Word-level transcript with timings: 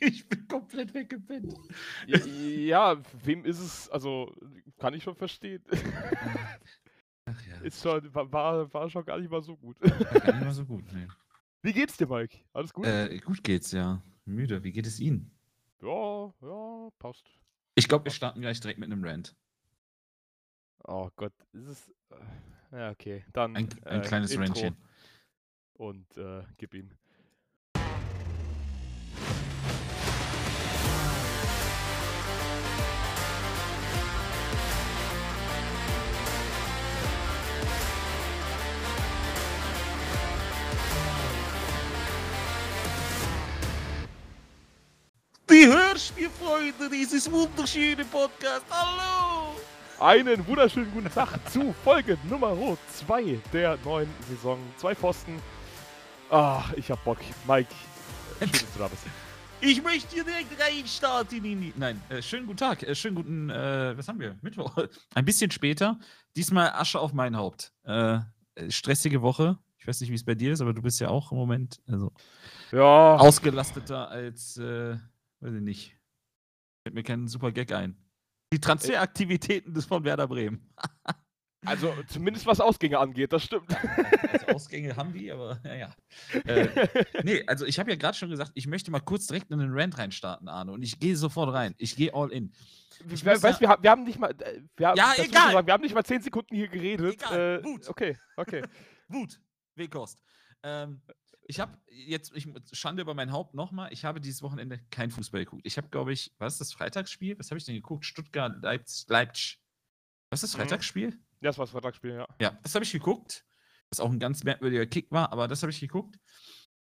ich 0.06 0.28
bin 0.28 0.46
komplett 0.48 0.92
weggepennt. 0.94 1.54
Ja, 2.06 3.00
wem 3.22 3.44
ist 3.44 3.58
es, 3.60 3.88
also 3.90 4.34
kann 4.78 4.94
ich 4.94 5.02
schon 5.02 5.14
verstehen. 5.14 5.62
Ach 7.26 7.46
ja. 7.46 7.60
Ist 7.60 7.82
schon, 7.82 8.12
war- 8.14 8.72
war, 8.72 8.90
schon 8.90 9.04
gar 9.04 9.18
nicht 9.18 9.30
mal 9.30 9.42
so 9.42 9.56
gut. 9.56 9.76
War 9.80 10.20
gar 10.20 10.32
nicht 10.34 10.44
mal 10.44 10.52
so 10.52 10.64
gut. 10.64 10.84
Nee. 10.92 11.06
Wie 11.62 11.72
geht's 11.72 11.96
dir, 11.96 12.06
Mike? 12.06 12.38
Alles 12.52 12.72
gut? 12.72 12.86
Äh, 12.86 13.18
gut 13.18 13.44
geht's, 13.44 13.72
ja. 13.72 14.02
Müde. 14.24 14.64
Wie 14.64 14.72
geht 14.72 14.86
es 14.86 14.98
Ihnen? 14.98 15.30
Ja, 15.82 16.32
ja, 16.40 16.88
passt. 16.98 17.28
Ich 17.74 17.86
glaube, 17.88 18.04
wir 18.06 18.12
starten 18.12 18.40
gleich 18.40 18.60
direkt 18.60 18.78
mit 18.78 18.90
einem 18.90 19.04
Rant. 19.04 19.36
Oh 20.84 21.10
Gott, 21.16 21.32
ist 21.52 21.66
es. 21.68 21.88
äh, 22.10 22.76
Ja, 22.76 22.90
okay. 22.90 23.24
Dann. 23.32 23.56
Ein, 23.56 23.68
ein 23.84 24.00
äh, 24.00 24.04
kleines 24.04 24.30
Intro 24.32 24.46
Rantchen. 24.46 24.76
Und 25.74 26.16
äh, 26.16 26.42
gib 26.56 26.74
ihm. 26.74 26.90
Die 45.50 45.66
Hörspielfreunde 45.66 46.88
dieses 46.88 47.28
wunderschönen 47.28 48.06
Podcast. 48.06 48.64
Hallo! 48.70 49.56
Einen 49.98 50.46
wunderschönen 50.46 50.92
guten 50.92 51.10
Tag 51.10 51.40
zu 51.50 51.74
Folge 51.82 52.16
Nummer 52.28 52.56
2 52.92 53.40
der 53.52 53.76
neuen 53.84 54.08
Saison. 54.28 54.60
Zwei 54.76 54.94
Pfosten. 54.94 55.42
Ah, 56.30 56.62
ich 56.76 56.88
hab 56.88 57.02
Bock. 57.02 57.18
Mike, 57.48 57.74
schön, 58.38 58.52
dass 58.52 58.72
du 58.72 58.78
da 58.78 58.86
bist. 58.86 59.02
Ich 59.60 59.82
möchte 59.82 60.14
hier 60.14 60.22
direkt 60.22 60.52
reinstarten 60.60 61.44
in 61.44 61.60
die. 61.60 61.74
Nein, 61.76 62.00
äh, 62.10 62.22
schönen 62.22 62.46
guten 62.46 62.58
Tag. 62.58 62.84
Äh, 62.84 62.94
schönen 62.94 63.16
guten. 63.16 63.50
Äh, 63.50 63.98
was 63.98 64.06
haben 64.06 64.20
wir? 64.20 64.36
Mittwoch. 64.42 64.76
Ein 65.14 65.24
bisschen 65.24 65.50
später. 65.50 65.98
Diesmal 66.36 66.70
Asche 66.70 67.00
auf 67.00 67.12
mein 67.12 67.36
Haupt. 67.36 67.72
Äh, 67.84 68.20
äh, 68.54 68.70
stressige 68.70 69.20
Woche. 69.20 69.58
Ich 69.78 69.88
weiß 69.88 70.00
nicht, 70.00 70.10
wie 70.10 70.14
es 70.14 70.24
bei 70.24 70.36
dir 70.36 70.52
ist, 70.52 70.60
aber 70.60 70.74
du 70.74 70.82
bist 70.82 71.00
ja 71.00 71.08
auch 71.08 71.32
im 71.32 71.38
Moment 71.38 71.80
also, 71.88 72.12
Ja, 72.70 73.16
ausgelasteter 73.16 74.08
als. 74.10 74.56
Äh, 74.56 74.96
weiß 75.40 75.54
ich 75.54 75.60
nicht. 75.62 75.96
Fällt 76.86 76.94
mir 76.94 77.02
kein 77.02 77.28
super 77.28 77.52
Gag 77.52 77.72
ein. 77.72 77.96
Die 78.52 78.60
Transferaktivitäten 78.60 79.74
des 79.74 79.84
von 79.86 80.04
Werder 80.04 80.26
Bremen. 80.26 80.72
also 81.66 81.94
zumindest 82.08 82.46
was 82.46 82.60
Ausgänge 82.60 82.98
angeht, 82.98 83.32
das 83.32 83.44
stimmt. 83.44 83.68
Also 84.32 84.46
Ausgänge 84.48 84.96
haben 84.96 85.12
die, 85.12 85.30
aber 85.30 85.60
naja. 85.62 85.94
Äh, 86.44 86.88
nee, 87.22 87.44
also 87.46 87.64
ich 87.66 87.78
habe 87.78 87.90
ja 87.90 87.96
gerade 87.96 88.16
schon 88.16 88.30
gesagt, 88.30 88.52
ich 88.54 88.66
möchte 88.66 88.90
mal 88.90 89.00
kurz 89.00 89.26
direkt 89.26 89.50
in 89.50 89.58
den 89.58 89.70
Rant 89.72 89.98
reinstarten, 89.98 90.48
Arne. 90.48 90.72
Und 90.72 90.82
ich 90.82 90.98
gehe 90.98 91.16
sofort 91.16 91.52
rein. 91.52 91.74
Ich 91.78 91.94
gehe 91.96 92.12
all 92.14 92.32
in. 92.32 92.52
Ich 93.08 93.24
We 93.24 93.30
weißt, 93.30 93.44
ja- 93.44 93.60
wir, 93.60 93.68
haben, 93.68 93.82
wir 93.82 93.90
haben 93.90 94.04
nicht 94.04 94.18
mal. 94.18 94.30
äh, 94.40 94.62
Wir 94.76 94.88
haben, 94.88 94.96
Ja, 94.96 95.12
egal. 95.16 95.52
Sagen, 95.52 95.66
wir 95.66 95.72
haben 95.74 95.82
nicht 95.82 95.94
mal 95.94 96.04
10 96.04 96.22
Sekunden 96.22 96.54
hier 96.54 96.68
geredet. 96.68 97.14
Egal, 97.14 97.58
Äh, 97.58 97.62
gut. 97.62 97.88
Okay, 97.88 98.16
okay. 98.36 98.62
Wut, 99.08 99.40
Wehkost. 99.76 100.18
Ähm, 100.62 101.00
ich 101.50 101.58
habe 101.60 101.76
jetzt, 101.88 102.34
ich, 102.34 102.48
Schande 102.72 103.02
über 103.02 103.14
mein 103.14 103.32
Haupt 103.32 103.54
nochmal, 103.54 103.92
ich 103.92 104.04
habe 104.04 104.20
dieses 104.20 104.40
Wochenende 104.40 104.78
kein 104.90 105.10
Fußball 105.10 105.44
geguckt. 105.44 105.62
Ich 105.64 105.76
habe, 105.76 105.88
glaube 105.88 106.12
ich, 106.12 106.32
was 106.38 106.54
ist 106.54 106.60
das 106.60 106.72
Freitagsspiel? 106.72 107.38
Was 107.38 107.50
habe 107.50 107.58
ich 107.58 107.64
denn 107.64 107.74
geguckt? 107.74 108.06
Stuttgart, 108.06 108.62
Leipzig, 108.62 109.08
Leipzig. 109.08 109.60
Was 110.30 110.42
ist 110.42 110.54
das 110.54 110.58
Mhm. 110.58 110.62
Freitagsspiel? 110.62 111.10
Ja, 111.40 111.50
das 111.50 111.58
war 111.58 111.64
das 111.64 111.72
Vertragsspiel, 111.72 112.14
ja. 112.14 112.28
Ja, 112.40 112.58
das 112.62 112.74
habe 112.74 112.84
ich 112.84 112.92
geguckt. 112.92 113.44
Was 113.90 113.98
auch 113.98 114.10
ein 114.10 114.20
ganz 114.20 114.44
merkwürdiger 114.44 114.86
Kick 114.86 115.10
war, 115.10 115.32
aber 115.32 115.48
das 115.48 115.62
habe 115.62 115.72
ich 115.72 115.80
geguckt. 115.80 116.16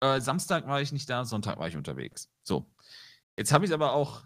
Äh, 0.01 0.21
Samstag 0.21 0.67
war 0.69 0.81
ich 0.81 0.93
nicht 0.93 1.11
da, 1.11 1.25
Sonntag 1.25 1.59
war 1.59 1.67
ich 1.67 1.77
unterwegs. 1.77 2.31
So. 2.45 2.73
Jetzt 3.37 3.53
habe 3.53 3.65
ich 3.65 3.73
aber 3.73 3.93
auch 3.93 4.23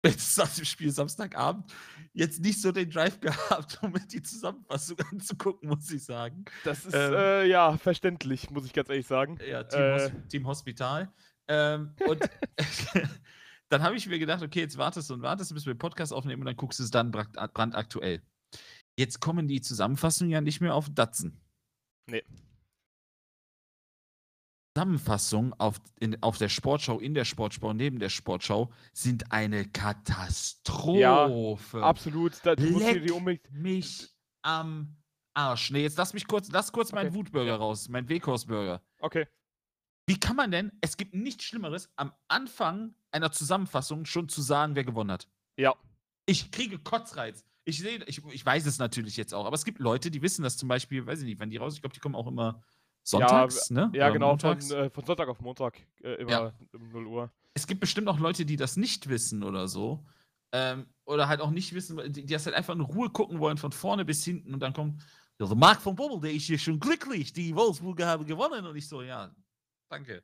jetzt 0.06 0.36
nach 0.38 0.48
dem 0.54 0.64
Spiel 0.64 0.90
Samstagabend 0.90 1.72
jetzt 2.12 2.40
nicht 2.40 2.60
so 2.60 2.72
den 2.72 2.90
Drive 2.90 3.20
gehabt, 3.20 3.78
um 3.82 3.92
mir 3.92 4.00
die 4.00 4.22
Zusammenfassung 4.22 4.96
anzugucken, 5.12 5.68
muss 5.68 5.90
ich 5.90 6.04
sagen. 6.04 6.44
Das 6.64 6.84
ist, 6.86 6.94
Ähm. 6.94 7.14
äh, 7.14 7.44
ja, 7.46 7.76
verständlich, 7.76 8.50
muss 8.50 8.64
ich 8.66 8.72
ganz 8.72 8.88
ehrlich 8.88 9.06
sagen. 9.06 9.38
Ja, 9.46 9.62
Team, 9.64 9.80
Äh. 9.80 9.94
Hos 10.00 10.12
Team 10.28 10.46
Hospital. 10.46 11.12
Ähm, 11.48 11.94
und 12.08 12.28
dann 13.68 13.82
habe 13.82 13.96
ich 13.96 14.06
mir 14.06 14.18
gedacht, 14.18 14.42
okay, 14.42 14.60
jetzt 14.60 14.78
wartest 14.78 15.10
du 15.10 15.14
und 15.14 15.22
wartest, 15.22 15.52
bis 15.54 15.66
wir 15.66 15.74
den 15.74 15.78
Podcast 15.78 16.12
aufnehmen 16.12 16.42
und 16.42 16.46
dann 16.46 16.56
guckst 16.56 16.78
du 16.78 16.84
es 16.84 16.90
dann 16.90 17.10
brand- 17.10 17.36
brandaktuell. 17.54 18.22
Jetzt 18.98 19.20
kommen 19.20 19.48
die 19.48 19.60
Zusammenfassungen 19.60 20.30
ja 20.32 20.40
nicht 20.40 20.60
mehr 20.60 20.74
auf 20.74 20.88
Datsen. 20.90 21.40
Nee. 22.06 22.24
Zusammenfassungen 24.74 25.52
auf, 25.54 25.80
in, 25.98 26.22
auf 26.22 26.38
der 26.38 26.48
Sportschau, 26.48 27.00
in 27.00 27.14
der 27.14 27.24
Sportschau, 27.24 27.72
neben 27.72 27.98
der 27.98 28.08
Sportschau 28.08 28.70
sind 28.92 29.32
eine 29.32 29.66
Katastrophe. 29.66 31.82
Absolut. 31.82 32.34
Da, 32.44 32.52
Leck 32.52 33.12
unbedingt. 33.12 33.52
mich 33.52 34.08
am 34.42 34.96
Arsch. 35.34 35.70
Nee, 35.70 35.82
jetzt 35.82 35.98
lass 35.98 36.14
mich 36.14 36.26
kurz, 36.26 36.50
lass 36.52 36.72
kurz 36.72 36.92
meinen 36.92 37.08
Okay. 37.08 37.16
Wutburger 37.16 37.56
raus, 37.56 37.88
meinen 37.88 38.08
Wehkorsburger. 38.08 38.80
Okay. 39.00 39.26
Wie 40.06 40.18
kann 40.18 40.36
man 40.36 40.50
denn, 40.50 40.72
es 40.80 40.96
gibt 40.96 41.14
nichts 41.14 41.44
Schlimmeres, 41.44 41.90
am 41.96 42.12
Anfang 42.28 42.94
einer 43.10 43.32
Zusammenfassung 43.32 44.04
schon 44.04 44.28
zu 44.28 44.40
sagen, 44.40 44.76
wer 44.76 44.84
gewonnen 44.84 45.10
hat? 45.10 45.28
Ja. 45.56 45.74
Ich 46.26 46.50
kriege 46.52 46.78
Kotzreiz. 46.78 47.44
Ich 47.64 47.78
sehe, 47.78 48.02
ich, 48.06 48.24
ich 48.32 48.46
weiß 48.46 48.66
es 48.66 48.78
natürlich 48.78 49.16
jetzt 49.16 49.34
auch, 49.34 49.46
aber 49.46 49.54
es 49.54 49.64
gibt 49.64 49.80
Leute, 49.80 50.10
die 50.10 50.22
wissen 50.22 50.42
das 50.42 50.56
zum 50.56 50.68
Beispiel, 50.68 51.06
weiß 51.06 51.20
ich 51.20 51.26
nicht, 51.26 51.40
wann 51.40 51.50
die 51.50 51.58
raus, 51.58 51.74
ich 51.74 51.82
glaube, 51.82 51.94
die 51.94 52.00
kommen 52.00 52.14
auch 52.14 52.26
immer 52.26 52.62
sonntags, 53.02 53.70
ne? 53.70 53.90
Ja, 53.94 54.06
Oder 54.06 54.12
genau, 54.12 54.36
von, 54.38 54.58
äh, 54.70 54.90
von 54.90 55.04
Sonntag 55.04 55.28
auf 55.28 55.40
Montag. 55.40 55.80
Äh, 56.02 56.14
immer 56.14 56.30
Ja. 56.30 56.52
um 56.72 56.88
0 56.90 57.06
Uhr. 57.06 57.32
Es 57.54 57.66
gibt 57.66 57.80
bestimmt 57.80 58.08
auch 58.08 58.18
Leute, 58.18 58.44
die 58.46 58.56
das 58.56 58.76
nicht 58.76 59.08
wissen 59.08 59.42
oder 59.42 59.68
so. 59.68 60.06
Ähm, 60.52 60.86
oder 61.04 61.28
halt 61.28 61.40
auch 61.40 61.50
nicht 61.50 61.74
wissen, 61.74 61.96
die, 62.12 62.24
die 62.24 62.32
das 62.32 62.46
halt 62.46 62.56
einfach 62.56 62.74
in 62.74 62.80
Ruhe 62.80 63.10
gucken 63.10 63.38
wollen, 63.38 63.56
von 63.56 63.72
vorne 63.72 64.04
bis 64.04 64.24
hinten 64.24 64.52
und 64.54 64.60
dann 64.60 64.72
kommt, 64.72 65.00
ja, 65.38 65.46
der 65.46 65.56
Marc 65.56 65.80
von 65.80 65.94
Bommel, 65.94 66.20
der 66.20 66.32
ist 66.32 66.44
hier 66.44 66.58
schon 66.58 66.78
glücklich, 66.80 67.32
die 67.32 67.54
Wolfsburger 67.54 68.06
haben 68.06 68.26
gewonnen. 68.26 68.66
Und 68.66 68.76
ich 68.76 68.88
so, 68.88 69.02
ja, 69.02 69.34
danke. 69.88 70.22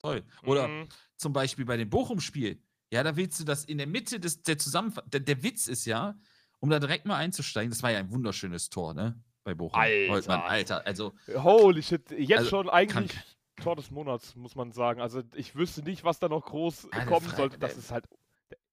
Toll. 0.00 0.24
Oder 0.44 0.68
Mhm. 0.68 0.88
zum 1.16 1.32
Beispiel 1.32 1.64
bei 1.64 1.76
dem 1.76 1.90
Bochum-Spiel. 1.90 2.62
Ja, 2.92 3.02
da 3.02 3.16
willst 3.16 3.38
du 3.40 3.44
das 3.44 3.64
in 3.64 3.78
der 3.78 3.86
Mitte 3.86 4.18
des, 4.20 4.42
der 4.42 4.58
Zusammenfassung. 4.58 5.10
Der, 5.10 5.20
der 5.20 5.42
Witz 5.42 5.66
ist 5.68 5.84
ja, 5.84 6.18
um 6.60 6.70
da 6.70 6.78
direkt 6.78 7.04
mal 7.06 7.16
einzusteigen, 7.16 7.70
das 7.70 7.82
war 7.82 7.90
ja 7.90 7.98
ein 7.98 8.10
wunderschönes 8.10 8.70
Tor, 8.70 8.94
ne? 8.94 9.22
Bei 9.48 9.54
Bochum. 9.54 9.80
Alter. 9.80 10.12
Holtmann, 10.12 10.40
Alter. 10.42 10.86
Also, 10.86 11.14
Holy 11.34 11.82
shit. 11.82 12.10
Jetzt 12.10 12.36
Also, 12.40 12.50
schon 12.50 12.68
eigentlich 12.68 13.12
krank. 13.12 13.24
Tor 13.62 13.76
des 13.76 13.90
Monats, 13.90 14.36
muss 14.36 14.54
man 14.54 14.72
sagen. 14.72 15.00
Also 15.00 15.22
ich 15.34 15.54
wüsste 15.56 15.82
nicht, 15.82 16.04
was 16.04 16.18
da 16.18 16.28
noch 16.28 16.44
groß 16.44 16.82
Ja, 16.82 16.98
der 16.98 17.06
kommen 17.06 17.26
sollte. 17.30 17.58
Das 17.58 17.78
ist 17.78 17.90
halt. 17.90 18.04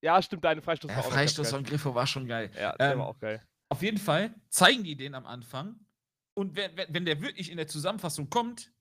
Ja, 0.01 0.21
stimmt, 0.21 0.43
deine 0.43 0.61
Freistoß 0.61 0.89
der 0.89 0.97
war 0.97 1.05
auch 1.05 1.11
Freistoß 1.11 1.49
von 1.49 1.63
Griffo 1.63 1.95
war 1.95 2.05
schon 2.05 2.27
geil. 2.27 2.51
Ja, 2.59 2.75
der 2.75 2.91
Ähm, 2.91 2.99
war 2.99 3.07
auch 3.07 3.19
geil. 3.19 3.41
Auf 3.69 3.81
jeden 3.83 3.97
Fall 3.99 4.35
zeigen 4.49 4.83
die 4.83 4.97
den 4.97 5.15
am 5.15 5.25
Anfang. 5.25 5.79
Und 6.33 6.57
wenn, 6.57 6.71
wenn 6.89 7.05
der 7.05 7.21
wirklich 7.21 7.49
in 7.49 7.55
der 7.55 7.67
Zusammenfassung 7.67 8.29
kommt, 8.29 8.73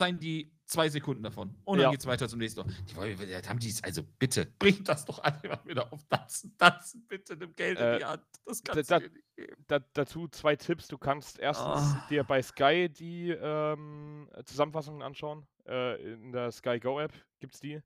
zeigen 0.00 0.18
die 0.18 0.50
zwei 0.64 0.88
Sekunden 0.88 1.22
davon. 1.22 1.54
Und 1.64 1.78
dann 1.78 1.84
Ja. 1.86 1.90
geht's 1.90 2.06
weiter 2.06 2.26
zum 2.28 2.38
nächsten. 2.38 2.62
Die 2.88 2.96
wollen, 2.96 3.18
das 3.18 3.48
haben 3.48 3.58
die, 3.58 3.74
also 3.82 4.02
bitte, 4.18 4.46
bringt 4.58 4.88
das 4.88 5.04
doch 5.04 5.22
mal 5.22 5.60
wieder 5.66 5.92
auf 5.92 6.02
Datsen. 6.08 6.54
Datsen, 6.56 7.06
bitte, 7.06 7.36
nimm 7.36 7.54
Geld 7.54 7.78
in 7.78 7.84
Äh, 7.84 7.98
die 7.98 8.04
Hand. 8.04 8.22
Das 8.46 8.62
da- 8.62 8.72
kannst 8.74 8.90
da- 8.90 8.98
du 9.00 9.08
nicht 9.08 9.36
geben. 9.36 9.64
Da, 9.66 9.78
dazu 9.92 10.28
zwei 10.28 10.56
Tipps. 10.56 10.88
Du 10.88 10.96
kannst 10.96 11.38
erstens 11.38 11.66
Ah. 11.66 12.06
dir 12.08 12.24
bei 12.24 12.40
Sky 12.40 12.88
die 12.88 13.30
ähm, 13.30 14.30
Zusammenfassungen 14.44 15.02
anschauen. 15.02 15.46
Äh, 15.66 16.12
in 16.14 16.32
der 16.32 16.50
Sky 16.50 16.78
Go 16.80 16.98
App 17.00 17.12
gibt 17.40 17.54
es 17.54 17.60
die 17.60 17.72
Ja. 17.72 17.82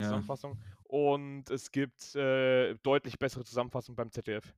Zusammenfassung. 0.00 0.58
Und 0.84 1.50
es 1.50 1.70
gibt 1.70 2.14
äh, 2.14 2.74
deutlich 2.82 3.18
bessere 3.18 3.44
Zusammenfassungen 3.44 3.96
beim 3.96 4.10
ZDF. 4.10 4.54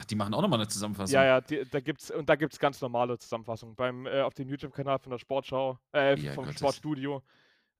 Ach, 0.00 0.04
die 0.06 0.14
machen 0.14 0.32
auch 0.34 0.40
nochmal 0.42 0.58
eine 0.60 0.68
Zusammenfassung. 0.68 1.14
Ja, 1.14 1.24
ja, 1.24 1.40
die, 1.42 1.62
da 1.70 1.80
gibt's 1.80 2.10
und 2.10 2.28
da 2.28 2.34
gibt's 2.36 2.58
ganz 2.58 2.80
normale 2.80 3.18
Zusammenfassungen. 3.18 3.74
Beim 3.76 4.06
äh, 4.06 4.22
auf 4.22 4.32
dem 4.34 4.48
YouTube-Kanal 4.48 4.98
von 4.98 5.10
der 5.10 5.18
Sportschau, 5.18 5.78
äh, 5.94 6.18
Ja, 6.18 6.32
vom 6.32 6.44
Gottes. 6.46 6.58
Sportstudio, 6.60 7.22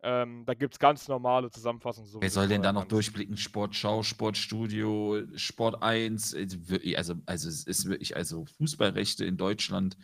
ähm, 0.03 0.45
da 0.45 0.55
gibt's 0.55 0.79
ganz 0.79 1.09
normale 1.09 1.51
Zusammenfassungen. 1.51 2.09
so 2.11 2.21
Wer 2.21 2.31
soll 2.31 2.49
denn 2.49 2.63
da 2.63 2.73
noch 2.73 2.83
kannst. 2.83 2.93
durchblicken? 2.93 3.37
Sportschau, 3.37 4.03
Sportstudio, 4.03 5.23
Sport 5.37 5.83
1, 5.83 6.35
äh, 6.35 6.47
wirklich- 6.69 6.99
also, 6.99 7.15
also 7.27 7.49
es 7.49 7.65
ist 7.65 7.89
wirklich, 7.89 8.17
also 8.17 8.45
Fußballrechte 8.59 9.25
in 9.25 9.37
Deutschland. 9.37 9.97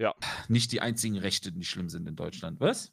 Ja. 0.00 0.14
Nicht 0.48 0.72
die 0.72 0.80
einzigen 0.80 1.18
Rechte, 1.18 1.52
die 1.52 1.64
schlimm 1.64 1.88
sind 1.88 2.06
in 2.08 2.16
Deutschland. 2.16 2.60
Was? 2.60 2.92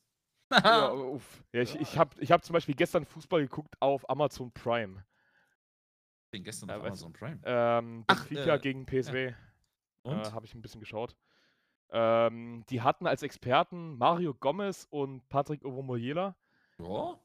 Ja, 0.52 0.92
uff. 0.94 1.44
ja, 1.54 1.62
ich 1.62 1.76
ich 1.76 1.98
habe 1.98 2.12
ich 2.22 2.32
hab 2.32 2.44
zum 2.46 2.54
Beispiel 2.54 2.76
gestern 2.76 3.06
Fußball 3.06 3.42
geguckt 3.42 3.76
auf 3.80 4.10
Amazon 4.10 4.52
Prime. 4.52 5.04
Den 6.34 6.44
gestern 6.44 6.70
Ja, 6.70 6.78
auf 6.78 6.84
weiß- 6.84 6.88
Amazon 6.88 7.14
Prime. 7.14 7.40
Ähm, 7.44 8.04
Ach, 8.08 8.26
Benfica 8.28 8.56
äh, 8.56 8.60
gegen 8.60 8.86
PSW. 8.86 9.34
Und? 10.02 10.14
Äh, 10.28 10.32
habe 10.32 10.46
ich 10.46 10.54
ein 10.56 10.62
bisschen 10.62 10.80
geschaut. 10.82 11.16
Ähm, 11.92 12.64
die 12.70 12.82
hatten 12.82 13.06
als 13.06 13.22
Experten 13.22 13.98
Mario 13.98 14.34
Gomez 14.34 14.88
und 14.90 15.28
Patrick 15.30 15.64
Ovomoyela. 15.64 16.36
ja. 16.80 17.20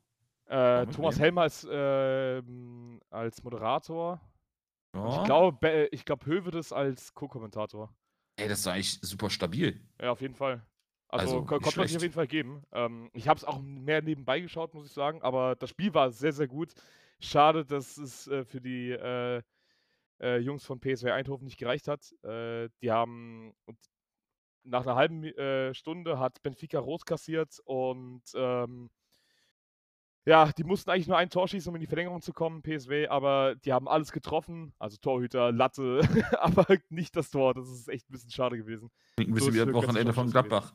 Äh, 0.51 0.87
Thomas? 0.87 1.19
Helmer 1.19 1.43
als, 1.43 1.67
ähm, 1.71 3.01
als 3.11 3.43
Moderator. 3.43 4.21
ja. 4.95 5.09
Ich 5.19 5.25
glaube, 5.25 5.59
Be- 5.59 5.89
ich 5.93 6.05
glaub, 6.07 6.25
Hövedes 6.25 6.73
als 6.73 7.13
Co-Kommentator. 7.15 7.95
Ey, 8.37 8.49
das 8.49 8.63
doch 8.63 8.73
eigentlich 8.73 8.99
super 9.03 9.29
stabil. 9.31 9.81
Ja, 10.01 10.13
auf 10.13 10.21
jeden 10.23 10.35
Fall. 10.35 10.63
Also, 11.09 11.41
Also, 11.41 11.45
konnte 11.47 11.79
man 11.79 11.87
sich 11.89 11.97
auf 11.97 12.03
jeden 12.03 12.15
Fall 12.15 12.27
geben. 12.27 12.63
Ähm, 12.73 13.11
ich 13.13 13.29
habe 13.29 13.37
es 13.39 13.45
auch 13.45 13.61
mehr 13.61 14.01
nebenbei 14.03 14.41
geschaut, 14.41 14.73
muss 14.75 14.87
ich 14.87 14.93
sagen, 14.93 15.21
aber 15.23 15.55
das 15.57 15.71
Spiel 15.71 15.93
war 15.93 16.11
sehr, 16.11 16.33
sehr 16.33 16.47
gut. 16.49 16.73
Schade, 17.21 17.65
dass 17.65 17.97
es 17.97 18.29
äh, 18.29 18.45
für 18.45 18.61
die 18.61 18.91
äh, 18.91 19.43
äh, 20.21 20.39
Jungs 20.39 20.65
von 20.65 20.81
PSV 20.81 21.07
Eindhoven 21.07 21.45
nicht 21.47 21.59
gereicht 21.59 21.89
hat. 21.89 22.13
Äh, 22.23 22.69
die 22.83 22.91
haben 22.93 23.55
nach 24.65 24.83
einer 24.87 24.97
halben 24.97 25.25
äh, 25.25 25.75
Stunde 25.75 26.19
hat 26.19 26.43
Benfica 26.43 26.79
rot 26.79 27.07
kassiert 27.07 27.59
und 27.65 28.23
ähm, 28.35 28.91
ja, 30.29 30.53
die 30.53 30.63
mussten 30.65 30.91
eigentlich 30.91 31.09
nur 31.09 31.17
ein 31.17 31.31
Tor 31.31 31.49
schießen, 31.49 31.71
um 31.71 31.77
in 31.77 31.81
die 31.81 31.87
Verlängerung 31.87 32.21
zu 32.21 32.35
kommen, 32.35 32.61
PSW, 32.63 33.09
aber 33.09 33.55
die 33.57 33.73
haben 33.73 33.89
alles 33.89 34.13
getroffen, 34.13 34.75
also 34.79 34.99
Torhüter, 34.99 35.53
Latte, 35.53 36.01
aber 36.39 36.67
nicht 36.91 37.17
das 37.17 37.31
Tor. 37.31 37.55
Das 37.55 37.67
ist 37.69 37.89
echt 37.89 38.09
ein 38.09 38.13
bisschen 38.13 38.31
schade 38.31 38.59
gewesen. 38.59 38.91
Klingt 39.17 39.31
ein 39.31 39.35
bisschen 39.35 39.55
wie 39.55 39.61
am 39.63 39.73
Wochenende 39.73 40.13
von 40.13 40.31
Torschuss 40.31 40.51
gewesen. 40.51 40.73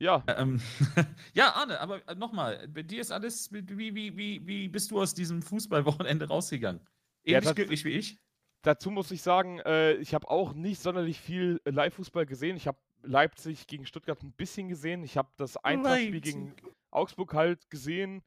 Ja, 0.00 0.24
Ähm, 0.28 0.60
ja, 1.34 1.52
Arne, 1.52 1.80
aber 1.80 2.00
nochmal, 2.14 2.68
bei 2.68 2.82
dir 2.84 3.00
ist 3.00 3.10
alles, 3.10 3.52
wie, 3.52 3.66
wie, 3.94 4.16
wie, 4.16 4.46
wie 4.46 4.68
bist 4.68 4.90
du 4.92 5.00
aus 5.00 5.14
diesem 5.14 5.42
Fußballwochenende 5.42 6.28
rausgegangen? 6.28 6.80
Ja, 7.24 7.38
Ähnlich 7.38 7.48
tats- 7.48 7.54
glücklich 7.56 7.84
wie 7.84 7.90
ich? 7.90 8.18
Dazu 8.62 8.92
muss 8.92 9.10
ich 9.10 9.22
sagen, 9.22 9.58
äh, 9.60 9.94
ich 9.94 10.14
habe 10.14 10.30
auch 10.30 10.54
nicht 10.54 10.80
sonderlich 10.80 11.20
viel 11.20 11.60
äh, 11.64 11.70
Live-Fußball 11.70 12.26
gesehen. 12.26 12.56
Ich 12.56 12.68
habe 12.68 12.78
Leipzig 13.02 13.66
gegen 13.66 13.84
Stuttgart 13.86 14.22
ein 14.22 14.30
bisschen 14.32 14.68
gesehen. 14.68 15.02
Ich 15.02 15.16
habe 15.16 15.28
das 15.36 15.56
Eintracht-Spiel 15.56 16.20
gegen 16.20 16.54
Augsburg 16.92 17.34
halt 17.34 17.68
gesehen. 17.70 18.22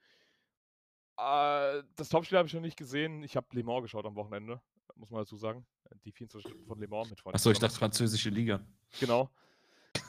Äh, 1.18 1.84
das 1.96 2.10
Topspiel 2.10 2.38
habe 2.38 2.48
ich 2.48 2.54
noch 2.54 2.62
nicht 2.62 2.78
gesehen. 2.78 3.24
Ich 3.24 3.36
habe 3.36 3.48
Le 3.52 3.64
Mans 3.64 3.84
geschaut 3.84 4.06
am 4.06 4.16
Wochenende, 4.16 4.62
muss 4.96 5.12
man 5.12 5.22
dazu 5.22 5.38
sagen. 5.38 5.66
Die 6.04 6.12
24 6.12 6.50
Stunden 6.50 6.68
von 6.68 6.80
Le 6.80 6.88
Mans 6.88 7.10
mit 7.10 7.20
Freunden. 7.20 7.36
Achso, 7.36 7.52
ich 7.52 7.60
dachte 7.60 7.76
französische 7.76 8.30
Liga. 8.30 8.60
Genau. 9.00 9.30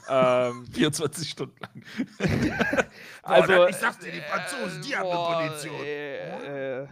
ähm, 0.09 0.65
24 0.73 1.29
Stunden 1.29 1.57
lang. 1.59 1.83
also, 3.23 3.47
dann- 3.53 3.69
ich 3.69 3.75
sag's 3.75 3.99
dir, 3.99 4.11
die 4.11 4.21
Franzosen, 4.21 4.81
die 4.81 4.95
haben 4.95 5.05
eine 5.07 5.15
boah, 5.15 5.47
Kondition. 5.47 5.75
Äh, 5.81 6.81
äh, 6.83 6.87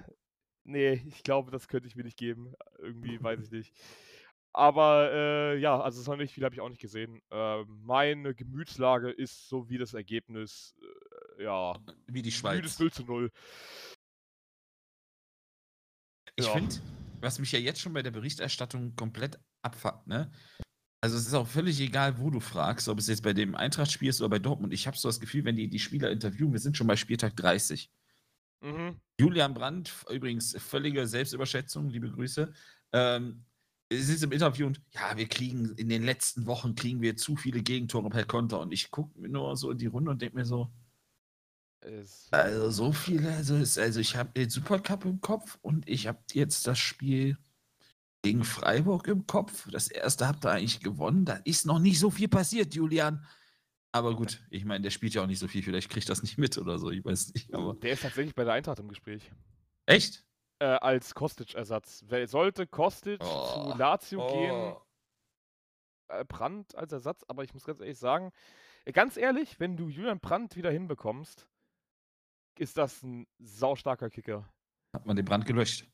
nee, 0.64 0.94
ich 1.08 1.24
glaube, 1.24 1.52
das 1.52 1.68
könnte 1.68 1.88
ich 1.88 1.96
mir 1.96 2.04
nicht 2.04 2.18
geben. 2.18 2.54
Irgendwie, 2.80 3.22
weiß 3.22 3.42
ich 3.42 3.52
nicht. 3.52 3.74
Aber 4.54 5.12
äh, 5.12 5.58
ja, 5.58 5.82
also 5.82 6.02
sonderlich 6.02 6.34
viel 6.34 6.46
habe 6.46 6.56
ich 6.56 6.62
auch 6.62 6.70
nicht 6.70 6.80
gesehen. 6.80 7.22
Ähm, 7.30 7.82
meine 7.84 8.34
Gemütslage 8.34 9.12
ist 9.12 9.50
so 9.50 9.68
wie 9.68 9.78
das 9.78 9.94
Ergebnis, 9.94 10.74
äh, 11.38 11.44
ja, 11.44 11.74
Wie 12.08 12.22
die 12.22 12.30
müdes 12.30 12.34
Schweiz. 12.36 12.80
0 12.80 12.92
zu 12.94 13.04
0. 13.04 13.32
Ich 16.38 16.46
Ja. 16.46 16.54
finde, 16.54 16.76
was 17.22 17.40
mich 17.40 17.52
ja 17.52 17.60
jetzt 17.60 17.82
schon 17.82 17.94
bei 17.94 18.02
der 18.04 18.12
Berichterstattung 18.12 18.96
komplett 18.96 19.40
abfuckt, 19.62 20.08
ne? 20.08 20.32
Also 21.02 21.18
es 21.18 21.28
ist 21.28 21.34
auch 21.34 21.48
völlig 21.48 21.80
egal, 21.82 22.18
wo 22.18 22.32
du 22.32 22.40
fragst, 22.40 22.90
ob 22.90 22.98
es 22.98 23.08
jetzt 23.08 23.22
bei 23.22 23.34
dem 23.34 23.56
Eintracht 23.56 23.92
spielst 23.92 24.22
oder 24.22 24.30
bei 24.30 24.40
Dortmund. 24.40 24.74
Ich 24.74 24.88
habe 24.88 24.98
so 24.98 25.08
das 25.08 25.20
Gefühl, 25.20 25.46
wenn 25.46 25.56
die 25.56 25.70
die 25.70 25.80
Spieler 25.80 26.10
interviewen, 26.10 26.52
wir 26.52 26.60
sind 26.60 26.78
schon 26.78 26.88
bei 26.88 26.96
Spieltag 26.96 27.36
30. 27.36 27.92
Mhm. 28.62 29.00
Julian 29.20 29.54
Brandt, 29.54 29.94
übrigens 30.10 30.56
völlige 30.58 31.08
Selbstüberschätzung, 31.08 31.90
liebe 31.90 32.10
Grüße. 32.10 32.52
Ähm, 32.92 33.46
es 33.90 34.10
ist 34.10 34.24
im 34.24 34.31
Interview 34.31 34.66
und 34.66 34.81
ja, 34.92 35.16
wir 35.16 35.28
kriegen 35.28 35.76
in 35.76 35.90
den 35.90 36.04
letzten 36.04 36.48
Wochen 36.48 36.74
kriegen 36.74 37.02
wir 37.02 37.16
zu 37.18 37.36
viele 37.36 37.62
Gegentore 37.62 38.10
per 38.10 38.26
Konter 38.26 38.60
und 38.60 38.72
ich 38.74 38.90
gucke 38.90 39.20
mir 39.20 39.30
nur 39.30 39.56
so 39.58 39.70
in 39.72 39.78
die 39.78 39.86
Runde 39.86 40.10
und 40.10 40.22
denke 40.22 40.36
mir 40.38 40.46
so, 40.46 40.74
Es, 41.86 42.28
also 42.32 42.72
so 42.72 42.92
viele, 42.92 43.32
also, 43.32 43.56
es, 43.56 43.78
also 43.78 44.00
ich 44.00 44.16
habe 44.16 44.32
den 44.32 44.50
Supercup 44.50 45.06
im 45.06 45.22
Kopf 45.22 45.58
und 45.62 45.88
ich 45.88 46.08
habe 46.08 46.20
jetzt 46.34 46.66
das 46.66 46.80
Spiel 46.80 47.38
gegen 48.24 48.44
Freiburg 48.44 49.08
im 49.08 49.28
Kopf. 49.28 49.68
Das 49.70 49.88
erste 49.90 50.28
habt 50.28 50.44
ihr 50.46 50.52
eigentlich 50.52 50.80
gewonnen. 50.80 51.26
Da 51.26 51.36
ist 51.44 51.66
noch 51.68 51.78
nicht 51.80 52.00
so 52.00 52.10
viel 52.10 52.28
passiert, 52.28 52.74
Julian. 52.74 53.24
Aber 53.92 54.16
gut, 54.16 54.44
ich 54.50 54.66
meine, 54.66 54.82
der 54.82 54.90
spielt 54.90 55.14
ja 55.14 55.22
auch 55.22 55.28
nicht 55.28 55.38
so 55.40 55.48
viel. 55.48 55.62
Vielleicht 55.62 55.90
kriegt 55.92 56.10
das 56.10 56.24
nicht 56.24 56.38
mit 56.40 56.58
oder 56.58 56.80
so. 56.80 56.90
Ich 56.90 57.06
weiß 57.06 57.34
nicht. 57.34 57.54
Aber 57.54 57.76
der 57.76 57.92
ist 57.92 58.02
tatsächlich 58.02 58.34
bei 58.36 58.44
der 58.44 58.54
Eintracht 58.54 58.80
im 58.80 58.88
Gespräch. 58.88 59.31
echt? 59.86 60.26
Äh, 60.60 60.66
als 60.66 61.14
Kostic-Ersatz. 61.14 62.04
Wer- 62.08 62.28
Sollte 62.28 62.66
Kostic 62.66 63.22
Oh. 63.24 63.72
zu 63.72 63.78
Lazio 63.78 64.26
gehen, 64.28 64.52
Oh. 64.52 64.81
äh, 66.08 66.26
Brandt 66.26 66.76
als 66.76 66.92
Ersatz, 66.94 67.24
aber 67.28 67.44
ich 67.44 67.54
muss 67.54 67.64
ganz 67.66 67.80
ehrlich 67.81 67.98
sagen, 68.00 68.31
äh, 68.86 68.92
ganz 68.92 69.18
ehrlich, 69.18 69.60
wenn 69.60 69.76
du 69.78 69.88
Julian 69.90 70.20
Brandt 70.20 70.56
wieder 70.56 70.72
hinbekommst, 70.72 71.48
ist 72.60 72.78
das 72.78 73.02
ein 73.04 73.28
saustarker 73.40 74.10
Kicker. 74.10 74.48
Hat 74.94 75.06
man 75.06 75.16
den 75.16 75.25
Brand 75.25 75.46
gelöscht. 75.46 75.86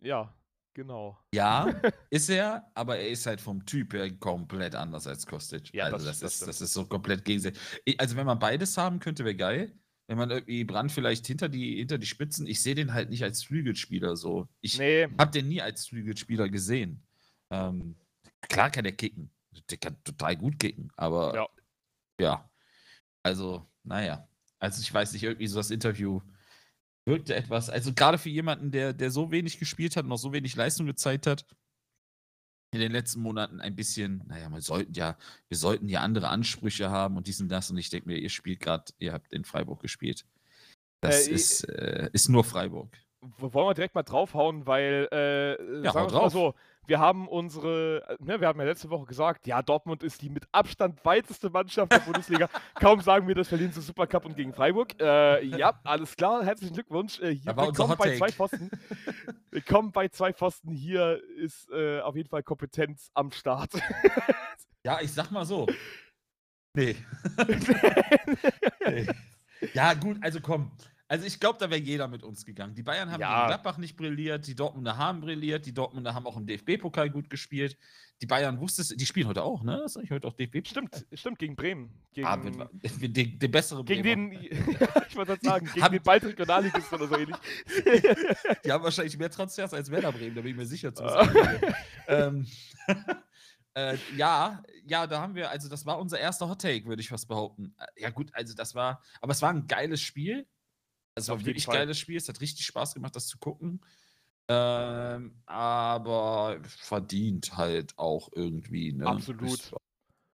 Ja, 0.00 0.34
genau. 0.74 1.18
Ja, 1.34 1.66
ist 2.10 2.28
er, 2.30 2.70
aber 2.74 2.98
er 2.98 3.08
ist 3.08 3.26
halt 3.26 3.40
vom 3.40 3.64
Typ 3.66 3.92
her 3.94 4.10
komplett 4.18 4.74
anders 4.74 5.06
als 5.06 5.26
Kostic. 5.26 5.72
Ja, 5.74 5.84
also 5.84 6.06
das- 6.06 6.20
das, 6.20 6.34
ist, 6.40 6.46
das 6.48 6.60
ist 6.60 6.72
so 6.72 6.86
komplett 6.86 7.24
gegensätzlich. 7.24 7.80
Ich- 7.84 8.00
Also 8.00 8.16
wenn 8.16 8.26
man 8.26 8.38
beides 8.38 8.76
haben 8.76 8.98
könnte, 9.00 9.24
wäre 9.24 9.36
geil. 9.36 9.76
Wenn 10.08 10.18
man 10.18 10.30
irgendwie 10.30 10.64
Brand 10.64 10.90
vielleicht 10.92 11.26
hinter 11.26 11.48
die, 11.48 11.76
hinter 11.76 11.96
die 11.96 12.06
Spitzen, 12.06 12.46
ich 12.46 12.60
sehe 12.62 12.74
den 12.74 12.92
halt 12.92 13.08
nicht 13.08 13.22
als 13.22 13.44
Flügelspieler 13.44 14.16
so. 14.16 14.48
Ich 14.60 14.76
Nee, 14.78 15.04
habe 15.18 15.30
den 15.30 15.48
nie 15.48 15.62
als 15.62 15.86
Flügelspieler 15.86 16.48
gesehen. 16.48 17.02
Ähm, 17.50 17.96
klar 18.42 18.70
kann 18.70 18.84
der 18.84 18.92
kicken. 18.96 19.30
Der 19.70 19.78
kann 19.78 20.02
total 20.02 20.36
gut 20.36 20.58
kicken, 20.58 20.90
aber 20.96 21.34
Ja. 21.34 21.48
ja. 22.20 22.50
Also, 23.22 23.66
naja. 23.84 24.28
Also 24.62 24.80
ich 24.80 24.94
weiß 24.94 25.12
nicht, 25.12 25.24
irgendwie 25.24 25.48
so 25.48 25.58
das 25.58 25.70
Interview 25.70 26.20
wirkte 27.04 27.34
etwas, 27.34 27.68
also 27.68 27.92
gerade 27.92 28.16
für 28.16 28.28
jemanden, 28.28 28.70
der, 28.70 28.92
der 28.92 29.10
so 29.10 29.32
wenig 29.32 29.58
gespielt 29.58 29.96
hat 29.96 30.04
und 30.04 30.10
noch 30.10 30.18
so 30.18 30.32
wenig 30.32 30.54
Leistung 30.54 30.86
gezeigt 30.86 31.26
hat, 31.26 31.44
in 32.72 32.80
den 32.80 32.92
letzten 32.92 33.20
Monaten 33.20 33.60
ein 33.60 33.74
bisschen, 33.76 34.22
naja, 34.28 34.48
wir 34.50 34.62
sollten 34.62 34.94
ja, 34.94 35.18
wir 35.48 35.58
sollten 35.58 35.88
ja 35.88 36.00
andere 36.00 36.28
Ansprüche 36.28 36.90
haben 36.90 37.16
und 37.16 37.26
dies 37.26 37.40
und 37.40 37.48
das. 37.48 37.70
Und 37.70 37.76
ich 37.76 37.90
denke 37.90 38.08
mir, 38.08 38.16
ihr 38.18 38.30
spielt 38.30 38.60
gerade, 38.60 38.84
ihr 38.98 39.12
habt 39.12 39.32
in 39.34 39.44
Freiburg 39.44 39.80
gespielt. 39.82 40.24
Das 41.02 41.26
Äh, 41.28 41.32
ist, 41.32 41.68
äh, 41.68 42.08
ist 42.12 42.28
nur 42.30 42.44
Freiburg. 42.44 42.96
wollen 43.20 43.52
wir 43.68 43.74
direkt 43.74 43.94
mal 43.94 44.04
draufhauen, 44.04 44.66
weil, 44.66 45.06
äh, 45.12 45.84
Ja, 45.84 45.92
sagen 45.92 46.10
wir 46.12 46.18
mal 46.22 46.30
so, 46.30 46.54
wir 46.86 46.98
haben 46.98 47.28
unsere, 47.28 48.02
äh, 48.08 48.16
ne, 48.20 48.40
wir 48.40 48.48
haben 48.48 48.58
ja 48.58 48.66
letzte 48.66 48.90
Woche 48.90 49.06
gesagt, 49.06 49.46
ja, 49.46 49.62
Dortmund 49.62 50.02
ist 50.02 50.20
die 50.22 50.30
mit 50.30 50.44
Abstand 50.52 51.04
weiteste 51.04 51.50
Mannschaft 51.50 51.92
der 51.92 52.00
Bundesliga. 52.00 52.48
Kaum 52.74 53.00
sagen 53.00 53.28
wir 53.28 53.34
das, 53.34 53.48
verlieren 53.48 53.72
sie 53.72 53.80
Supercup 53.80 54.24
und 54.24 54.36
gegen 54.36 54.52
Freiburg. 54.52 55.00
Äh, 55.00 55.44
ja, 55.44 55.80
alles 55.84 56.16
klar, 56.16 56.44
herzlichen 56.44 56.74
Glückwunsch. 56.74 57.20
Äh, 57.20 57.34
hier, 57.34 57.50
unser 57.50 57.66
willkommen 57.66 57.96
bei 57.96 58.16
zwei. 58.16 58.28
Pfosten. 58.30 58.70
Willkommen 59.50 59.92
bei 59.92 60.08
zwei 60.08 60.32
Pfosten. 60.32 60.72
Hier 60.72 61.22
ist 61.36 61.70
äh, 61.70 62.00
auf 62.00 62.16
jeden 62.16 62.28
Fall 62.28 62.42
Kompetenz 62.42 63.10
am 63.14 63.30
Start. 63.30 63.72
Ja, 64.84 65.00
ich 65.00 65.12
sag 65.12 65.30
mal 65.30 65.46
so. 65.46 65.66
Nee. 66.74 66.96
nee. 68.88 69.06
Ja, 69.74 69.92
gut, 69.92 70.16
also 70.22 70.40
komm. 70.40 70.72
Also 71.12 71.26
ich 71.26 71.38
glaube, 71.40 71.58
da 71.58 71.68
wäre 71.68 71.78
jeder 71.78 72.08
mit 72.08 72.22
uns 72.22 72.46
gegangen. 72.46 72.74
Die 72.74 72.82
Bayern 72.82 73.10
haben 73.12 73.20
Ja. 73.20 73.40
gegen 73.40 73.48
Gladbach 73.48 73.76
nicht 73.76 73.98
brilliert, 73.98 74.46
die 74.46 74.54
Dortmunder 74.54 74.96
haben 74.96 75.20
brilliert, 75.20 75.66
die 75.66 75.74
Dortmunder 75.74 76.14
haben 76.14 76.26
auch 76.26 76.38
im 76.38 76.46
DFB-Pokal 76.46 77.10
gut 77.10 77.28
gespielt. 77.28 77.76
Die 78.22 78.26
Bayern 78.26 78.58
wusste 78.58 78.80
es, 78.80 78.88
die 78.88 79.04
spielen 79.04 79.28
heute 79.28 79.42
auch, 79.42 79.62
ne? 79.62 79.78
Das 79.82 79.96
ist 79.96 80.08
heute 80.10 80.26
auch 80.26 80.32
DFB. 80.32 80.66
stimmt, 80.66 81.04
stimmt, 81.12 81.38
gegen 81.38 81.54
Bremen. 81.54 81.90
Gegen, 82.14 82.26
Ah, 82.26 82.38
mit, 82.38 82.56
den, 83.14 83.38
den 83.38 83.50
besseren 83.50 83.84
gegen 83.84 84.02
Bremer. 84.02 84.40
den, 84.40 84.42
ich 85.10 85.14
wollte 85.16 85.32
das 85.36 85.40
sagen, 85.42 85.66
gegen 85.66 85.82
haben- 85.84 85.92
den 85.92 86.02
bald 86.02 86.24
Regionalligisten 86.24 86.98
oder 86.98 87.08
so 87.08 87.18
ähnlich. 87.18 87.36
Die 88.64 88.72
haben 88.72 88.82
wahrscheinlich 88.82 89.18
mehr 89.18 89.30
Transfers 89.30 89.74
als 89.74 89.90
Werder 89.90 90.12
Bremen, 90.12 90.34
da 90.34 90.40
bin 90.40 90.52
ich 90.52 90.56
mir 90.56 90.64
sicher. 90.64 90.94
Zu 90.94 91.04
Ah. 91.04 91.28
ähm, 92.08 92.46
äh, 93.74 93.96
ja, 94.16 94.62
ja, 94.86 95.06
da 95.06 95.20
haben 95.20 95.34
wir, 95.34 95.50
also 95.50 95.68
das 95.68 95.84
war 95.84 95.98
unser 95.98 96.18
erster 96.18 96.48
Hot 96.48 96.62
Take, 96.62 96.86
würde 96.86 97.02
ich 97.02 97.08
fast 97.10 97.28
behaupten. 97.28 97.74
Ja, 97.96 98.08
gut, 98.08 98.30
also 98.34 98.54
das 98.54 98.74
war, 98.74 99.02
aber 99.20 99.32
es 99.32 99.42
war 99.42 99.50
ein 99.50 99.66
geiles 99.66 100.00
Spiel. 100.00 100.46
Es 101.14 101.28
war 101.28 101.44
wirklich 101.44 101.66
Fall. 101.66 101.76
geiles 101.78 101.98
Spiel. 101.98 102.16
Es 102.16 102.28
hat 102.28 102.40
richtig 102.40 102.64
Spaß 102.66 102.94
gemacht, 102.94 103.14
das 103.16 103.26
zu 103.26 103.38
gucken. 103.38 103.80
Ähm, 104.48 105.40
aber 105.46 106.60
verdient 106.64 107.56
halt 107.56 107.96
auch 107.98 108.28
irgendwie. 108.34 108.92
Ne? 108.92 109.06
Absolut. 109.06 109.50
Das 109.50 109.72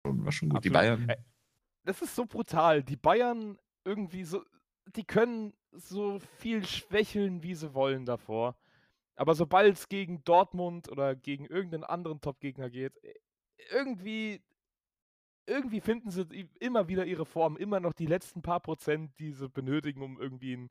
War 0.04 0.32
schon, 0.32 0.48
gut. 0.50 0.64
Die 0.64 0.70
Absolut. 0.70 0.72
Bayern. 0.72 1.10
Ä- 1.10 1.24
das 1.84 2.02
ist 2.02 2.14
so 2.14 2.26
brutal. 2.26 2.82
Die 2.82 2.96
Bayern 2.96 3.58
irgendwie 3.84 4.24
so, 4.24 4.42
die 4.96 5.04
können 5.04 5.54
so 5.72 6.20
viel 6.38 6.64
schwächeln, 6.66 7.42
wie 7.42 7.54
sie 7.54 7.74
wollen 7.74 8.04
davor. 8.04 8.56
Aber 9.16 9.34
sobald 9.34 9.76
es 9.76 9.88
gegen 9.88 10.24
Dortmund 10.24 10.88
oder 10.88 11.14
gegen 11.14 11.44
irgendeinen 11.46 11.84
anderen 11.84 12.20
Top-Gegner 12.20 12.70
geht, 12.70 12.96
äh, 13.04 13.14
irgendwie, 13.70 14.42
irgendwie 15.46 15.80
finden 15.80 16.10
sie 16.10 16.24
immer 16.60 16.88
wieder 16.88 17.04
ihre 17.06 17.26
Form, 17.26 17.56
immer 17.56 17.80
noch 17.80 17.92
die 17.92 18.06
letzten 18.06 18.42
paar 18.42 18.60
Prozent, 18.60 19.18
die 19.18 19.32
sie 19.32 19.48
benötigen, 19.48 20.02
um 20.02 20.20
irgendwie 20.20 20.54
einen, 20.54 20.70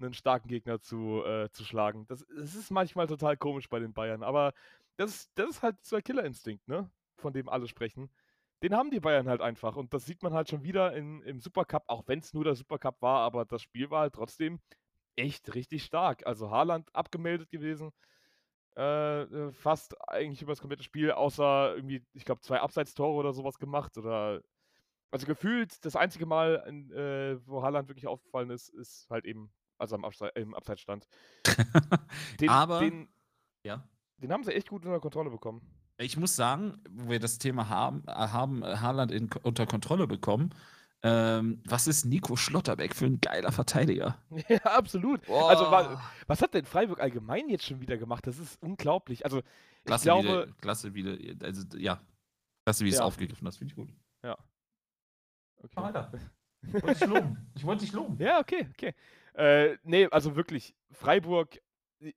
einen 0.00 0.14
starken 0.14 0.48
Gegner 0.48 0.80
zu, 0.80 1.22
äh, 1.24 1.50
zu 1.52 1.64
schlagen. 1.64 2.06
Das, 2.08 2.24
das 2.36 2.54
ist 2.54 2.70
manchmal 2.70 3.06
total 3.06 3.36
komisch 3.36 3.68
bei 3.68 3.78
den 3.80 3.92
Bayern, 3.94 4.22
aber 4.22 4.52
das, 4.96 5.10
ist- 5.16 5.32
das 5.38 5.50
ist 5.50 5.62
halt 5.62 5.76
dieser 5.84 6.02
Killerinstinkt, 6.02 6.66
ne? 6.68 6.90
Von 7.16 7.32
dem 7.32 7.48
alle 7.48 7.68
sprechen 7.68 8.10
den 8.62 8.74
haben 8.74 8.90
die 8.90 9.00
Bayern 9.00 9.28
halt 9.28 9.42
einfach. 9.42 9.76
Und 9.76 9.92
das 9.92 10.06
sieht 10.06 10.22
man 10.22 10.32
halt 10.32 10.48
schon 10.48 10.62
wieder 10.64 10.94
in, 10.94 11.22
im 11.22 11.40
Supercup, 11.40 11.84
auch 11.88 12.04
wenn 12.08 12.20
es 12.20 12.32
nur 12.32 12.44
der 12.44 12.54
Supercup 12.54 13.02
war, 13.02 13.20
aber 13.20 13.44
das 13.44 13.60
Spiel 13.62 13.90
war 13.90 14.00
halt 14.00 14.14
trotzdem 14.14 14.60
echt 15.16 15.54
richtig 15.54 15.84
stark. 15.84 16.26
Also 16.26 16.50
Haaland 16.50 16.94
abgemeldet 16.94 17.50
gewesen. 17.50 17.92
Äh, 18.76 19.22
äh, 19.22 19.52
fast 19.52 19.96
eigentlich 20.08 20.42
über 20.42 20.52
das 20.52 20.60
komplette 20.60 20.82
Spiel, 20.82 21.10
außer 21.10 21.74
irgendwie, 21.76 22.04
ich 22.12 22.26
glaube, 22.26 22.42
zwei 22.42 22.60
Abseitstore 22.60 23.16
oder 23.16 23.32
sowas 23.32 23.58
gemacht. 23.58 23.96
Oder 23.96 24.42
Also 25.10 25.26
gefühlt 25.26 25.82
das 25.84 25.96
einzige 25.96 26.26
Mal, 26.26 26.62
in, 26.68 26.90
äh, 26.92 27.38
wo 27.46 27.62
Haaland 27.62 27.88
wirklich 27.88 28.06
aufgefallen 28.06 28.50
ist, 28.50 28.68
ist 28.68 29.06
halt 29.08 29.24
eben, 29.24 29.50
als 29.78 29.92
er 29.92 29.96
im, 29.96 30.04
Abse 30.04 30.26
im 30.34 30.54
Abseits 30.54 30.82
stand. 30.82 31.08
Den, 32.40 32.50
Aber, 32.50 32.80
den, 32.80 33.08
ja. 33.64 33.88
den 34.18 34.30
haben 34.30 34.44
sie 34.44 34.52
echt 34.52 34.68
gut 34.68 34.84
unter 34.84 35.00
Kontrolle 35.00 35.30
bekommen. 35.30 35.62
Ich 35.98 36.18
muss 36.18 36.36
sagen, 36.36 36.82
wo 36.90 37.08
wir 37.08 37.18
das 37.20 37.38
Thema 37.38 37.70
haben, 37.70 38.02
haben 38.06 38.62
Haaland 38.62 39.10
in, 39.10 39.30
unter 39.42 39.64
Kontrolle 39.64 40.06
bekommen, 40.06 40.50
ähm, 41.08 41.62
was 41.64 41.86
ist 41.86 42.04
Nico 42.04 42.34
Schlotterbeck 42.34 42.92
für 42.94 43.04
ein 43.06 43.20
geiler 43.20 43.52
Verteidiger? 43.52 44.18
Ja, 44.48 44.58
absolut. 44.64 45.20
Also, 45.30 45.70
wa 45.70 46.02
was 46.26 46.42
hat 46.42 46.54
denn 46.54 46.64
Freiburg 46.64 47.00
allgemein 47.00 47.48
jetzt 47.48 47.64
schon 47.64 47.80
wieder 47.80 47.96
gemacht? 47.96 48.26
Das 48.26 48.38
ist 48.40 48.60
unglaublich. 48.60 49.24
Also, 49.24 49.38
ich 49.38 49.84
Klasse 49.84 50.04
glaube. 50.04 50.28
Wieder, 50.28 50.46
klasse 50.60 50.94
wieder, 50.94 51.16
also 51.46 51.62
ja, 51.78 52.00
klasse, 52.64 52.84
wie 52.84 52.88
du 52.88 52.94
es 52.94 52.98
Ja. 53.00 53.04
aufgegriffen 53.04 53.46
hast, 53.46 53.58
finde 53.58 53.70
ich 53.72 53.76
gut. 53.76 53.88
Ja. 54.24 54.36
Okay. 55.62 55.76
Weiter. 55.76 56.12
Ich 56.62 56.72
wollte 56.82 56.98
dich 56.98 57.06
loben. 57.06 57.50
Ich 57.54 57.64
wollte 57.64 57.84
dich 57.84 57.92
loben. 57.92 58.16
Ja, 58.20 58.40
okay, 58.40 58.66
okay. 58.70 58.94
Äh, 59.34 59.76
nee, 59.84 60.08
also 60.10 60.34
wirklich, 60.34 60.74
Freiburg 60.90 61.60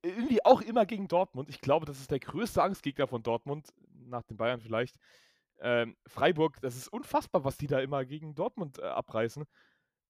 irgendwie 0.02 0.44
auch 0.46 0.62
immer 0.62 0.86
gegen 0.86 1.08
Dortmund. 1.08 1.50
Ich 1.50 1.62
glaube, 1.62 1.86
das 1.86 2.00
ist 2.00 2.10
der 2.12 2.20
größte 2.20 2.64
Angstgegner 2.64 3.08
von 3.08 3.22
Dortmund, 3.24 3.68
nach 4.08 4.24
den 4.24 4.38
Bayern 4.38 4.62
vielleicht. 4.62 4.96
Ähm, 5.62 5.96
Freiburg, 6.08 6.60
das 6.62 6.76
ist 6.76 6.88
unfassbar, 6.88 7.44
was 7.44 7.58
die 7.58 7.68
da 7.68 7.80
immer 7.80 8.06
gegen 8.06 8.36
Dortmund 8.36 8.80
äh, 8.80 8.84
abreißen. 8.84 9.46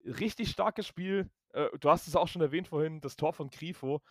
Richtig 0.06 0.52
starkes 0.52 0.88
Spiel. 0.88 1.30
Äh, 1.54 1.68
du 1.80 1.90
hast 1.90 2.08
es 2.08 2.16
auch 2.16 2.28
schon 2.28 2.42
erwähnt 2.42 2.68
vorhin, 2.68 3.02
das 3.02 3.16
Tor 3.16 3.34
von 3.34 3.50
Grifo. 3.50 4.02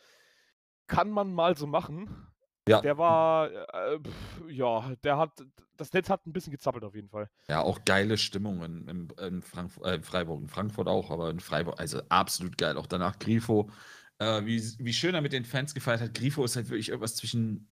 Kann 0.86 1.10
man 1.10 1.32
mal 1.32 1.56
so 1.56 1.66
machen. 1.66 2.28
Ja. 2.68 2.82
Der 2.82 2.98
war, 2.98 3.50
äh, 3.50 3.98
pf, 3.98 4.50
ja, 4.50 4.94
der 5.02 5.16
hat, 5.16 5.30
das 5.76 5.92
Netz 5.92 6.10
hat 6.10 6.26
ein 6.26 6.32
bisschen 6.32 6.50
gezappelt 6.50 6.84
auf 6.84 6.94
jeden 6.94 7.08
Fall. 7.08 7.30
Ja, 7.48 7.62
auch 7.62 7.84
geile 7.86 8.18
Stimmung 8.18 8.62
in, 8.62 8.88
in, 8.88 9.08
äh, 9.18 9.28
in 9.28 10.02
Freiburg. 10.02 10.42
In 10.42 10.48
Frankfurt 10.48 10.86
auch, 10.86 11.10
aber 11.10 11.30
in 11.30 11.40
Freiburg, 11.40 11.80
also 11.80 12.02
absolut 12.10 12.58
geil. 12.58 12.76
Auch 12.76 12.86
danach 12.86 13.18
Grifo. 13.18 13.70
Äh, 14.18 14.44
wie, 14.44 14.60
wie 14.80 14.92
schön 14.92 15.14
er 15.14 15.22
mit 15.22 15.32
den 15.32 15.46
Fans 15.46 15.72
gefeiert 15.72 16.00
hat. 16.00 16.14
Grifo 16.14 16.44
ist 16.44 16.56
halt 16.56 16.68
wirklich 16.68 16.90
irgendwas 16.90 17.16
zwischen, 17.16 17.70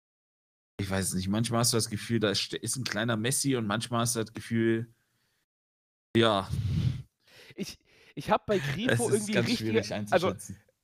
ich 0.79 0.91
weiß 0.91 1.09
es 1.09 1.15
nicht, 1.15 1.29
manchmal 1.29 1.61
hast 1.61 1.73
du 1.73 1.77
das 1.77 1.89
Gefühl, 1.91 2.21
da 2.21 2.31
ist, 2.31 2.53
ein 2.77 2.85
kleiner 2.85 3.17
Messi 3.17 3.57
und 3.57 3.67
manchmal 3.67 4.01
hast 4.01 4.17
du 4.17 4.21
das 4.21 4.33
Gefühl, 4.33 4.93
ja, 6.17 6.49
Ich, 7.55 7.79
ich 8.15 8.31
habe 8.31 8.45
bei 8.47 8.59
Grifo 8.59 9.11
irgendwie 9.11 9.33
ganz 9.33 9.51
schwierig 9.51 9.93
also 10.13 10.29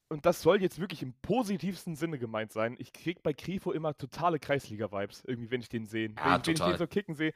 und 0.08 0.26
das 0.26 0.42
soll 0.42 0.60
jetzt 0.60 0.78
wirklich 0.78 1.02
im 1.02 1.14
positivsten 1.22 1.96
Sinne 1.96 2.18
gemeint 2.18 2.52
sein. 2.52 2.76
Ich 2.78 2.92
krieg 2.92 3.22
bei 3.22 3.32
Grifo 3.32 3.72
immer 3.72 3.96
totale 3.96 4.38
Kreisliga-Vibes, 4.38 5.24
irgendwie, 5.26 5.50
wenn 5.50 5.62
ich 5.62 5.70
den 5.70 5.86
sehe. 5.86 6.10
Ja, 6.10 6.24
wenn, 6.34 6.40
ich- 6.40 6.46
wenn 6.46 6.54
ich 6.54 6.60
den 6.60 6.78
so 6.78 6.86
kicken 6.86 7.14
sehe. 7.14 7.32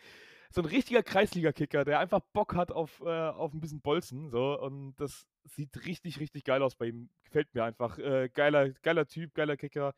So 0.51 0.61
ein 0.61 0.67
richtiger 0.67 1.03
Kreisliga-Kicker, 1.03 1.87
der 1.87 2.01
einfach 2.01 2.21
Bock 2.35 2.55
hat 2.55 2.71
auf, 2.73 3.01
äh, 3.01 3.09
auf 3.29 3.55
ein 3.55 3.61
bisschen 3.61 3.81
Bolzen. 3.81 4.29
So, 4.29 4.61
und 4.61 4.95
das 4.97 5.27
sieht 5.45 5.87
richtig, 5.87 6.21
richtig 6.21 6.45
geil 6.45 6.63
aus 6.63 6.77
bei 6.77 6.87
ihm. 6.89 7.09
Gefällt 7.25 7.55
mir 7.55 7.65
einfach. 7.65 7.99
Äh, 7.99 8.29
geiler, 8.33 8.69
geiler 8.71 9.07
Typ, 9.07 9.35
geiler 9.35 9.57
Kicker. 9.57 9.95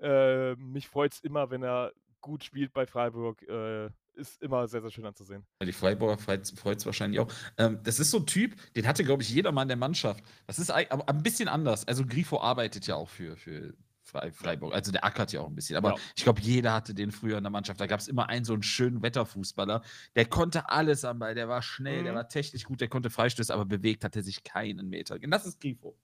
Äh, 0.00 0.54
mich 0.56 0.88
freut 0.88 1.12
es 1.14 1.20
immer, 1.20 1.50
wenn 1.50 1.62
er 1.62 1.92
gut 2.20 2.44
spielt 2.44 2.72
bei 2.72 2.86
Freiburg. 2.86 3.42
Äh, 3.42 3.90
ist 4.14 4.42
immer 4.42 4.66
sehr, 4.66 4.80
sehr 4.82 4.90
schön 4.90 5.06
anzusehen. 5.06 5.46
Die 5.62 5.72
Freiburger 5.72 6.18
freut 6.18 6.42
es 6.44 6.86
wahrscheinlich 6.86 7.20
auch. 7.20 7.32
Ähm, 7.56 7.78
das 7.84 8.00
ist 8.00 8.10
so 8.10 8.18
ein 8.18 8.26
Typ, 8.26 8.56
den 8.74 8.84
hatte, 8.86 9.04
glaube 9.04 9.22
ich, 9.22 9.30
jeder 9.30 9.52
Mann 9.52 9.66
in 9.66 9.68
der 9.68 9.76
Mannschaft. 9.76 10.24
Das 10.48 10.58
ist 10.58 10.70
aber 10.70 11.08
ein 11.08 11.22
bisschen 11.22 11.48
anders. 11.48 11.86
Also 11.86 12.04
Grifo 12.04 12.40
arbeitet 12.40 12.86
ja 12.88 12.96
auch 12.96 13.08
für, 13.08 13.36
für 13.36 13.74
Frei- 14.02 14.32
Freiburg. 14.32 14.74
Also 14.74 14.90
der 14.90 15.04
ackert 15.04 15.32
ja 15.32 15.40
auch 15.40 15.46
ein 15.46 15.54
bisschen. 15.54 15.76
Aber 15.76 15.90
Ja. 15.90 15.96
ich 16.16 16.24
glaube, 16.24 16.40
jeder 16.40 16.72
hatte 16.72 16.94
den 16.94 17.12
früher 17.12 17.38
in 17.38 17.44
der 17.44 17.50
Mannschaft. 17.52 17.80
Da 17.80 17.86
gab 17.86 18.00
es 18.00 18.08
immer 18.08 18.28
einen 18.28 18.44
so 18.44 18.54
einen 18.54 18.64
schönen 18.64 19.02
Wetterfußballer. 19.02 19.82
Der 20.16 20.24
konnte 20.26 20.68
alles 20.68 21.04
am 21.04 21.20
Ball. 21.20 21.36
Der 21.36 21.48
war 21.48 21.62
schnell, 21.62 22.02
der 22.02 22.12
Mhm. 22.12 22.16
war 22.16 22.28
technisch 22.28 22.64
gut, 22.64 22.80
der 22.80 22.88
konnte 22.88 23.10
Freistöße, 23.10 23.54
aber 23.54 23.66
bewegt 23.66 24.02
hat 24.02 24.16
er 24.16 24.22
sich 24.24 24.42
keinen 24.42 24.88
Meter. 24.88 25.14
Und 25.14 25.30
das 25.30 25.46
ist 25.46 25.60
Grifo. 25.60 25.96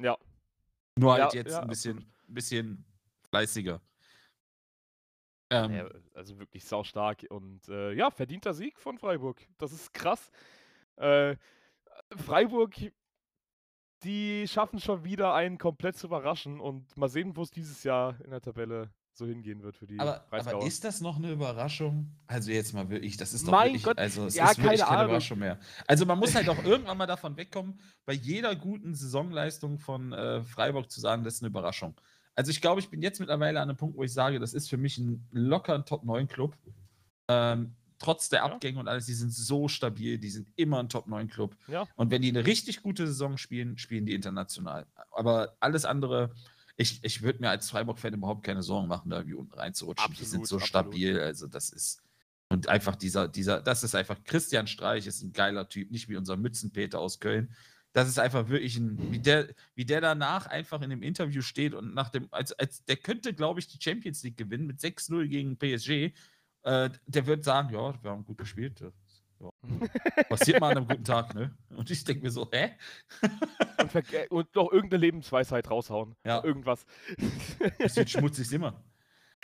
Ja. 0.00 0.16
Nur 0.98 1.14
halt 1.14 1.32
Ja, 1.34 1.40
jetzt 1.40 1.52
ja, 1.52 1.62
ein 1.62 1.68
bisschen, 1.68 1.96
absolut. 1.96 2.34
bisschen 2.34 2.84
fleißiger. 3.36 3.80
Ähm, 5.50 5.72
Ja, 5.74 5.88
also 6.14 6.38
wirklich 6.38 6.64
saustark 6.64 7.26
und 7.30 7.68
äh, 7.68 7.92
ja, 7.92 8.10
verdienter 8.10 8.54
Sieg 8.54 8.78
von 8.80 8.98
Freiburg. 8.98 9.46
Das 9.58 9.72
ist 9.72 9.92
krass. 9.92 10.30
Äh, 10.96 11.36
Freiburg, 12.16 12.74
die 14.02 14.46
schaffen 14.48 14.80
schon 14.80 15.04
wieder 15.04 15.34
einen 15.34 15.58
komplett 15.58 15.96
zu 15.96 16.06
überraschen 16.08 16.60
und 16.60 16.96
mal 16.96 17.08
sehen, 17.08 17.36
wo 17.36 17.42
es 17.42 17.50
dieses 17.50 17.84
Jahr 17.84 18.20
in 18.24 18.30
der 18.30 18.40
Tabelle 18.40 18.90
so 19.12 19.26
hingehen 19.26 19.62
wird 19.62 19.76
für 19.76 19.86
die 19.86 19.98
Aber, 19.98 20.26
aber 20.30 20.62
ist 20.66 20.84
das 20.84 21.00
noch 21.00 21.16
eine 21.16 21.32
Überraschung? 21.32 22.14
Also 22.26 22.50
jetzt 22.50 22.74
mal 22.74 22.90
wirklich, 22.90 23.16
das 23.16 23.32
ist 23.32 23.46
doch 23.46 23.52
Mein 23.52 23.68
wirklich, 23.68 23.84
Gott, 23.84 23.98
also 23.98 24.26
es 24.26 24.34
ja, 24.34 24.50
ist 24.50 24.58
wirklich 24.58 24.80
keine 24.80 24.90
keine. 24.90 25.04
Überraschung 25.04 25.38
mehr. 25.38 25.58
Also 25.86 26.04
man 26.04 26.18
muss 26.18 26.34
halt 26.34 26.48
auch 26.48 26.62
irgendwann 26.64 26.98
mal 26.98 27.06
davon 27.06 27.36
wegkommen, 27.36 27.80
bei 28.04 28.12
jeder 28.12 28.54
guten 28.56 28.94
Saisonleistung 28.94 29.78
von 29.78 30.12
äh, 30.12 30.44
Freiburg 30.44 30.90
zu 30.90 31.00
sagen, 31.00 31.24
das 31.24 31.34
ist 31.34 31.42
eine 31.42 31.48
Überraschung. 31.48 31.98
Also 32.36 32.50
ich 32.50 32.60
glaube, 32.60 32.80
ich 32.80 32.90
bin 32.90 33.02
jetzt 33.02 33.18
mittlerweile 33.18 33.60
an 33.60 33.68
einem 33.68 33.78
Punkt, 33.78 33.96
wo 33.96 34.02
ich 34.02 34.12
sage, 34.12 34.38
das 34.38 34.54
ist 34.54 34.68
für 34.68 34.76
mich 34.76 34.98
ein 34.98 35.26
locker 35.32 35.84
Top-9-Club. 35.84 36.54
Ähm, 37.28 37.74
trotz 37.98 38.28
der 38.28 38.40
Ja. 38.40 38.44
Abgänge 38.46 38.78
und 38.78 38.88
alles, 38.88 39.06
die 39.06 39.14
sind 39.14 39.32
so 39.32 39.68
stabil, 39.68 40.18
die 40.18 40.28
sind 40.28 40.48
immer 40.56 40.78
ein 40.80 40.88
Top-9-Club. 40.90 41.56
Ja. 41.66 41.88
Und 41.96 42.10
wenn 42.10 42.20
die 42.22 42.28
eine 42.28 42.44
richtig 42.46 42.82
gute 42.82 43.06
Saison 43.06 43.38
spielen, 43.38 43.78
spielen 43.78 44.04
die 44.04 44.14
international. 44.14 44.86
Aber 45.10 45.56
alles 45.60 45.86
andere, 45.86 46.30
ich, 46.76 47.02
ich 47.02 47.22
würde 47.22 47.40
mir 47.40 47.48
als 47.48 47.70
Freiburg-Fan 47.70 48.12
überhaupt 48.14 48.44
keine 48.44 48.62
Sorgen 48.62 48.86
machen, 48.86 49.08
da 49.10 49.16
irgendwie 49.16 49.36
unten 49.36 49.54
reinzurutschen. 49.54 50.12
die 50.14 50.24
sind 50.24 50.42
Absolut, 50.42 50.48
so 50.48 50.56
absolut. 50.56 50.68
stabil, 50.68 51.18
also 51.18 51.46
das 51.46 51.70
ist. 51.70 52.02
Und 52.48 52.68
einfach 52.68 52.94
dieser, 52.96 53.26
dieser, 53.28 53.60
das 53.62 53.82
ist 53.82 53.94
einfach, 53.94 54.22
Christian 54.24 54.66
Streich 54.66 55.06
ist 55.06 55.22
ein 55.22 55.32
geiler 55.32 55.68
Typ, 55.68 55.90
nicht 55.90 56.08
wie 56.08 56.16
unser 56.16 56.36
Mützenpeter 56.36 57.00
aus 57.00 57.18
Köln. 57.18 57.50
Das 57.96 58.08
ist 58.08 58.18
einfach 58.18 58.50
wirklich 58.50 58.76
ein, 58.76 59.10
wie 59.10 59.18
der, 59.18 59.48
wie 59.74 59.86
der 59.86 60.02
danach 60.02 60.48
einfach 60.48 60.82
in 60.82 60.90
dem 60.90 61.02
Interview 61.02 61.40
steht 61.40 61.72
und 61.72 61.94
nach 61.94 62.10
dem, 62.10 62.28
als, 62.30 62.52
als 62.52 62.84
der 62.84 62.96
könnte, 62.96 63.32
glaube 63.32 63.58
ich, 63.58 63.68
die 63.68 63.78
Champions 63.82 64.22
League 64.22 64.36
gewinnen 64.36 64.66
mit 64.66 64.80
6-0 64.80 65.26
gegen 65.28 65.56
PSG. 65.56 66.14
Äh, 66.64 66.90
der 67.06 67.26
wird 67.26 67.42
sagen, 67.42 67.72
ja, 67.72 67.94
wir 68.02 68.10
haben 68.10 68.26
gut 68.26 68.36
gespielt. 68.36 68.80
Ja. 69.40 69.50
Passiert 70.28 70.60
mal 70.60 70.72
an 70.72 70.76
einem 70.76 70.88
guten 70.88 71.04
Tag, 71.04 71.34
ne? 71.34 71.56
Und 71.70 71.90
ich 71.90 72.04
denke 72.04 72.22
mir 72.22 72.30
so, 72.30 72.46
hä? 72.52 72.72
Und, 73.78 74.30
und 74.30 74.54
noch 74.54 74.70
irgendeine 74.70 75.00
Lebensweisheit 75.00 75.70
raushauen. 75.70 76.16
Ja. 76.22 76.44
Irgendwas. 76.44 76.84
Bisschen 77.78 78.06
schmutzig 78.06 78.52
immer. 78.52 78.84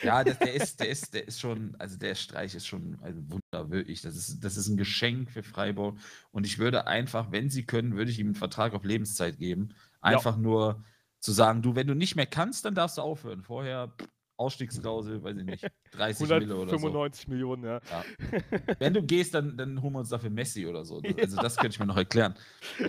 Ja, 0.02 0.24
das, 0.24 0.38
der, 0.38 0.54
ist, 0.54 0.80
der, 0.80 0.88
ist, 0.88 1.14
der 1.14 1.28
ist 1.28 1.40
schon, 1.40 1.74
also 1.78 1.96
der 1.96 2.14
Streich 2.14 2.54
ist 2.54 2.66
schon 2.66 2.98
ein 3.02 3.30
Wunder, 3.30 3.70
wirklich. 3.70 4.02
Das 4.02 4.16
ist, 4.16 4.42
das 4.42 4.56
ist 4.56 4.68
ein 4.68 4.76
Geschenk 4.76 5.30
für 5.30 5.42
Freiburg. 5.42 5.98
Und 6.30 6.44
ich 6.46 6.58
würde 6.58 6.86
einfach, 6.86 7.30
wenn 7.30 7.50
sie 7.50 7.64
können, 7.64 7.96
würde 7.96 8.10
ich 8.10 8.18
ihm 8.18 8.28
einen 8.28 8.34
Vertrag 8.34 8.74
auf 8.74 8.84
Lebenszeit 8.84 9.38
geben. 9.38 9.74
Einfach 10.00 10.36
nur 10.36 10.84
zu 11.20 11.32
sagen, 11.32 11.62
du, 11.62 11.76
wenn 11.76 11.86
du 11.86 11.94
nicht 11.94 12.16
mehr 12.16 12.26
kannst, 12.26 12.64
dann 12.64 12.74
darfst 12.74 12.98
du 12.98 13.02
aufhören. 13.02 13.42
Vorher 13.42 13.92
Ausstiegsklausel, 14.36 15.22
weiß 15.22 15.36
ich 15.36 15.44
nicht, 15.44 15.66
30 15.92 16.28
Mille 16.28 16.56
oder 16.56 16.70
so. 16.70 16.76
195 16.88 17.28
Millionen, 17.28 17.64
ja. 17.64 17.80
Ja. 17.90 18.04
Wenn 18.80 18.94
du 18.94 19.02
gehst, 19.02 19.34
dann, 19.34 19.56
dann 19.56 19.80
holen 19.80 19.92
wir 19.92 20.00
uns 20.00 20.08
dafür 20.08 20.30
Messi 20.30 20.66
oder 20.66 20.84
so. 20.84 21.00
Also 21.20 21.36
das 21.36 21.56
könnte 21.56 21.74
ich 21.74 21.78
mir 21.78 21.86
noch 21.86 21.96
erklären. 21.96 22.34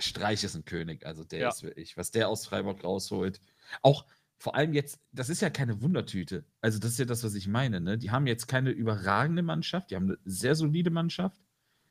Streich 0.00 0.42
ist 0.42 0.56
ein 0.56 0.64
König, 0.64 1.06
also 1.06 1.22
der 1.22 1.38
Ja. 1.40 1.48
ist 1.50 1.62
wirklich, 1.62 1.96
was 1.96 2.10
der 2.10 2.28
aus 2.28 2.46
Freiburg 2.46 2.82
rausholt. 2.82 3.40
Auch 3.82 4.04
vor 4.38 4.54
allem 4.54 4.72
jetzt, 4.72 5.00
das 5.12 5.28
ist 5.28 5.40
ja 5.40 5.50
keine 5.50 5.80
Wundertüte. 5.80 6.44
Also 6.60 6.78
das 6.78 6.92
ist 6.92 6.98
ja 6.98 7.04
das, 7.04 7.24
was 7.24 7.34
ich 7.34 7.48
meine. 7.48 7.80
Ne? 7.80 7.98
Die 7.98 8.10
haben 8.10 8.26
jetzt 8.26 8.46
keine 8.46 8.70
überragende 8.70 9.42
Mannschaft, 9.42 9.90
die 9.90 9.96
haben 9.96 10.04
eine 10.06 10.18
sehr 10.24 10.54
solide 10.54 10.90
Mannschaft, 10.90 11.40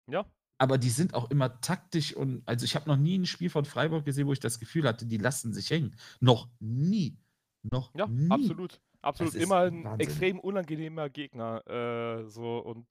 Ja, 0.07 0.25
aber 0.57 0.77
die 0.77 0.89
sind 0.89 1.13
auch 1.13 1.29
immer 1.29 1.59
taktisch 1.59 2.15
und, 2.15 2.41
also 2.45 2.63
ich 2.63 2.75
habe 2.75 2.89
noch 2.89 2.95
nie 2.95 3.17
ein 3.17 3.25
Spiel 3.25 3.49
von 3.49 3.65
Freiburg 3.65 4.05
gesehen, 4.05 4.27
wo 4.27 4.33
ich 4.33 4.39
das 4.39 4.59
Gefühl 4.59 4.87
hatte, 4.87 5.05
die 5.05 5.17
lassen 5.17 5.53
sich 5.53 5.69
hängen. 5.69 5.95
Noch 6.21 6.47
nie. 6.59 7.17
Noch 7.63 7.93
ja, 7.95 8.07
nie. 8.07 8.31
absolut. 8.31 8.79
Absolut. 9.01 9.35
Immer 9.35 9.57
ein 9.57 9.83
Wahnsinn. 9.83 9.99
extrem 9.99 10.39
unangenehmer 10.39 11.09
Gegner. 11.09 11.67
Äh, 11.67 12.29
so 12.29 12.59
und 12.59 12.87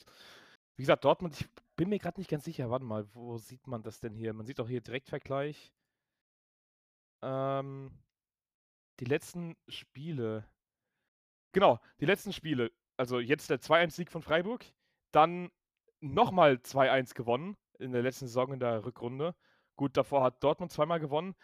wie 0.77 0.83
gesagt, 0.83 1.05
Dortmund, 1.07 1.41
ich 1.41 1.49
bin 1.77 1.89
mir 1.89 1.99
gerade 1.99 2.21
nicht 2.21 2.29
ganz 2.29 2.45
sicher. 2.45 2.69
Warte 2.69 2.85
mal, 2.85 3.07
wo 3.15 3.39
sieht 3.39 3.67
man 3.67 3.83
das 3.83 4.01
denn 4.01 4.15
hier? 4.15 4.35
Man 4.35 4.45
sieht 4.45 4.59
doch 4.59 4.69
hier 4.69 4.83
Direktvergleich. 4.83 5.73
Ähm, 7.23 7.91
die 9.03 9.09
letzten 9.09 9.57
Spiele. 9.67 10.45
Genau, 11.53 11.81
die 11.99 12.07
letzten 12.07 12.33
Spiele. 12.33 12.71
Also 12.97 13.19
jetzt 13.19 13.51
der 13.51 13.61
2-1-Sieg 13.61 14.13
von 14.13 14.23
Freiburg. 14.23 14.65
Dann 15.11 15.51
nochmal 16.01 16.55
2-1 16.63 17.15
gewonnen 17.15 17.57
in 17.81 17.91
der 17.93 18.03
letzten 18.03 18.27
Saison 18.29 18.53
in 18.53 18.61
der 18.61 18.85
Rückrunde. 18.85 19.35
Gut, 19.77 19.97
davor 19.97 20.23
hat 20.23 20.43
Dortmund 20.45 20.71
zweimal 20.71 21.01
gewonnen. 21.01 21.35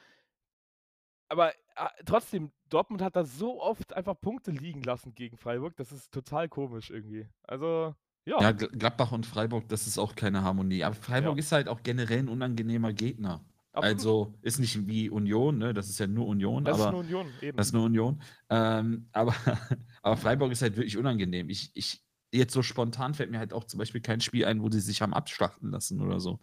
Aber 1.29 1.53
äh, 1.53 1.89
trotzdem, 2.07 2.53
Dortmund 2.69 3.03
hat 3.03 3.17
da 3.17 3.25
so 3.25 3.61
oft 3.61 3.93
einfach 3.93 4.19
Punkte 4.21 4.53
liegen 4.53 4.83
lassen 4.83 5.15
gegen 5.17 5.37
Freiburg. 5.37 5.77
Das 5.77 5.91
ist 5.91 6.13
total 6.13 6.49
komisch 6.49 6.91
irgendwie. 6.91 7.29
Also, 7.43 7.95
ja. 8.25 8.41
Ja, 8.41 8.51
Gl- 8.51 8.71
Gladbach 8.79 9.11
und 9.13 9.27
Freiburg, 9.27 9.69
das 9.69 9.87
ist 9.89 9.99
auch 9.99 10.15
keine 10.15 10.43
Harmonie. 10.43 10.85
Aber 10.85 10.95
Freiburg 10.95 11.35
Ja. 11.37 11.39
ist 11.41 11.51
halt 11.53 11.69
auch 11.69 11.83
generell 11.83 12.21
ein 12.21 12.29
unangenehmer 12.29 12.93
Gegner. 12.93 13.45
Also 13.85 14.39
ist 14.43 14.59
nicht 14.59 14.87
wie 14.87 15.11
Union, 15.11 15.59
ne? 15.59 15.75
Das 15.75 15.89
ist 15.89 15.99
ja 15.99 16.07
nur 16.07 16.27
Union, 16.27 16.65
das 16.65 16.79
ist 16.79 16.83
aber 16.83 16.99
eine 16.99 16.99
Union, 16.99 17.27
eben. 17.43 17.57
das 17.57 17.69
ist 17.69 17.73
nur 17.73 17.85
Union. 17.85 18.23
Ähm, 18.51 19.09
aber, 19.13 19.35
aber 20.03 20.17
Freiburg 20.17 20.53
ist 20.53 20.63
halt 20.63 20.77
wirklich 20.77 20.97
unangenehm. 20.97 21.49
Ich, 21.51 21.71
ich, 21.75 22.03
jetzt 22.33 22.53
so 22.53 22.63
spontan 22.63 23.15
fällt 23.15 23.31
mir 23.31 23.39
halt 23.39 23.53
auch 23.53 23.65
zum 23.65 23.79
Beispiel 23.79 24.01
kein 24.01 24.21
Spiel 24.21 24.45
ein, 24.45 24.63
wo 24.63 24.71
sie 24.71 24.81
sich 24.81 25.03
haben 25.03 25.15
abschlachten 25.15 25.71
lassen 25.71 26.01
oder 26.01 26.21
so. 26.21 26.41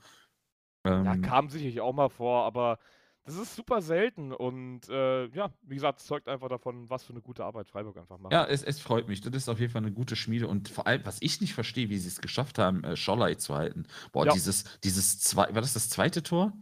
Ja, 0.86 1.14
Ähm, 1.14 1.22
kam 1.22 1.50
sicherlich 1.50 1.82
auch 1.82 1.94
mal 1.94 2.10
vor, 2.10 2.44
aber 2.46 2.80
das 3.24 3.36
ist 3.38 3.56
super 3.56 3.82
selten 3.82 4.32
und 4.32 4.88
äh, 4.88 5.26
ja, 5.30 5.52
wie 5.64 5.74
gesagt, 5.74 6.00
es 6.00 6.06
zeugt 6.06 6.28
einfach 6.28 6.48
davon, 6.48 6.90
was 6.92 7.04
für 7.04 7.14
eine 7.14 7.22
gute 7.22 7.44
Arbeit 7.44 7.68
Freiburg 7.68 7.98
einfach 7.98 8.20
macht. 8.20 8.34
ja, 8.34 8.46
es, 8.46 8.62
es 8.64 8.80
freut 8.80 9.08
mich. 9.08 9.22
Das 9.22 9.34
ist 9.36 9.50
auf 9.50 9.60
jeden 9.60 9.72
Fall 9.72 9.82
eine 9.82 9.92
gute 9.92 10.16
Schmiede 10.16 10.48
und 10.48 10.70
vor 10.70 10.86
allem, 10.86 11.04
was 11.06 11.18
ich 11.22 11.42
nicht 11.42 11.56
verstehe, 11.56 11.90
wie 11.90 11.98
sie 11.98 12.08
es 12.08 12.22
geschafft 12.22 12.60
haben, 12.60 12.84
äh, 12.84 12.96
Schollei 12.96 13.34
zu 13.36 13.56
halten. 13.56 13.88
Boah, 14.12 14.28
Ja. 14.28 14.34
dieses, 14.34 14.80
dieses 14.84 15.20
zwei, 15.20 15.46
war 15.56 15.62
das 15.62 15.74
das 15.74 15.90
zweite 15.90 16.22
Tor? 16.22 16.54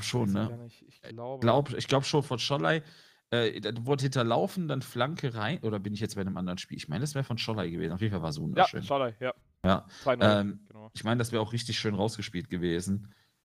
Ich 0.00 0.10
glaube 0.10 0.26
schon, 0.26 0.32
ne? 0.32 0.68
Ich 0.88 1.02
glaube. 1.02 1.40
Glaub, 1.40 1.72
ich 1.74 1.88
glaube 1.88 2.04
schon 2.04 2.22
von 2.22 2.38
Schollei. 2.38 2.82
Äh, 3.30 3.62
wurde 3.80 4.02
hinterlaufen, 4.02 4.68
dann 4.68 4.82
Flanke 4.82 5.34
rein. 5.34 5.58
Oder 5.62 5.78
bin 5.78 5.94
ich 5.94 6.00
jetzt 6.00 6.16
bei 6.16 6.20
einem 6.20 6.36
anderen 6.36 6.58
Spiel? 6.58 6.76
Ich 6.76 6.88
meine, 6.88 7.00
das 7.00 7.14
wäre 7.14 7.24
von 7.24 7.38
Schollei 7.38 7.70
gewesen. 7.70 7.92
Auf 7.92 8.00
jeden 8.02 8.12
Fall 8.12 8.22
war 8.22 8.28
es 8.28 8.36
ja, 8.36 8.42
wunderschön. 8.42 8.82
Ja. 9.20 9.34
Ja. 9.64 9.86
2-0, 10.04 10.40
Ähm, 10.40 10.60
genau. 10.68 10.90
Ich 10.92 11.04
meine, 11.04 11.18
das 11.18 11.32
wäre 11.32 11.40
auch 11.40 11.52
richtig 11.52 11.78
schön 11.78 11.94
rausgespielt 11.94 12.50
gewesen. 12.50 13.14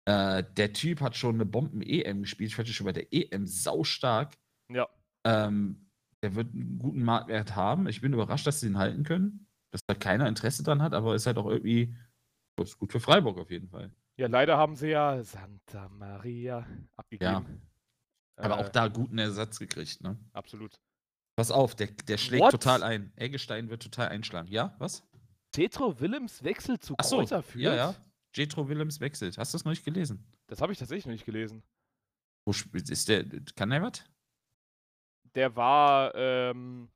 Äh, 0.06 0.44
der 0.58 0.74
Typ 0.74 1.02
hat 1.02 1.16
schon 1.16 1.36
eine 1.36 1.46
Bomben-EM 1.46 2.22
gespielt. 2.22 2.52
Ich 2.52 2.58
ihn 2.60 2.74
schon 2.74 2.86
bei 2.86 2.92
der 2.92 3.12
EM 3.12 3.48
saustark. 3.48 4.38
Ja. 4.70 4.88
Ähm, 5.24 5.90
der 6.22 6.36
wird 6.36 6.54
einen 6.54 6.78
guten 6.78 7.04
Marktwert 7.04 7.56
haben. 7.56 7.88
Ich 7.88 8.02
bin 8.02 8.14
überrascht, 8.14 8.46
dass 8.46 8.60
sie 8.60 8.68
ihn 8.68 8.78
halten 8.78 9.04
können. 9.04 9.48
Dass 9.72 9.82
da 9.88 9.96
keiner 9.96 10.28
Interesse 10.28 10.62
dran 10.62 10.82
hat, 10.82 10.94
aber 10.94 11.16
ist 11.16 11.26
halt 11.26 11.38
auch 11.38 11.48
irgendwie 11.48 11.96
gut 12.78 12.92
für 12.92 13.00
Freiburg 13.00 13.40
auf 13.40 13.50
jeden 13.50 13.70
Fall. 13.70 13.92
Ja, 14.18 14.28
leider 14.28 14.58
haben 14.58 14.76
sie 14.76 14.90
ja 14.90 15.24
Santa 15.24 15.90
Maria 15.90 16.68
abgegeben. 16.96 17.62
Aber 18.36 18.58
Äh, 18.60 18.64
auch 18.64 18.70
da 18.70 18.88
guten 18.88 19.18
Ersatz 19.18 19.60
gekriegt, 19.60 20.02
ne? 20.02 20.18
Absolut. 20.34 20.80
Pass 21.36 21.50
auf, 21.52 21.76
der, 21.76 21.88
der 21.88 22.18
schlägt 22.18 22.44
What? 22.44 22.52
total 22.52 22.84
ein. 22.84 23.12
Eggestein 23.16 23.70
wird 23.70 23.82
total 23.82 24.10
einschlagen. 24.10 24.48
Ja, 24.50 24.76
was? 24.78 25.04
Cetro 25.56 26.00
Willems 26.00 26.44
Wechsel 26.44 26.80
zu 26.80 26.96
Achso, 26.98 27.18
Kräuter 27.18 27.42
Fürth? 27.44 27.64
ja, 27.64 27.76
ja. 27.76 27.96
Jetro 28.36 28.68
Willems 28.68 29.00
wechselt. 29.00 29.38
Hast 29.38 29.54
du 29.54 29.58
das 29.58 29.66
noch 29.66 29.72
nicht 29.72 29.86
gelesen? 29.86 30.26
Das 30.48 30.62
habe 30.62 30.72
ich 30.74 30.80
tatsächlich 30.80 31.06
noch 31.06 31.12
nicht 31.14 31.26
gelesen. 31.26 31.64
Wo 32.46 32.54
spielt 32.54 32.90
ist 32.90 33.08
der? 33.08 33.24
Kann 33.56 33.70
der 33.70 33.82
was? 33.84 34.04
Der 35.36 35.56
war, 35.56 36.14
ähm, 36.16 36.90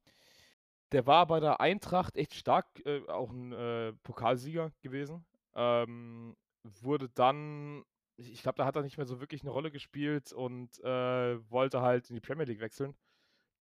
der 0.91 1.05
war 1.05 1.25
bei 1.27 1.39
der 1.39 1.59
Eintracht 1.61 2.15
echt 2.17 2.33
stark, 2.33 2.65
äh, 2.85 3.07
auch 3.07 3.31
ein 3.31 3.51
äh, 3.51 3.93
Pokalsieger 4.03 4.71
gewesen. 4.81 5.25
Ähm, 5.55 6.35
wurde 6.81 7.09
dann, 7.09 7.83
ich 8.17 8.41
glaube, 8.41 8.57
da 8.57 8.65
hat 8.65 8.75
er 8.75 8.83
nicht 8.83 8.97
mehr 8.97 9.05
so 9.05 9.19
wirklich 9.19 9.41
eine 9.41 9.51
Rolle 9.51 9.71
gespielt 9.71 10.31
und 10.33 10.79
äh, 10.83 11.51
wollte 11.51 11.81
halt 11.81 12.09
in 12.09 12.15
die 12.15 12.21
Premier 12.21 12.45
League 12.45 12.61
wechseln 12.61 12.95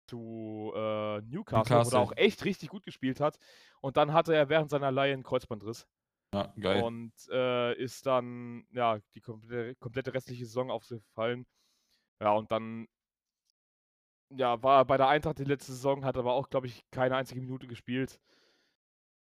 zu 0.08 0.72
äh, 0.76 1.22
Newcastle, 1.22 1.26
wo 1.26 1.80
Newcastle. 1.80 1.98
er 1.98 2.02
auch 2.02 2.14
echt 2.16 2.46
richtig 2.46 2.70
gut 2.70 2.84
gespielt 2.84 3.20
hat. 3.20 3.38
Und 3.82 3.98
dann 3.98 4.14
hatte 4.14 4.36
er 4.36 4.50
während 4.50 4.70
seiner 4.70 4.92
Leihe 4.92 5.14
einen 5.14 5.24
Kreuzbandriss. 5.24 5.88
Ja, 6.34 6.54
geil. 6.60 6.84
Und 6.84 7.14
äh, 7.32 7.74
ist 7.76 8.06
dann, 8.06 8.68
ja, 8.72 9.00
die 9.16 9.22
komplette, 9.22 9.76
komplette 9.76 10.14
restliche 10.14 10.46
Saison 10.46 10.70
aufgefallen. 10.70 11.46
Ja, 12.22 12.34
und 12.34 12.52
dann, 12.52 12.88
ja, 14.30 14.62
war 14.62 14.82
er 14.82 14.86
bei 14.86 14.98
der 14.98 15.08
Eintracht 15.08 15.40
die 15.40 15.44
letzte 15.44 15.72
Saison, 15.72 16.06
hat 16.06 16.18
aber 16.18 16.34
auch, 16.34 16.50
glaube 16.50 16.68
ich, 16.68 16.84
keine 16.92 17.16
einzige 17.16 17.42
Minute 17.42 17.68
gespielt. 17.68 18.20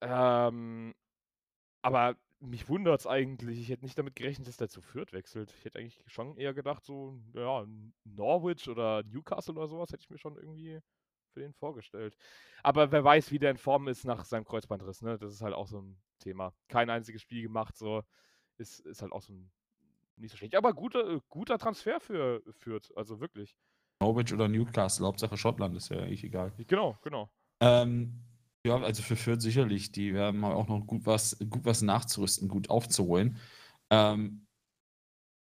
Ähm, 0.01 0.93
aber 1.81 2.15
mich 2.39 2.69
wundert 2.69 2.99
es 2.99 3.07
eigentlich. 3.07 3.59
Ich 3.59 3.69
hätte 3.69 3.83
nicht 3.83 3.97
damit 3.97 4.15
gerechnet, 4.15 4.47
dass 4.47 4.57
der 4.57 4.69
zu 4.69 4.81
Fürth 4.81 5.13
wechselt. 5.13 5.53
Ich 5.57 5.65
hätte 5.65 5.79
eigentlich 5.79 6.01
schon 6.05 6.37
eher 6.37 6.53
gedacht, 6.53 6.85
so, 6.85 7.19
ja, 7.33 7.65
Norwich 8.03 8.67
oder 8.69 9.03
Newcastle 9.03 9.55
oder 9.55 9.67
sowas 9.67 9.91
hätte 9.91 10.03
ich 10.03 10.09
mir 10.09 10.17
schon 10.17 10.35
irgendwie 10.35 10.79
für 11.33 11.39
den 11.41 11.53
vorgestellt. 11.53 12.15
Aber 12.63 12.91
wer 12.91 13.03
weiß, 13.03 13.31
wie 13.31 13.39
der 13.39 13.51
in 13.51 13.57
Form 13.57 13.87
ist 13.87 14.05
nach 14.05 14.25
seinem 14.25 14.45
Kreuzbandriss, 14.45 15.01
ne? 15.01 15.17
Das 15.17 15.31
ist 15.31 15.41
halt 15.41 15.53
auch 15.53 15.67
so 15.67 15.81
ein 15.81 16.01
Thema. 16.19 16.53
Kein 16.67 16.89
einziges 16.89 17.21
Spiel 17.21 17.41
gemacht, 17.41 17.77
so. 17.77 18.03
Ist, 18.57 18.79
ist 18.81 19.01
halt 19.01 19.11
auch 19.11 19.21
so 19.21 19.33
ein. 19.33 19.51
Nicht 20.15 20.31
so 20.31 20.37
schlecht. 20.37 20.55
Aber 20.55 20.73
guter, 20.73 21.07
äh, 21.07 21.19
guter 21.29 21.59
Transfer 21.59 21.99
für 21.99 22.41
Fürth. 22.51 22.91
Also 22.95 23.19
wirklich. 23.19 23.55
Norwich 24.01 24.33
oder 24.33 24.47
Newcastle, 24.47 25.05
Hauptsache 25.05 25.37
Schottland 25.37 25.75
ist 25.75 25.89
ja 25.89 25.99
eigentlich 25.99 26.23
egal. 26.23 26.51
Genau, 26.67 26.97
genau. 27.03 27.29
Ähm, 27.59 28.23
ja, 28.67 28.81
also 28.81 29.01
für 29.03 29.15
Fürth 29.15 29.41
sicherlich. 29.41 29.91
Die 29.91 30.15
haben 30.17 30.43
auch 30.43 30.67
noch 30.67 30.85
gut 30.85 31.05
was, 31.05 31.37
gut 31.49 31.65
was 31.65 31.81
nachzurüsten, 31.81 32.47
gut 32.47 32.69
aufzuholen. 32.69 33.37
Ähm, 33.89 34.47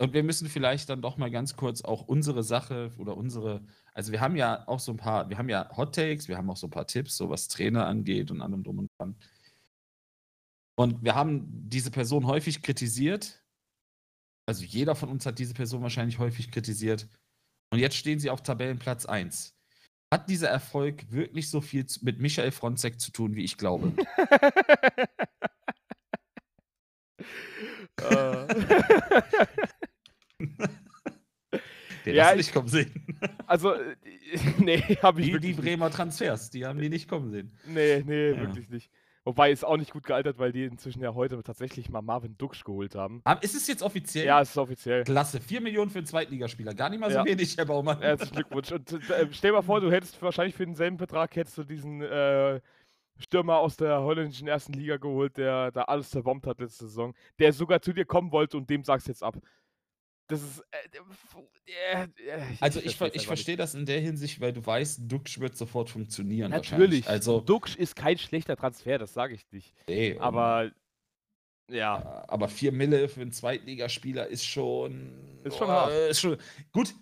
und 0.01 0.15
wir 0.15 0.23
müssen 0.23 0.49
vielleicht 0.49 0.89
dann 0.89 1.03
doch 1.03 1.19
mal 1.19 1.31
ganz 1.31 1.57
kurz 1.57 1.83
auch 1.83 2.09
unsere 2.09 2.43
Sache 2.43 2.91
oder 2.97 3.17
unsere, 3.17 3.63
also 3.93 4.13
wir 4.13 4.21
haben 4.23 4.35
ja 4.35 4.67
auch 4.67 4.81
so 4.81 4.93
ein 4.93 4.97
paar, 4.97 5.29
wir 5.29 5.37
haben 5.37 5.51
ja 5.51 5.69
Hot 5.77 5.95
Takes, 5.95 6.27
wir 6.27 6.39
haben 6.39 6.49
auch 6.51 6.57
so 6.57 6.69
ein 6.69 6.71
paar 6.71 6.87
Tipps, 6.87 7.17
so 7.19 7.29
was 7.29 7.49
Trainer 7.49 7.87
angeht 7.87 8.31
und 8.31 8.41
allem 8.41 8.63
drum 8.65 8.79
und 8.81 8.91
dran. 8.99 9.15
Und 10.77 11.05
wir 11.05 11.15
haben 11.15 11.47
diese 11.69 11.91
Person 11.91 12.27
häufig 12.27 12.63
kritisiert. 12.63 13.45
Also 14.47 14.65
jeder 14.65 14.95
von 14.95 15.11
uns 15.11 15.27
hat 15.27 15.39
diese 15.39 15.53
Person 15.53 15.83
wahrscheinlich 15.83 16.19
häufig 16.19 16.51
kritisiert. 16.51 17.07
Und 17.71 17.79
jetzt 17.79 17.97
stehen 17.97 18.19
sie 18.19 18.31
auf 18.31 18.43
Tabellenplatz 18.43 19.05
1. 19.05 19.55
Hat 20.13 20.29
dieser 20.29 20.49
Erfolg 20.49 21.05
wirklich 21.13 21.49
so 21.51 21.61
viel 21.61 21.87
mit 22.03 22.19
Michael 22.19 22.51
Fronzek 22.51 23.01
zu 23.01 23.13
tun, 23.13 23.37
wie 23.37 23.45
ich 23.45 23.57
glaube? 23.57 23.93
Den 32.07 32.15
Ja, 32.15 32.29
hast 32.29 32.37
nicht 32.37 32.53
kommen 32.53 32.69
sehen. 32.69 32.93
also, 33.47 33.75
äh, 33.75 33.97
nee, 34.59 34.81
habe 35.03 35.21
ich 35.21 35.27
Die, 35.27 35.33
die 35.33 35.35
wirklich 35.35 35.57
nicht. 35.57 35.61
Bremer 35.61 35.91
Transfers, 35.91 36.51
die 36.51 36.65
haben 36.65 36.79
die 36.81 36.89
nicht 36.89 37.09
kommen 37.09 37.31
sehen. 37.31 37.53
Nee, 37.67 38.03
nee, 38.07 38.31
Ja. 38.31 38.41
wirklich 38.41 38.69
nicht. 38.71 38.91
Wobei 39.25 39.51
ist 39.51 39.65
auch 39.65 39.77
nicht 39.77 39.93
gut 39.93 40.05
gealtert, 40.05 40.39
weil 40.39 40.51
die 40.51 40.65
inzwischen 40.65 41.03
ja 41.03 41.13
heute 41.15 41.43
tatsächlich 41.43 41.91
mal 41.91 42.01
Marvin 42.01 42.37
Duksch 42.39 42.65
geholt 42.65 42.95
haben. 42.95 43.21
Aber 43.25 43.43
ist 43.43 43.55
es 43.55 43.67
jetzt 43.67 43.83
offiziell? 43.83 44.25
Ja, 44.27 44.41
es 44.41 44.51
ist 44.51 44.57
offiziell. 44.57 45.05
Klasse. 45.05 45.41
4 45.41 45.61
Millionen 45.61 45.91
für 45.91 45.99
einen 45.99 46.07
Zweitligaspieler. 46.07 46.75
Gar 46.75 46.89
nicht 46.89 47.01
mal 47.01 47.11
so 47.11 47.19
Ja. 47.19 47.25
wenig, 47.27 47.57
Herr 47.59 47.67
Baumann. 47.67 47.99
Herzlichen 48.01 48.35
Glückwunsch. 48.35 48.73
Und 48.73 48.93
äh, 49.11 49.29
stell 49.33 49.53
mal 49.53 49.61
vor, 49.63 49.81
du 49.81 49.91
hättest 49.93 50.21
wahrscheinlich 50.23 50.55
für 50.55 50.65
denselben 50.65 50.97
Betrag 50.97 51.37
hättest 51.37 51.59
du 51.59 51.65
diesen 51.65 52.01
äh, 52.01 52.61
Stürmer 53.19 53.59
aus 53.59 53.77
der 53.77 54.01
holländischen 54.01 54.49
ersten 54.49 54.73
Liga 54.73 54.97
geholt, 54.97 55.37
der 55.37 55.71
da 55.73 55.83
alles 55.83 56.09
zerbombt 56.09 56.47
hat 56.47 56.59
letzte 56.59 56.87
Saison, 56.87 57.15
der 57.39 57.53
sogar 57.53 57.83
zu 57.83 57.93
dir 57.93 58.07
kommen 58.07 58.33
wollte 58.33 58.57
und 58.57 58.71
dem 58.71 58.83
sagst 58.85 59.09
jetzt 59.09 59.23
ab. 59.23 59.37
Das 60.31 60.43
ist. 60.43 60.61
Äh, 60.71 60.77
äh, 61.67 62.03
äh, 62.05 62.43
Also 62.61 62.81
ich, 62.81 62.97
ver 62.97 63.07
versteh's 63.07 63.15
ich 63.15 63.15
einfach 63.15 63.15
nicht. 63.15 63.27
verstehe 63.27 63.57
das 63.57 63.75
in 63.75 63.87
der 63.87 64.01
Hinsicht, 64.01 64.41
weil 64.41 64.53
du 64.53 64.65
weißt, 64.65 65.01
Duxch 65.11 65.41
wird 65.41 65.57
sofort 65.57 65.91
funktionieren. 65.91 66.51
Natürlich. 66.51 67.09
Also, 67.09 67.41
Duksch 67.41 67.77
ist 67.77 67.97
kein 67.97 68.19
schlechter 68.19 68.57
Transfer, 68.57 68.99
das 68.99 69.13
sage 69.13 69.35
ich 69.35 69.51
nicht. 69.51 69.75
nee, 69.89 70.17
Aber 70.19 70.71
ja, 71.71 72.25
aber 72.29 72.49
4 72.49 72.73
Mille 72.73 73.09
für 73.09 73.21
einen 73.21 73.33
Zweitligaspieler 73.33 74.27
ist 74.27 74.45
schon. 74.45 75.13
Ist 75.45 75.57
schon 75.57 75.69
oh, 75.69 75.71
hart. 75.71 75.93
Ist 76.11 76.21
schon, 76.21 76.37
gut, 76.73 76.95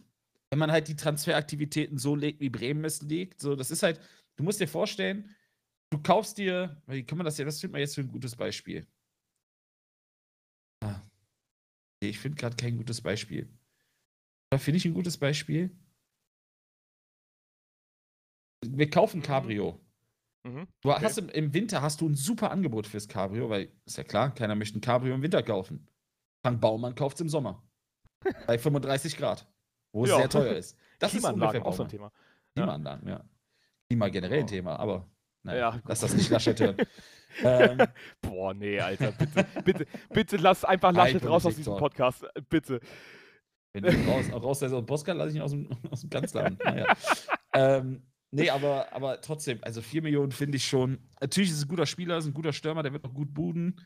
wenn 0.50 0.58
man 0.58 0.70
halt 0.70 0.88
die 0.88 0.96
Transferaktivitäten 0.96 1.98
so 1.98 2.14
legt, 2.14 2.40
wie 2.40 2.50
Bremen 2.50 2.84
es 2.84 3.02
legt, 3.02 3.40
so, 3.40 3.56
das 3.56 3.70
ist 3.70 3.82
halt, 3.82 4.00
du 4.36 4.44
musst 4.44 4.60
dir 4.60 4.68
vorstellen, 4.68 5.34
du 5.90 5.98
kaufst 6.02 6.38
dir, 6.38 6.80
wie 6.86 7.04
kann 7.04 7.18
man 7.18 7.24
das 7.24 7.38
ja, 7.38 7.44
das 7.44 7.60
findet 7.60 7.72
man 7.72 7.80
jetzt 7.80 7.94
für 7.94 8.02
ein 8.02 8.08
gutes 8.08 8.36
Beispiel. 8.36 8.86
Ah. 10.82 11.02
Nee, 12.02 12.10
ich 12.10 12.18
finde 12.18 12.36
gerade 12.36 12.56
kein 12.56 12.76
gutes 12.76 13.00
Beispiel. 13.00 13.48
Da 14.50 14.58
finde 14.58 14.78
ich 14.78 14.84
ein 14.86 14.94
gutes 14.94 15.16
Beispiel. 15.18 15.76
Wir 18.64 18.90
kaufen 18.90 19.18
Mhm. 19.18 19.22
Cabrio. 19.24 19.80
mhm. 20.44 20.66
Du 20.82 20.90
Okay. 20.92 21.04
hast 21.04 21.18
im, 21.18 21.28
im 21.28 21.52
Winter 21.54 21.82
hast 21.82 22.00
du 22.00 22.08
ein 22.08 22.14
super 22.14 22.50
Angebot 22.50 22.86
fürs 22.86 23.08
Cabrio, 23.08 23.50
weil 23.50 23.72
ist 23.84 23.98
ja 23.98 24.04
klar, 24.04 24.34
keiner 24.34 24.54
möchte 24.54 24.78
ein 24.78 24.80
Cabrio 24.80 25.14
im 25.14 25.22
Winter 25.22 25.42
kaufen. 25.42 25.88
Frank 26.44 26.60
Baumann 26.60 26.94
kauft 26.94 27.16
es 27.16 27.20
im 27.22 27.28
Sommer. 27.28 27.62
Bei 28.46 28.58
35 28.58 29.16
Grad. 29.16 29.46
Wo 29.92 30.04
es 30.04 30.10
Ja. 30.10 30.16
sehr 30.18 30.28
teuer 30.28 30.54
ist. 30.56 30.76
Das 30.98 31.14
ist 31.14 31.24
ungefähr 31.24 31.64
auch 31.64 31.74
so 31.74 31.84
ein. 31.84 31.88
Thema. 31.88 32.12
Ja. 32.56 32.64
Klimaanlagen, 32.64 33.08
ja. 33.08 33.24
Klima 33.88 34.08
generell 34.08 34.38
ein 34.40 34.46
Ja. 34.46 34.50
Thema, 34.50 34.76
aber 34.78 35.08
naja, 35.44 35.74
Ja, 35.74 35.82
lass 35.86 36.00
das 36.00 36.14
nicht 36.14 36.30
Laschet 36.30 36.58
hören. 36.60 36.76
ähm, 37.42 37.78
Boah, 38.20 38.54
nee, 38.54 38.80
Alter, 38.80 39.12
bitte, 39.12 39.46
bitte, 39.64 39.86
bitte 40.10 40.36
lass 40.36 40.64
einfach 40.64 40.92
Laschet 40.92 41.24
raus 41.24 41.46
aus 41.46 41.56
diesem. 41.56 41.76
Podcast. 41.76 42.24
äh, 42.24 42.42
Bitte. 42.48 42.80
wenn 43.72 43.82
du 43.82 43.90
raus, 44.10 44.26
raus 44.32 44.58
der 44.60 44.82
Postka 44.82 45.12
lasse 45.12 45.30
ich 45.30 45.36
ihn 45.36 45.42
aus 45.42 45.50
dem, 45.50 45.68
aus 45.90 46.00
dem 46.00 46.10
Kanzleramt. 46.10 46.60
Naja. 46.64 46.96
ähm, 47.54 48.02
nee, 48.30 48.50
aber, 48.50 48.92
aber 48.92 49.20
trotzdem, 49.20 49.58
also 49.62 49.82
4 49.82 50.02
Millionen 50.02 50.32
finde 50.32 50.56
ich 50.56 50.64
schon. 50.64 50.98
Natürlich 51.20 51.50
ist 51.50 51.58
es 51.58 51.64
ein 51.64 51.68
guter 51.68 51.86
Spieler, 51.86 52.18
ist 52.18 52.26
ein 52.26 52.34
guter 52.34 52.52
Stürmer, 52.52 52.82
der 52.82 52.92
wird 52.92 53.04
auch 53.04 53.14
gut 53.14 53.32
buden. 53.34 53.80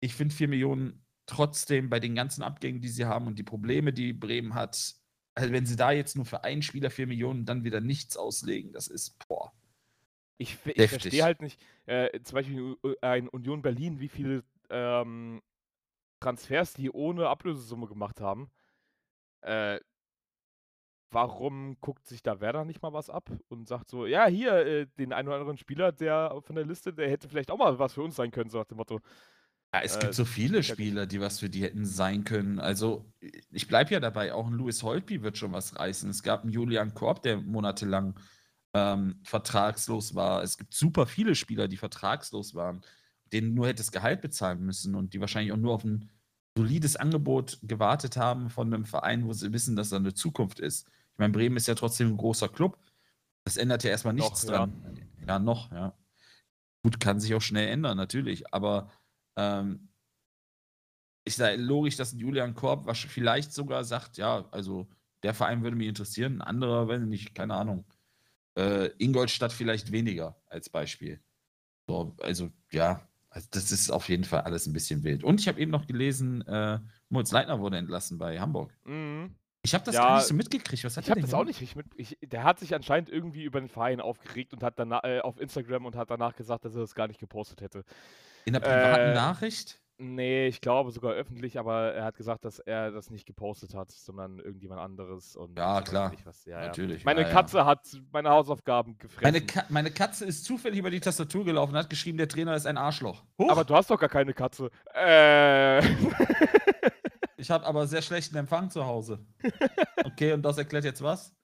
Ich 0.00 0.14
finde 0.14 0.34
4 0.34 0.48
Millionen 0.48 1.04
trotzdem 1.26 1.90
bei 1.90 2.00
den 2.00 2.14
ganzen 2.14 2.42
Abgängen, 2.42 2.80
die 2.80 2.88
sie 2.88 3.04
haben 3.04 3.26
und 3.26 3.38
die 3.38 3.44
Probleme, 3.44 3.92
die 3.92 4.12
Bremen 4.12 4.54
hat, 4.54 4.94
also 5.34 5.52
wenn 5.52 5.66
sie 5.66 5.76
da 5.76 5.92
jetzt 5.92 6.16
nur 6.16 6.24
für 6.24 6.42
einen 6.42 6.62
Spieler 6.62 6.90
4 6.90 7.06
Millionen 7.06 7.44
dann 7.44 7.64
wieder 7.64 7.80
nichts 7.80 8.16
auslegen, 8.16 8.72
das 8.72 8.88
ist, 8.88 9.18
boah. 9.28 9.52
Ich, 10.38 10.58
ich 10.66 10.86
Deftig. 10.86 10.88
verstehe 10.88 11.24
halt 11.24 11.42
nicht, 11.42 11.60
äh, 11.86 12.20
zum 12.22 12.36
Beispiel 12.36 12.76
ein 13.00 13.28
Union 13.28 13.62
Berlin, 13.62 14.00
wie 14.00 14.08
viele 14.08 14.44
ähm, 14.70 15.42
Transfers 16.20 16.74
die 16.74 16.90
ohne 16.90 17.28
Ablösesumme 17.28 17.88
gemacht 17.88 18.20
haben. 18.20 18.50
Äh, 19.42 19.80
warum 21.10 21.76
guckt 21.80 22.06
sich 22.06 22.22
da 22.22 22.40
Werder 22.40 22.64
nicht 22.64 22.82
mal 22.82 22.92
was 22.92 23.08
ab 23.10 23.30
und 23.48 23.66
sagt 23.66 23.88
so, 23.88 24.06
ja, 24.06 24.26
hier, 24.26 24.52
äh, 24.66 24.86
den 24.98 25.12
einen 25.12 25.28
oder 25.28 25.38
anderen 25.38 25.56
Spieler, 25.58 25.92
der 25.92 26.38
von 26.42 26.56
der 26.56 26.66
Liste, 26.66 26.92
der 26.92 27.08
hätte 27.10 27.28
vielleicht 27.28 27.50
auch 27.50 27.58
mal 27.58 27.78
was 27.78 27.94
für 27.94 28.02
uns 28.02 28.16
sein 28.16 28.30
können, 28.30 28.50
so 28.50 28.58
nach 28.58 28.66
dem 28.66 28.76
Motto. 28.78 29.00
Ja, 29.74 29.82
es 29.82 29.98
Äh, 29.98 29.98
gibt 29.98 30.14
so 30.14 30.24
viele. 30.24 30.62
Spieler, 30.62 31.06
die 31.06 31.20
was 31.20 31.40
für 31.40 31.50
die 31.50 31.62
hätten 31.62 31.84
sein 31.84 32.24
können. 32.24 32.58
Also, 32.58 33.12
ich 33.20 33.68
bleibe 33.68 33.92
ja 33.92 34.00
dabei, 34.00 34.32
auch 34.32 34.46
ein 34.46 34.54
Louis 34.54 34.82
Holtby 34.82 35.22
wird 35.22 35.36
schon 35.36 35.52
was 35.52 35.78
reißen. 35.78 36.08
Es 36.08 36.22
gab 36.22 36.42
einen 36.42 36.52
Julian 36.52 36.94
Korb, 36.94 37.22
der 37.22 37.36
monatelang 37.42 38.18
ähm, 38.74 39.20
vertragslos 39.24 40.14
war. 40.14 40.42
Es 40.42 40.58
gibt 40.58 40.74
super 40.74 41.06
viele 41.06 41.34
Spieler, 41.34 41.68
die 41.68 41.76
vertragslos 41.76 42.54
waren, 42.54 42.82
denen 43.32 43.54
nur 43.54 43.66
hätte 43.66 43.82
das 43.82 43.92
Gehalt 43.92 44.20
bezahlen 44.20 44.64
müssen 44.64 44.94
und 44.94 45.14
die 45.14 45.20
wahrscheinlich 45.20 45.52
auch 45.52 45.58
nur 45.58 45.74
auf 45.74 45.84
ein 45.84 46.10
solides 46.56 46.96
Angebot 46.96 47.58
gewartet 47.62 48.16
haben 48.16 48.50
von 48.50 48.72
einem 48.72 48.84
Verein, 48.84 49.26
wo 49.26 49.32
sie 49.32 49.52
wissen, 49.52 49.76
dass 49.76 49.90
da 49.90 49.96
eine 49.96 50.14
Zukunft 50.14 50.58
ist. 50.60 50.88
Ich 51.12 51.18
meine, 51.18 51.32
Bremen 51.32 51.56
ist 51.56 51.68
ja 51.68 51.74
trotzdem 51.74 52.08
ein 52.08 52.16
großer 52.16 52.48
Club. 52.48 52.78
Das 53.44 53.56
ändert 53.56 53.84
ja 53.84 53.90
erstmal 53.90 54.14
Noch, 54.14 54.24
nichts 54.24 54.44
ja. 54.44 54.50
dran. 54.50 55.08
Ja, 55.26 55.38
noch, 55.38 55.70
ja. 55.72 55.96
Gut, 56.82 57.00
kann 57.00 57.20
sich 57.20 57.34
auch 57.34 57.40
schnell 57.40 57.68
ändern, 57.68 57.96
natürlich. 57.96 58.52
Aber 58.52 58.90
ähm, 59.36 59.88
ich 61.24 61.36
sage 61.36 61.60
logisch, 61.60 61.96
dass 61.96 62.12
ein 62.12 62.18
Julian 62.18 62.54
Korb 62.54 62.94
vielleicht 62.96 63.52
sogar 63.52 63.84
sagt, 63.84 64.16
ja, 64.16 64.48
also 64.50 64.88
der 65.22 65.34
Verein 65.34 65.62
würde 65.62 65.76
mich 65.76 65.88
interessieren, 65.88 66.40
ein 66.40 66.42
anderer, 66.42 66.88
wenn 66.88 67.08
nicht, 67.08 67.34
keine 67.34 67.54
Ahnung. 67.54 67.84
Äh, 68.58 68.90
Ingolstadt 68.98 69.52
vielleicht 69.52 69.92
weniger 69.92 70.36
als 70.46 70.68
Beispiel. 70.68 71.20
So, 71.86 72.16
also 72.20 72.50
ja, 72.72 73.08
also 73.30 73.46
das 73.52 73.70
ist 73.70 73.90
auf 73.90 74.08
jeden 74.08 74.24
Fall 74.24 74.40
alles 74.40 74.66
ein 74.66 74.72
bisschen 74.72 75.04
wild. 75.04 75.22
Und 75.22 75.40
ich 75.40 75.46
habe 75.46 75.60
eben 75.60 75.70
noch 75.70 75.86
gelesen, 75.86 76.42
äh, 76.46 76.80
Moritz 77.08 77.30
Leitner 77.30 77.60
wurde 77.60 77.78
entlassen 77.78 78.18
bei 78.18 78.40
Hamburg. 78.40 78.76
Mhm. 78.84 79.36
Ich 79.62 79.74
habe 79.74 79.84
das 79.84 79.94
Ja, 79.94 80.02
gar 80.02 80.16
nicht 80.16 80.26
so 80.26 80.34
mitgekriegt. 80.34 80.82
Was 80.82 80.96
hat 80.96 81.04
Ich 81.04 81.10
habe 81.10 81.20
das 81.20 81.34
auch 81.34 81.44
nicht 81.44 81.60
richtig 81.60 81.76
mit. 81.76 81.86
Ich, 81.96 82.18
der 82.22 82.42
hat 82.42 82.58
sich 82.58 82.74
anscheinend 82.74 83.10
irgendwie 83.10 83.44
über 83.44 83.60
den 83.60 83.68
Verein 83.68 84.00
aufgeregt 84.00 84.52
und 84.52 84.62
hat 84.62 84.78
dann 84.78 84.90
äh, 84.90 85.20
auf 85.22 85.40
Instagram 85.40 85.86
und 85.86 85.94
hat 85.94 86.10
danach 86.10 86.34
gesagt, 86.34 86.64
dass 86.64 86.74
er 86.74 86.80
das 86.80 86.94
gar 86.94 87.06
nicht 87.06 87.20
gepostet 87.20 87.60
hätte. 87.60 87.84
In 88.44 88.54
der 88.54 88.60
privaten 88.60 89.10
äh, 89.10 89.14
Nachricht? 89.14 89.80
Nee, 90.00 90.46
ich 90.46 90.60
glaube 90.60 90.92
sogar 90.92 91.12
öffentlich, 91.14 91.58
aber 91.58 91.92
er 91.92 92.04
hat 92.04 92.16
gesagt, 92.16 92.44
dass 92.44 92.60
er 92.60 92.92
das 92.92 93.10
nicht 93.10 93.26
gepostet 93.26 93.74
hat, 93.74 93.90
sondern 93.90 94.38
irgendjemand 94.38 94.80
anderes. 94.80 95.34
Und 95.34 95.58
Ja, 95.58 95.74
ich 95.74 95.80
weiß 95.80 95.90
klar. 95.90 96.12
Was, 96.24 96.44
ja, 96.44 96.60
Natürlich, 96.60 97.00
Ja. 97.00 97.04
Meine 97.04 97.22
ja, 97.22 97.26
ja. 97.26 97.32
Katze 97.32 97.64
hat 97.64 97.80
meine 98.12 98.30
Hausaufgaben 98.30 98.96
gefressen. 98.96 99.24
Meine, 99.24 99.44
Ka 99.44 99.64
meine 99.68 99.90
Katze 99.90 100.24
ist 100.24 100.44
zufällig 100.44 100.78
über 100.78 100.90
die 100.90 101.00
Tastatur 101.00 101.44
gelaufen 101.44 101.72
und 101.72 101.78
hat 101.78 101.90
geschrieben, 101.90 102.16
der 102.16 102.28
Trainer 102.28 102.54
ist 102.54 102.66
ein 102.66 102.76
Arschloch. 102.76 103.24
Huch, 103.38 103.50
aber 103.50 103.64
du 103.64 103.74
hast 103.74 103.90
doch 103.90 103.98
gar 103.98 104.08
keine 104.08 104.32
Katze. 104.34 104.70
Äh. 104.94 105.80
ich 107.36 107.50
habe 107.50 107.66
aber 107.66 107.88
sehr 107.88 108.02
schlechten 108.02 108.36
Empfang 108.36 108.70
zu 108.70 108.86
Hause. 108.86 109.18
Okay, 110.04 110.32
und 110.32 110.42
das 110.42 110.58
erklärt 110.58 110.84
jetzt 110.84 111.02
was? 111.02 111.34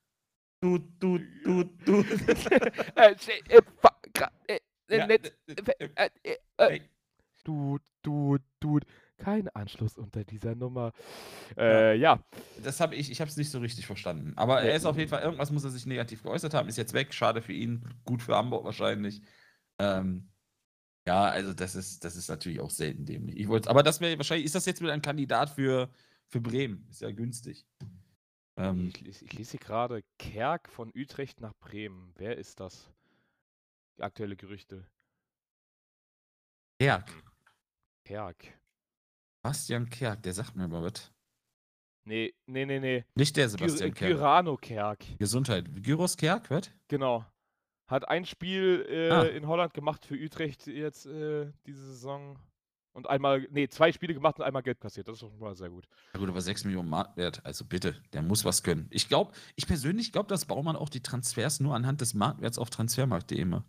Du, 0.61 0.79
du, 0.79 1.19
du, 1.45 1.65
du. 1.85 2.05
Du, 7.45 7.79
du, 8.03 8.39
du. 8.61 8.81
Kein 9.17 9.49
Anschluss 9.51 9.97
unter 9.97 10.25
dieser 10.25 10.55
Nummer. 10.57 10.93
Äh, 11.57 11.97
ja. 11.97 12.21
Das 12.65 12.81
habe 12.81 12.97
ich, 12.97 13.11
ich 13.11 13.21
habe 13.21 13.31
es 13.31 13.37
nicht 13.37 13.51
so 13.51 13.61
richtig 13.61 13.87
verstanden. 13.87 14.33
Aber 14.37 14.61
er 14.63 14.75
ist 14.75 14.87
auf 14.87 14.97
jeden 14.97 15.09
Fall, 15.09 15.23
irgendwas 15.23 15.53
muss 15.53 15.63
er 15.63 15.71
sich 15.71 15.87
negativ 15.87 16.25
geäußert 16.25 16.53
haben, 16.53 16.69
ist 16.69 16.77
jetzt 16.77 16.95
weg, 16.95 17.15
schade 17.15 17.41
für 17.41 17.53
ihn, 17.53 17.89
gut 18.05 18.23
für 18.23 18.35
Hamburg 18.35 18.65
wahrscheinlich. 18.65 19.23
Ähm, 19.79 20.31
ja, 21.07 21.25
also 21.25 21.53
das 21.53 21.75
ist, 21.77 22.03
das 22.03 22.17
ist 22.17 22.29
natürlich 22.29 22.61
auch 22.61 22.71
selten 22.71 23.05
dämlich. 23.07 23.37
Ich 23.37 23.47
wollte, 23.47 23.71
aber 23.71 23.83
das 23.85 24.01
wäre 24.01 24.17
wahrscheinlich, 24.19 24.47
ist 24.47 24.55
das 24.57 24.67
jetzt 24.67 24.81
wieder 24.81 24.93
ein 24.93 25.03
Kandidat 25.03 25.51
für, 25.51 25.91
für 26.29 26.41
Bremen? 26.41 26.87
Ist 26.91 27.03
ja 27.03 27.13
günstig. 27.13 27.67
Ähm, 28.57 28.89
Ich, 28.89 29.01
les- 29.01 29.23
ich 29.23 29.33
lese 29.33 29.53
hier 29.53 29.61
gerade 29.61 30.03
Kerk 30.19 30.69
von 30.69 30.91
Utrecht 30.95 31.41
nach 31.41 31.55
Bremen. 31.61 32.13
Wer 32.17 32.37
ist 32.37 32.59
das? 32.59 32.91
Aktuelle 34.01 34.35
Gerüchte. 34.35 34.89
Kerk, 36.81 37.13
Kerk. 38.05 38.45
Bastian 39.43 39.89
Kerk, 39.91 40.23
der 40.23 40.33
sagt 40.33 40.57
mir 40.57 40.69
mal 40.69 40.83
was. 40.83 41.11
Nee, 42.07 42.35
nee, 42.47 42.67
nee, 42.67 42.81
nee. 42.81 43.05
Nicht 43.15 43.37
der 43.37 43.49
Sebastian 43.49 43.95
Kerk. 43.95 44.13
Gyrano 44.13 44.57
Kerk. 44.57 45.05
Gesundheit. 45.19 45.67
Gyros 45.83 46.17
Kerk, 46.17 46.51
was? 46.51 46.71
Genau. 46.89 47.25
Hat 47.91 48.09
ein 48.09 48.25
Spiel 48.25 48.87
äh, 48.89 49.11
Ah. 49.11 49.23
in 49.25 49.47
Holland 49.47 49.75
gemacht 49.75 50.05
für 50.07 50.15
Utrecht 50.15 50.67
jetzt 50.67 51.07
äh, 51.07 51.51
diese 51.67 51.85
Saison. 51.87 52.39
Und 52.95 53.09
einmal, 53.09 53.49
nee, 53.51 53.69
zwei 53.69 53.91
Spiele 53.91 54.15
gemacht 54.15 54.39
und 54.39 54.45
einmal 54.45 54.63
Geld 54.63 54.81
kassiert. 54.81 55.09
Das 55.09 55.15
ist 55.17 55.23
doch 55.23 55.31
schon 55.31 55.41
mal 55.41 55.57
sehr 55.57 55.69
gut. 55.69 55.89
Ja 56.15 56.21
gut, 56.21 56.29
aber 56.29 56.41
6 56.41 56.65
Millionen 56.65 56.89
Mark 56.89 57.17
wert. 57.17 57.45
Also 57.45 57.65
bitte, 57.65 58.01
der 58.13 58.23
muss 58.23 58.45
was 58.45 58.63
können. 58.63 58.87
Ich 58.91 59.09
glaube, 59.09 59.33
ich 59.57 59.67
persönlich 59.67 60.13
glaube, 60.13 60.29
dass 60.29 60.45
Baumann 60.45 60.77
auch 60.77 60.89
die 60.89 61.03
Transfers 61.03 61.59
nur 61.61 61.75
anhand 61.75 62.01
des 62.01 62.15
Marktwerts 62.15 62.57
auf 62.59 62.71
transfermarkt.de 62.71 63.45
macht. 63.47 63.65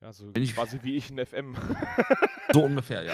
Ja, 0.00 0.12
so 0.12 0.30
ich- 0.34 0.54
quasi 0.54 0.78
wie 0.82 0.96
ich 0.96 1.10
in 1.10 1.18
FM. 1.24 1.56
So 2.52 2.64
ungefähr, 2.64 3.02
ja. 3.02 3.12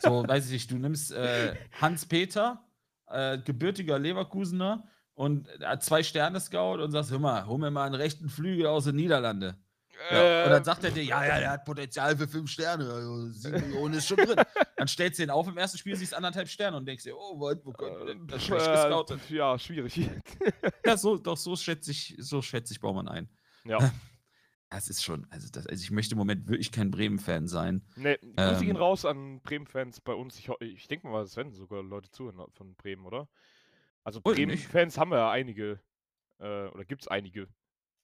So, 0.00 0.28
weiß 0.28 0.46
ich 0.46 0.52
nicht, 0.52 0.70
du 0.70 0.76
nimmst 0.76 1.10
äh, 1.10 1.54
Hans-Peter, 1.80 2.62
äh, 3.08 3.38
gebürtiger 3.38 3.98
Leverkusener 3.98 4.86
und 5.14 5.48
äh, 5.62 5.78
zwei 5.78 6.02
Sterne-Scout 6.02 6.82
und 6.82 6.92
sagst, 6.92 7.10
hör 7.10 7.18
mal, 7.18 7.46
hol 7.46 7.56
mir 7.58 7.70
mal 7.70 7.84
einen 7.86 7.94
rechten 7.94 8.28
Flügel 8.28 8.66
aus 8.66 8.84
den 8.84 8.96
Niederlande. 8.96 9.56
Ja. 10.10 10.44
Und 10.44 10.50
dann 10.50 10.62
sagt 10.64 10.84
er 10.84 10.90
dir, 10.90 11.04
ja, 11.04 11.24
ja, 11.24 11.38
der 11.38 11.50
hat 11.52 11.64
Potenzial 11.64 12.14
für 12.18 12.28
fünf 12.28 12.50
Sterne, 12.50 12.84
also 12.84 13.30
sieben 13.30 13.60
Millionen 13.62 13.94
ist 13.94 14.06
schon 14.06 14.18
drin. 14.18 14.38
Dann 14.76 14.88
stellst 14.88 15.18
du 15.18 15.22
ihn 15.22 15.30
auf 15.30 15.48
im 15.48 15.56
ersten 15.56 15.78
Spiel, 15.78 15.96
siehst 15.96 16.12
anderthalb 16.12 16.48
Sterne 16.48 16.76
und 16.76 16.86
denkst 16.86 17.04
dir, 17.04 17.16
oh, 17.16 17.40
wo, 17.40 17.54
wo 17.64 17.72
kommt 17.72 18.02
äh, 18.02 18.06
denn 18.08 18.26
das 18.26 18.44
schlecht 18.44 18.66
äh, 18.66 18.72
gescoutet? 18.72 19.30
ja, 19.30 19.58
schwierig. 19.58 20.10
Ja, 20.84 20.98
so, 20.98 21.16
doch, 21.16 21.38
so 21.38 21.56
schätze 21.56 21.92
ich, 21.92 22.14
so 22.18 22.42
schätze 22.42 22.74
ich 22.74 22.80
Baumann 22.80 23.08
ein. 23.08 23.28
ja. 23.64 23.78
Das 24.76 24.90
ist 24.90 25.02
schon, 25.02 25.26
also, 25.30 25.48
das, 25.50 25.66
also 25.66 25.82
ich 25.82 25.90
möchte 25.90 26.12
im 26.12 26.18
Moment 26.18 26.48
wirklich 26.48 26.70
kein 26.70 26.90
Bremen-Fan 26.90 27.48
sein. 27.48 27.82
Ne, 27.96 28.18
Grüße 28.18 28.60
gehen 28.60 28.76
Ähm. 28.76 28.82
raus 28.82 29.06
an 29.06 29.40
Bremen-Fans 29.40 30.02
bei 30.02 30.12
uns. 30.12 30.38
Ich, 30.38 30.50
ich 30.60 30.86
denke 30.86 31.08
mal, 31.08 31.22
es 31.22 31.34
werden 31.34 31.50
sogar 31.50 31.82
Leute 31.82 32.10
zuhören 32.10 32.44
von 32.52 32.74
Bremen, 32.74 33.06
oder? 33.06 33.26
Also. 34.04 34.20
Bremen-Fans 34.20 34.98
haben 34.98 35.12
wir 35.12 35.16
ja 35.16 35.30
einige. 35.30 35.80
Äh, 36.40 36.66
oder 36.66 36.84
gibt 36.84 37.00
es 37.00 37.08
einige. 37.08 37.48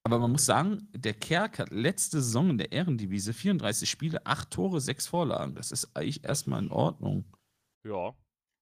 Aber 0.05 0.19
man 0.19 0.33
muss 0.33 0.47
sagen, 0.47 0.89
der 0.97 1.13
Kerk 1.13 1.59
hat 1.59 1.71
letzte 1.71 2.23
Saison 2.23 2.49
in 2.49 2.57
der 2.59 2.73
Ehrendivise 2.73 3.35
34 3.35 3.89
Spiele, 3.91 4.25
8 4.25 4.51
Tore, 4.51 4.81
6 4.81 5.07
Vorlagen. 5.09 5.55
Das 5.55 5.73
ist 5.73 5.95
eigentlich 5.95 6.25
erstmal 6.25 6.63
in 6.63 6.71
Ordnung. 6.71 7.27
Ja. 7.85 8.15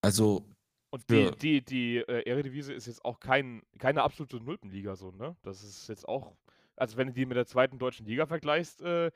Also, 0.03 0.45
Und 0.91 1.09
die, 1.09 1.31
die, 1.41 1.65
die 1.65 1.97
äh, 1.99 2.29
Eredivisie 2.29 2.75
ist 2.75 2.87
jetzt 2.89 3.05
auch 3.05 3.21
kein, 3.21 3.63
keine 3.79 4.03
absolute 4.03 4.39
Nulpenliga 4.39 4.97
so, 4.97 5.13
ne? 5.13 5.37
Das 5.43 5.63
ist 5.63 5.89
jetzt 5.89 6.09
auch, 6.09 6.37
also 6.81 6.97
wenn 6.97 7.09
du 7.09 7.13
die 7.13 7.27
mit 7.27 7.37
der 7.37 7.47
zweiten 7.47 7.79
deutschen 7.79 8.07
Liga 8.07 8.27
vergleichst, 8.27 8.81
äh, 8.81 9.11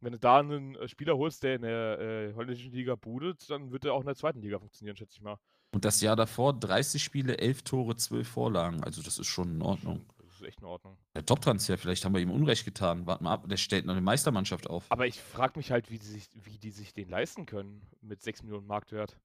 wenn 0.00 0.12
du 0.12 0.18
da 0.18 0.38
einen 0.38 0.76
äh, 0.76 0.88
Spieler 0.88 1.16
holst, 1.16 1.42
der 1.42 1.56
in 1.56 1.62
der 1.62 2.00
äh, 2.00 2.34
holländischen 2.34 2.72
Liga 2.72 2.94
budet, 2.94 3.48
dann 3.50 3.70
wird 3.72 3.84
er 3.84 3.94
auch 3.94 4.00
in 4.00 4.06
der 4.06 4.16
zweiten 4.16 4.40
Liga 4.40 4.58
funktionieren, 4.58 4.96
schätze 4.96 5.16
ich 5.16 5.20
mal. 5.20 5.36
und 5.74 5.84
das 5.84 6.00
Jahr 6.00 6.16
davor 6.16 6.58
30 6.58 7.02
Spiele, 7.02 7.38
11 7.38 7.62
Tore, 7.62 7.96
12 7.96 8.26
Vorlagen. 8.26 8.82
Also, 8.84 9.02
das 9.02 9.18
ist 9.18 9.26
schon 9.26 9.56
in 9.56 9.62
Ordnung. 9.62 10.06
Das 10.18 10.40
ist 10.40 10.42
echt 10.42 10.60
in 10.60 10.66
Ordnung. 10.66 10.96
Der 11.14 11.26
Top-Transfer, 11.26 11.76
vielleicht 11.76 12.04
haben 12.04 12.14
wir 12.14 12.20
ihm 12.20 12.30
Unrecht 12.30 12.64
getan. 12.64 13.06
Warte 13.06 13.24
mal 13.24 13.32
ab, 13.32 13.48
der 13.48 13.56
stellt 13.56 13.86
noch 13.86 13.92
eine 13.92 14.00
Meistermannschaft 14.00 14.70
auf. 14.70 14.84
Aber 14.88 15.06
ich 15.06 15.20
frage 15.20 15.58
mich 15.58 15.70
halt, 15.72 15.90
wie 15.90 15.98
die, 15.98 16.06
sich, 16.06 16.28
wie 16.32 16.58
die 16.58 16.70
sich 16.70 16.94
den 16.94 17.08
leisten 17.08 17.44
können 17.44 17.82
mit 18.00 18.22
6 18.22 18.44
Millionen 18.44 18.66
Marktwert. 18.66 19.18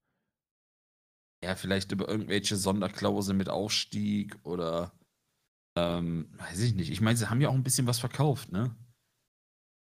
Ja, 1.44 1.56
vielleicht 1.56 1.92
über 1.92 2.08
irgendwelche 2.08 2.56
Sonderklausel 2.56 3.36
mit 3.36 3.50
Aufstieg 3.50 4.38
oder 4.44 4.92
ähm, 5.76 6.30
weiß 6.38 6.60
ich 6.62 6.76
nicht. 6.76 6.92
Ich 6.92 7.02
meine, 7.02 7.18
sie 7.18 7.30
haben 7.30 7.42
ja 7.42 7.50
auch 7.50 7.54
ein 7.54 7.64
bisschen 7.64 7.88
was 7.88 8.00
verkauft, 8.00 8.52
ne? 8.52 8.76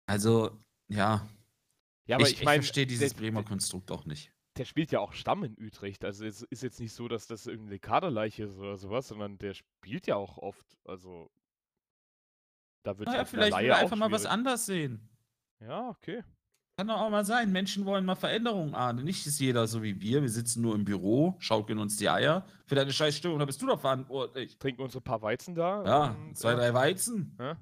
Also, 0.08 0.58
ja, 0.90 1.28
Ja, 2.08 2.16
aber 2.18 2.30
ich, 2.30 2.34
ich, 2.42 2.42
ich 2.42 2.46
verstehe 2.46 2.88
dieses 2.88 3.14
der, 3.14 3.20
Bremer 3.20 3.44
Konstrukt 3.44 3.92
auch 3.92 4.06
nicht. 4.06 4.32
der 4.58 4.66
spielt 4.66 4.92
ja 4.92 5.00
auch 5.00 5.14
Stamm 5.14 5.44
in 5.44 5.56
Utrecht. 5.60 6.04
Also 6.04 6.26
es 6.26 6.42
ist 6.44 6.64
jetzt 6.64 6.80
nicht 6.80 6.94
so, 6.94 7.08
dass 7.08 7.28
das 7.28 7.46
irgendeine 7.48 7.80
Kaderleiche 7.80 8.44
ist 8.46 8.58
oder 8.58 8.76
sowas, 8.78 9.08
sondern 9.08 9.38
der 9.38 9.54
spielt 9.54 10.08
ja 10.08 10.16
auch 10.16 10.38
oft. 10.38 10.78
Also 10.86 11.30
da 12.84 12.98
wird 12.98 13.08
Naja, 13.08 13.20
halt 13.20 13.28
vielleicht 13.30 13.58
will 13.58 13.66
er 13.70 13.78
einfach 13.78 13.98
mal 13.98 14.12
was 14.12 14.22
schwierig. 14.22 14.34
anders 14.34 14.66
sehen. 14.66 15.10
Ja, 15.60 15.90
okay. 15.90 16.24
Kann 16.80 16.90
doch 16.90 17.02
auch 17.02 17.10
mal 17.10 17.26
sein. 17.26 17.52
Menschen 17.52 17.86
wollen 17.86 18.06
mal 18.06 18.14
Veränderungen 18.14 18.76
ahnen. 18.76 19.04
Nicht 19.04 19.26
ist 19.26 19.40
jeder 19.40 19.66
so 19.66 19.82
wie 19.82 20.00
wir. 20.00 20.22
Wir 20.22 20.30
sitzen 20.30 20.62
nur 20.62 20.76
im 20.76 20.86
Büro, 20.86 21.36
schaukeln 21.40 21.80
uns 21.80 21.98
die 21.98 22.08
Eier. 22.08 22.46
Für 22.68 22.76
deine 22.76 22.94
scheiß 22.94 23.18
Stimmung, 23.18 23.40
da 23.40 23.46
bist 23.46 23.60
du 23.60 23.66
doch 23.66 23.82
verantwortlich. 23.82 24.60
Trinken 24.60 24.84
uns 24.84 24.96
ein 24.96 25.02
paar 25.02 25.24
Weizen 25.24 25.56
da. 25.56 25.84
Ja, 25.84 26.06
und, 26.12 26.38
zwei, 26.38 26.54
drei 26.54 26.72
Weizen. 26.76 27.36
Ja. 27.40 27.58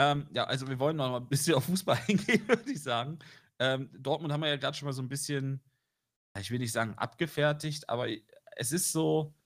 Ähm, 0.00 0.26
ja, 0.32 0.42
also 0.42 0.66
wir 0.66 0.76
wollen 0.80 0.96
noch 0.96 1.08
mal 1.08 1.18
ein 1.18 1.28
bisschen 1.28 1.54
auf 1.54 1.66
Fußball 1.66 2.00
eingehen, 2.08 2.48
würde 2.48 2.68
ich 2.68 2.82
sagen. 2.82 3.20
Ähm, 3.60 3.90
Dortmund 3.96 4.32
haben 4.32 4.40
wir 4.40 4.48
ja 4.48 4.56
gerade 4.56 4.76
schon 4.76 4.86
mal 4.86 4.92
so 4.92 5.02
ein 5.02 5.08
bisschen, 5.08 5.60
ich 6.36 6.50
will 6.50 6.58
nicht 6.58 6.72
sagen 6.72 6.94
abgefertigt, 6.96 7.88
aber 7.88 8.08
es 8.56 8.72
ist 8.72 8.90
so, 8.90 9.36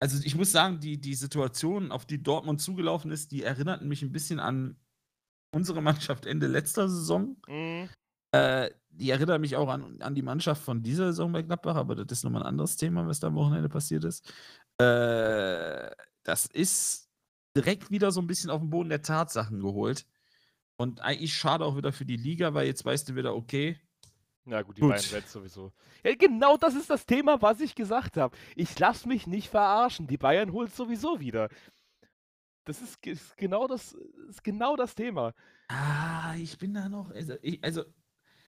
also 0.00 0.20
ich 0.24 0.34
muss 0.34 0.50
sagen, 0.50 0.80
die, 0.80 1.00
die 1.00 1.14
Situation, 1.14 1.92
auf 1.92 2.06
die 2.06 2.20
Dortmund 2.20 2.60
zugelaufen 2.60 3.12
ist, 3.12 3.30
die 3.30 3.44
erinnerten 3.44 3.86
mich 3.86 4.02
ein 4.02 4.10
bisschen 4.10 4.40
an 4.40 4.76
unsere 5.54 5.80
Mannschaft 5.82 6.26
Ende 6.26 6.46
letzter 6.46 6.88
Saison. 6.88 7.36
Mhm. 7.48 7.88
Äh, 8.32 8.70
die 8.90 9.10
erinnern 9.10 9.40
mich 9.40 9.56
auch 9.56 9.68
an, 9.68 10.00
an 10.00 10.14
die 10.14 10.22
Mannschaft 10.22 10.62
von 10.62 10.82
dieser 10.82 11.06
Saison 11.06 11.32
bei 11.32 11.42
Gladbach, 11.42 11.76
aber 11.76 11.96
das 11.96 12.18
ist 12.18 12.24
nochmal 12.24 12.42
ein 12.42 12.48
anderes 12.48 12.76
Thema, 12.76 13.06
was 13.06 13.20
da 13.20 13.26
am 13.28 13.34
Wochenende 13.34 13.68
passiert 13.68 14.04
ist. 14.04 14.32
Äh, 14.78 15.90
das 16.22 16.46
ist 16.46 17.10
direkt 17.56 17.90
wieder 17.90 18.10
so 18.12 18.20
ein 18.20 18.26
bisschen 18.26 18.50
auf 18.50 18.60
den 18.60 18.70
Boden 18.70 18.88
der 18.88 19.02
Tatsachen 19.02 19.60
geholt. 19.60 20.06
Und 20.76 21.00
eigentlich 21.00 21.34
schade 21.34 21.64
auch 21.64 21.76
wieder 21.76 21.92
für 21.92 22.04
die 22.04 22.16
Liga, 22.16 22.54
weil 22.54 22.66
jetzt 22.66 22.84
weißt 22.84 23.08
du 23.08 23.14
wieder, 23.16 23.34
okay, 23.34 23.78
Ja, 24.46 24.62
gut, 24.62 24.76
die 24.76 24.80
Gut. 24.82 24.90
Bayern 24.90 25.12
werden 25.12 25.24
sowieso. 25.26 25.72
Ja, 26.04 26.14
genau 26.14 26.56
das 26.56 26.74
ist 26.74 26.90
das 26.90 27.06
Thema, 27.06 27.40
was 27.40 27.60
ich 27.60 27.74
gesagt 27.74 28.16
habe. 28.18 28.36
Ich 28.56 28.78
lasse 28.78 29.08
mich 29.08 29.26
nicht 29.26 29.48
verarschen. 29.48 30.06
Die 30.06 30.18
Bayern 30.18 30.52
holt 30.52 30.74
sowieso 30.74 31.18
wieder. 31.20 31.48
Das 32.64 32.80
ist, 32.80 33.04
ist 33.06 33.36
genau 33.36 33.66
das 33.66 33.92
ist 34.28 34.42
genau 34.42 34.76
das 34.76 34.94
Thema. 34.94 35.34
Ah, 35.68 36.34
ich 36.36 36.56
bin 36.58 36.74
da 36.74 36.88
noch. 36.88 37.10
Also 37.10 37.34
ich, 37.42 37.62
also, 37.62 37.84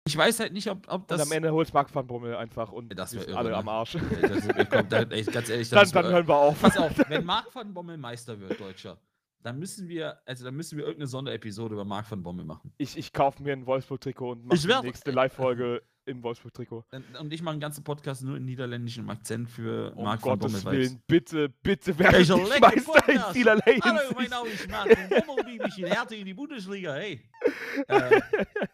ich 0.06 0.16
weiß 0.16 0.40
halt 0.40 0.54
nicht, 0.54 0.70
ob, 0.70 0.88
ob 0.88 1.02
Und 1.02 1.12
das. 1.12 1.22
am 1.22 1.32
Ende 1.32 1.52
holt 1.52 1.74
Marc 1.74 1.94
van 1.94 2.08
Bommel 2.08 2.36
einfach 2.36 2.72
und 2.72 2.98
Das 2.98 3.14
irre, 3.14 3.36
alle 3.38 3.50
ne? 3.50 3.58
am 3.58 3.68
Arsch. 3.68 3.98
Das, 4.22 4.70
komm, 4.70 4.88
da, 4.90 5.02
ey, 5.02 5.24
ganz 5.24 5.50
ehrlich, 5.50 5.70
dann, 5.70 5.90
dann 5.90 6.06
hören 6.06 6.28
wir 6.28 6.36
auf. 6.36 6.62
Pass 6.62 6.78
auf, 6.78 6.92
wenn 7.10 7.26
Marc 7.26 7.54
van 7.54 7.74
Bommel 7.74 7.98
Meister 7.98 8.40
wird, 8.40 8.60
Deutscher, 8.60 8.98
dann 9.44 9.60
müssen 9.60 9.88
wir, 9.90 10.20
also 10.26 10.46
dann 10.46 10.56
müssen 10.56 10.78
wir 10.78 10.86
irgendeine 10.86 11.08
Sonderepisode 11.08 11.74
über 11.74 11.86
Marc 11.86 12.10
van 12.10 12.24
Bommel 12.24 12.46
machen. 12.46 12.74
Ich, 12.78 12.98
ich 12.98 13.12
kaufe 13.12 13.44
mir 13.44 13.54
ein 13.54 13.66
Wolfsburg-Trikot 13.66 14.32
und 14.32 14.46
mache 14.46 14.58
die 14.60 14.88
nächste 14.88 15.12
Live-Folge 15.12 15.84
im 16.08 16.24
Wolfsburg-Trikot. 16.24 16.86
Und- 17.20 17.34
ich 17.34 17.42
mache 17.42 17.52
einen 17.54 17.60
ganzen 17.62 17.84
Podcast 17.84 18.24
nur 18.24 18.38
in 18.38 18.46
niederländischem 18.46 19.10
Akzent 19.10 19.50
für 19.50 19.94
Um 19.96 20.06
Marc 20.06 20.26
van 20.26 20.40
Bommel. 20.40 20.62
Gottes. 20.62 20.72
Willen, 20.72 21.04
bitte, 21.08 21.50
bitte 21.50 21.92
nicht 21.92 22.00
leckere 22.00 22.60
Meister 22.60 23.10
in 23.10 23.34
vielerlei 23.34 23.78
Hallo, 23.82 24.00
mein. 24.16 24.30
Name 24.30 24.50
ist 24.50 24.70
Marc 24.70 24.90
van 24.90 25.24
Bommel, 25.26 25.60
in 25.78 25.86
Härte 25.86 26.16
in 26.16 26.26
die 26.26 26.34
Bundesliga, 26.34 26.94
hey. 26.96 27.22
äh, 27.88 28.22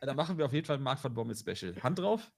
dann 0.02 0.16
machen 0.16 0.38
wir 0.38 0.46
auf 0.46 0.54
jeden 0.54 0.66
Fall 0.66 0.78
ein 0.78 0.84
Marc 0.84 1.04
van 1.04 1.14
Bommel 1.14 1.36
Special. 1.36 1.76
Hand 1.82 2.00
drauf? 2.00 2.32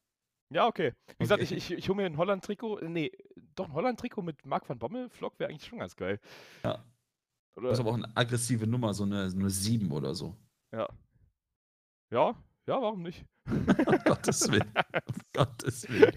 Ja, 0.54 0.68
okay. 0.68 0.94
Wie 1.18 1.24
gesagt, 1.24 1.42
Okay. 1.42 1.56
ich, 1.56 1.72
ich, 1.72 1.78
ich 1.80 1.90
hole 1.90 1.98
mir 1.98 2.06
ein 2.06 2.18
Holland-Trikot. 2.18 2.82
Nee, 2.88 3.12
doch 3.56 3.66
ein 3.66 3.74
Holland-Trikot 3.74 4.22
mit 4.22 4.46
Marc 4.46 4.70
van 4.70 4.78
Bommel-Vlog 4.80 5.40
wäre 5.40 5.50
eigentlich 5.50 5.68
schon 5.68 5.80
ganz 5.80 5.96
geil. 5.96 6.20
Ja. 6.64 6.84
Oder, 7.58 7.70
Das 7.70 7.78
ist 7.78 7.82
aber 7.82 7.92
auch 7.92 7.96
eine 7.96 8.16
aggressive 8.16 8.68
Nummer, 8.68 8.94
so 8.94 9.04
eine, 9.04 9.30
so 9.30 9.38
eine 9.40 9.50
7 9.50 9.92
oder 9.92 10.14
so. 10.16 10.36
ja. 10.74 10.88
Ja, 12.12 12.36
ja, 12.68 12.82
warum 12.82 13.02
nicht? 13.04 13.26
Um 13.48 14.00
Gottes 14.06 14.52
Willen. 14.52 14.72
Um 15.08 15.22
Gottes 15.34 15.88
Willen. 15.88 16.12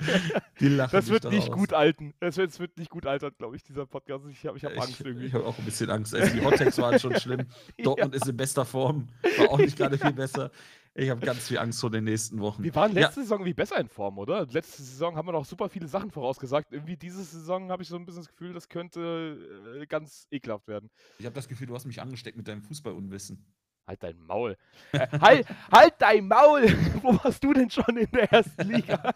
Die 0.61 0.69
lachen 0.69 0.93
Das 0.93 1.09
wird 1.09 1.25
nicht 1.31 1.51
gut 1.53 1.73
alten. 1.75 2.15
Das 2.21 2.37
wird, 2.39 2.51
das 2.53 2.59
wird 2.59 2.79
nicht 2.79 2.91
gut 2.91 3.05
altern, 3.07 3.33
glaube 3.37 3.57
ich, 3.57 3.63
dieser 3.63 3.87
Podcast. 3.87 4.25
Ich 4.31 4.47
habe 4.47 4.57
ich 4.57 4.65
hab 4.65 4.73
Angst 4.77 5.01
Ich, 5.01 5.05
irgendwie. 5.07 5.27
ich 5.27 5.35
habe 5.35 5.45
auch 5.45 5.59
ein 5.59 5.65
bisschen 5.65 5.91
Angst. 5.91 6.15
Also 6.15 6.35
die 6.35 6.43
Hottex 6.43 6.79
waren 6.79 6.99
schon 6.99 7.15
schlimm. 7.17 7.47
Ja. 7.79 7.85
Dortmund 7.85 8.15
ist 8.15 8.27
in 8.27 8.37
bester 8.37 8.65
Form. 8.65 9.09
War 9.39 9.51
auch 9.51 9.59
nicht 9.59 9.77
gerade 9.77 9.99
viel 9.99 10.13
besser. 10.13 10.51
Ich 10.95 11.11
habe 11.11 11.25
ganz 11.25 11.47
viel 11.49 11.59
Angst 11.59 11.81
vor 11.81 11.91
den 11.91 12.05
nächsten 12.05 12.41
Wochen. 12.41 12.63
Wir 12.65 12.75
waren 12.75 12.93
Ja. 12.95 13.03
letzte 13.03 13.21
Saison 13.21 13.39
irgendwie 13.41 13.55
besser 13.55 13.79
in 13.79 13.89
Form, 13.89 14.19
oder? 14.19 14.47
Letzte 14.47 14.83
Saison 14.83 15.15
haben 15.17 15.29
wir 15.29 15.33
noch 15.33 15.45
super 15.45 15.69
viele 15.69 15.87
Sachen 15.87 16.11
vorausgesagt. 16.11 16.73
Irgendwie 16.73 16.97
diese 16.97 17.23
Saison 17.23 17.71
habe 17.71 17.83
ich 17.83 17.89
so 17.89 17.97
ein 17.97 18.07
bisschen 18.07 18.23
das 18.23 18.29
Gefühl, 18.29 18.53
das 18.55 18.69
könnte 18.69 19.77
äh, 19.81 19.87
ganz 19.87 20.27
ekelhaft 20.31 20.67
werden. 20.67 20.91
Ich 21.19 21.27
habe 21.27 21.35
das 21.35 21.47
Gefühl, 21.47 21.67
du 21.67 21.75
hast 21.75 21.85
mich 21.85 22.01
angesteckt 22.01 22.37
mit 22.37 22.49
deinem 22.49 22.63
Fußballunwissen. 22.63 23.45
Halt 23.89 24.03
dein 24.03 24.19
Maul. 24.27 24.55
Äh, 24.93 25.07
halt, 25.19 25.47
halt 25.73 25.95
dein 25.99 26.29
Maul! 26.29 26.65
Wo 27.03 27.19
warst 27.25 27.43
du 27.43 27.55
denn 27.55 27.71
schon 27.71 27.97
in 27.97 28.11
der 28.11 28.31
ersten 28.31 28.69
Liga? 28.71 29.03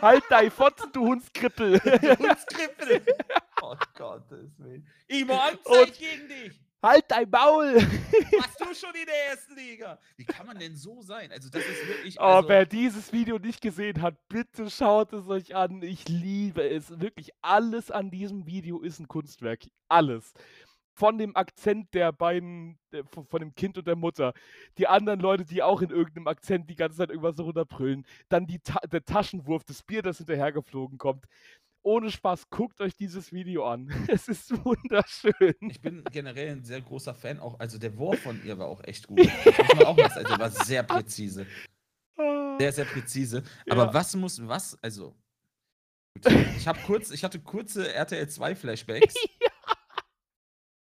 halt 0.00 0.22
dein 0.30 0.50
Fotzen, 0.52 0.90
du 0.92 1.04
Hundskrippel! 1.08 1.80
Hundskrippel! 1.82 3.04
oh 3.60 3.74
Gottes 3.96 4.56
Willen. 4.58 4.86
Imo 5.08 5.34
Amtzeit 5.34 5.88
Und- 5.88 5.98
gegen 5.98 6.28
dich! 6.28 6.60
halt 6.80 7.04
dein 7.08 7.28
Maul! 7.28 7.74
Warst 8.38 8.60
du 8.60 8.74
schon 8.74 8.94
in 8.94 9.06
der 9.06 9.26
ersten 9.30 9.56
Liga? 9.56 9.98
Wie 10.16 10.24
kann 10.24 10.46
man 10.46 10.58
denn 10.60 10.76
so 10.76 11.02
sein? 11.02 11.30
Also, 11.32 11.48
das 11.48 11.62
ist 11.64 11.88
wirklich. 11.88 12.20
Oh, 12.20 12.22
Also, 12.22 12.48
wer 12.48 12.66
dieses 12.66 13.12
Video 13.12 13.38
nicht 13.38 13.60
gesehen 13.60 14.00
hat, 14.00 14.14
bitte 14.28 14.70
schaut 14.70 15.12
es 15.12 15.26
euch 15.28 15.54
an. 15.56 15.82
Ich 15.82 16.08
liebe 16.08 16.62
es. 16.68 17.00
Wirklich 17.00 17.30
alles 17.42 17.90
an 17.90 18.10
diesem 18.12 18.46
Video 18.46 18.80
ist 18.80 19.00
ein 19.00 19.08
Kunstwerk. 19.08 19.62
Alles. 19.88 20.32
Von 20.94 21.16
dem 21.18 21.34
Akzent 21.36 21.94
der 21.94 22.12
beiden, 22.12 22.78
der- 22.92 23.04
von 23.06 23.40
dem 23.40 23.54
Kind 23.54 23.78
und 23.78 23.86
der 23.86 23.96
Mutter. 23.96 24.34
Die 24.78 24.86
anderen 24.86 25.20
Leute, 25.20 25.44
die 25.44 25.62
auch 25.62 25.80
in 25.80 25.90
irgendeinem 25.90 26.26
Akzent 26.28 26.68
die 26.68 26.76
ganze 26.76 26.98
Zeit 26.98 27.08
irgendwas 27.10 27.36
so 27.36 27.44
runterbrüllen. 27.44 28.06
Dann 28.28 28.46
die 28.46 28.58
Ta 28.58 28.78
der 28.90 29.04
Taschenwurf, 29.04 29.64
das 29.64 29.82
Bier, 29.82 30.02
das 30.02 30.18
hinterhergeflogen 30.18 30.98
kommt. 30.98 31.24
Ohne 31.84 32.10
Spaß, 32.12 32.48
guckt 32.50 32.80
euch 32.80 32.94
dieses 32.94 33.32
Video 33.32 33.66
an. 33.66 33.88
Es 34.08 34.28
ist 34.28 34.52
wunderschön. 34.64 35.54
ich 35.68 35.80
bin 35.80 36.04
generell 36.12 36.50
ein 36.52 36.64
sehr 36.64 36.80
großer 36.80 37.14
Fan. 37.14 37.40
Auch, 37.40 37.58
also, 37.58 37.78
der 37.78 37.96
Wurf 37.96 38.20
von 38.20 38.40
ihr 38.44 38.56
war 38.58 38.66
auch 38.68 38.84
echt 38.84 39.08
gut. 39.08 39.18
Das 39.44 39.58
muss 39.58 39.74
man 39.74 39.86
auch 39.86 39.96
sagen. 39.98 40.26
Also, 40.26 40.38
war 40.38 40.50
sehr 40.50 40.82
präzise. 40.84 41.46
Sehr, 42.58 42.72
sehr 42.72 42.84
präzise. 42.84 43.42
Aber 43.68 43.86
Ja. 43.86 43.94
was 43.94 44.14
muss, 44.14 44.46
was, 44.46 44.78
also. 44.82 45.16
Gut. 46.22 46.32
Ich 46.56 46.68
habe 46.68 46.78
kurz, 46.86 47.10
ich 47.10 47.24
hatte 47.24 47.40
kurze 47.40 47.92
RTL 47.92 48.28
2 48.28 48.54
Flashbacks. 48.54 49.14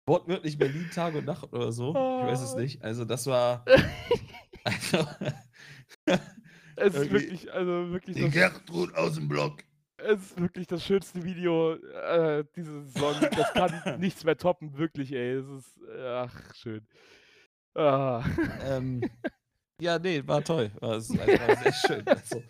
Wortwörtlich 0.07 0.59
Berlin 0.59 0.91
Tag 0.93 1.15
und 1.15 1.25
Nacht 1.27 1.53
oder 1.53 1.71
so. 1.73 1.91
Ich 1.91 1.95
weiß 1.97 2.41
es 2.43 2.55
Oh. 2.55 2.59
nicht. 2.59 2.83
Also, 2.83 3.05
das 3.05 3.27
war. 3.27 3.65
Also, 4.65 5.07
Es 6.77 6.95
ist 6.95 7.11
wirklich, 7.11 7.53
also 7.53 7.91
wirklich. 7.93 8.17
die 8.17 8.31
Gertrud 8.31 8.95
aus 8.95 9.15
dem 9.15 9.29
Block. 9.29 9.59
Es 9.99 10.21
ist 10.21 10.41
wirklich 10.41 10.67
das 10.67 10.85
schönste 10.85 11.23
Video 11.25 11.75
äh, 11.75 12.45
diese 12.57 12.85
Saison. 12.85 13.15
Das 13.37 13.53
kann 13.53 14.01
nichts 14.01 14.25
mehr 14.25 14.37
toppen, 14.37 14.77
wirklich, 14.79 15.13
ey. 15.13 15.33
Es 15.39 15.47
ist, 15.49 15.81
ach, 16.05 16.55
schön. 16.55 16.87
Ah. 17.75 18.25
Ähm, 18.65 19.01
ja, 19.81 19.99
nee, 19.99 20.23
war 20.27 20.43
toll. 20.43 20.71
War, 20.81 20.97
es- 20.97 21.11
also, 21.11 21.19
war 21.19 21.57
sehr 21.57 21.73
schön. 21.73 22.07
Also, 22.07 22.43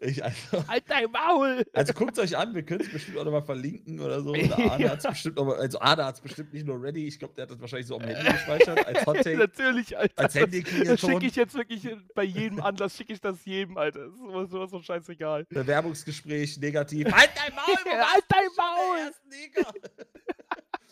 ich, 0.00 0.24
also, 0.24 0.36
Halt 0.68 0.84
dein 0.88 1.10
Maul! 1.10 1.62
also 1.72 1.92
guckt 1.92 2.16
es 2.16 2.18
euch 2.24 2.36
an, 2.36 2.54
wir 2.54 2.62
können 2.64 2.80
es 2.80 2.90
bestimmt 2.92 3.18
auch 3.18 3.24
nochmal 3.24 3.42
verlinken 3.42 4.00
oder 4.00 4.20
so. 4.22 4.30
Oder 4.34 4.58
Arne 4.58 4.84
Ja. 4.84 4.90
hat 4.90 4.98
es 4.98 5.06
bestimmt 5.06 5.36
noch 5.36 5.44
mal, 5.44 5.56
also 5.56 5.78
Arne 5.80 6.04
hat 6.04 6.14
es 6.16 6.20
bestimmt 6.20 6.52
nicht 6.52 6.66
nur 6.66 6.82
ready, 6.82 7.06
ich 7.06 7.18
glaube, 7.18 7.34
der 7.34 7.42
hat 7.42 7.50
das 7.50 7.60
wahrscheinlich 7.60 7.86
so 7.86 7.96
am 7.96 8.02
Handy 8.02 8.22
gespeichert, 8.32 8.86
als 8.86 9.06
Hottake, 9.06 9.36
Natürlich, 9.36 9.96
Alter. 9.98 10.12
als 10.22 10.32
das- 10.32 10.42
Handy 10.42 10.62
Das 10.62 11.00
schicke 11.00 11.12
Ton. 11.12 11.22
ich 11.24 11.36
jetzt 11.36 11.54
wirklich 11.54 11.88
bei 12.14 12.24
jedem 12.24 12.60
Anlass, 12.60 12.96
schicke 12.96 13.12
ich 13.12 13.20
das 13.20 13.44
jedem, 13.44 13.76
Alter. 13.76 14.00
Das 14.06 14.12
ist 14.14 14.20
sowas, 14.20 14.50
sowas 14.50 14.70
von 14.70 14.82
scheißegal. 14.82 15.44
Bewerbungsgespräch 15.50 16.58
negativ. 16.58 17.06
Halt 17.12 17.30
dein 17.36 17.54
Maul, 17.54 18.00
Halt 18.02 18.24
dein 18.28 18.48
Maul! 18.56 19.10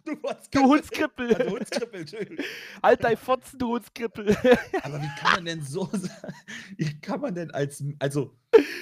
Du, 0.08 0.60
Du 0.60 0.64
Hundskrippel! 0.68 1.30
Ja, 1.32 1.38
du 1.38 1.50
Hundskrippel, 1.50 2.00
Entschuldigung. 2.00 2.44
Halt 2.82 3.04
dein 3.04 3.16
Fotzen, 3.16 3.58
du 3.58 3.68
Hundskrippel! 3.74 4.28
Aber 4.82 5.00
wie 5.02 5.10
kann 5.20 5.32
man 5.36 5.44
denn 5.44 5.62
so 5.62 5.84
sein? 5.92 6.32
Wie 6.76 7.00
kann 7.00 7.20
man 7.20 7.34
denn 7.34 7.50
als, 7.50 7.82
also, 7.98 8.36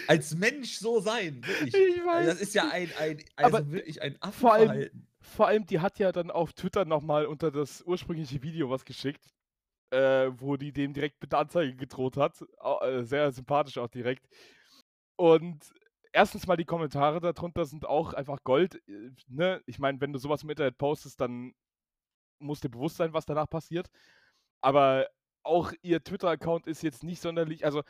als 0.06 0.34
Mensch 0.36 0.76
so 0.78 1.00
sein? 1.00 1.40
Wirklich. 1.44 1.74
Ich 1.74 1.96
Also 2.00 2.06
weiß 2.06 2.26
Das 2.26 2.40
ist 2.40 2.54
ja 2.54 2.68
ein, 2.70 2.90
ein 2.98 3.18
also 3.36 3.56
Aber 3.56 3.70
wirklich 3.72 4.00
ein 4.02 4.16
vor 4.30 4.52
allem- 4.52 4.62
Affenverhalten. 4.70 5.06
Vor 5.20 5.46
allem, 5.48 5.66
die 5.66 5.80
hat 5.80 5.98
ja 5.98 6.12
dann 6.12 6.30
auf 6.30 6.52
Twitter 6.52 6.84
nochmal 6.84 7.26
unter 7.26 7.50
das 7.50 7.82
ursprüngliche 7.82 8.42
Video 8.44 8.70
was 8.70 8.84
geschickt, 8.84 9.34
äh, 9.90 10.30
wo 10.36 10.56
die 10.56 10.70
dem 10.72 10.92
direkt 10.92 11.20
mit 11.20 11.32
der 11.32 11.40
Anzeige 11.40 11.74
gedroht 11.74 12.16
hat. 12.16 12.44
Äh, 12.82 13.02
sehr 13.02 13.32
sympathisch 13.32 13.76
auch 13.78 13.88
direkt. 13.88 14.24
Und 15.16 15.58
erstens 16.16 16.46
mal 16.46 16.56
die 16.56 16.64
Kommentare 16.64 17.20
darunter 17.20 17.66
sind 17.66 17.84
auch 17.84 18.14
einfach 18.14 18.42
Gold. 18.42 18.76
äh, 18.88 19.10
Ne? 19.28 19.62
Ich 19.66 19.78
meine, 19.78 20.00
wenn 20.00 20.12
du 20.12 20.18
sowas 20.18 20.42
im 20.42 20.50
Internet 20.50 20.78
postest, 20.78 21.20
dann 21.20 21.52
muss 22.38 22.60
dir 22.60 22.70
bewusst 22.70 22.96
sein, 22.96 23.12
was 23.12 23.26
danach 23.26 23.48
passiert. 23.48 23.88
Aber 24.62 25.08
auch 25.42 25.72
ihr 25.82 26.02
Twitter-Account 26.02 26.66
ist 26.66 26.82
jetzt 26.82 27.04
nicht 27.04 27.20
sonderlich. 27.20 27.64
Also, 27.64 27.82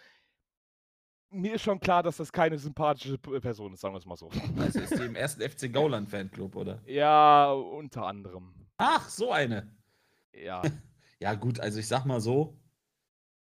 mir 1.31 1.55
ist 1.55 1.63
schon 1.63 1.81
klar, 1.81 2.03
dass 2.03 2.17
das 2.19 2.33
keine 2.33 2.59
sympathische 2.59 3.19
Person 3.19 3.73
ist, 3.73 3.81
sagen 3.81 3.95
wir 3.95 3.99
es 3.99 4.07
mal 4.07 4.17
so. 4.17 4.29
Also 4.59 4.81
ist 4.81 4.99
die 4.99 5.05
im 5.05 5.15
ersten 5.17 5.43
FC 5.49 5.73
Gauland 5.73 6.09
Fanclub, 6.09 6.57
oder? 6.57 6.83
Ja, 6.87 7.51
unter 7.53 8.07
anderem. 8.07 8.67
Ach, 8.77 9.09
so 9.09 9.31
eine. 9.33 9.75
Ja. 10.33 10.63
Ja, 11.19 11.33
gut, 11.35 11.61
also 11.61 11.79
ich 11.79 11.89
sag 11.89 12.05
mal 12.05 12.21
so, 12.21 12.61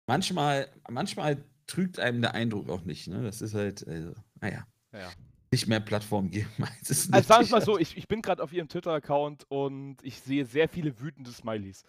manchmal, 0.05 0.67
manchmal 0.89 1.41
trügt 1.67 1.99
einem 1.99 2.21
der 2.21 2.33
Eindruck 2.33 2.67
auch 2.67 2.81
nicht, 2.81 3.07
ne? 3.07 3.23
Das 3.23 3.41
ist 3.41 3.53
halt, 3.53 3.87
also, 3.87 4.13
naja, 4.41 4.67
Ja. 4.93 5.11
nicht 5.51 5.67
mehr 5.67 5.79
Plattform 5.79 6.29
geben 6.29 6.51
Also 6.79 6.93
sagen 7.21 7.45
wir 7.45 7.51
mal 7.51 7.61
so, 7.61 7.77
ich, 7.77 7.95
ich 7.97 8.07
bin 8.07 8.21
gerade 8.21 8.41
auf 8.43 8.51
ihrem 8.53 8.67
Twitter-Account 8.67 9.45
und 9.49 9.97
ich 10.03 10.19
sehe 10.21 10.45
sehr 10.45 10.67
viele 10.69 10.99
wütende 10.99 11.31
Smileys. 11.31 11.83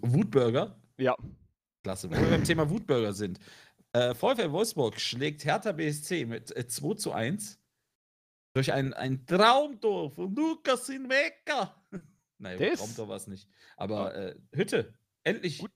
Wutburger? 0.00 0.78
Ja. 0.98 1.16
Klasse, 1.84 2.10
wenn 2.10 2.20
wir 2.22 2.30
beim 2.30 2.44
Thema 2.44 2.68
Wutburger 2.68 3.12
sind. 3.12 3.38
Äh, 3.92 4.14
VfL 4.14 4.50
Wolfsburg 4.50 5.00
schlägt 5.00 5.44
Hertha 5.44 5.72
BSC 5.72 6.24
mit 6.26 6.54
äh, 6.56 6.66
2 6.66 6.94
zu 6.94 7.12
1 7.12 7.58
durch 8.54 8.72
ein, 8.72 8.92
ein 8.94 9.24
Traumtor 9.26 10.10
von 10.10 10.34
Lukas 10.34 10.86
Hinwecker. 10.86 11.74
Nein, 12.38 12.58
Das- 12.58 12.80
Traumtor 12.80 13.08
war 13.08 13.16
es 13.16 13.26
nicht. 13.26 13.48
Aber 13.76 14.14
äh, 14.14 14.34
Hütte, 14.54 14.92
endlich 15.24 15.58
Gut. 15.58 15.70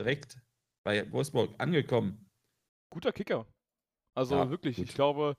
direkt 0.00 0.38
bei 0.84 1.10
Wolfsburg 1.12 1.54
angekommen. 1.58 2.30
Guter 2.90 3.12
Kicker. 3.12 3.46
Also 4.14 4.36
Ja, 4.36 4.48
wirklich, 4.48 4.76
gut. 4.76 4.88
ich 4.88 4.94
glaube, 4.94 5.36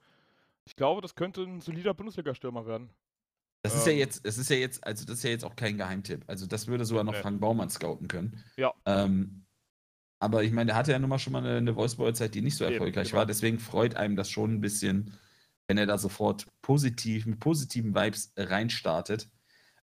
ich 0.67 0.75
glaube, 0.75 1.01
das 1.01 1.15
könnte 1.15 1.43
ein 1.43 1.61
solider 1.61 1.93
Bundesliga-Stürmer 1.93 2.65
werden. 2.65 2.89
Das 3.63 3.73
ist 3.73 3.85
ja 3.87 3.93
Ähm. 3.93 3.99
jetzt, 3.99 4.25
das 4.25 4.37
ist 4.37 4.49
ja 4.49 4.57
jetzt, 4.57 4.85
also 4.85 5.05
das 5.05 5.19
ist 5.19 5.23
ja 5.23 5.29
jetzt 5.29 5.45
auch 5.45 5.55
kein 5.55 5.77
Geheimtipp. 5.77 6.25
Also 6.27 6.45
das 6.45 6.67
würde 6.67 6.83
sogar 6.85 7.05
noch 7.05 7.13
Nee. 7.13 7.21
Frank 7.21 7.39
Baumann 7.39 7.69
scouten 7.69 8.07
können. 8.09 8.43
Ja. 8.57 8.73
Ähm, 8.85 9.45
aber 10.19 10.43
ich 10.43 10.51
meine, 10.51 10.67
der 10.67 10.75
hatte 10.75 10.91
ja 10.91 10.99
nun 10.99 11.09
mal 11.09 11.19
schon 11.19 11.33
mal 11.33 11.39
eine, 11.39 11.57
eine 11.57 11.75
Wolfsburger 11.75 12.13
Zeit, 12.13 12.35
die 12.35 12.41
nicht 12.41 12.57
so 12.57 12.65
Eben, 12.65 12.73
erfolgreich 12.73 13.09
genau. 13.09 13.19
war. 13.19 13.25
Deswegen 13.25 13.59
freut 13.59 13.95
einem 13.95 14.15
das 14.17 14.29
schon 14.29 14.55
ein 14.55 14.61
bisschen, 14.61 15.13
wenn 15.67 15.77
er 15.77 15.85
da 15.85 15.97
sofort 15.97 16.47
positiv, 16.61 17.25
mit 17.25 17.39
positiven 17.39 17.95
Vibes 17.95 18.33
reinstartet. 18.35 19.29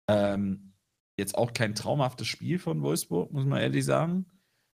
Ähm, 0.07 0.75
jetzt 1.17 1.35
auch 1.39 1.53
kein 1.55 1.75
traumhaftes 1.75 2.27
Spiel 2.27 2.59
von 2.59 2.83
Wolfsburg, 2.83 3.33
muss 3.33 3.47
man 3.47 3.61
ehrlich 3.61 3.85
sagen. 3.87 4.27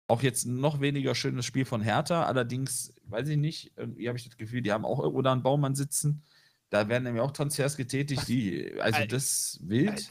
Auch 0.09 0.23
jetzt 0.23 0.47
noch 0.47 0.81
weniger 0.81 1.15
schönes 1.15 1.47
Spiel 1.47 1.65
von 1.65 1.81
Hertha. 1.83 2.25
Allerdings, 2.25 2.95
weiß 3.05 3.29
ich 3.29 3.37
nicht, 3.37 3.73
irgendwie 3.77 4.09
habe 4.09 4.19
ich 4.19 4.25
das 4.25 4.37
Gefühl, 4.37 4.63
die 4.63 4.73
haben 4.73 4.85
auch 4.85 4.99
irgendwo 5.01 5.23
da 5.23 5.33
einen 5.33 5.43
Baumann 5.43 5.75
sitzen. 5.75 6.23
Da 6.71 6.89
werden 6.89 7.05
nämlich 7.05 7.23
auch 7.23 7.31
Transfers 7.31 7.77
getätigt, 7.77 8.29
die, 8.29 8.79
also 8.81 9.07
das 9.07 9.59
wild. 9.63 10.11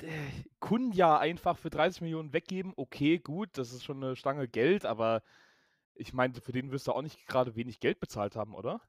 Kunja 0.59 1.19
einfach 1.19 1.57
für 1.57 1.69
30 1.69 2.01
Millionen 2.01 2.33
weggeben, 2.33 2.73
okay, 2.75 3.19
gut, 3.19 3.49
das 3.53 3.73
ist 3.73 3.83
schon 3.83 4.03
eine 4.03 4.15
Stange 4.15 4.47
Geld, 4.47 4.85
aber 4.85 5.21
ich 5.93 6.13
meine, 6.13 6.33
für 6.33 6.51
den 6.51 6.71
wirst 6.71 6.87
du 6.87 6.93
auch 6.93 7.01
nicht 7.01 7.27
gerade 7.27 7.55
wenig 7.55 7.79
Geld 7.79 7.99
bezahlt 7.99 8.35
haben, 8.35 8.55
oder? 8.55 8.81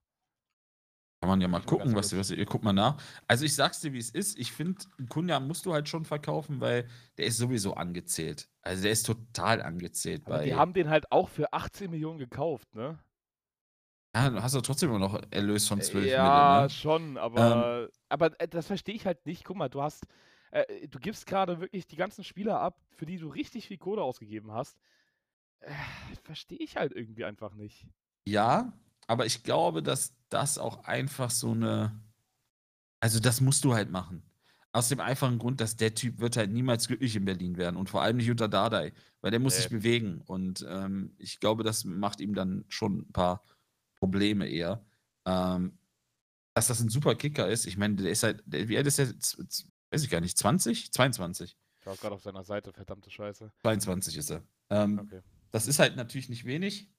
Kann 1.21 1.31
man 1.31 1.41
ja 1.41 1.49
mal 1.49 1.61
gucken, 1.61 1.97
was, 1.97 2.17
was 2.17 2.31
ihr 2.31 2.47
guckt 2.47 2.63
mal 2.63 2.73
nach. 2.73 2.97
Also 3.27 3.45
ich 3.45 3.55
sag's 3.55 3.81
dir, 3.81 3.93
wie 3.93 3.99
es 3.99 4.11
ist. 4.11 4.39
Ich 4.39 4.53
finde, 4.53 4.81
Kunja 5.09 5.41
musst 5.41 5.67
du 5.67 5.73
halt 5.73 5.89
schon 5.89 6.05
verkaufen, 6.05 6.61
weil 6.61 6.87
der 7.17 7.27
ist 7.27 7.39
sowieso 7.39 7.75
angezählt. 7.75 8.49
Also 8.63 8.83
der 8.83 8.93
ist 8.93 9.05
total 9.05 9.61
angezählt. 9.61 10.23
Aber 10.27 10.39
bei, 10.39 10.45
die 10.45 10.55
haben 10.55 10.75
den 10.75 10.89
halt 10.89 11.11
auch 11.11 11.29
für 11.29 11.53
18 11.53 11.91
Millionen 11.91 12.19
gekauft, 12.19 12.73
ne? 12.75 12.99
ja, 14.15 14.31
du 14.31 14.43
hast 14.43 14.55
doch 14.55 14.63
trotzdem 14.63 14.91
immer 14.91 14.99
noch 14.99 15.21
Erlös 15.31 15.69
von 15.69 15.81
12 15.81 16.07
ja, 16.07 16.23
Mille, 16.23 16.63
ne? 16.63 16.71
schon, 16.71 17.19
aber, 17.19 17.89
aber 18.09 18.41
äh, 18.41 18.49
das 18.49 18.67
verstehe 18.67 18.95
ich 18.95 19.07
halt 19.07 19.25
nicht. 19.27 19.45
Guck 19.45 19.57
mal, 19.57 19.69
du 19.69 19.83
hast, 19.83 20.07
äh, 20.51 20.89
du 20.89 20.99
gibst 20.99 21.27
gerade 21.27 21.61
wirklich 21.61 21.87
die 21.87 21.97
ganzen 21.97 22.25
Spieler 22.25 22.61
ab, 22.61 22.81
für 22.97 23.07
die 23.07 23.19
du 23.19 23.29
richtig 23.29 23.67
viel 23.67 23.79
Kohle 23.79 24.03
ausgegeben 24.03 24.53
hast. 24.53 24.79
Äh, 25.61 25.73
verstehe 26.23 26.59
ich 26.59 26.77
halt 26.77 26.93
irgendwie 26.93 27.25
einfach 27.25 27.55
nicht. 27.55 27.87
Ja, 28.27 28.73
aber 29.09 29.27
ich 29.27 29.43
glaube, 29.43 29.83
dass 29.83 30.15
das 30.29 30.57
auch 30.59 30.85
einfach 30.85 31.31
so 31.31 31.51
eine. 31.51 32.01
Also, 33.01 33.19
das 33.21 33.41
musst 33.41 33.65
du 33.65 33.75
halt 33.75 33.91
machen. 33.91 34.23
Aus 34.73 34.89
dem 34.89 35.01
einfachen 35.01 35.39
Grund, 35.39 35.61
dass 35.61 35.77
der 35.77 35.95
Typ 35.95 36.19
wird 36.21 36.37
halt 36.37 36.53
niemals 36.53 36.87
glücklich 36.89 37.17
in 37.17 37.25
Berlin 37.25 37.57
werden 37.57 37.77
und 37.77 37.89
vor 37.91 38.03
allem 38.03 38.19
nicht 38.19 38.31
unter 38.31 38.49
Dardai, 38.49 38.93
weil 39.23 39.31
der 39.31 39.41
muss 39.41 39.57
sich 39.57 39.71
Nee. 39.71 39.79
bewegen 39.79 40.21
und 40.27 40.65
ähm, 40.69 41.15
ich 41.19 41.41
glaube, 41.41 41.65
das 41.65 41.85
macht 41.85 42.21
ihm 42.21 42.35
dann 42.35 42.65
schon 42.69 42.99
ein 42.99 43.13
paar 43.13 43.43
Probleme 43.97 44.47
eher. 44.47 44.85
Ähm, 45.25 45.79
dass 46.55 46.67
das 46.69 46.81
ein 46.81 46.91
super 46.91 47.15
Kicker 47.15 47.49
ist, 47.49 47.67
ich 47.67 47.79
meine, 47.79 47.95
der 47.97 48.11
ist 48.11 48.23
halt, 48.25 48.43
der, 48.47 48.69
wie 48.69 48.77
alt 48.77 48.87
ist 48.87 48.99
der? 48.99 49.09
Weiß 49.09 50.03
ich 50.03 50.11
gar 50.11 50.21
nicht, 50.21 50.37
20? 50.37 50.93
22. 50.93 51.57
Ich 51.81 51.87
war 51.87 51.97
gerade 51.97 52.15
auf 52.15 52.23
seiner 52.23 52.45
Seite, 52.45 52.73
verdammte 52.73 53.11
Scheiße. 53.11 53.51
22 53.63 54.17
ist 54.19 54.31
er. 54.31 54.43
Ähm, 54.69 54.99
Okay. 54.99 55.23
das 55.51 55.67
ist 55.67 55.79
halt 55.79 55.97
natürlich 55.97 56.29
nicht 56.29 56.45
wenig. 56.45 56.91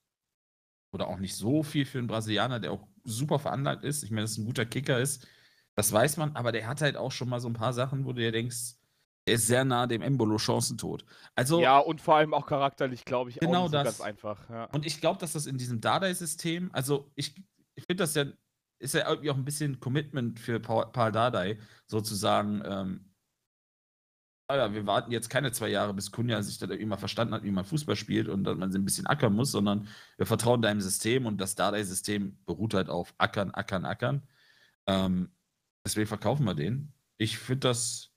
Oder 0.92 1.08
auch 1.08 1.20
nicht 1.20 1.36
so 1.36 1.64
viel 1.64 1.86
für 1.86 2.00
einen 2.00 2.08
Brasilianer, 2.08 2.60
der 2.60 2.72
auch 2.72 2.88
super 3.04 3.40
veranlagt 3.40 3.84
ist. 3.84 4.04
Ich 4.04 4.12
meine, 4.12 4.22
dass 4.24 4.38
ein 4.38 4.46
guter 4.46 4.66
Kicker 4.66 5.00
ist. 5.00 5.28
Das 5.76 5.92
weiß 5.92 6.18
man, 6.18 6.36
aber 6.36 6.52
der 6.52 6.68
hat 6.68 6.82
halt 6.82 6.98
auch 6.98 7.12
schon 7.12 7.30
mal 7.30 7.40
so 7.40 7.48
ein 7.48 7.54
paar 7.54 7.74
Sachen, 7.74 8.06
wo 8.06 8.14
du 8.14 8.22
dir 8.22 8.32
denkst, 8.32 8.76
der 9.28 9.36
ist 9.36 9.48
sehr 9.48 9.64
nah 9.64 9.86
dem 9.86 10.02
Embolo 10.02 10.38
Chancentod. 10.40 11.06
Also, 11.36 11.62
Ja, 11.62 11.78
und 11.78 12.02
vor 12.02 12.16
allem 12.16 12.34
auch 12.34 12.48
charakterlich, 12.48 13.06
glaube 13.06 13.30
ich, 13.30 13.40
Genau 13.40 13.66
auch 13.66 13.66
so 13.68 13.74
das. 13.74 13.84
ganz 13.86 14.02
einfach. 14.02 14.50
Ja. 14.50 14.66
und 14.66 14.86
ich 14.86 15.00
glaube, 15.00 15.20
dass 15.20 15.34
das 15.34 15.46
in 15.46 15.58
diesem 15.58 15.80
Dardai-System, 15.82 16.72
also 16.74 17.12
ich, 17.16 17.36
ich 17.76 17.86
finde 17.86 18.04
das 18.04 18.16
ja, 18.16 18.26
ist 18.80 18.96
ja 18.96 19.08
irgendwie 19.08 19.30
auch 19.30 19.36
ein 19.38 19.46
bisschen 19.46 19.80
Commitment 19.80 20.40
für 20.40 20.60
Paul, 20.60 20.88
Paul 20.92 21.12
Dardai, 21.12 21.60
sozusagen, 21.86 22.62
ähm, 22.66 23.09
wir 24.50 24.88
warten 24.88 25.12
jetzt 25.12 25.30
keine 25.30 25.52
zwei 25.52 25.70
Jahre, 25.70 25.94
bis 25.94 26.12
Kunja 26.12 26.42
sich 26.42 26.58
dann 26.58 26.72
irgendwie 26.72 26.88
mal 26.88 26.98
verstanden 26.98 27.36
hat, 27.36 27.44
wie 27.44 27.52
man 27.52 27.66
Fußball 27.66 27.96
spielt 27.96 28.28
und 28.28 28.44
dass 28.44 28.58
man 28.58 28.72
sie 28.72 28.80
ein 28.80 28.86
bisschen 28.86 29.06
ackern 29.06 29.34
muss, 29.34 29.52
sondern 29.52 29.88
wir 30.18 30.26
vertrauen 30.26 30.62
deinem 30.62 30.82
System 30.82 31.28
und 31.28 31.38
das 31.40 31.54
Dardai-System 31.56 32.44
beruht 32.46 32.74
halt 32.74 32.90
auf 32.90 33.14
Ackern, 33.20 33.52
Ackern, 33.52 33.86
Ackern. 33.86 34.28
Ähm, 34.88 35.32
deswegen 35.86 36.08
verkaufen 36.08 36.46
wir 36.46 36.56
den. 36.56 36.94
Ich 37.18 37.38
finde 37.38 37.68
das, 37.68 38.12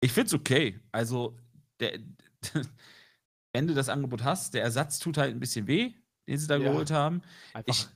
ich 0.00 0.12
finde 0.12 0.26
es 0.26 0.34
okay. 0.34 0.80
Also, 0.90 1.38
der, 1.78 2.00
wenn 3.52 3.68
du 3.68 3.74
das 3.74 3.88
Angebot 3.88 4.24
hast, 4.24 4.54
der 4.54 4.62
Ersatz 4.64 4.98
tut 4.98 5.18
halt 5.18 5.32
ein 5.32 5.40
bisschen 5.40 5.68
weh, 5.68 5.94
den 6.26 6.38
sie 6.38 6.48
da 6.48 6.56
Ja. 6.56 6.70
geholt 6.70 6.90
haben. 6.90 7.22
Einfach, 7.52 7.68
Ich, 7.68 7.86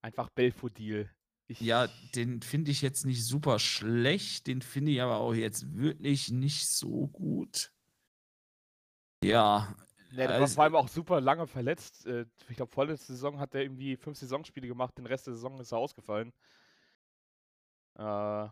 einfach 0.00 0.28
Belfodil. 0.30 1.10
Ja, 1.58 1.88
den 2.14 2.42
finde 2.42 2.70
ich 2.70 2.80
jetzt 2.82 3.04
nicht 3.04 3.24
super 3.24 3.58
schlecht, 3.58 4.46
den 4.46 4.62
finde 4.62 4.92
ich 4.92 5.02
aber 5.02 5.16
auch 5.16 5.34
jetzt 5.34 5.74
wirklich 5.76 6.30
nicht 6.30 6.68
so 6.68 7.08
gut. 7.08 7.72
Ja, 9.24 9.74
Ja, 10.12 10.16
der 10.16 10.28
war 10.28 10.34
also- 10.36 10.54
vor 10.54 10.64
allem 10.64 10.76
auch 10.76 10.88
super 10.88 11.20
lange 11.20 11.46
verletzt. 11.46 12.06
Äh, 12.06 12.26
Ich 12.48 12.56
glaube, 12.56 12.72
vorletzte 12.72 13.12
Saison 13.12 13.38
hat 13.38 13.54
er 13.54 13.62
irgendwie 13.62 13.96
fünf 13.96 14.18
Saisonspiele 14.18 14.66
gemacht, 14.68 14.96
den 14.98 15.06
Rest 15.06 15.26
der 15.26 15.34
Saison 15.34 15.58
ist 15.60 15.72
er 15.72 15.78
ausgefallen. 15.78 16.32
Äh, 17.98 18.48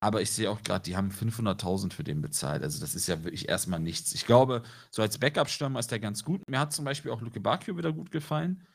aber 0.00 0.20
ich 0.20 0.30
sehe 0.30 0.50
auch 0.50 0.62
gerade, 0.62 0.82
die 0.84 0.96
haben 0.96 1.10
500.000 1.10 1.94
für 1.94 2.04
den 2.04 2.20
bezahlt. 2.20 2.62
Also 2.62 2.78
das 2.80 2.94
ist 2.94 3.06
ja 3.06 3.22
wirklich 3.24 3.48
erstmal 3.48 3.80
nichts. 3.80 4.14
Ich 4.14 4.26
glaube, 4.26 4.62
so 4.90 5.00
als 5.02 5.18
Backup-Stürmer 5.18 5.80
ist 5.80 5.90
der 5.90 5.98
ganz 6.00 6.24
gut. 6.24 6.42
Mir 6.48 6.58
hat 6.60 6.72
zum 6.74 6.84
Beispiel 6.84 7.10
auch 7.10 7.22
Luke 7.22 7.40
Bacchio 7.40 7.76
wieder 7.78 7.92
gut 7.92 8.10
gefallen. 8.10 8.66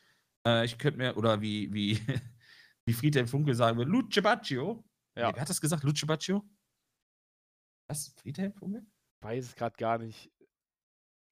Äh, 0.46 0.64
ich 0.64 0.76
könnte 0.78 0.98
mir, 0.98 1.16
oder 1.16 1.40
wie, 1.40 1.72
wie, 1.72 2.00
wie 2.86 2.92
Friedhelm 2.92 3.26
Funkel 3.28 3.54
sagen 3.54 3.78
würde, 3.78 3.90
Luce 3.90 4.22
Bacchio. 4.22 4.84
Ja. 5.16 5.28
Nee, 5.28 5.34
wer 5.34 5.40
hat 5.42 5.50
das 5.50 5.60
gesagt? 5.60 5.82
Luce 5.84 6.06
Bacchio? 6.06 6.44
Was? 7.88 8.14
Friedhelm 8.20 8.52
Funkel? 8.52 8.86
weiß 9.22 9.44
es 9.46 9.54
gerade 9.54 9.76
gar 9.76 9.98
nicht. 9.98 10.30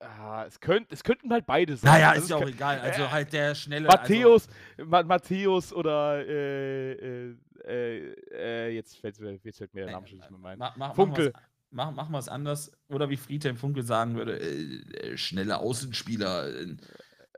Ah, 0.01 0.45
es, 0.47 0.61
könnt, 0.61 0.93
es 0.93 1.03
könnten 1.03 1.33
halt 1.33 1.47
beide 1.47 1.77
sein. 1.77 1.91
Naja, 1.93 2.11
Also 2.11 2.23
ist 2.23 2.31
ja 2.31 2.37
auch 2.37 2.47
egal. 2.49 2.79
Also 2.81 3.03
Äh, 3.03 3.09
halt 3.09 3.33
der 3.33 3.55
schnelle. 3.55 3.89
Matthäus, 3.89 4.47
Ma 4.77 5.03
Matthäus 5.03 5.73
oder 5.73 6.25
äh, 6.25 6.93
äh, 6.93 7.37
äh, 7.65 8.15
äh, 8.31 8.69
jetzt 8.75 8.97
fällt 8.99 9.19
mir, 9.19 9.41
jetzt 9.43 9.59
fällt 9.59 9.75
mir 9.75 9.87
der 9.87 9.95
Name 9.95 10.07
schon 10.07 10.19
nicht 10.19 10.31
mehr 10.31 10.39
Also, 10.39 10.49
ein. 10.49 10.59
mach, 10.59 10.77
mach, 10.77 10.95
Funkel. 10.95 11.33
Mach, 11.71 11.91
mach 11.91 12.09
mal 12.09 12.19
es 12.19 12.29
anders. 12.29 12.71
Oder 12.89 13.11
wie 13.11 13.17
Friedhelm 13.17 13.57
Funkel 13.57 13.83
sagen 13.83 14.15
würde, 14.15 14.39
äh, 14.39 15.13
äh, 15.13 15.17
schnelle 15.17 15.59
Außenspieler. 15.59 16.49
Äh, 16.49 16.77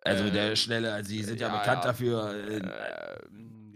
also 0.03 0.25
Äh, 0.25 0.31
der 0.31 0.57
schnelle, 0.57 0.93
also 0.93 1.11
die 1.11 1.23
sind 1.23 1.41
ja, 1.41 1.49
ja, 1.49 1.59
bekannt 1.59 1.85
ja. 1.85 1.91
dafür. 1.91 2.35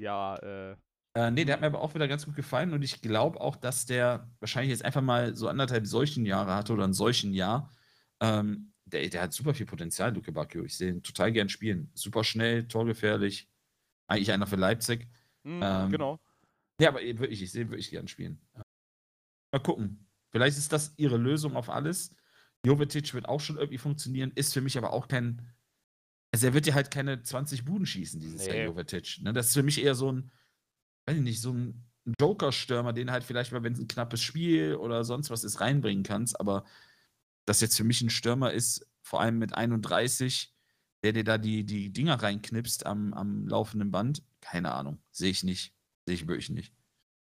Ja, 0.05 0.37
äh, 0.37 0.77
Äh, 1.17 1.31
nee, 1.31 1.45
der 1.45 1.55
hat 1.55 1.61
mir 1.61 1.69
aber 1.69 1.81
auch 1.81 1.95
wieder 1.95 2.09
ganz 2.09 2.27
gut 2.27 2.35
gefallen 2.35 2.73
und 2.73 2.83
ich 2.83 3.01
glaube 3.01 3.41
auch, 3.41 3.57
dass 3.57 3.87
der 3.87 4.29
wahrscheinlich 4.41 4.71
jetzt 4.71 4.85
einfach 4.85 5.01
mal 5.01 5.35
so 5.35 5.49
anderthalb 5.49 5.87
solchen 5.87 6.27
Jahre 6.27 6.55
hatte 6.55 6.73
oder 6.73 6.85
ein 6.85 6.93
solchen 6.93 7.33
Jahr. 7.33 7.71
Ähm, 8.21 8.73
der, 8.85 9.09
der 9.09 9.23
hat 9.23 9.33
super 9.33 9.55
viel 9.55 9.65
Potenzial, 9.67 10.13
Luke 10.13 10.31
Bacchio. 10.33 10.65
Ich 10.65 10.77
sehe 10.77 10.91
ihn 10.91 11.03
total 11.03 11.33
gern 11.33 11.49
spielen. 11.49 11.91
Super 11.95 12.25
schnell, 12.25 12.67
torgefährlich. 12.69 13.49
Eigentlich 14.09 14.33
einer 14.33 14.47
für 14.47 14.57
Leipzig. 14.57 15.09
mh, 15.45 15.85
Ähm, 15.85 15.91
genau. 15.91 16.21
Ja, 16.81 16.89
aber 16.89 17.01
wirklich, 17.01 17.41
ich 17.41 17.53
sehe 17.53 17.63
ihn 17.63 17.71
wirklich 17.71 17.91
gern 17.91 18.09
spielen. 18.09 18.41
Mal 19.53 19.61
gucken. 19.61 20.07
Vielleicht 20.33 20.59
ist 20.59 20.73
das 20.73 20.95
ihre 20.97 21.17
Lösung 21.17 21.57
auf 21.57 21.71
alles. 21.71 22.15
Jovetic 22.67 23.15
wird 23.15 23.29
auch 23.29 23.41
schon 23.41 23.57
irgendwie 23.57 23.79
funktionieren, 23.79 24.33
ist 24.35 24.53
für 24.53 24.61
mich 24.61 24.77
aber 24.77 24.93
auch 24.93 25.07
kein. 25.07 25.54
Also 26.35 26.49
er 26.49 26.55
wird 26.55 26.67
ja 26.67 26.75
halt 26.75 26.91
keine 26.91 27.23
20 27.23 27.65
Buden 27.65 27.87
schießen, 27.87 28.19
dieses 28.19 28.49
Nee. 28.49 28.65
Jovetic. 28.65 29.21
Ne? 29.23 29.33
Das 29.33 29.47
ist 29.47 29.55
für 29.55 29.63
mich 29.63 29.81
eher 29.81 29.95
so 29.95 30.11
ein, 30.11 30.33
weiß 31.07 31.19
ich 31.19 31.23
nicht, 31.23 31.41
so 31.41 31.53
ein 31.53 31.85
Joker-Stürmer, 32.21 32.93
den 32.93 33.13
halt 33.13 33.23
vielleicht 33.23 33.53
mal, 33.53 33.63
wenn 33.63 33.75
es 33.75 33.79
ein 33.79 33.87
knappes 33.87 34.21
Spiel 34.21 34.75
oder 34.75 35.05
sonst 35.05 35.31
was 35.31 35.45
ist, 35.45 35.61
reinbringen 35.61 36.03
kannst. 36.03 36.41
Aber 36.41 36.65
das 37.45 37.61
jetzt 37.61 37.77
für 37.77 37.85
mich 37.85 38.03
ein 38.03 38.11
Stürmer 38.11 38.51
ist, 38.51 38.85
vor 39.01 39.21
allem 39.21 39.39
mit 39.39 39.55
31, 39.55 40.53
der 41.05 41.13
dir 41.13 41.23
da 41.23 41.39
die, 41.39 41.63
die 41.63 41.93
Dinger 41.93 42.21
reinknipst 42.21 42.85
am, 42.85 43.15
am 43.15 43.47
laufenden 43.47 43.93
Band, 43.93 44.25
keine 44.41 44.73
Ahnung. 44.73 45.01
Sehe 45.13 45.31
ich 45.31 45.45
nicht. 45.45 45.73
Sehe 46.05 46.17
ich 46.17 46.27
wirklich 46.27 46.51
nicht. 46.51 46.75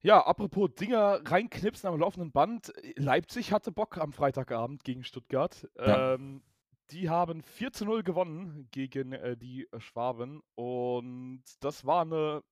Ja, 0.04 0.24
apropos 0.28 0.76
Dinger 0.80 1.22
reinknipsen 1.26 1.90
am 1.90 2.00
laufenden 2.00 2.32
Band. 2.32 2.72
Leipzig 2.98 3.52
hatte 3.52 3.72
Bock 3.72 3.98
am 3.98 4.14
Freitagabend 4.14 4.84
gegen 4.84 5.04
Stuttgart. 5.04 5.68
Ja. 5.76 6.14
Ähm, 6.14 6.44
die 6.92 7.10
haben 7.10 7.42
4 7.44 7.72
zu 7.74 7.86
0 7.86 8.04
gewonnen 8.04 8.68
gegen 8.72 9.14
äh, 9.14 9.38
die 9.38 9.68
Schwaben. 9.78 10.42
Und 10.56 11.44
das 11.62 11.86
war 11.86 12.02
eine 12.02 12.44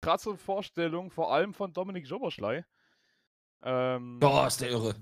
krasse 0.00 0.36
Vorstellung, 0.36 1.10
vor 1.10 1.32
allem 1.32 1.54
von 1.54 1.72
Dominik 1.72 2.06
Joboschlei. 2.06 2.64
Ähm, 3.62 4.18
Oh, 4.22 4.44
ist 4.46 4.60
der 4.60 4.70
irre. 4.70 4.94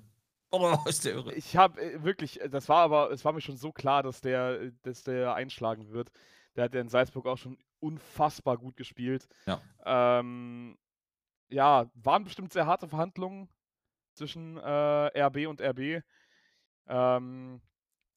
Oh, 0.51 0.77
ist 0.87 1.05
der 1.05 1.15
irre. 1.15 1.35
Ich 1.35 1.57
habe 1.57 1.81
äh, 1.81 2.03
wirklich, 2.03 2.41
äh, 2.41 2.49
das 2.49 2.69
war 2.69 2.83
aber, 2.83 3.11
es 3.11 3.25
war 3.25 3.33
mir 3.33 3.41
schon 3.41 3.57
so 3.57 3.73
klar, 3.73 4.03
dass 4.03 4.21
der, 4.21 4.61
äh, 4.61 4.73
dass 4.83 5.05
der 5.05 5.35
einschlagen 5.35 5.91
wird. 5.93 6.11
Der 6.57 6.65
hat 6.65 6.75
ja 6.75 6.81
in 6.81 6.89
Salzburg 6.89 7.27
auch 7.27 7.39
schon 7.39 7.59
unfassbar 7.81 8.59
gut 8.59 8.77
gespielt. 8.77 9.29
Ja. 9.47 9.61
Ähm, 9.85 10.77
ja, 11.51 11.87
waren 11.95 12.25
bestimmt 12.25 12.53
sehr 12.53 12.67
harte 12.67 12.89
Verhandlungen 12.89 13.49
zwischen 14.15 14.57
äh, 14.57 15.21
RB 15.23 15.47
und 15.47 15.61
RB. 15.63 16.03
Ähm, 16.89 17.61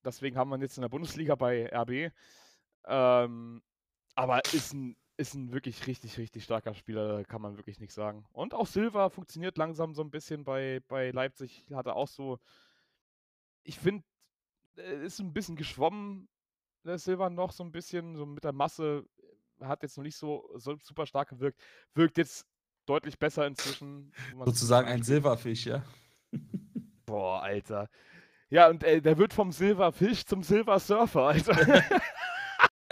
deswegen 0.03 0.37
haben 0.37 0.49
wir 0.49 0.57
ihn 0.57 0.61
jetzt 0.61 0.77
in 0.77 0.81
der 0.81 0.89
Bundesliga 0.89 1.35
bei 1.35 1.69
RB. 1.73 2.11
Ähm, 2.85 3.61
aber 4.15 4.43
ist 4.53 4.73
ein, 4.73 4.95
ist 5.17 5.35
ein 5.35 5.51
wirklich 5.51 5.87
richtig, 5.87 6.17
richtig 6.17 6.43
starker 6.43 6.73
Spieler, 6.73 7.17
da 7.17 7.23
kann 7.23 7.41
man 7.41 7.57
wirklich 7.57 7.79
nichts 7.79 7.95
sagen. 7.95 8.25
Und 8.31 8.53
auch 8.53 8.67
Silva 8.67 9.09
funktioniert 9.09 9.57
langsam 9.57 9.93
so 9.93 10.01
ein 10.01 10.11
bisschen 10.11 10.43
bei, 10.43 10.81
bei 10.87 11.11
Leipzig. 11.11 11.65
Hat 11.73 11.87
er 11.87 11.95
auch 11.95 12.07
so. 12.07 12.39
Ich 13.63 13.77
finde, 13.77 14.03
ist 14.75 15.19
ein 15.19 15.33
bisschen 15.33 15.55
geschwommen, 15.55 16.27
der 16.83 16.97
Silva 16.97 17.29
noch 17.29 17.51
so 17.51 17.63
ein 17.63 17.71
bisschen, 17.71 18.15
so 18.15 18.25
mit 18.25 18.43
der 18.43 18.53
Masse. 18.53 19.05
Hat 19.59 19.83
jetzt 19.83 19.95
noch 19.97 20.03
nicht 20.03 20.17
so, 20.17 20.49
so 20.55 20.75
super 20.81 21.05
stark 21.05 21.29
gewirkt. 21.29 21.61
Wirkt 21.93 22.17
jetzt 22.17 22.47
deutlich 22.87 23.19
besser 23.19 23.45
inzwischen. 23.45 24.11
Sozusagen 24.43 24.87
ein. 24.87 25.03
Silberfisch, 25.03 25.67
ja. 25.67 25.83
Boah, 27.05 27.43
Alter. 27.43 27.89
Ja, 28.51 28.69
und 28.69 28.83
äh, 28.83 29.01
der 29.01 29.17
wird 29.17 29.33
vom 29.33 29.51
Silberfisch 29.51 30.25
zum 30.25 30.43
Silbersurfer, 30.43 31.27
also. 31.27 31.51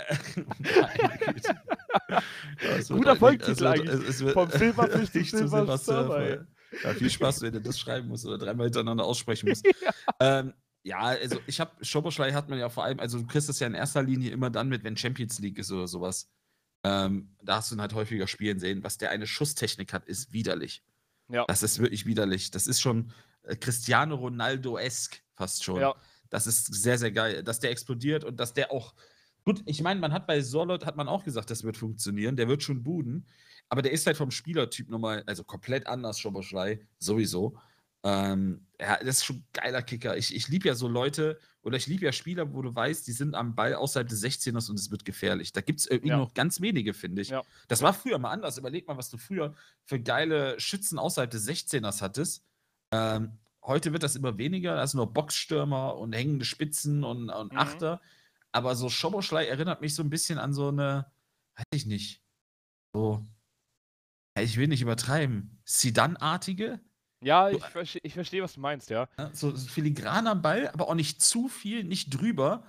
Guter 2.87 3.15
Folgtitel 3.15 3.67
also, 3.67 3.83
eigentlich. 3.83 4.09
Es, 4.09 4.21
es 4.21 4.31
vom 4.31 4.49
Silberfisch 4.49 5.11
zum 5.31 5.47
Silbersurfer. 5.47 6.25
Silber 6.25 6.47
ja, 6.83 6.93
viel 6.93 7.09
Spaß, 7.09 7.41
wenn 7.41 7.53
du 7.53 7.61
das 7.61 7.79
schreiben 7.79 8.07
musst 8.07 8.23
oder 8.25 8.37
dreimal 8.37 8.67
hintereinander 8.67 9.03
aussprechen 9.03 9.49
musst. 9.49 9.65
ja. 9.65 9.91
Ähm, 10.19 10.53
ja, 10.83 10.99
also 10.99 11.41
ich 11.45 11.59
habe, 11.59 11.71
Schoboschlei 11.83 12.31
hat 12.31 12.47
man 12.47 12.57
ja 12.57 12.69
vor 12.69 12.85
allem, 12.85 13.01
also 13.01 13.19
du 13.19 13.27
kriegst 13.27 13.49
es 13.49 13.59
ja 13.59 13.67
in 13.67 13.73
erster 13.73 14.01
Linie 14.01 14.31
immer 14.31 14.49
dann 14.49 14.69
mit, 14.69 14.85
wenn 14.85 14.95
Champions 14.95 15.39
League 15.39 15.59
ist 15.59 15.71
oder 15.71 15.87
sowas. 15.87 16.29
Ähm, 16.85 17.35
da 17.41 17.57
hast 17.57 17.71
du 17.71 17.75
ihn 17.75 17.81
halt 17.81 17.93
häufiger 17.93 18.27
spielen 18.27 18.59
sehen. 18.59 18.81
Was 18.83 18.97
der 18.97 19.09
eine 19.09 19.27
Schusstechnik 19.27 19.91
hat, 19.91 20.05
ist 20.05 20.31
widerlich. 20.31 20.81
Ja. 21.27 21.43
Das 21.47 21.63
ist 21.63 21.79
wirklich 21.79 22.05
widerlich. 22.05 22.51
Das 22.51 22.65
ist 22.65 22.79
schon 22.79 23.11
äh, 23.43 23.57
Cristiano 23.57 24.15
Ronaldo-esk 24.15 25.21
fast 25.39 25.63
schon. 25.63 25.79
Ja. 25.79 25.95
Das 26.29 26.45
ist 26.45 26.65
sehr, 26.73 26.97
sehr 26.97 27.11
geil, 27.11 27.43
dass 27.43 27.59
der 27.59 27.71
explodiert 27.71 28.23
und 28.23 28.39
dass 28.39 28.53
der 28.53 28.71
auch. 28.71 28.93
Gut, 29.45 29.63
ich 29.65 29.81
meine, 29.81 29.99
man 29.99 30.11
hat 30.11 30.27
bei 30.27 30.41
Solot 30.41 30.85
hat 30.85 30.97
man 30.97 31.07
auch 31.07 31.23
gesagt, 31.23 31.49
das 31.49 31.63
wird 31.63 31.77
funktionieren. 31.77 32.35
Der 32.35 32.49
wird 32.49 32.61
schon 32.61 32.83
buden. 32.83 33.25
Aber 33.69 33.81
der 33.81 33.93
ist 33.93 34.05
halt 34.05 34.17
vom 34.17 34.31
Spielertyp 34.31 34.89
nochmal, 34.89 35.23
also 35.27 35.43
komplett 35.43 35.87
anders, 35.87 36.19
Schoboschlei, 36.19 36.81
sowieso. 36.99 37.57
Ähm, 38.03 38.65
ja, 38.79 38.97
das 38.97 39.17
ist 39.17 39.25
schon 39.25 39.37
ein 39.37 39.47
geiler 39.53 39.81
Kicker. 39.81 40.17
Ich, 40.17 40.35
ich 40.35 40.47
liebe 40.49 40.67
ja 40.67 40.75
so 40.75 40.87
Leute 40.87 41.39
oder 41.61 41.77
ich 41.77 41.87
liebe 41.87 42.05
ja 42.05 42.11
Spieler, 42.11 42.53
wo 42.53 42.61
du 42.61 42.73
weißt, 42.73 43.07
die 43.07 43.11
sind 43.11 43.35
am 43.35 43.55
Ball 43.55 43.75
außerhalb 43.75 44.07
des 44.07 44.23
16ers 44.23 44.69
und 44.69 44.79
es 44.79 44.91
wird 44.91 45.05
gefährlich. 45.05 45.53
Da 45.53 45.61
gibt 45.61 45.79
es 45.79 45.85
irgendwie 45.85 46.09
ja. 46.09 46.17
noch 46.17 46.33
ganz 46.33 46.61
wenige, 46.61 46.93
finde 46.93 47.21
ich. 47.21 47.29
Ja. 47.29 47.43
Das 47.67 47.81
war 47.81 47.93
früher 47.93 48.19
mal 48.19 48.31
anders. 48.31 48.57
Überleg 48.57 48.87
mal, 48.87 48.97
was 48.97 49.09
du 49.09 49.17
früher 49.17 49.53
für 49.85 49.99
geile 49.99 50.59
Schützen 50.59 50.99
außerhalb 50.99 51.29
des 51.29 51.47
16ers 51.47 52.01
hattest. 52.01 52.43
Ähm, 52.91 53.37
heute 53.61 53.93
wird 53.93 54.03
das 54.03 54.15
immer 54.15 54.37
weniger. 54.37 54.75
Da 54.75 54.85
sind 54.87 54.97
nur 54.97 55.13
Boxstürmer 55.13 55.97
und 55.97 56.13
hängende 56.13 56.45
Spitzen 56.45 57.03
und, 57.03 57.29
und 57.29 57.51
mhm. 57.51 57.57
Achter. 57.57 58.01
Aber 58.51 58.75
so 58.75 58.89
Schoboschlei 58.89 59.45
erinnert 59.45 59.81
mich 59.81 59.95
so 59.95 60.03
ein 60.03 60.09
bisschen 60.09 60.39
an 60.39 60.53
so 60.53 60.69
eine, 60.69 61.11
weiß 61.55 61.65
ich 61.73 61.85
nicht, 61.85 62.23
so, 62.93 63.27
ich 64.39 64.57
will 64.57 64.67
nicht 64.67 64.81
übertreiben, 64.81 65.61
Sidan-artige 65.65 66.79
ja, 67.21 67.49
ich, 67.49 67.63
verste 67.63 67.99
ich 68.01 68.13
verstehe, 68.13 68.41
was 68.41 68.53
du 68.53 68.61
meinst, 68.61 68.89
ja. 68.89 69.09
So, 69.33 69.53
so 69.55 69.67
filigraner 69.67 70.35
Ball, 70.35 70.69
aber 70.69 70.87
auch 70.87 70.95
nicht 70.95 71.21
zu 71.21 71.49
viel, 71.49 71.83
nicht 71.83 72.09
drüber. 72.09 72.63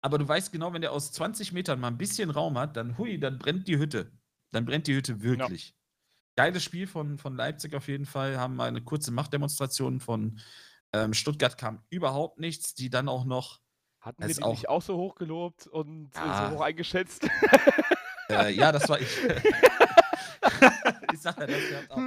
Aber 0.00 0.18
du 0.18 0.28
weißt 0.28 0.52
genau, 0.52 0.72
wenn 0.72 0.82
der 0.82 0.92
aus 0.92 1.10
20 1.12 1.52
Metern 1.52 1.80
mal 1.80 1.88
ein 1.88 1.98
bisschen 1.98 2.30
Raum 2.30 2.58
hat, 2.58 2.76
dann 2.76 2.98
hui, 2.98 3.18
dann 3.18 3.38
brennt 3.38 3.66
die 3.66 3.78
Hütte. 3.78 4.12
Dann 4.52 4.64
brennt 4.64 4.86
die 4.86 4.94
Hütte 4.94 5.22
wirklich. 5.22 5.68
Ja. 5.68 5.74
Geiles 6.38 6.62
Spiel 6.62 6.86
von, 6.86 7.18
von 7.18 7.34
Leipzig 7.34 7.74
auf 7.74 7.88
jeden 7.88 8.06
Fall. 8.06 8.38
Haben 8.38 8.54
mal 8.54 8.68
eine 8.68 8.80
kurze 8.80 9.10
Machtdemonstration 9.10 9.98
von 9.98 10.38
ähm, 10.92 11.12
Stuttgart 11.12 11.58
kam 11.58 11.82
überhaupt 11.90 12.38
nichts, 12.38 12.74
die 12.74 12.90
dann 12.90 13.08
auch 13.08 13.24
noch. 13.24 13.58
Hatten 14.00 14.22
wir 14.22 14.32
die 14.32 14.44
auch, 14.44 14.50
nicht 14.50 14.68
auch 14.68 14.80
so 14.80 14.96
hoch 14.96 15.16
gelobt 15.16 15.66
und 15.66 16.10
ah, 16.14 16.50
so 16.50 16.56
hoch 16.56 16.60
eingeschätzt? 16.60 17.28
Äh, 18.30 18.52
ja, 18.52 18.70
das 18.70 18.86
war 18.90 19.00
ich. 19.00 19.08
ich 21.14 21.18
sag 21.18 21.40
ja, 21.40 21.46
das 21.46 21.62
auch. 21.88 21.98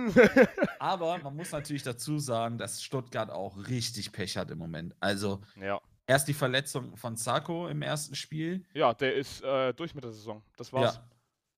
Aber 0.77 1.17
man 1.17 1.35
muss 1.35 1.51
natürlich 1.51 1.81
dazu 1.81 2.19
sagen, 2.19 2.59
dass 2.59 2.83
Stuttgart 2.83 3.31
auch 3.31 3.57
richtig 3.67 4.11
Pech 4.11 4.37
hat 4.37 4.51
im 4.51 4.59
Moment. 4.59 4.95
Also, 4.99 5.41
ja. 5.59 5.81
erst 6.05 6.27
die 6.27 6.35
Verletzung 6.35 6.95
von 6.95 7.15
Sarko 7.15 7.69
im 7.69 7.81
ersten 7.81 8.13
Spiel. 8.13 8.63
Ja, 8.75 8.93
der 8.93 9.15
ist 9.15 9.41
äh, 9.41 9.73
durch 9.73 9.95
mit 9.95 10.03
der 10.03 10.11
Saison. 10.11 10.43
Das 10.57 10.71
war's. 10.71 10.93
Ja. 10.93 11.10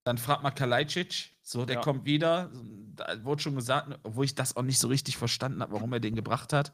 Dann 0.03 0.17
fragt 0.17 0.43
mal 0.43 0.51
Kalajdzic, 0.51 1.31
so, 1.41 1.65
der 1.65 1.77
ja. 1.77 1.81
kommt 1.81 2.05
wieder. 2.05 2.51
Da 2.95 3.23
wurde 3.23 3.41
schon 3.41 3.55
gesagt, 3.55 3.99
obwohl 4.03 4.25
ich 4.25 4.35
das 4.35 4.55
auch 4.55 4.63
nicht 4.63 4.79
so 4.79 4.87
richtig 4.87 5.17
verstanden 5.17 5.61
habe, 5.61 5.73
warum 5.73 5.93
er 5.93 5.99
den 5.99 6.15
gebracht 6.15 6.53
hat. 6.53 6.73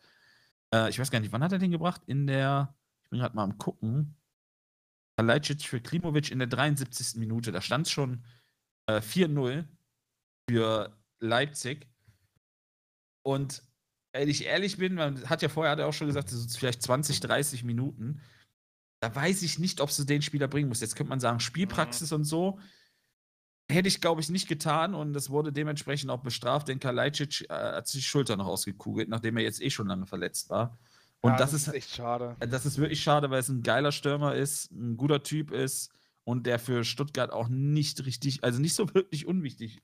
Äh, 0.73 0.89
ich 0.89 0.99
weiß 0.99 1.11
gar 1.11 1.19
nicht, 1.19 1.32
wann 1.32 1.43
hat 1.43 1.51
er 1.51 1.59
den 1.59 1.71
gebracht? 1.71 2.01
In 2.05 2.27
der, 2.27 2.75
ich 3.03 3.09
bin 3.09 3.19
gerade 3.19 3.36
mal 3.36 3.43
am 3.43 3.57
gucken. 3.57 4.15
Kalajdzic 5.17 5.63
für 5.63 5.82
Klimovic 5.82 6.32
in 6.32 6.39
der 6.39 6.47
73. 6.47 7.15
Minute. 7.19 7.51
Da 7.51 7.61
stand 7.61 7.88
es 7.88 7.91
schon 7.91 8.23
äh, 8.88 8.99
4-0 8.99 9.65
für 10.49 10.95
Leipzig. 11.19 11.88
Und 13.21 13.61
wenn 14.13 14.30
ich 14.30 14.45
ehrlich 14.45 14.77
bin, 14.77 14.95
man 14.95 15.30
hat 15.30 15.41
ja 15.41 15.49
vorher 15.49 15.71
hat 15.71 15.80
er 15.80 15.88
auch 15.88 15.93
schon 15.93 16.07
gesagt, 16.07 16.32
das 16.32 16.39
ist 16.39 16.57
vielleicht 16.57 16.82
20, 16.82 17.19
30 17.19 17.63
Minuten. 17.63 18.21
Da 19.01 19.13
weiß 19.13 19.43
ich 19.43 19.59
nicht, 19.59 19.82
ob 19.82 19.91
sie 19.91 20.05
den 20.05 20.21
Spieler 20.21 20.47
bringen 20.47 20.69
muss. 20.69 20.82
Jetzt 20.82 20.95
könnte 20.95 21.09
man 21.09 21.19
sagen, 21.19 21.39
Spielpraxis 21.39 22.11
mhm. 22.11 22.15
und 22.15 22.23
so. 22.23 22.59
Hätte 23.72 23.88
ich, 23.88 24.01
glaube 24.01 24.22
ich, 24.22 24.30
nicht 24.30 24.47
getan 24.47 24.95
und 24.95 25.13
das 25.13 25.30
wurde 25.30 25.53
dementsprechend 25.53 26.09
auch 26.09 26.22
bestraft, 26.22 26.67
denn 26.67 26.80
Kalajdzic 26.80 27.45
äh, 27.49 27.53
hat 27.53 27.88
sich 27.88 28.01
die 28.01 28.07
Schulter 28.07 28.36
noch 28.36 28.47
ausgekugelt, 28.47 29.09
nachdem 29.09 29.38
er 29.38 29.43
jetzt 29.43 29.61
eh 29.61 29.70
schon 29.70 29.88
lange 29.88 30.07
verletzt 30.07 30.49
war. 30.49 30.78
Und 31.22 31.32
ja, 31.32 31.38
das, 31.38 31.51
das, 31.51 31.67
ist 31.67 31.74
echt 31.74 31.91
schade. 31.91 32.36
Das 32.39 32.65
ist 32.65 32.78
wirklich 32.78 33.01
schade, 33.01 33.30
weil 33.30 33.39
es 33.39 33.49
ein 33.49 33.61
geiler 33.61 33.91
Stürmer 33.91 34.36
ist, 34.36 34.72
ein 34.72 34.97
guter 34.97 35.22
Typ 35.22 35.51
ist 35.51 35.91
und 36.24 36.45
der 36.45 36.59
für 36.59 36.84
Stuttgart 36.84 37.32
auch 37.32 37.49
nicht 37.49 38.05
richtig, 38.05 38.43
also 38.43 38.59
nicht 38.59 38.74
so 38.74 38.93
wirklich 38.93 39.26
unwichtig 39.26 39.82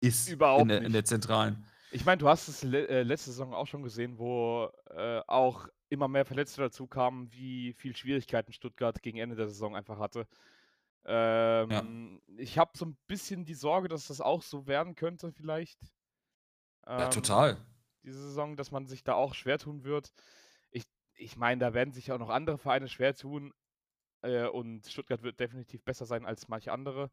ist 0.00 0.28
Überhaupt 0.28 0.62
in 0.62 0.68
der, 0.68 0.78
nicht. 0.80 0.86
in 0.86 0.92
der 0.92 1.04
zentralen. 1.04 1.64
Ich 1.90 2.04
meine, 2.04 2.18
du 2.18 2.28
hast 2.28 2.48
es 2.48 2.62
le 2.62 2.88
äh, 2.88 3.02
letzte 3.02 3.30
Saison 3.30 3.54
auch 3.54 3.66
schon 3.66 3.82
gesehen, 3.82 4.18
wo 4.18 4.70
äh, 4.94 5.20
auch 5.26 5.68
immer 5.88 6.08
mehr 6.08 6.24
Verletzte 6.24 6.60
dazu 6.60 6.86
kamen, 6.86 7.32
wie 7.32 7.72
viel 7.74 7.96
Schwierigkeiten 7.96 8.52
Stuttgart 8.52 9.02
gegen 9.02 9.18
Ende 9.18 9.36
der 9.36 9.48
Saison 9.48 9.76
einfach 9.76 9.98
hatte. 9.98 10.26
Ähm, 11.06 12.20
ja. 12.26 12.36
Ich 12.38 12.58
habe 12.58 12.76
so 12.76 12.84
ein 12.84 12.96
bisschen 13.06 13.44
die 13.44 13.54
Sorge, 13.54 13.88
dass 13.88 14.08
das 14.08 14.20
auch 14.20 14.42
so 14.42 14.66
werden 14.66 14.94
könnte, 14.94 15.32
vielleicht. 15.32 15.80
Ähm, 16.86 16.98
ja, 16.98 17.08
total. 17.08 17.56
Diese 18.02 18.20
Saison, 18.20 18.56
dass 18.56 18.70
man 18.70 18.86
sich 18.86 19.04
da 19.04 19.14
auch 19.14 19.34
schwer 19.34 19.58
tun 19.58 19.84
wird. 19.84 20.12
Ich, 20.70 20.84
ich 21.14 21.36
meine, 21.36 21.60
da 21.60 21.74
werden 21.74 21.92
sich 21.92 22.10
auch 22.12 22.18
noch 22.18 22.30
andere 22.30 22.58
Vereine 22.58 22.88
schwer 22.88 23.14
tun. 23.14 23.52
Äh, 24.22 24.46
und 24.46 24.86
Stuttgart 24.86 25.22
wird 25.22 25.38
definitiv 25.38 25.84
besser 25.84 26.06
sein 26.06 26.26
als 26.26 26.48
manche 26.48 26.72
andere 26.72 27.10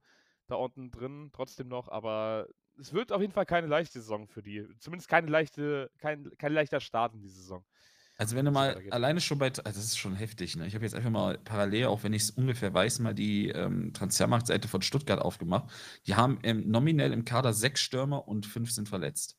da 0.47 0.55
unten 0.55 0.91
drin, 0.91 1.29
trotzdem 1.31 1.67
noch. 1.67 1.87
Aber 1.89 2.47
es 2.79 2.93
wird 2.93 3.11
auf 3.11 3.21
jeden 3.21 3.33
Fall 3.33 3.45
keine 3.45 3.67
leichte 3.67 3.99
Saison 4.01 4.27
für 4.27 4.41
die. 4.41 4.67
Zumindest 4.79 5.09
keine 5.09 5.27
leichte, 5.27 5.91
kein, 5.99 6.31
kein 6.37 6.53
leichter 6.53 6.79
Start 6.79 7.13
in 7.13 7.21
die 7.21 7.29
Saison. 7.29 7.63
Also 8.17 8.35
wenn 8.35 8.45
du 8.45 8.51
mal 8.51 8.79
alleine 8.91 9.19
schon 9.21 9.39
bei, 9.39 9.47
also 9.47 9.61
das 9.63 9.77
ist 9.77 9.97
schon 9.97 10.15
heftig, 10.15 10.55
ne? 10.55 10.67
Ich 10.67 10.75
habe 10.75 10.85
jetzt 10.85 10.93
einfach 10.93 11.09
mal 11.09 11.39
parallel, 11.39 11.85
auch 11.87 12.03
wenn 12.03 12.13
ich 12.13 12.21
es 12.23 12.29
ungefähr 12.29 12.71
weiß, 12.73 12.99
mal 12.99 13.15
die 13.15 13.49
ähm, 13.49 13.91
Transfermarktseite 13.93 14.67
von 14.67 14.83
Stuttgart 14.83 15.19
aufgemacht. 15.19 15.71
Die 16.05 16.13
haben 16.13 16.39
ähm, 16.43 16.69
nominell 16.69 17.11
im 17.11 17.25
Kader 17.25 17.53
sechs 17.53 17.81
Stürmer 17.81 18.27
und 18.27 18.45
fünf 18.45 18.71
sind 18.71 18.87
verletzt. 18.87 19.37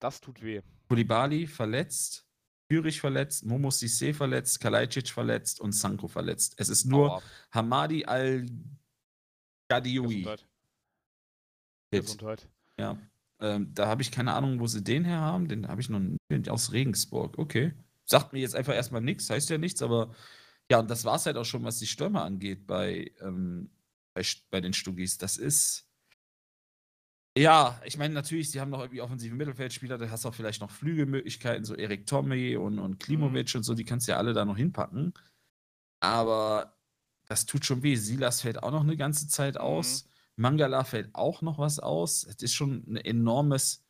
Das 0.00 0.22
tut 0.22 0.40
weh. 0.42 0.62
Kulibali 0.88 1.46
verletzt, 1.46 2.26
Zürich 2.70 3.00
verletzt, 3.00 3.44
Momo 3.44 3.68
Sissé 3.68 4.14
verletzt, 4.14 4.58
Kalajdzic 4.60 5.10
verletzt 5.10 5.60
und 5.60 5.72
Sanko 5.72 6.08
verletzt. 6.08 6.54
Es 6.56 6.70
ist 6.70 6.86
nur 6.86 7.12
Aua. 7.16 7.22
Hamadi 7.50 8.06
Al-Gadioui. 9.68 10.26
Gesundheit. 11.90 12.48
Ja. 12.78 12.96
Ähm, 13.40 13.72
da 13.74 13.86
habe 13.86 14.02
ich 14.02 14.10
keine 14.10 14.34
Ahnung, 14.34 14.60
wo 14.60 14.66
sie 14.66 14.84
den 14.84 15.04
her 15.04 15.20
haben. 15.20 15.48
Den 15.48 15.68
habe 15.68 15.80
ich 15.80 15.88
noch 15.88 16.00
nicht 16.28 16.48
aus 16.50 16.72
Regensburg. 16.72 17.38
Okay. 17.38 17.74
Sagt 18.04 18.32
mir 18.32 18.40
jetzt 18.40 18.54
einfach 18.54 18.74
erstmal 18.74 19.00
nichts, 19.00 19.30
heißt 19.30 19.50
ja 19.50 19.58
nichts, 19.58 19.82
aber 19.82 20.14
ja, 20.70 20.78
und 20.80 20.90
das 20.90 21.04
war 21.04 21.16
es 21.16 21.26
halt 21.26 21.36
auch 21.36 21.44
schon, 21.44 21.64
was 21.64 21.78
die 21.78 21.86
Stürmer 21.86 22.24
angeht 22.24 22.66
bei, 22.66 23.12
ähm, 23.20 23.70
bei, 24.14 24.22
bei 24.50 24.60
den 24.60 24.72
Stugis. 24.72 25.18
Das 25.18 25.36
ist. 25.36 25.86
Ja, 27.36 27.80
ich 27.84 27.96
meine, 27.96 28.12
natürlich, 28.14 28.50
sie 28.50 28.60
haben 28.60 28.70
noch 28.70 28.80
irgendwie 28.80 29.00
offensive 29.00 29.34
Mittelfeldspieler, 29.34 29.98
da 29.98 30.10
hast 30.10 30.24
du 30.24 30.28
auch 30.28 30.34
vielleicht 30.34 30.60
noch 30.60 30.70
Flügelmöglichkeiten, 30.70 31.64
so 31.64 31.74
Erik 31.76 32.06
Tommy 32.06 32.56
und, 32.56 32.78
und 32.80 32.98
Klimovic 32.98 33.54
mhm. 33.54 33.58
und 33.58 33.62
so, 33.62 33.74
die 33.74 33.84
kannst 33.84 34.08
du 34.08 34.12
ja 34.12 34.18
alle 34.18 34.32
da 34.32 34.44
noch 34.44 34.56
hinpacken. 34.56 35.14
Aber 36.00 36.76
das 37.26 37.46
tut 37.46 37.64
schon 37.64 37.82
weh. 37.82 37.94
Silas 37.94 38.40
fällt 38.40 38.62
auch 38.62 38.72
noch 38.72 38.82
eine 38.82 38.96
ganze 38.96 39.28
Zeit 39.28 39.56
aus. 39.56 40.04
Mhm. 40.04 40.09
Mangala 40.40 40.84
fällt 40.84 41.14
auch 41.14 41.42
noch 41.42 41.58
was 41.58 41.78
aus. 41.78 42.24
Es 42.24 42.42
ist 42.42 42.54
schon 42.54 42.82
ein 42.86 42.96
enormes 42.96 43.84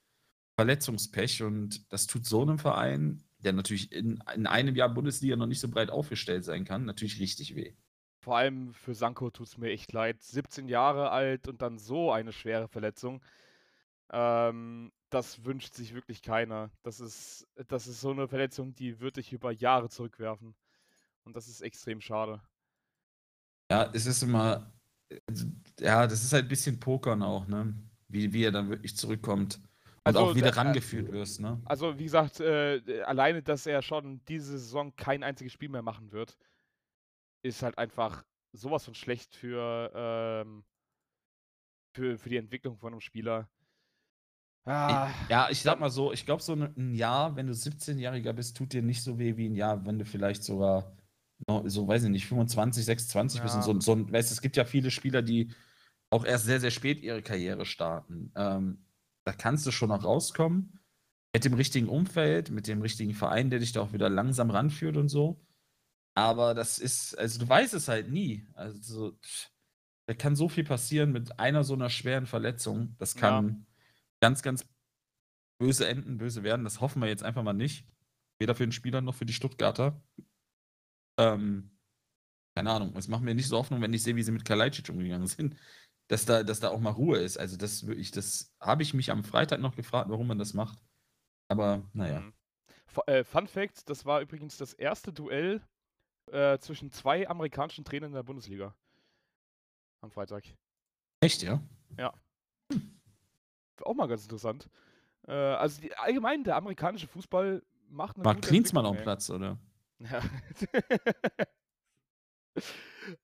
Verletzungspech 0.56 1.42
und 1.42 1.90
das 1.92 2.06
tut 2.06 2.26
so 2.26 2.42
einem 2.42 2.58
Verein, 2.58 3.22
der 3.38 3.52
natürlich 3.52 3.92
in, 3.92 4.22
in 4.34 4.46
einem 4.46 4.74
Jahr 4.74 4.92
Bundesliga 4.92 5.36
noch 5.36 5.46
nicht 5.46 5.60
so 5.60 5.68
breit 5.68 5.90
aufgestellt 5.90 6.44
sein 6.44 6.64
kann, 6.64 6.84
natürlich 6.84 7.20
richtig 7.20 7.54
weh. 7.54 7.74
Vor 8.18 8.36
allem 8.36 8.74
für 8.74 8.94
Sanko 8.94 9.30
tut 9.30 9.46
es 9.46 9.56
mir 9.56 9.70
echt 9.70 9.92
leid. 9.92 10.22
17 10.22 10.68
Jahre 10.68 11.10
alt 11.10 11.48
und 11.48 11.62
dann 11.62 11.78
so 11.78 12.12
eine 12.12 12.32
schwere 12.32 12.68
Verletzung. 12.68 13.22
Ähm, 14.12 14.92
das 15.08 15.44
wünscht 15.44 15.72
sich 15.74 15.94
wirklich 15.94 16.20
keiner. 16.20 16.70
Das 16.82 17.00
ist, 17.00 17.46
das 17.68 17.86
ist 17.86 18.00
so 18.00 18.10
eine 18.10 18.28
Verletzung, 18.28 18.74
die 18.74 19.00
würde 19.00 19.20
ich 19.20 19.32
über 19.32 19.52
Jahre 19.52 19.88
zurückwerfen. 19.88 20.54
Und 21.24 21.36
das 21.36 21.48
ist 21.48 21.62
extrem 21.62 22.00
schade. 22.00 22.42
Ja, 23.70 23.88
es 23.94 24.04
ist 24.04 24.22
immer, 24.22 24.70
ja, 25.80 26.06
das 26.06 26.22
ist 26.22 26.32
halt 26.32 26.44
ein 26.44 26.48
bisschen 26.48 26.78
Pokern 26.78 27.22
auch, 27.22 27.46
ne? 27.46 27.74
Wie, 28.08 28.32
wie 28.32 28.44
er 28.44 28.52
dann 28.52 28.68
wirklich 28.70 28.96
zurückkommt. 28.96 29.60
Und 30.04 30.06
also, 30.06 30.20
auch 30.20 30.34
wieder 30.34 30.48
äh, 30.48 30.54
rangeführt 30.54 31.12
wirst, 31.12 31.40
ne? 31.40 31.60
Also, 31.66 31.98
wie 31.98 32.04
gesagt, 32.04 32.40
äh, 32.40 33.02
alleine, 33.04 33.42
dass 33.42 33.66
er 33.66 33.82
schon 33.82 34.20
diese 34.26 34.58
Saison 34.58 34.94
kein 34.96 35.22
einziges 35.22 35.52
Spiel 35.52 35.68
mehr 35.68 35.82
machen 35.82 36.10
wird, 36.12 36.36
ist 37.42 37.62
halt 37.62 37.78
einfach 37.78 38.24
sowas 38.52 38.84
von 38.84 38.94
schlecht 38.94 39.34
für, 39.34 39.90
ähm, 39.94 40.64
für, 41.94 42.18
für 42.18 42.28
die 42.28 42.36
Entwicklung 42.36 42.76
von 42.78 42.92
einem 42.92 43.00
Spieler. 43.00 43.48
Ah, 44.66 45.10
Ja, 45.28 45.48
ich 45.50 45.62
sag 45.62 45.80
mal 45.80 45.90
so, 45.90 46.12
ich 46.12 46.26
glaube, 46.26 46.42
so 46.42 46.52
ein 46.54 46.94
Jahr, 46.94 47.34
wenn 47.36 47.46
du 47.46 47.54
17-Jähriger 47.54 48.32
bist, 48.32 48.56
tut 48.56 48.72
dir 48.72 48.82
nicht 48.82 49.02
so 49.02 49.18
weh 49.18 49.36
wie 49.36 49.48
ein 49.48 49.54
Jahr, 49.54 49.84
wenn 49.86 49.98
du 49.98 50.04
vielleicht 50.04 50.44
sogar, 50.44 50.92
so 51.66 51.86
weiß 51.88 52.04
ich 52.04 52.10
nicht, 52.10 52.26
25, 52.26 52.84
26 52.84 53.42
bist. 53.42 53.54
Und 53.54 53.60
Ja. 53.60 53.64
so, 53.64 53.80
so, 53.80 53.92
ein- 53.92 54.12
weißt, 54.12 54.30
du, 54.30 54.34
es 54.34 54.40
gibt 54.42 54.56
ja 54.56 54.64
viele 54.64 54.90
Spieler, 54.90 55.22
die 55.22 55.52
auch 56.10 56.24
erst 56.24 56.44
sehr, 56.46 56.60
sehr 56.60 56.70
spät 56.70 57.00
ihre 57.02 57.22
Karriere 57.22 57.64
starten. 57.64 58.32
Ähm, 58.36 58.84
da 59.24 59.32
kannst 59.32 59.66
du 59.66 59.70
schon 59.70 59.88
noch 59.90 60.04
rauskommen. 60.04 60.78
Mit 61.32 61.44
dem 61.44 61.54
richtigen 61.54 61.88
Umfeld, 61.88 62.50
mit 62.50 62.66
dem 62.66 62.82
richtigen 62.82 63.14
Verein, 63.14 63.50
der 63.50 63.60
dich 63.60 63.72
da 63.72 63.80
auch 63.82 63.92
wieder 63.92 64.08
langsam 64.08 64.50
ranführt 64.50 64.96
und 64.96 65.08
so. 65.08 65.40
Aber 66.16 66.54
das 66.54 66.78
ist, 66.78 67.16
also 67.16 67.38
du 67.38 67.48
weißt 67.48 67.72
es 67.74 67.86
halt 67.86 68.10
nie. 68.10 68.46
Also, 68.54 69.16
da 70.06 70.14
kann 70.14 70.34
so 70.34 70.48
viel 70.48 70.64
passieren 70.64 71.12
mit 71.12 71.38
einer 71.38 71.62
so 71.62 71.74
einer 71.74 71.88
schweren 71.88 72.26
Verletzung. 72.26 72.96
Das 72.98 73.14
Ja. 73.14 73.20
kann 73.20 73.66
ganz, 74.20 74.42
ganz 74.42 74.66
böse 75.60 75.86
enden, 75.86 76.18
böse 76.18 76.42
werden. 76.42 76.64
Das 76.64 76.80
hoffen 76.80 77.00
wir 77.00 77.08
jetzt 77.08 77.22
einfach 77.22 77.44
mal 77.44 77.52
nicht. 77.52 77.86
Weder 78.40 78.56
für 78.56 78.66
den 78.66 78.72
Spieler 78.72 79.00
noch 79.00 79.14
für 79.14 79.26
die 79.26 79.32
Stuttgarter. 79.32 80.02
Ähm, 81.20 81.70
keine 82.56 82.70
Ahnung. 82.70 82.96
Es 82.96 83.08
macht 83.08 83.22
mir 83.22 83.34
nicht 83.34 83.48
so 83.48 83.58
Hoffnung, 83.58 83.80
wenn 83.80 83.92
ich 83.92 84.02
sehe, 84.02 84.16
wie 84.16 84.22
sie 84.22 84.32
mit 84.32 84.44
Kalajdzic 84.44 84.88
umgegangen 84.88 85.26
sind, 85.26 85.56
dass 86.08 86.24
da, 86.24 86.42
dass 86.42 86.60
da 86.60 86.70
auch 86.70 86.80
mal 86.80 86.90
Ruhe 86.90 87.18
ist. 87.18 87.38
Also 87.38 87.56
das 87.56 87.86
wirklich, 87.86 88.10
das 88.10 88.54
habe 88.60 88.82
ich 88.82 88.94
mich 88.94 89.10
am 89.10 89.24
Freitag 89.24 89.60
noch 89.60 89.76
gefragt, 89.76 90.10
warum 90.10 90.26
man 90.26 90.38
das 90.38 90.54
macht. 90.54 90.78
Aber 91.48 91.88
naja. 91.92 92.20
Mhm. 92.20 92.32
Äh, 93.06 93.24
Fun 93.24 93.46
Fact: 93.46 93.88
Das 93.88 94.04
war 94.04 94.20
übrigens 94.20 94.56
das 94.56 94.72
erste 94.72 95.12
Duell 95.12 95.62
äh, 96.26 96.58
zwischen 96.58 96.90
zwei 96.90 97.28
amerikanischen 97.28 97.84
Trainern 97.84 98.10
in 98.10 98.14
der 98.14 98.22
Bundesliga. 98.22 98.74
Am 100.00 100.10
Freitag. 100.10 100.44
Echt, 101.20 101.42
ja? 101.42 101.62
Auch 103.82 103.94
mal 103.94 104.08
ganz 104.08 104.22
interessant. 104.22 104.68
Äh, 105.26 105.32
also 105.32 105.80
die, 105.80 105.94
allgemein, 105.96 106.44
der 106.44 106.56
amerikanische 106.56 107.06
Fußball 107.06 107.62
macht 107.88 108.16
eine 108.16 108.24
War 108.24 108.34
Klinsmann 108.34 108.86
am. 108.86 108.96
Platz, 108.96 109.30
oder? 109.30 109.58
Ja. 110.00 110.20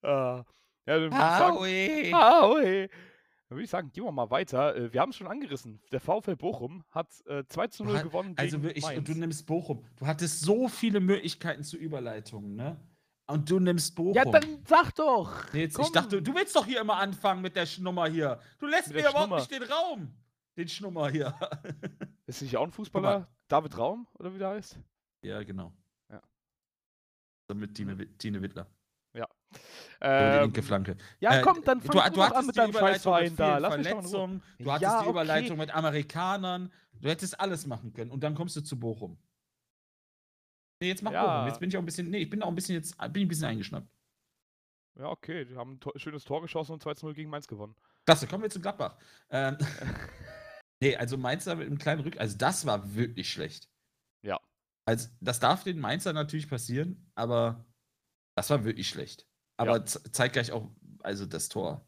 Ah, 0.01 0.43
ja, 0.85 0.99
dann 0.99 1.01
würde 1.01 1.15
ich 1.15 1.21
sagen, 1.21 1.57
Aue! 1.57 2.13
Aue. 2.13 2.87
Dann 3.49 3.55
würde 3.57 3.63
ich 3.63 3.69
sagen, 3.69 3.91
gehen 3.91 4.03
wir 4.03 4.11
mal 4.11 4.29
weiter. 4.29 4.75
Äh, 4.75 4.91
Wir 4.93 5.01
haben 5.01 5.09
es 5.09 5.15
schon 5.15 5.27
angerissen. 5.27 5.81
Der 5.91 5.99
VfL 6.01 6.35
Bochum 6.35 6.83
hat 6.89 7.07
äh, 7.27 7.45
2 7.45 7.67
zu 7.67 7.83
Du 7.83 7.89
0 7.89 7.97
hat- 7.97 8.03
gewonnen 8.03 8.33
Also 8.37 8.61
wirklich, 8.63 8.85
du 8.85 9.13
nimmst 9.13 9.45
Bochum. 9.45 9.85
Du 9.97 10.05
hattest 10.07 10.41
so 10.41 10.67
viele 10.67 10.99
Möglichkeiten 10.99 11.63
zu 11.63 11.77
Überleitungen, 11.77 12.55
ne? 12.55 12.77
Und 13.27 13.49
du 13.49 13.59
nimmst 13.59 13.95
Bochum. 13.95 14.13
Ja, 14.15 14.25
dann 14.25 14.63
sag 14.65 14.95
doch! 14.95 15.51
Nee, 15.53 15.61
jetzt, 15.61 15.77
ich 15.79 15.91
dachte, 15.91 16.21
du 16.21 16.33
willst 16.33 16.55
doch 16.55 16.65
hier 16.65 16.79
immer 16.81 16.95
anfangen 16.97 17.41
mit 17.41 17.55
der 17.55 17.65
Schnummer 17.65 18.07
hier. 18.07 18.39
Du 18.59 18.65
lässt 18.67 18.87
Mit 18.87 18.97
mir 19.03 19.09
überhaupt 19.09 19.33
nicht 19.33 19.51
den 19.51 19.63
Raum. 19.63 20.13
Den 20.55 20.67
Schnummer 20.67 21.09
hier. 21.09 21.37
Ist 22.25 22.41
nicht 22.41 22.55
auch 22.57 22.63
ein 22.63 22.71
Fußballer? 22.71 23.27
David 23.49 23.77
Raum, 23.77 24.07
oder 24.17 24.33
wie 24.33 24.39
der 24.39 24.49
heißt? 24.49 24.79
ja, 25.21 25.43
genau. 25.43 25.73
Ja. 27.49 27.55
Mit 27.55 27.75
Tine, 27.75 27.97
Wi- 27.97 28.07
Tine 28.17 28.41
Wittler. 28.41 28.67
Die 29.15 29.23
Ähm, 30.01 30.41
linke 30.43 30.61
Flanke. 30.61 30.97
ja, 31.21 31.39
Äh, 31.39 31.41
komm, 31.41 31.63
dann 31.63 31.79
du, 31.79 31.87
fang 31.87 31.95
du, 31.95 32.09
du 32.11 32.15
doch 32.17 32.23
an 32.25 32.29
hattest 32.31 32.47
mit 32.47 32.55
die 32.55 32.59
deinem 32.59 32.73
Scheißverein 32.73 33.35
da. 33.37 33.57
Lass 33.57 33.77
mich. 33.77 33.87
Verletzungen. 33.87 34.43
Du 34.59 34.71
hattest 34.71 34.81
Ja, 34.91 35.03
die 35.03 35.09
Überleitung 35.09 35.51
okay. 35.51 35.59
mit 35.67 35.73
Amerikanern. 35.75 36.71
Du 36.99 37.09
hättest 37.09 37.39
alles 37.39 37.65
machen 37.65 37.93
können. 37.93 38.11
Und 38.11 38.21
dann 38.23 38.35
kommst 38.35 38.55
du 38.57 38.61
zu 38.61 38.77
Bochum. 38.77 39.17
Nee, 40.81 40.89
jetzt 40.89 41.01
mach 41.01 41.13
Ja. 41.13 41.25
Bochum. 41.25 41.47
Jetzt 41.47 41.59
bin 41.59 41.69
ich 41.69 41.77
auch 41.77 41.81
ein 41.81 41.85
bisschen. 41.85 42.09
Nee, 42.11 42.19
ich 42.19 42.29
bin 42.29 42.43
auch 42.43 42.49
ein 42.49 42.55
bisschen 42.55 42.75
jetzt. 42.75 42.95
Bin 42.97 43.15
ich 43.15 43.21
ein 43.25 43.27
bisschen 43.29 43.45
eingeschnappt. 43.47 43.87
Ja, 44.99 45.05
okay, 45.09 45.45
die 45.45 45.55
haben 45.55 45.73
ein 45.75 45.79
to 45.79 45.93
schönes 45.95 46.23
Tor 46.25 46.41
geschossen 46.41 46.73
und 46.73 46.83
2 46.83 46.93
zu 46.95 47.05
0 47.05 47.15
gegen 47.15 47.29
Mainz 47.29 47.47
gewonnen. 47.47 47.75
Klasse, 48.05 48.27
kommen 48.27 48.43
wir 48.43 48.49
zu 48.49 48.59
Gladbach. 48.59 48.97
Ähm, 49.29 49.57
nee, 50.81 50.95
also 50.95 51.17
Mainzer 51.17 51.55
mit 51.55 51.67
einem 51.67 51.77
kleinen 51.79 52.01
Rück. 52.01 52.19
Also, 52.19 52.37
das 52.37 52.65
war 52.65 52.93
wirklich 52.95 53.31
schlecht. 53.31 53.69
Also, 54.87 55.09
das 55.19 55.41
darf 55.41 55.65
den 55.65 55.79
Mainzer 55.79 56.13
natürlich 56.13 56.49
passieren, 56.49 57.11
aber 57.13 57.65
das 58.35 58.49
war 58.49 58.63
wirklich 58.63 58.87
schlecht. 58.87 59.27
Aber 59.57 59.79
Ja. 59.79 59.85
zeitgleich 59.85 60.53
auch, 60.53 60.69
also 61.03 61.25
das 61.25 61.49
Tor. 61.49 61.85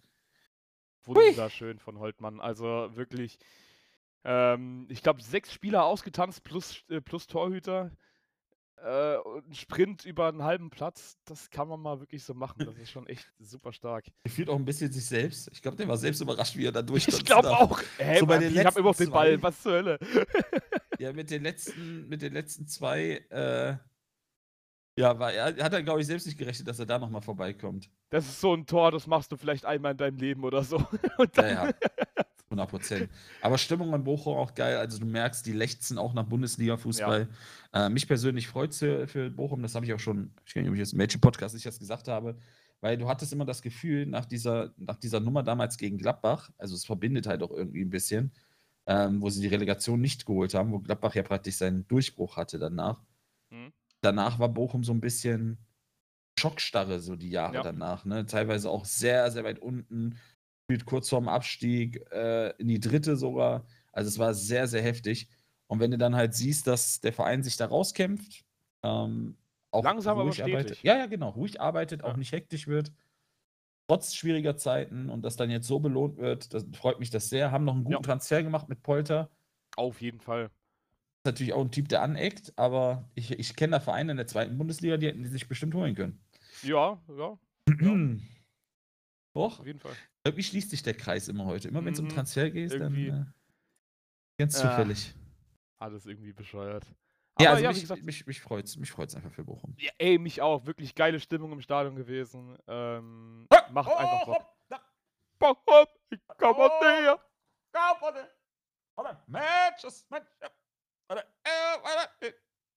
Wunderschön 1.06 1.80
von 1.80 1.98
Holtmann. 2.00 2.42
Also 2.42 2.90
wirklich, 2.96 3.40
ähm, 4.26 4.86
ich 4.90 5.02
glaube, 5.02 5.22
sechs 5.24 5.54
Spieler 5.54 5.86
ausgetanzt 5.86 6.44
plus, 6.44 6.84
äh, 6.90 7.00
plus 7.00 7.28
Torhüter. 7.28 7.90
Äh, 8.84 9.16
und 9.18 9.48
ein 9.50 9.56
Sprint 9.56 10.04
über 10.04 10.28
einen 10.28 10.44
halben 10.44 10.70
Platz, 10.70 11.18
das 11.24 11.50
kann 11.50 11.70
man 11.70 11.80
mal 11.80 12.02
wirklich 12.02 12.24
so 12.26 12.34
machen. 12.34 12.66
Das 12.66 12.76
ist 12.78 12.92
schon 12.92 13.08
echt 13.08 13.32
super 13.40 13.72
stark. 13.72 14.06
Gefühlt 14.26 14.50
auch 14.50 14.58
ein 14.58 14.66
bisschen 14.66 14.92
sich 14.92 15.06
selbst. 15.06 15.50
Ich 15.54 15.62
glaube, 15.62 15.78
der 15.78 15.88
war 15.88 15.98
selbst 15.98 16.20
überrascht, 16.20 16.58
wie 16.58 16.66
er 16.66 16.74
da 16.74 16.82
durch 16.82 17.08
Ich 17.08 17.24
glaube 17.24 17.50
auch. 17.50 17.82
Hä, 17.98 18.20
So 18.20 18.26
bei 18.26 18.36
Mann, 18.36 18.44
den 18.44 18.58
ich 18.60 18.66
habe 18.66 18.78
immer 18.80 18.90
noch 18.90 18.98
den 18.98 19.10
Ball. 19.10 19.42
Was 19.42 19.62
zur 19.62 19.72
Hölle? 19.72 20.00
Ja, 21.00 21.14
mit 21.14 21.32
den 21.32 21.44
letzten, 21.44 22.08
mit 22.10 22.22
den 22.22 22.34
letzten 22.34 22.68
zwei, 22.68 23.26
äh, 23.30 23.78
ja, 25.00 25.18
war, 25.18 25.32
er 25.32 25.64
hat 25.64 25.74
er, 25.74 25.82
glaube 25.82 26.02
ich, 26.02 26.08
selbst 26.08 26.26
nicht 26.28 26.38
gerechnet, 26.38 26.68
dass 26.68 26.78
er 26.78 26.86
da 26.86 27.00
nochmal 27.00 27.22
vorbeikommt. 27.22 27.90
Das 28.10 28.26
ist 28.28 28.42
so 28.42 28.54
ein 28.54 28.66
Tor, 28.66 28.92
das 28.92 29.08
machst 29.08 29.32
du 29.32 29.38
vielleicht 29.38 29.66
einmal 29.66 29.94
in 29.94 29.98
deinem 29.98 30.18
Leben 30.18 30.44
oder 30.44 30.64
so. 30.64 30.76
Und 31.18 31.38
Ja, 31.38 31.48
ja. 31.68 31.74
100 32.50 32.70
Prozent. 32.70 33.10
Aber 33.42 33.58
Stimmung 33.58 33.94
in 33.94 34.04
Bochum 34.04 34.36
auch 34.36 34.54
geil. 34.56 34.78
Also 34.78 35.00
du 35.00 35.06
merkst, 35.06 35.46
die 35.46 35.52
lechzen 35.54 35.98
auch 35.98 36.14
nach 36.14 36.26
Bundesliga-Fußball. 36.26 37.28
Äh, 37.74 37.90
mich 37.90 38.08
persönlich 38.08 38.48
freut 38.48 38.72
es 38.72 38.80
für, 38.80 39.08
für 39.08 39.30
Bochum. 39.30 39.62
Das 39.62 39.76
habe 39.76 39.86
ich 39.86 39.94
auch 39.94 40.00
schon, 40.00 40.34
ich 40.46 40.56
weiß 40.56 40.62
nicht, 40.64 40.70
ob 40.70 40.74
ich 40.74 40.80
jetzt 40.80 40.94
im 40.94 40.98
Mädchen-Podcast 40.98 41.54
nicht 41.54 41.66
das 41.66 41.80
gesagt 41.80 42.08
habe, 42.08 42.38
weil 42.82 42.98
du 42.98 43.08
hattest 43.08 43.32
immer 43.34 43.46
das 43.46 43.62
Gefühl, 43.62 44.06
nach 44.06 44.26
dieser, 44.26 44.74
nach 44.78 44.96
dieser 44.96 45.20
Nummer 45.20 45.44
damals 45.44 45.78
gegen 45.78 45.98
Gladbach, 45.98 46.50
also 46.58 46.76
es 46.76 46.86
verbindet 46.86 47.28
halt 47.28 47.44
auch 47.44 47.52
irgendwie 47.52 47.82
ein 47.82 47.90
bisschen, 47.90 48.32
ähm, 48.90 49.22
wo 49.22 49.30
sie 49.30 49.42
die 49.42 49.48
Relegation 49.48 50.02
nicht 50.02 50.26
geholt 50.26 50.56
haben, 50.56 50.72
wo 50.72 50.80
Gladbach 50.80 51.14
ja 51.14 51.22
praktisch 51.22 51.58
seinen 51.58 51.88
Durchbruch 51.88 52.36
hatte 52.38 52.58
danach. 52.58 53.04
Mhm. 53.52 53.72
Danach 54.02 54.40
war 54.40 54.50
Bochum 54.50 54.84
so 54.84 54.92
ein 54.94 55.00
bisschen 55.00 55.60
Schockstarre, 56.40 57.00
so 57.00 57.16
die 57.16 57.30
Jahre 57.30 57.56
Ja. 57.56 57.64
danach. 57.64 58.06
Ne? 58.06 58.26
Teilweise 58.26 58.70
auch 58.70 58.86
sehr, 58.86 59.30
sehr 59.32 59.44
weit 59.44 59.60
unten 59.60 60.18
spielt 60.66 60.86
kurz 60.86 61.10
vorm 61.10 61.28
Abstieg 61.28 62.06
äh, 62.12 62.50
in 62.58 62.68
die 62.68 62.80
dritte 62.80 63.16
sogar. 63.16 63.66
Also 63.92 64.08
es 64.08 64.18
war 64.20 64.34
sehr, 64.34 64.68
sehr 64.68 64.82
heftig. 64.82 65.28
Und 65.68 65.80
wenn 65.80 65.92
du 65.92 65.98
dann 65.98 66.16
halt 66.16 66.34
siehst, 66.34 66.66
dass 66.68 67.00
der 67.02 67.14
Verein 67.14 67.44
sich 67.44 67.58
da 67.58 67.66
rauskämpft, 67.68 68.44
ähm, 68.84 69.36
auch 69.72 69.84
Langsam, 69.84 70.14
aber 70.18 70.24
ruhig 70.24 70.42
arbeitet. 70.42 70.78
stetig. 70.78 70.84
Ja, 70.84 70.98
ja, 70.98 71.06
genau. 71.06 71.30
Ruhig 71.30 71.60
arbeitet, 71.62 72.04
auch 72.04 72.12
Ja. 72.14 72.18
nicht 72.18 72.32
hektisch 72.32 72.68
wird. 72.68 72.92
Trotz 73.90 74.14
schwieriger 74.14 74.56
Zeiten 74.56 75.10
und 75.10 75.24
das 75.24 75.36
dann 75.36 75.50
jetzt 75.50 75.66
so 75.66 75.80
belohnt 75.80 76.18
wird, 76.18 76.54
das 76.54 76.64
freut 76.74 77.00
mich 77.00 77.10
das 77.10 77.28
sehr. 77.28 77.52
Haben 77.52 77.66
noch 77.66 77.74
einen 77.74 77.84
guten 77.86 77.96
Ja. 77.96 78.02
Transfer 78.02 78.44
gemacht 78.44 78.70
mit 78.70 78.84
Polter. 78.84 79.32
auf 79.78 80.00
jeden 80.00 80.20
Fall. 80.20 80.44
Ist 80.46 81.26
natürlich 81.26 81.54
auch 81.54 81.62
ein 81.62 81.72
Typ, 81.72 81.90
der 81.90 82.04
aneckt, 82.04 82.54
aber 82.56 83.10
ich, 83.16 83.32
ich 83.32 83.56
kenne 83.56 83.72
da 83.72 83.80
Vereine 83.80 84.12
in 84.12 84.18
der 84.18 84.28
zweiten 84.28 84.60
Bundesliga, 84.60 84.98
die 84.98 85.08
hätten 85.08 85.24
die 85.24 85.30
sich 85.30 85.48
bestimmt 85.48 85.74
holen 85.74 85.96
können. 85.96 86.20
Ja, 86.62 87.02
ja, 87.18 87.40
Doch, 89.34 89.60
auf 89.60 89.66
jeden 89.66 89.80
Fall. 89.80 89.94
irgendwie 90.24 90.44
schließt 90.44 90.70
sich 90.70 90.84
der 90.84 90.94
Kreis 90.94 91.28
immer 91.28 91.46
heute. 91.46 91.68
Immer 91.68 91.84
wenn 91.84 91.94
es 91.94 92.00
um 92.00 92.06
Mhm. 92.06 92.10
Transfer 92.10 92.52
geht, 92.52 92.72
dann 92.80 92.94
äh, 92.96 93.26
ganz 94.38 94.56
Ah, 94.56 94.70
zufällig. 94.70 95.16
Alles 95.80 96.06
irgendwie 96.06 96.34
bescheuert. 96.34 96.86
Ja, 97.40 97.52
also 97.52 97.64
ja, 97.64 97.70
mich, 97.70 97.82
gesagt, 97.82 98.04
mich, 98.04 98.26
mich 98.26 98.42
freut 98.42 98.66
es 98.66 98.78
mich 98.78 98.92
freut's 98.92 99.16
einfach 99.16 99.32
für 99.32 99.44
Bochum. 99.44 99.74
Ja, 99.80 99.92
ey, 99.98 100.18
mich 100.18 100.42
auch. 100.42 100.66
Wirklich 100.66 100.94
geile 100.96 101.20
Stimmung 101.20 101.52
im 101.54 101.62
Stadion 101.62 101.96
gewesen. 101.96 102.58
Ähm, 102.68 103.48
macht 103.72 103.92
einfach 103.92 104.26
Bock. 104.26 104.46
Bock, 105.40 105.58
hopp, 105.70 105.90
ich 106.10 106.20
komm 106.38 106.56
aus 106.58 106.72
dir. 106.82 107.20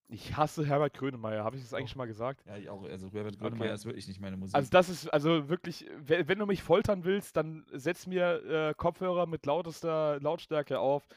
Ich 0.08 0.36
hasse 0.36 0.66
Herbert 0.66 0.92
Grönemeyer. 0.94 1.42
Habe 1.42 1.56
ich 1.56 1.62
das 1.62 1.72
eigentlich 1.72 1.86
Oh. 1.86 1.92
schon 1.92 1.98
mal 1.98 2.06
gesagt? 2.06 2.44
Ja, 2.46 2.56
ich 2.56 2.68
auch. 2.68 2.84
Also 2.84 3.10
Herbert 3.12 3.38
Grönemeyer 3.38 3.68
Okay. 3.68 3.74
ist 3.74 3.84
wirklich 3.86 4.06
nicht 4.08 4.20
meine 4.20 4.36
Musik. 4.36 4.54
Also 4.54 4.68
das 4.70 4.88
ist 4.90 5.08
also 5.08 5.48
wirklich, 5.48 5.86
we- 5.96 6.28
wenn 6.28 6.38
du 6.38 6.44
mich 6.46 6.62
foltern 6.62 7.04
willst, 7.04 7.36
dann 7.36 7.64
setz 7.72 8.06
mir 8.06 8.44
äh, 8.44 8.74
Kopfhörer 8.74 9.26
mit 9.26 9.46
lautester 9.46 10.20
Lautstärke 10.20 10.78
auf 10.78 11.08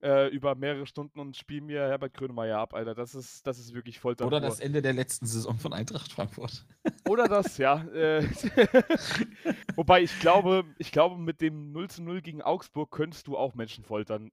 äh, 0.00 0.28
über 0.28 0.54
mehrere 0.54 0.86
Stunden 0.86 1.18
und 1.18 1.36
spiel 1.36 1.60
mir 1.60 1.80
Herbert 1.80 2.14
Grönemeyer 2.14 2.58
ab, 2.58 2.74
Alter. 2.74 2.94
Das 2.94 3.14
ist, 3.14 3.46
das 3.46 3.58
ist 3.58 3.74
wirklich 3.74 3.98
Folter. 3.98 4.26
Oder 4.26 4.40
das 4.40 4.60
Ende 4.60 4.82
der 4.82 4.92
letzten 4.92 5.26
Saison 5.26 5.58
von 5.58 5.72
Eintracht 5.72 6.12
Frankfurt. 6.12 6.66
Oder 7.08 7.26
das, 7.26 7.58
ja. 7.58 7.82
Äh, 7.88 8.22
Wobei 9.76 10.02
ich 10.02 10.18
glaube, 10.20 10.64
ich 10.78 10.92
glaube, 10.92 11.18
mit 11.18 11.40
dem 11.40 11.72
0 11.72 11.90
zu 11.90 12.02
0 12.02 12.22
gegen 12.22 12.42
Augsburg 12.42 12.90
könntest 12.90 13.26
du 13.26 13.36
auch 13.36 13.54
Menschen 13.54 13.84
foltern, 13.84 14.30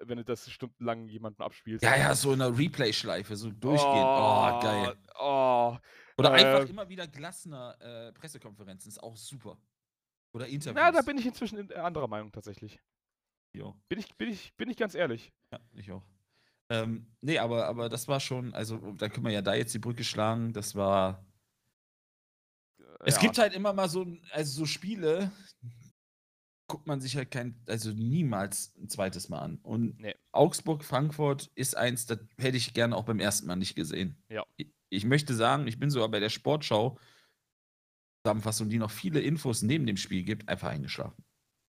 wenn 0.00 0.18
du 0.18 0.24
das 0.24 0.48
stundenlang 0.50 1.08
jemanden 1.08 1.42
abspielst. 1.42 1.84
Ja, 1.84 1.96
ja, 1.96 2.14
so 2.14 2.32
in 2.32 2.40
einer 2.40 2.56
Replay-Schleife, 2.56 3.36
so 3.36 3.50
durchgehend. 3.50 3.96
Oh, 3.96 4.60
geil. 4.60 4.96
Oh, 5.18 5.76
Oder 6.18 6.30
äh, 6.30 6.44
einfach 6.44 6.68
immer 6.68 6.88
wieder 6.88 7.06
Glasner 7.06 7.76
äh, 7.80 8.12
Pressekonferenzen, 8.12 8.88
ist 8.88 9.02
auch 9.02 9.16
super. 9.16 9.58
Oder 10.32 10.46
Interviews. 10.46 10.76
na, 10.76 10.92
da 10.92 11.02
bin 11.02 11.18
ich 11.18 11.26
inzwischen 11.26 11.58
in, 11.58 11.70
äh, 11.70 11.74
anderer 11.74 12.06
Meinung 12.06 12.30
tatsächlich. 12.30 12.80
Jo. 13.52 13.74
Bin 13.88 13.98
ich, 13.98 14.14
bin 14.16 14.28
ich, 14.30 14.54
bin 14.56 14.70
ich 14.70 14.76
ganz 14.76 14.94
ehrlich. 14.94 15.32
Ja, 15.52 15.58
ich 15.74 15.90
auch. 15.90 16.04
Ähm, 16.70 17.06
nee, 17.20 17.38
aber, 17.38 17.66
aber 17.66 17.88
das 17.88 18.06
war 18.06 18.20
schon, 18.20 18.54
also 18.54 18.92
da 18.92 19.08
können 19.08 19.26
wir 19.26 19.32
ja 19.32 19.42
da 19.42 19.54
jetzt 19.54 19.74
die 19.74 19.80
Brücke 19.80 20.04
schlagen. 20.04 20.52
Das 20.52 20.74
war. 20.76 21.26
Es 23.00 23.16
Ja. 23.16 23.22
gibt 23.22 23.38
halt 23.38 23.54
immer 23.54 23.72
mal 23.72 23.88
so, 23.88 24.06
also 24.30 24.52
so 24.60 24.66
Spiele, 24.66 25.32
guckt 26.68 26.86
man 26.86 27.00
sich 27.00 27.16
halt 27.16 27.32
kein, 27.32 27.60
also 27.66 27.90
niemals 27.90 28.76
ein 28.76 28.88
zweites 28.88 29.28
Mal 29.28 29.40
an. 29.40 29.56
Und 29.62 29.98
Nee. 29.98 30.14
Augsburg, 30.30 30.84
Frankfurt 30.84 31.50
ist 31.56 31.76
eins, 31.76 32.06
das 32.06 32.20
hätte 32.38 32.56
ich 32.56 32.72
gerne 32.74 32.94
auch 32.96 33.04
beim 33.04 33.18
ersten 33.18 33.46
Mal 33.48 33.56
nicht 33.56 33.74
gesehen. 33.74 34.22
Ja. 34.28 34.44
Ich, 34.56 34.68
ich 34.90 35.04
möchte 35.04 35.34
sagen, 35.34 35.66
ich 35.66 35.80
bin 35.80 35.90
sogar 35.90 36.08
bei 36.08 36.20
der 36.20 36.28
Sportschau 36.28 36.98
Zusammenfassung, 38.24 38.68
die 38.68 38.78
noch 38.78 38.90
viele 38.90 39.20
Infos 39.20 39.62
neben 39.62 39.86
dem 39.86 39.96
Spiel 39.96 40.22
gibt, 40.22 40.48
einfach 40.48 40.68
eingeschlafen. 40.68 41.24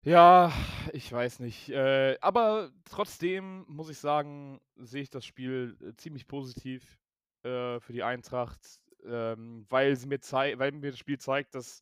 Ja, 0.03 0.51
ich 0.93 1.11
weiß 1.11 1.39
nicht. 1.39 1.69
Äh, 1.69 2.17
aber 2.21 2.71
trotzdem 2.85 3.65
muss 3.67 3.89
ich 3.89 3.99
sagen, 3.99 4.59
sehe 4.75 5.03
ich 5.03 5.09
das 5.11 5.25
Spiel 5.25 5.77
äh, 5.81 5.95
ziemlich 5.95 6.27
positiv 6.27 6.97
äh, 7.43 7.79
für 7.79 7.93
die 7.93 8.01
Eintracht, 8.03 8.79
ähm, 9.05 9.65
weil 9.69 9.95
sie 9.95 10.07
mir 10.07 10.19
weil 10.19 10.71
mir 10.71 10.89
das 10.91 10.99
Spiel 10.99 11.19
zeigt, 11.19 11.53
dass 11.53 11.81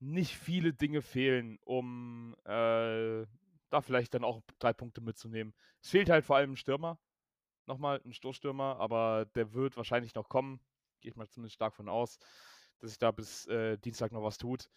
nicht 0.00 0.36
viele 0.38 0.72
Dinge 0.74 1.02
fehlen, 1.02 1.58
um 1.64 2.34
äh, 2.44 3.26
da 3.70 3.80
vielleicht 3.82 4.14
dann 4.14 4.24
auch 4.24 4.42
drei 4.58 4.72
Punkte 4.72 5.00
mitzunehmen. 5.00 5.54
Es 5.82 5.90
fehlt 5.90 6.10
halt 6.10 6.24
vor 6.24 6.36
allem 6.36 6.52
ein 6.52 6.56
Stürmer. 6.56 6.98
Nochmal 7.66 8.00
ein 8.04 8.12
Stoßstürmer, 8.14 8.78
aber 8.80 9.26
der 9.36 9.54
wird 9.54 9.76
wahrscheinlich 9.76 10.14
noch 10.14 10.28
kommen. 10.28 10.60
Gehe 11.00 11.10
ich 11.10 11.16
mal 11.16 11.28
zumindest 11.28 11.56
stark 11.56 11.74
von 11.76 11.88
aus, 11.88 12.18
dass 12.80 12.90
sich 12.90 12.98
da 12.98 13.10
bis 13.12 13.46
äh, 13.48 13.78
Dienstag 13.78 14.12
noch 14.12 14.22
was 14.24 14.38
tut. 14.38 14.68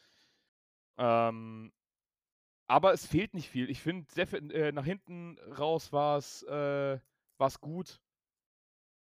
Ähm, 0.97 1.71
aber 2.67 2.93
es 2.93 3.05
fehlt 3.05 3.33
nicht 3.33 3.49
viel. 3.49 3.69
Ich 3.69 3.81
finde, 3.81 4.07
äh, 4.53 4.71
nach 4.71 4.85
hinten 4.85 5.37
raus 5.57 5.91
war 5.91 6.17
es 6.17 6.43
äh, 6.43 6.99
gut, 7.61 8.01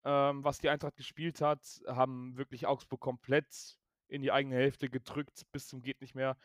ähm, 0.05 0.45
was 0.45 0.59
die 0.59 0.69
Eintracht 0.69 0.97
gespielt 0.97 1.41
hat. 1.41 1.61
Haben 1.87 2.37
wirklich 2.37 2.67
Augsburg 2.67 3.01
komplett 3.01 3.79
in 4.09 4.23
die 4.23 4.33
eigene 4.33 4.57
Hälfte 4.57 4.89
gedrückt 4.89 5.43
bis 5.53 5.69
zum 5.69 5.83
geht 5.83 6.01
nicht 6.01 6.15
mehr. 6.15 6.37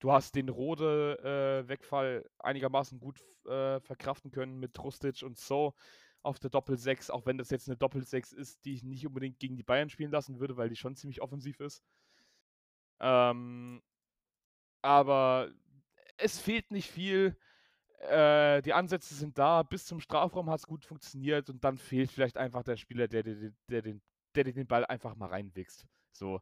Du 0.00 0.12
hast 0.12 0.34
den 0.34 0.48
Rode-Wegfall 0.48 2.28
einigermaßen 2.38 3.00
gut 3.00 3.20
äh, 3.46 3.80
verkraften 3.80 4.30
können 4.30 4.58
mit 4.58 4.78
Rustic 4.78 5.22
und 5.22 5.38
So 5.38 5.74
auf 6.22 6.38
der 6.38 6.50
Doppel-6, 6.50 7.10
auch 7.10 7.24
wenn 7.24 7.38
das 7.38 7.50
jetzt 7.50 7.68
eine 7.68 7.76
Doppel-6 7.76 8.34
ist, 8.34 8.64
die 8.64 8.74
ich 8.74 8.82
nicht 8.82 9.06
unbedingt 9.06 9.38
gegen 9.38 9.56
die 9.56 9.62
Bayern 9.62 9.88
spielen 9.88 10.10
lassen 10.10 10.40
würde, 10.40 10.56
weil 10.56 10.68
die 10.68 10.76
schon 10.76 10.96
ziemlich 10.96 11.22
offensiv 11.22 11.60
ist. 11.60 11.82
Ähm, 13.00 13.82
aber 14.82 15.50
es 16.16 16.38
fehlt 16.38 16.70
nicht 16.70 16.90
viel. 16.90 17.36
Äh, 18.00 18.62
die 18.62 18.72
Ansätze 18.72 19.14
sind 19.14 19.38
da. 19.38 19.62
Bis 19.62 19.86
zum 19.86 20.00
Strafraum 20.00 20.50
hat 20.50 20.60
es 20.60 20.66
gut 20.66 20.84
funktioniert 20.84 21.50
und 21.50 21.64
dann 21.64 21.78
fehlt 21.78 22.10
vielleicht 22.10 22.36
einfach 22.36 22.62
der 22.62 22.76
Spieler, 22.76 23.08
der, 23.08 23.22
der, 23.22 23.52
der, 23.68 23.82
den, 23.82 24.02
der 24.34 24.44
den 24.44 24.66
Ball 24.66 24.84
einfach 24.86 25.16
mal 25.16 25.28
reinwichst. 25.28 25.86
So. 26.12 26.40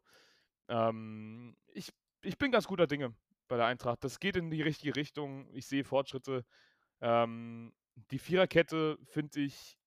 Ähm, 0.67 1.55
ich, 1.73 1.93
ich 2.21 2.37
bin 2.37 2.51
ganz 2.51 2.67
guter 2.67 2.87
Dinge 2.87 3.13
bei 3.47 3.57
der 3.57 3.65
Eintracht. 3.67 4.03
Das 4.03 4.19
geht 4.19 4.35
in 4.35 4.49
die 4.49 4.61
richtige 4.61 4.95
Richtung. 4.95 5.47
Ich 5.53 5.65
sehe 5.67 5.83
Fortschritte. 5.83 6.45
Ähm, 7.01 7.73
die 8.11 8.19
Viererkette 8.19 8.97
finde 9.03 9.39
ich 9.41 9.77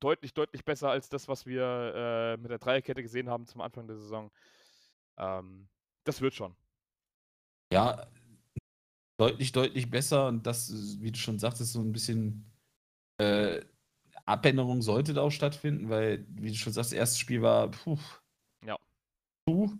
deutlich, 0.00 0.34
deutlich 0.34 0.64
besser 0.64 0.90
als 0.90 1.08
das, 1.08 1.28
was 1.28 1.46
wir 1.46 1.92
äh, 1.94 2.36
mit 2.36 2.50
der 2.50 2.58
Dreierkette 2.58 3.02
gesehen 3.02 3.28
haben 3.28 3.46
zum 3.46 3.60
Anfang 3.60 3.86
der 3.86 3.96
Saison. 3.96 4.30
Ähm, 5.18 5.68
das 6.04 6.20
wird 6.20 6.34
schon. 6.34 6.56
Ja, 7.72 8.06
deutlich, 9.22 9.52
deutlich 9.52 9.90
besser. 9.90 10.28
Und 10.28 10.46
das, 10.46 11.00
wie 11.00 11.12
du 11.12 11.18
schon 11.18 11.38
sagtest, 11.38 11.72
so 11.72 11.80
ein 11.80 11.92
bisschen 11.92 12.44
äh, 13.18 13.60
Abänderung 14.24 14.82
sollte 14.82 15.14
da 15.14 15.22
auch 15.22 15.30
stattfinden, 15.30 15.88
weil, 15.88 16.26
wie 16.28 16.50
du 16.50 16.56
schon 16.56 16.72
sagst, 16.72 16.92
das 16.92 16.98
erste 16.98 17.18
Spiel 17.18 17.42
war, 17.42 17.70
puh. 17.70 17.98
Ja. 18.64 18.76
Puh. 19.46 19.70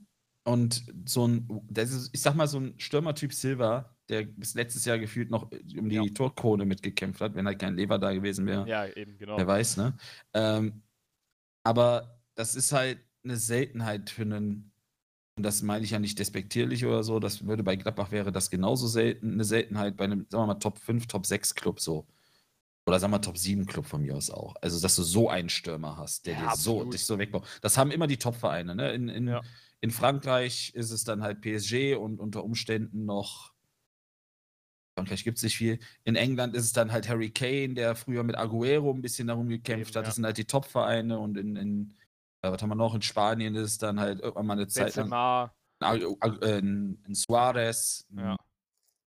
Und 0.45 0.84
so 1.07 1.28
ein, 1.28 1.49
ist, 1.76 2.11
ich 2.12 2.20
sag 2.20 2.34
mal, 2.34 2.49
so 2.49 2.59
ein 2.59 2.74
Stürmertyp 2.78 3.32
Silva, 3.32 3.97
der 4.09 4.24
bis 4.24 4.55
letztes 4.55 4.84
Jahr 4.84 4.99
gefühlt 4.99 5.30
noch 5.30 5.51
um 5.53 5.88
die 5.88 5.97
ja. 5.97 6.05
Torkrone 6.12 6.64
mitgekämpft 6.64 7.20
hat, 7.20 7.36
wenn 7.36 7.47
halt 7.47 7.61
kein 7.61 7.76
Lever 7.76 7.99
da 7.99 8.12
gewesen 8.12 8.47
wäre. 8.47 8.68
Ja, 8.68 8.86
eben, 8.86 9.16
genau. 9.18 9.36
Wer 9.36 9.47
weiß, 9.47 9.76
ne? 9.76 9.97
Ähm, 10.34 10.82
aber 11.64 12.20
das 12.34 12.57
ist 12.57 12.72
halt 12.72 12.99
eine 13.22 13.36
Seltenheit 13.36 14.11
für 14.11 14.22
einen, 14.22 14.71
und 15.36 15.44
das 15.44 15.62
meine 15.62 15.84
ich 15.84 15.90
ja 15.90 15.98
nicht 15.98 16.18
despektierlich 16.18 16.84
oder 16.84 17.02
so, 17.02 17.18
das 17.18 17.46
würde 17.46 17.62
bei 17.62 17.76
Gladbach 17.76 18.10
wäre 18.10 18.32
das 18.32 18.50
genauso 18.50 18.86
selten, 18.86 19.32
eine 19.32 19.44
Seltenheit 19.44 19.96
bei 19.96 20.04
einem, 20.04 20.26
sagen 20.28 20.42
wir 20.42 20.46
mal, 20.48 20.54
Top 20.54 20.78
5, 20.78 21.06
Top 21.06 21.26
6 21.26 21.54
Club 21.54 21.80
so. 21.80 22.06
Oder 22.86 22.98
sagen 22.98 23.12
wir 23.12 23.20
Top 23.22 23.38
7 23.38 23.64
Club 23.66 23.86
von 23.86 24.02
mir 24.02 24.16
aus 24.16 24.30
auch. 24.30 24.54
Also, 24.60 24.80
dass 24.80 24.96
du 24.96 25.02
so 25.02 25.28
einen 25.30 25.48
Stürmer 25.48 25.96
hast, 25.96 26.26
der 26.26 26.34
ja, 26.34 26.50
dir 26.50 26.56
so, 26.56 26.84
dich 26.84 27.04
so 27.04 27.18
wegbaut. 27.18 27.46
Das 27.60 27.78
haben 27.78 27.92
immer 27.92 28.08
die 28.08 28.16
Top-Vereine, 28.16 28.74
ne? 28.74 28.92
In, 28.92 29.08
in, 29.08 29.28
ja. 29.28 29.40
in 29.80 29.90
Frankreich 29.92 30.72
ist 30.74 30.90
es 30.90 31.04
dann 31.04 31.22
halt 31.22 31.40
PSG 31.40 31.94
und 31.94 32.18
unter 32.18 32.42
Umständen 32.44 33.04
noch 33.04 33.52
Frankreich 34.94 35.24
gibt 35.24 35.38
es 35.38 35.44
nicht 35.44 35.56
viel. 35.56 35.78
In 36.04 36.16
England 36.16 36.54
ist 36.54 36.64
es 36.64 36.72
dann 36.72 36.92
halt 36.92 37.08
Harry 37.08 37.30
Kane, 37.30 37.74
der 37.74 37.94
früher 37.94 38.24
mit 38.24 38.36
Aguero 38.36 38.92
ein 38.92 39.00
bisschen 39.00 39.28
darum 39.28 39.48
gekämpft 39.48 39.92
Eben, 39.92 39.98
hat. 39.98 40.06
Das 40.06 40.14
ja. 40.14 40.16
sind 40.16 40.24
halt 40.26 40.36
die 40.36 40.44
Top-Vereine 40.44 41.18
und 41.18 41.38
in, 41.38 41.56
in 41.56 41.94
was 42.51 42.62
haben 42.62 42.70
wir 42.70 42.74
noch? 42.74 42.95
In 42.95 43.03
Spanien 43.03 43.55
ist 43.55 43.82
dann 43.82 44.01
halt 44.01 44.20
irgendwann 44.20 44.47
mal 44.47 44.53
eine 44.55 44.68
Zeit 44.68 44.97
lang. 44.97 45.51
Äh, 45.80 46.59
in, 46.59 47.03
in 47.07 47.14
Suarez. 47.14 48.07
Ja. 48.16 48.36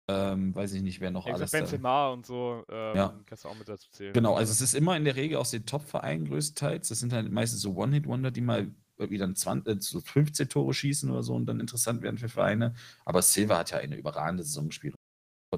Ähm, 0.08 0.54
weiß 0.54 0.74
ich 0.74 0.82
nicht, 0.82 1.00
wer 1.00 1.12
noch 1.12 1.28
ja, 1.28 1.36
alles. 1.36 1.52
Benzema 1.52 2.10
und 2.10 2.26
so, 2.26 2.66
ähm, 2.70 2.96
ja. 2.96 3.20
kannst 3.26 3.46
du 3.46 3.50
auch 3.50 3.58
mit 3.58 3.70
dazu 3.70 3.90
zählen. 3.92 4.14
Genau, 4.14 4.36
also 4.36 4.52
es 4.52 4.60
ist 4.60 4.74
immer 4.74 4.98
in 4.98 5.06
der 5.06 5.16
Regel 5.16 5.38
aus 5.38 5.52
den 5.52 5.66
Top-Vereinen 5.66 6.26
größtenteils. 6.26 6.90
Das 6.90 7.00
sind 7.00 7.14
halt 7.14 7.32
meistens 7.32 7.62
so 7.62 7.76
One-Hit-Wonder, 7.76 8.32
die 8.32 8.42
mal 8.42 8.72
wieder 8.98 9.26
ein 9.26 9.36
20, 9.36 9.74
äh, 9.74 9.80
so 9.80 10.02
15 10.02 10.50
Tore 10.50 10.74
schießen 10.74 11.10
oder 11.10 11.24
so 11.24 11.34
und 11.34 11.46
dann 11.46 11.60
interessant 11.60 12.02
werden 12.02 12.18
für 12.18 12.30
Vereine. 12.30 12.74
Aber 13.06 13.22
Silva 13.22 13.60
hat 13.60 13.72
ja 13.72 13.78
eine 13.78 13.96
überragende 13.96 14.44
Saison 14.44 14.68
gespielt 14.68 14.96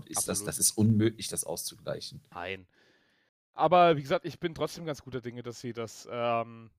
ist 0.05 0.27
das, 0.27 0.43
das 0.43 0.57
ist 0.57 0.71
unmöglich, 0.71 1.27
das 1.27 1.43
auszugleichen. 1.43 2.21
Nein. 2.31 2.65
Aber 3.53 3.95
wie 3.95 4.01
gesagt, 4.01 4.25
ich 4.25 4.39
bin 4.39 4.55
trotzdem 4.55 4.85
ganz 4.85 5.03
guter 5.03 5.21
Dinge, 5.21 5.43
dass 5.43 5.59
sie 5.59 5.73
das 5.73 6.07
ähm, 6.11 6.71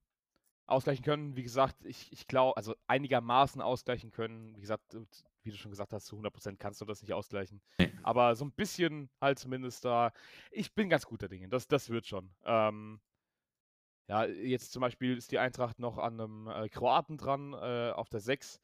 ausgleichen 0.66 1.04
können. 1.04 1.36
Wie 1.36 1.42
gesagt, 1.42 1.76
ich, 1.84 2.12
ich 2.12 2.26
glaube, 2.26 2.56
also 2.56 2.74
einigermaßen 2.86 3.60
ausgleichen 3.60 4.10
können. 4.10 4.56
Wie 4.56 4.60
gesagt, 4.60 4.96
wie 5.42 5.50
du 5.50 5.56
schon 5.56 5.70
gesagt 5.70 5.92
hast, 5.92 6.06
zu 6.06 6.16
100% 6.16 6.56
kannst 6.56 6.80
du 6.80 6.84
das 6.84 7.02
nicht 7.02 7.12
ausgleichen. 7.12 7.60
Aber 8.02 8.34
so 8.34 8.44
ein 8.44 8.52
bisschen 8.52 9.10
halt 9.20 9.38
zumindest 9.38 9.84
da. 9.84 10.12
Ich 10.50 10.74
bin 10.74 10.88
ganz 10.88 11.06
guter 11.06 11.28
Dinge. 11.28 11.48
Das, 11.48 11.68
das 11.68 11.90
wird 11.90 12.06
schon. 12.06 12.30
Ähm, 12.44 13.00
ja, 14.08 14.24
jetzt 14.26 14.72
zum 14.72 14.80
Beispiel 14.80 15.16
ist 15.16 15.32
die 15.32 15.38
Eintracht 15.38 15.78
noch 15.78 15.98
an 15.98 16.20
einem 16.20 16.48
äh, 16.48 16.68
Kroaten 16.68 17.16
dran, 17.16 17.54
äh, 17.54 17.92
auf 17.92 18.08
der 18.08 18.20
6. 18.20 18.60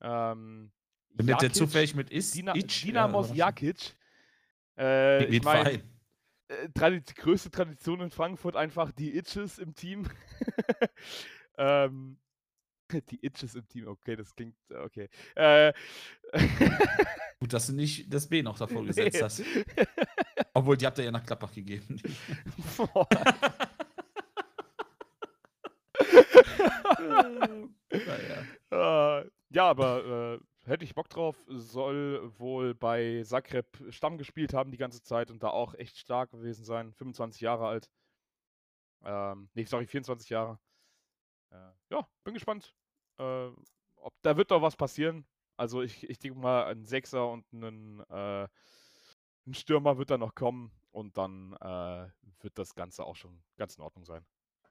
Ähm, 0.00 0.72
Findet 1.16 1.42
der 1.42 1.52
zufällig 1.52 1.94
mit 1.94 2.10
Is 2.10 2.32
Dina 2.32 2.54
Itch? 2.54 2.82
Dinamos 2.82 3.28
ja, 3.30 3.46
Jakic. 3.46 3.94
Äh, 4.76 5.26
ich 5.26 5.42
meine, 5.42 5.82
äh, 6.48 6.68
größte 7.16 7.50
Tradition 7.50 8.00
in 8.00 8.10
Frankfurt 8.10 8.56
einfach 8.56 8.92
die 8.92 9.16
Itches 9.16 9.58
im 9.58 9.74
Team. 9.74 10.08
ähm, 11.58 12.18
die 12.92 13.24
Itches 13.24 13.54
im 13.54 13.66
Team, 13.66 13.88
okay, 13.88 14.14
das 14.14 14.34
klingt 14.34 14.56
okay. 14.70 15.08
Äh, 15.34 15.72
Gut, 17.40 17.52
dass 17.52 17.66
du 17.66 17.72
nicht 17.74 18.12
das 18.12 18.28
B 18.28 18.42
noch 18.42 18.58
davor 18.58 18.84
gesetzt 18.84 19.16
nee. 19.16 19.22
hast. 19.22 19.42
Obwohl, 20.54 20.76
die 20.76 20.86
habt 20.86 20.98
ihr 20.98 21.04
ja 21.04 21.10
nach 21.10 21.24
Klappbach 21.24 21.52
gegeben. 21.52 22.00
naja. 27.90 29.22
uh, 29.22 29.28
ja, 29.50 29.68
aber 29.68 30.38
äh, 30.40 30.40
hätte 30.66 30.84
ich 30.84 30.94
Bock 30.94 31.08
drauf, 31.08 31.36
soll 31.48 32.32
wohl 32.38 32.74
bei 32.74 33.22
Zagreb 33.24 33.66
Stamm 33.90 34.18
gespielt 34.18 34.54
haben 34.54 34.70
die 34.70 34.78
ganze 34.78 35.02
Zeit 35.02 35.30
und 35.30 35.42
da 35.42 35.48
auch 35.48 35.74
echt 35.74 35.98
stark 35.98 36.30
gewesen 36.30 36.64
sein. 36.64 36.92
25 36.92 37.40
Jahre 37.40 37.66
alt. 37.66 37.90
Ähm, 39.04 39.48
nee, 39.54 39.64
sorry, 39.64 39.86
24 39.86 40.30
Jahre. 40.30 40.58
Äh, 41.50 41.70
ja, 41.90 42.08
bin 42.24 42.34
gespannt. 42.34 42.74
Äh, 43.18 43.48
ob, 43.96 44.14
da 44.22 44.36
wird 44.36 44.50
doch 44.50 44.62
was 44.62 44.76
passieren. 44.76 45.26
Also 45.56 45.82
ich, 45.82 46.08
ich 46.08 46.18
denke 46.18 46.38
mal, 46.38 46.64
ein 46.64 46.84
Sechser 46.84 47.30
und 47.30 47.50
ein, 47.52 48.00
äh, 48.10 48.48
ein 49.46 49.54
Stürmer 49.54 49.98
wird 49.98 50.10
da 50.10 50.18
noch 50.18 50.34
kommen 50.34 50.72
und 50.90 51.16
dann 51.16 51.52
äh, 51.60 52.08
wird 52.40 52.58
das 52.58 52.74
Ganze 52.74 53.04
auch 53.04 53.16
schon 53.16 53.42
ganz 53.56 53.76
in 53.76 53.82
Ordnung 53.82 54.04
sein. 54.04 54.24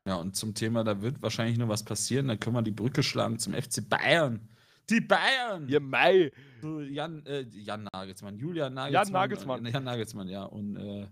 Ja, 0.05 0.15
und 0.15 0.35
zum 0.35 0.53
Thema, 0.53 0.83
da 0.83 1.01
wird 1.01 1.21
wahrscheinlich 1.21 1.57
nur 1.57 1.69
was 1.69 1.85
passieren. 1.85 2.27
Da 2.27 2.35
können 2.35 2.55
wir 2.55 2.61
die 2.61 2.71
Brücke 2.71 3.03
schlagen 3.03 3.39
zum 3.39 3.53
FC 3.53 3.87
Bayern. 3.87 4.49
Die 4.89 5.01
Bayern! 5.01 5.67
Ja, 5.69 5.79
Mai! 5.79 6.31
Jan, 6.61 7.25
äh, 7.25 7.41
Jan 7.41 7.87
Nagelsmann, 7.91 8.37
Julian 8.37 8.73
Nagelsmann. 8.73 9.03
Jan 9.05 9.11
Nagelsmann. 9.11 9.65
Äh, 9.65 9.71
Jan 9.71 9.83
Nagelsmann, 9.83 10.29
ja. 10.29 10.43
Und 10.43 10.75
äh, 10.77 11.07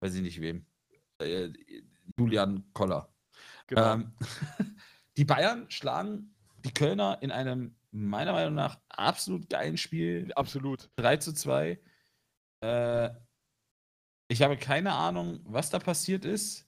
weiß 0.00 0.14
ich 0.14 0.22
nicht 0.22 0.40
wem. 0.40 0.66
Äh, 1.18 1.50
Julian 2.18 2.64
Koller. 2.72 3.08
Genau. 3.66 3.94
Ähm, 3.94 4.12
die 5.16 5.24
Bayern 5.24 5.66
schlagen 5.70 6.34
die 6.64 6.72
Kölner 6.72 7.18
in 7.20 7.30
einem 7.30 7.76
meiner 7.90 8.32
Meinung 8.32 8.54
nach 8.54 8.78
absolut 8.88 9.48
geilen 9.48 9.76
Spiel. 9.76 10.32
Absolut. 10.34 10.90
3 10.96 11.16
zu 11.18 11.32
2. 11.32 11.78
Äh, 12.60 13.10
ich 14.28 14.42
habe 14.42 14.56
keine 14.56 14.92
Ahnung, 14.92 15.40
was 15.44 15.70
da 15.70 15.78
passiert 15.78 16.24
ist. 16.24 16.66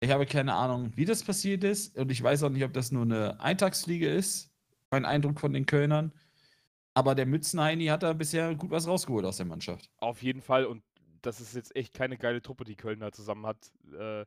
Ich 0.00 0.10
habe 0.10 0.26
keine 0.26 0.54
Ahnung, 0.54 0.92
wie 0.96 1.04
das 1.04 1.24
passiert 1.24 1.64
ist. 1.64 1.96
Und 1.96 2.10
ich 2.10 2.22
weiß 2.22 2.42
auch 2.42 2.50
nicht, 2.50 2.64
ob 2.64 2.72
das 2.72 2.92
nur 2.92 3.02
eine 3.02 3.40
Eintagsfliege 3.40 4.08
ist 4.08 4.52
mein 4.90 5.04
Eindruck 5.04 5.40
von 5.40 5.52
den 5.52 5.66
Kölnern. 5.66 6.12
Aber 6.94 7.14
der 7.14 7.26
Mützenheini 7.26 7.86
hat 7.86 8.02
da 8.02 8.12
bisher 8.14 8.54
gut 8.54 8.70
was 8.70 8.86
rausgeholt 8.88 9.24
aus 9.26 9.36
der 9.36 9.46
Mannschaft. 9.46 9.90
Auf 9.98 10.22
jeden 10.22 10.40
Fall. 10.40 10.64
Und 10.64 10.82
das 11.22 11.40
ist 11.40 11.54
jetzt 11.54 11.74
echt 11.76 11.92
keine 11.92 12.16
geile 12.16 12.40
Truppe, 12.40 12.64
die 12.64 12.76
Köln 12.76 13.00
da 13.00 13.12
zusammen 13.12 13.46
hat. 13.46 13.70
Äh, 13.98 14.24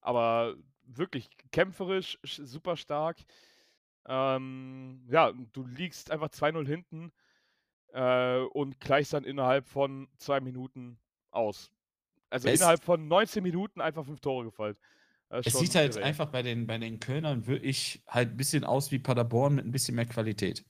aber 0.00 0.54
wirklich 0.84 1.30
kämpferisch, 1.50 2.18
sch- 2.24 2.44
super 2.44 2.76
stark. 2.76 3.16
Ähm, 4.06 5.02
ja, 5.10 5.32
du 5.32 5.64
liegst 5.66 6.10
einfach 6.10 6.28
2-0 6.28 6.66
hinten 6.66 7.10
äh, 7.92 8.40
und 8.40 8.78
gleichst 8.80 9.14
dann 9.14 9.24
innerhalb 9.24 9.66
von 9.66 10.08
zwei 10.18 10.40
Minuten 10.40 10.98
aus. 11.30 11.70
Also 12.30 12.48
Es- 12.48 12.60
innerhalb 12.60 12.82
von 12.82 13.08
19 13.08 13.42
Minuten 13.42 13.80
einfach 13.80 14.04
fünf 14.04 14.20
Tore 14.20 14.44
gefallen. 14.44 14.76
Ist 15.38 15.48
Es 15.48 15.58
sieht 15.58 15.74
halt 15.74 15.96
irre. 15.96 16.04
einfach 16.04 16.26
bei 16.30 16.42
den, 16.42 16.66
bei 16.66 16.78
den 16.78 17.00
Kölnern 17.00 17.46
wirklich 17.46 18.02
halt 18.06 18.30
ein 18.30 18.36
bisschen 18.36 18.64
aus 18.64 18.90
wie 18.90 18.98
Paderborn 18.98 19.54
mit 19.56 19.64
ein 19.64 19.72
bisschen 19.72 19.94
mehr 19.96 20.06
Qualität. 20.06 20.64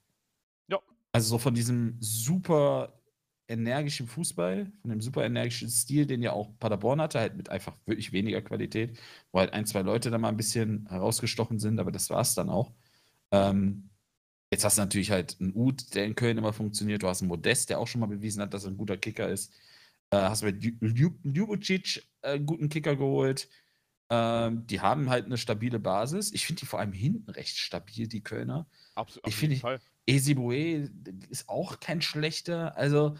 Ja. 0.68 0.80
Also 1.12 1.28
so 1.30 1.38
von 1.38 1.54
diesem 1.54 1.96
super 2.00 3.00
energischen 3.46 4.06
Fußball, 4.06 4.72
von 4.80 4.90
dem 4.90 5.00
super 5.02 5.24
energischen 5.24 5.68
Stil, 5.68 6.06
den 6.06 6.22
ja 6.22 6.32
auch 6.32 6.58
Paderborn 6.58 7.00
hatte, 7.00 7.20
halt 7.20 7.36
mit 7.36 7.50
einfach 7.50 7.76
wirklich 7.84 8.12
weniger 8.12 8.40
Qualität, 8.40 8.98
wo 9.32 9.40
halt 9.40 9.52
ein, 9.52 9.66
zwei 9.66 9.82
Leute 9.82 10.10
da 10.10 10.16
mal 10.18 10.28
ein 10.30 10.36
bisschen 10.38 10.86
herausgestochen 10.88 11.58
sind, 11.58 11.78
aber 11.78 11.92
das 11.92 12.08
war 12.08 12.22
es 12.22 12.34
dann 12.34 12.48
auch. 12.48 12.72
Ähm, 13.32 13.90
jetzt 14.50 14.64
hast 14.64 14.78
du 14.78 14.82
natürlich 14.82 15.10
halt 15.10 15.36
einen 15.40 15.52
Uth, 15.54 15.94
der 15.94 16.06
in 16.06 16.14
Köln 16.14 16.38
immer 16.38 16.54
funktioniert, 16.54 17.02
du 17.02 17.08
hast 17.08 17.20
einen 17.20 17.28
Modest, 17.28 17.68
der 17.68 17.80
auch 17.80 17.86
schon 17.86 18.00
mal 18.00 18.06
bewiesen 18.06 18.40
hat, 18.40 18.54
dass 18.54 18.64
er 18.64 18.70
ein 18.70 18.78
guter 18.78 18.96
Kicker 18.96 19.28
ist. 19.28 19.52
Äh, 20.10 20.16
hast 20.16 20.42
mit 20.42 20.62
Lju- 20.62 20.78
Lju- 20.80 21.18
Ljubicic 21.22 22.02
äh, 22.22 22.32
einen 22.34 22.46
guten 22.46 22.68
Kicker 22.70 22.96
geholt. 22.96 23.48
Ähm, 24.14 24.66
die 24.66 24.80
haben 24.80 25.10
halt 25.10 25.24
eine 25.26 25.36
stabile 25.36 25.78
Basis. 25.80 26.32
Ich 26.32 26.46
finde 26.46 26.60
die 26.60 26.66
vor 26.66 26.78
allem 26.78 26.92
hinten 26.92 27.30
recht 27.30 27.56
stabil, 27.56 28.06
die 28.06 28.22
Kölner. 28.22 28.66
Abs 28.94 29.18
auf 29.18 29.24
ich 29.26 29.36
finde- 29.36 29.56
Fall. 29.56 29.80
Ezibue 30.06 30.90
ist 31.30 31.48
auch 31.48 31.80
kein 31.80 32.02
schlechter. 32.02 32.76
Also, 32.76 33.16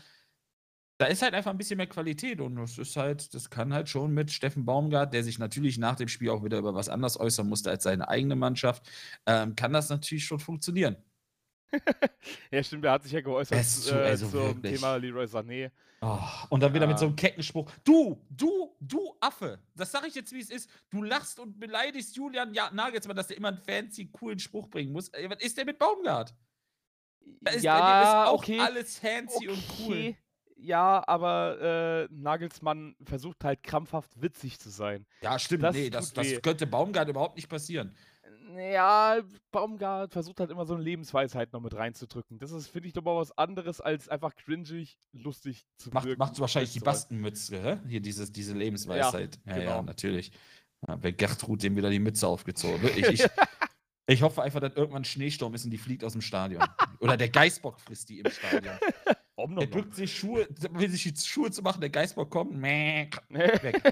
da 0.98 1.06
ist 1.06 1.22
halt 1.22 1.34
einfach 1.34 1.50
ein 1.50 1.56
bisschen 1.58 1.78
mehr 1.78 1.86
Qualität 1.86 2.40
und 2.40 2.56
das 2.56 2.78
ist 2.78 2.96
halt, 2.96 3.34
das 3.34 3.50
kann 3.50 3.72
halt 3.72 3.88
schon 3.88 4.12
mit 4.12 4.30
Steffen 4.30 4.64
Baumgart, 4.66 5.12
der 5.14 5.24
sich 5.24 5.38
natürlich 5.38 5.78
nach 5.78 5.96
dem 5.96 6.08
Spiel 6.08 6.30
auch 6.30 6.44
wieder 6.44 6.58
über 6.58 6.74
was 6.74 6.88
anderes 6.88 7.18
äußern 7.18 7.48
musste 7.48 7.70
als 7.70 7.82
seine 7.84 8.08
eigene 8.08 8.36
Mannschaft, 8.36 8.88
ähm, 9.26 9.56
kann 9.56 9.72
das 9.72 9.88
natürlich 9.88 10.24
schon 10.26 10.38
funktionieren. 10.38 10.96
Ja, 12.50 12.62
stimmt, 12.62 12.84
er 12.84 12.92
hat 12.92 13.02
sich 13.02 13.12
ja 13.12 13.20
geäußert 13.20 13.64
so- 13.64 13.94
äh, 13.94 14.04
also 14.04 14.28
zum 14.28 14.40
wirklich. 14.40 14.74
Thema 14.74 14.96
Leroy 14.96 15.24
Sané. 15.24 15.70
Oh, 16.00 16.18
und 16.50 16.60
dann 16.60 16.74
wieder 16.74 16.86
mit 16.86 16.98
so 16.98 17.06
Ja. 17.06 17.08
einem 17.08 17.16
Keckenspruch. 17.16 17.70
Du, 17.82 18.22
du, 18.28 18.76
du 18.80 19.16
Affe. 19.20 19.58
Das 19.74 19.90
sage 19.90 20.06
ich 20.08 20.14
jetzt, 20.14 20.32
wie 20.32 20.40
es 20.40 20.50
ist. 20.50 20.68
Du 20.90 21.02
lachst 21.02 21.38
und 21.38 21.58
beleidigst 21.58 22.14
Julian 22.16 22.52
ja, 22.52 22.70
Nagelsmann, 22.72 23.16
dass 23.16 23.30
er 23.30 23.38
immer 23.38 23.48
einen 23.48 23.58
fancy, 23.58 24.10
coolen 24.12 24.38
Spruch 24.38 24.68
bringen 24.68 24.92
muss. 24.92 25.08
Ey, 25.08 25.30
was 25.30 25.42
ist 25.42 25.56
der 25.56 25.64
mit 25.64 25.78
Baumgart? 25.78 26.34
Da 27.40 27.52
ist, 27.52 27.64
ist 27.64 27.68
auch 27.68 28.34
okay. 28.34 28.60
alles 28.60 28.98
fancy 28.98 29.48
und 29.48 29.62
cool. 29.80 29.94
Okay. 29.94 30.18
Ja, 30.56 31.02
aber 31.06 32.06
äh, 32.10 32.14
Nagelsmann 32.14 32.96
versucht 33.04 33.44
halt 33.44 33.62
krampfhaft 33.62 34.20
witzig 34.22 34.58
zu 34.58 34.70
sein. 34.70 35.06
Ja, 35.20 35.38
stimmt. 35.38 35.62
Das 35.62 35.74
nee, 35.74 35.90
das, 35.90 36.12
das 36.12 36.40
könnte 36.42 36.66
Baumgart 36.66 37.08
überhaupt 37.08 37.36
nicht 37.36 37.48
passieren. 37.48 37.94
Ja, 38.58 39.20
Baumgart 39.50 40.12
versucht 40.12 40.40
halt 40.40 40.50
immer 40.50 40.66
so 40.66 40.74
eine 40.74 40.82
Lebensweisheit 40.82 41.52
noch 41.52 41.60
mit 41.60 41.74
reinzudrücken. 41.74 42.38
Das 42.38 42.50
ist, 42.52 42.68
finde 42.68 42.88
ich, 42.88 42.94
doch 42.94 43.02
mal 43.02 43.16
was 43.16 43.36
anderes, 43.36 43.80
als 43.80 44.08
einfach 44.08 44.34
cringig, 44.34 44.96
lustig 45.12 45.66
zu 45.76 45.90
Macht, 45.90 46.04
wirken. 46.04 46.18
macht 46.18 46.38
wahrscheinlich 46.40 46.72
die. 46.72 46.80
Bastenmütze, 46.80 47.62
hä? 47.62 47.78
Hier 47.88 48.00
dieses, 48.00 48.32
diese 48.32 48.54
Lebensweisheit. 48.54 49.38
Ja, 49.46 49.52
ja, 49.52 49.58
genau. 49.58 49.82
natürlich. 49.82 50.32
Ja, 50.86 50.96
bei 50.96 51.12
Gertrud 51.12 51.62
dem 51.62 51.76
wieder 51.76 51.90
die 51.90 51.98
Mütze 51.98 52.26
aufgezogen. 52.26 52.82
Wirklich, 52.82 53.06
ich, 53.08 53.26
ich 54.06 54.22
hoffe 54.22 54.42
einfach, 54.42 54.60
dass 54.60 54.74
irgendwann 54.74 55.02
ein 55.02 55.06
Schneesturm 55.06 55.54
ist 55.54 55.64
und 55.64 55.70
die 55.70 55.78
fliegt 55.78 56.04
aus 56.04 56.12
dem 56.12 56.20
Stadion. 56.20 56.62
Oder 57.00 57.16
der 57.16 57.30
Geißbock 57.30 57.80
frisst 57.80 58.08
die 58.08 58.20
im 58.20 58.30
Stadion. 58.30 58.74
Om 59.36 59.56
Der 59.56 59.66
bückt 59.66 59.94
sich 59.94 60.16
Schuhe, 60.16 60.46
will 60.70 60.88
sich 60.88 61.02
die 61.02 61.16
Schuhe 61.16 61.50
zu 61.50 61.62
machen, 61.62 61.80
der 61.80 61.90
Geißbock 61.90 62.30
kommt, 62.30 62.52
mäh, 62.52 63.10
weg. 63.30 63.82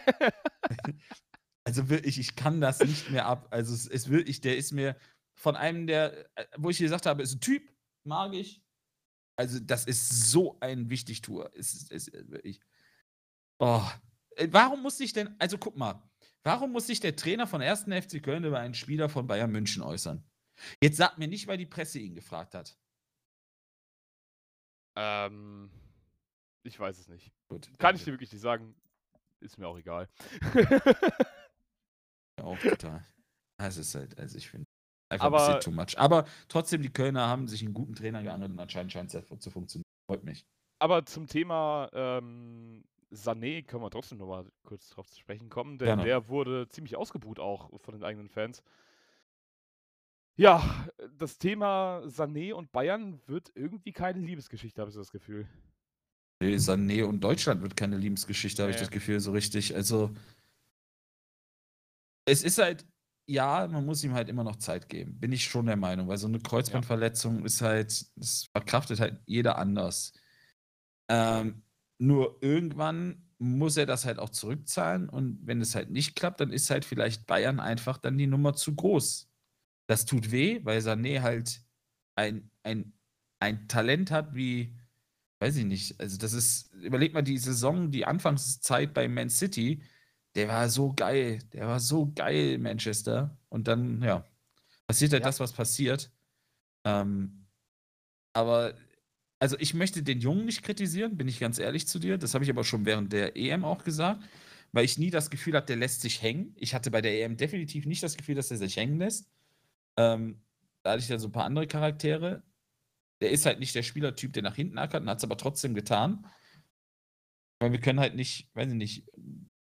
Also 1.64 1.88
wirklich, 1.88 2.18
ich 2.18 2.34
kann 2.34 2.60
das 2.60 2.80
nicht 2.80 3.10
mehr 3.10 3.26
ab. 3.26 3.46
Also 3.50 3.72
es 3.74 3.86
ist 3.86 4.10
wirklich, 4.10 4.40
der 4.40 4.56
ist 4.56 4.72
mir 4.72 4.96
von 5.34 5.56
einem 5.56 5.86
der, 5.86 6.26
äh, 6.36 6.46
wo 6.56 6.70
ich 6.70 6.78
gesagt 6.78 7.06
habe, 7.06 7.22
ist 7.22 7.34
ein 7.34 7.40
Typ, 7.40 7.72
mag 8.04 8.34
ich. 8.34 8.62
Also 9.36 9.60
das 9.60 9.86
ist 9.86 10.30
so 10.30 10.58
ein 10.60 10.90
Wichtigtour. 10.90 11.50
Es 11.54 11.90
ist, 11.90 12.12
wirklich. 12.12 12.60
Oh. 13.58 13.82
Warum 14.48 14.82
muss 14.82 14.98
sich 14.98 15.12
denn, 15.12 15.34
also 15.38 15.58
guck 15.58 15.76
mal, 15.76 16.02
warum 16.42 16.72
muss 16.72 16.86
sich 16.86 17.00
der 17.00 17.16
Trainer 17.16 17.46
von 17.46 17.62
1. 17.62 17.82
FC 17.82 18.22
Köln 18.22 18.44
über 18.44 18.58
einen 18.58 18.74
Spieler 18.74 19.08
von 19.08 19.26
Bayern 19.26 19.50
München 19.52 19.82
äußern? 19.82 20.24
Jetzt 20.80 20.96
sagt 20.96 21.18
mir 21.18 21.28
nicht, 21.28 21.46
weil 21.46 21.58
die 21.58 21.66
Presse 21.66 21.98
ihn 21.98 22.14
gefragt 22.14 22.54
hat. 22.54 22.76
ähm, 24.96 25.70
ich 26.62 26.78
weiß 26.78 26.98
es 26.98 27.08
nicht. 27.08 27.32
Gut, 27.48 27.70
Kann 27.78 27.96
ich 27.96 28.04
dir 28.04 28.12
wirklich 28.12 28.32
nicht 28.32 28.42
sagen. 28.42 28.74
Ist 29.40 29.58
mir 29.58 29.66
auch 29.66 29.78
egal. 29.78 30.08
Auch 32.42 32.58
total. 32.58 33.04
Es 33.58 33.76
ist 33.76 33.94
halt, 33.94 34.18
also 34.18 34.36
ich 34.38 34.48
finde 34.50 34.66
einfach 35.08 35.26
ein 35.26 35.34
Aber- 35.34 35.56
bisschen 35.56 35.60
too 35.60 35.70
much. 35.80 35.98
Aber 35.98 36.24
trotzdem, 36.48 36.82
die 36.82 36.92
Kölner 36.92 37.26
haben 37.28 37.46
sich 37.48 37.62
einen 37.62 37.74
guten 37.74 37.94
Trainer 37.94 38.22
geangelt 38.22 38.50
und 38.50 38.58
anscheinend 38.58 38.92
scheint 38.92 39.14
es 39.14 39.28
ja 39.30 39.38
zu 39.38 39.50
funktionieren. 39.50 39.84
Freut 40.10 40.24
mich. 40.24 40.44
Aber 40.80 41.04
zum 41.06 41.26
Thema 41.28 41.88
ähm, 41.92 42.82
Sané 43.12 43.62
können 43.64 43.82
wir 43.84 43.90
trotzdem 43.90 44.18
noch 44.18 44.26
mal 44.26 44.44
kurz 44.64 44.88
drauf 44.90 45.08
zu 45.08 45.20
sprechen 45.20 45.48
kommen, 45.48 45.78
denn 45.78 45.86
Gerne. 45.86 46.04
der 46.04 46.28
wurde 46.28 46.66
ziemlich 46.68 46.96
ausgebuht 46.96 47.38
auch 47.38 47.70
von 47.80 47.94
den 47.94 48.02
eigenen 48.02 48.28
Fans. 48.28 48.62
Ja, 50.36 50.88
das 51.18 51.38
Thema 51.38 52.00
Sané 52.06 52.52
und 52.54 52.72
Bayern 52.72 53.20
wird 53.26 53.52
irgendwie 53.54 53.92
keine 53.92 54.18
Liebesgeschichte, 54.20 54.80
habe 54.80 54.90
ich 54.90 54.96
das 54.96 55.12
Gefühl. 55.12 55.46
Nee, 56.40 56.56
Sané 56.56 57.04
und 57.04 57.20
Deutschland 57.22 57.62
wird 57.62 57.76
keine 57.76 57.98
Liebesgeschichte, 57.98 58.62
habe 58.62 58.70
ich 58.70 58.76
Nee. 58.78 58.82
das 58.82 58.90
Gefühl, 58.90 59.20
so 59.20 59.30
richtig. 59.32 59.74
Also, 59.76 60.10
es 62.24 62.42
ist 62.42 62.58
halt, 62.58 62.86
ja, 63.26 63.68
man 63.68 63.86
muss 63.86 64.04
ihm 64.04 64.14
halt 64.14 64.28
immer 64.28 64.44
noch 64.44 64.56
Zeit 64.56 64.88
geben. 64.88 65.18
Bin 65.18 65.32
ich 65.32 65.44
schon 65.44 65.66
der 65.66 65.76
Meinung, 65.76 66.08
weil 66.08 66.18
so 66.18 66.26
eine 66.26 66.40
Kreuzbandverletzung 66.40 67.44
ist 67.44 67.60
halt, 67.62 68.06
das 68.16 68.48
verkraftet 68.52 69.00
halt 69.00 69.20
jeder 69.26 69.58
anders. 69.58 70.12
Ähm, 71.08 71.62
nur 71.98 72.38
irgendwann 72.42 73.28
muss 73.38 73.76
er 73.76 73.86
das 73.86 74.04
halt 74.04 74.18
auch 74.18 74.30
zurückzahlen 74.30 75.08
und 75.08 75.40
wenn 75.46 75.60
es 75.60 75.74
halt 75.74 75.90
nicht 75.90 76.14
klappt, 76.14 76.40
dann 76.40 76.52
ist 76.52 76.70
halt 76.70 76.84
vielleicht 76.84 77.26
Bayern 77.26 77.58
einfach 77.60 77.98
dann 77.98 78.16
die 78.18 78.26
Nummer 78.28 78.54
zu 78.54 78.74
groß. 78.74 79.28
Das 79.88 80.04
tut 80.06 80.30
weh, 80.30 80.60
weil 80.64 80.78
Sané 80.78 81.22
halt 81.22 81.60
ein, 82.16 82.50
ein, 82.62 82.92
ein 83.40 83.66
Talent 83.68 84.10
hat 84.12 84.34
wie, 84.34 84.76
weiß 85.40 85.56
ich 85.56 85.64
nicht, 85.64 86.00
also 86.00 86.18
das 86.18 86.32
ist, 86.32 86.72
überleg 86.74 87.14
mal 87.14 87.22
die 87.22 87.38
Saison, 87.38 87.90
die 87.90 88.06
Anfangszeit 88.06 88.94
bei 88.94 89.08
Man 89.08 89.28
City, 89.28 89.82
der 90.34 90.48
war 90.48 90.68
so 90.68 90.92
geil, 90.94 91.40
der 91.52 91.66
war 91.68 91.80
so 91.80 92.12
geil, 92.14 92.58
Manchester. 92.58 93.36
Und 93.48 93.68
dann, 93.68 94.02
ja, 94.02 94.24
passiert 94.86 95.12
halt 95.12 95.22
Ja. 95.22 95.28
das, 95.28 95.40
was 95.40 95.52
passiert. 95.52 96.12
Ähm, 96.84 97.46
aber, 98.34 98.74
also 99.40 99.56
ich 99.58 99.74
möchte 99.74 100.02
den 100.02 100.20
Jungen 100.20 100.46
nicht 100.46 100.62
kritisieren, 100.62 101.16
bin 101.16 101.28
ich 101.28 101.40
ganz 101.40 101.58
ehrlich 101.58 101.88
zu 101.88 101.98
dir. 101.98 102.18
Das 102.18 102.34
habe 102.34 102.44
ich 102.44 102.50
aber 102.50 102.64
schon 102.64 102.86
während 102.86 103.12
der 103.12 103.36
EM 103.36 103.64
auch 103.64 103.84
gesagt, 103.84 104.22
weil 104.72 104.84
ich 104.84 104.98
nie 104.98 105.10
das 105.10 105.30
Gefühl 105.30 105.54
habe, 105.56 105.66
der 105.66 105.76
lässt 105.76 106.02
sich 106.02 106.22
hängen. 106.22 106.54
Ich 106.58 106.74
hatte 106.74 106.90
bei 106.90 107.02
der 107.02 107.14
EM 107.20 107.36
definitiv 107.36 107.86
nicht 107.86 108.02
das 108.02 108.16
Gefühl, 108.16 108.34
dass 108.36 108.50
er 108.50 108.58
sich 108.58 108.76
hängen 108.76 108.98
lässt. 108.98 109.30
Ähm, 109.98 110.42
da 110.82 110.92
hatte 110.92 111.02
ich 111.02 111.08
dann 111.08 111.20
so 111.20 111.28
ein 111.28 111.32
paar 111.32 111.44
andere 111.44 111.66
Charaktere. 111.66 112.42
Der 113.20 113.30
ist 113.30 113.46
halt 113.46 113.60
nicht 113.60 113.74
der 113.74 113.82
Spielertyp, 113.84 114.32
der 114.32 114.42
nach 114.42 114.56
hinten 114.56 114.78
ackert 114.78 115.02
und 115.02 115.08
hat 115.10 115.18
es 115.18 115.24
aber 115.24 115.36
trotzdem 115.36 115.74
getan. 115.74 116.26
Weil 117.60 117.72
wir 117.72 117.80
können 117.80 118.00
halt 118.00 118.16
nicht, 118.16 118.50
weiß 118.54 118.68
ich 118.70 118.74
nicht, 118.74 119.06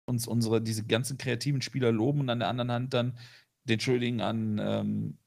uns 0.05 0.27
unsere, 0.27 0.61
diese 0.61 0.85
ganzen 0.85 1.17
kreativen 1.17 1.61
Spieler 1.61 1.91
loben 1.91 2.21
und 2.21 2.29
an 2.29 2.39
der 2.39 2.47
anderen 2.49 2.71
Hand 2.71 2.93
dann 2.93 3.17
den 3.63 3.79
Schuldigen 3.79 4.21
an 4.21 4.59
ähm, 4.59 5.17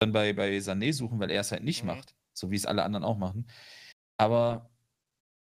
dann 0.00 0.12
bei, 0.12 0.32
bei 0.32 0.56
Sané 0.58 0.92
suchen, 0.92 1.20
weil 1.20 1.30
er 1.30 1.40
es 1.40 1.52
halt 1.52 1.64
nicht 1.64 1.82
Mhm. 1.82 1.88
macht. 1.88 2.16
So 2.34 2.50
wie 2.50 2.56
es 2.56 2.66
alle 2.66 2.82
anderen 2.82 3.04
auch 3.04 3.18
machen. 3.18 3.46
Aber 4.16 4.70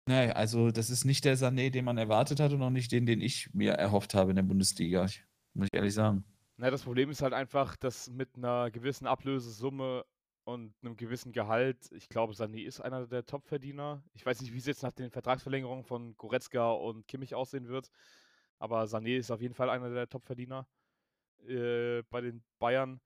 naja, 0.09 0.33
also 0.33 0.71
das 0.71 0.91
ist 0.91 1.05
nicht 1.05 1.25
der 1.25 1.37
Sané, 1.39 1.71
den 1.71 1.85
man 1.85 1.97
erwartet 1.97 2.41
hat 2.41 2.53
und 2.53 2.63
auch 2.63 2.71
nicht 2.71 2.91
den, 2.91 3.07
den 3.07 3.21
ich 3.21 3.55
mir 3.55 3.73
erhofft 3.73 4.15
habe 4.15 4.31
in 4.31 4.37
der 4.37 4.43
Bundesliga. 4.43 5.05
Ich, 5.05 5.25
muss 5.55 5.69
ich 5.71 5.77
ehrlich 5.77 5.95
sagen. 5.95 6.25
Na, 6.57 6.71
das 6.71 6.83
Problem 6.83 7.11
ist 7.11 7.23
halt 7.23 7.35
einfach, 7.35 7.77
dass 7.77 8.11
mit 8.11 8.37
einer 8.37 8.71
gewissen 8.71 9.07
Ablösesumme 9.07 10.05
und 10.45 10.75
einem 10.83 10.97
gewissen 10.97 11.33
Gehalt, 11.33 11.91
ich 11.93 12.09
glaube, 12.09 12.33
Sané 12.33 12.65
ist 12.67 12.81
einer 12.81 13.07
der 13.07 13.25
Topverdiener. 13.25 14.03
Ich 14.13 14.27
weiß 14.27 14.41
nicht, 14.41 14.53
wie 14.53 14.59
es 14.59 14.67
jetzt 14.67 14.83
nach 14.83 14.93
den 14.93 15.11
Vertragsverlängerungen 15.11 15.85
von 15.85 16.17
Goretzka 16.17 16.73
und 16.73 17.07
Kimmich 17.07 17.35
aussehen 17.37 17.69
wird, 17.69 17.91
aber 18.63 18.85
Sané 18.85 19.17
ist 19.19 19.31
auf 19.33 19.41
jeden 19.43 19.55
Fall 19.55 19.69
einer 19.69 19.91
der 19.91 20.09
Topverdiener 20.09 20.69
äh, 21.49 22.03
bei 22.11 22.21
den 22.21 22.45
Bayern. 22.61 23.01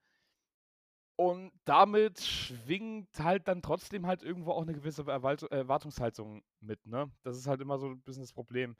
Und 1.19 1.51
damit 1.65 2.21
schwingt 2.21 3.09
halt 3.19 3.49
dann 3.49 3.63
trotzdem 3.63 4.07
halt 4.07 4.23
irgendwo 4.23 4.53
auch 4.53 4.61
eine 4.63 4.75
gewisse 4.75 5.03
Erwartungshaltung 5.07 6.45
mit, 6.61 6.85
ne? 6.85 7.11
Das 7.23 7.39
ist 7.39 7.47
halt 7.47 7.63
immer 7.63 7.79
so 7.79 7.87
ein 7.89 8.03
bisschen 8.03 8.23
das 8.23 8.35
Problem. 8.35 8.77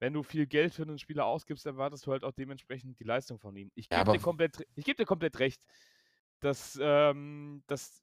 Wenn 0.00 0.12
du 0.12 0.24
viel 0.24 0.48
Geld 0.48 0.74
für 0.74 0.82
einen 0.82 0.98
Spieler 0.98 1.26
ausgibst, 1.26 1.64
erwartest 1.64 2.04
du 2.06 2.10
halt 2.10 2.24
auch 2.24 2.32
dementsprechend 2.32 2.98
die 2.98 3.04
Leistung 3.04 3.38
von 3.38 3.54
ihm. 3.54 3.70
Ich 3.76 3.86
Ja, 3.90 3.98
gebe 3.98 4.10
dir, 4.10 4.18
aber- 4.18 4.24
komplett 4.24 4.66
ich 4.74 4.84
geb 4.84 4.96
dir 4.96 5.06
komplett 5.06 5.38
recht, 5.38 5.64
dass, 6.40 6.76
ähm, 6.82 7.62
dass 7.68 8.02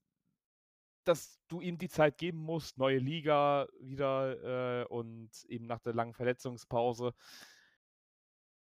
dass 1.05 1.41
du 1.49 1.59
ihm 1.59 1.78
die 1.78 1.89
Zeit 1.89 2.17
geben 2.17 2.38
musst, 2.38 2.78
neue 2.78 2.99
Liga 2.99 3.67
wieder 3.82 4.84
äh, 4.84 4.86
und 4.86 5.30
eben 5.49 5.65
nach 5.65 5.82
der 5.82 5.93
langen 5.93 6.13
Verletzungspause. 6.13 7.13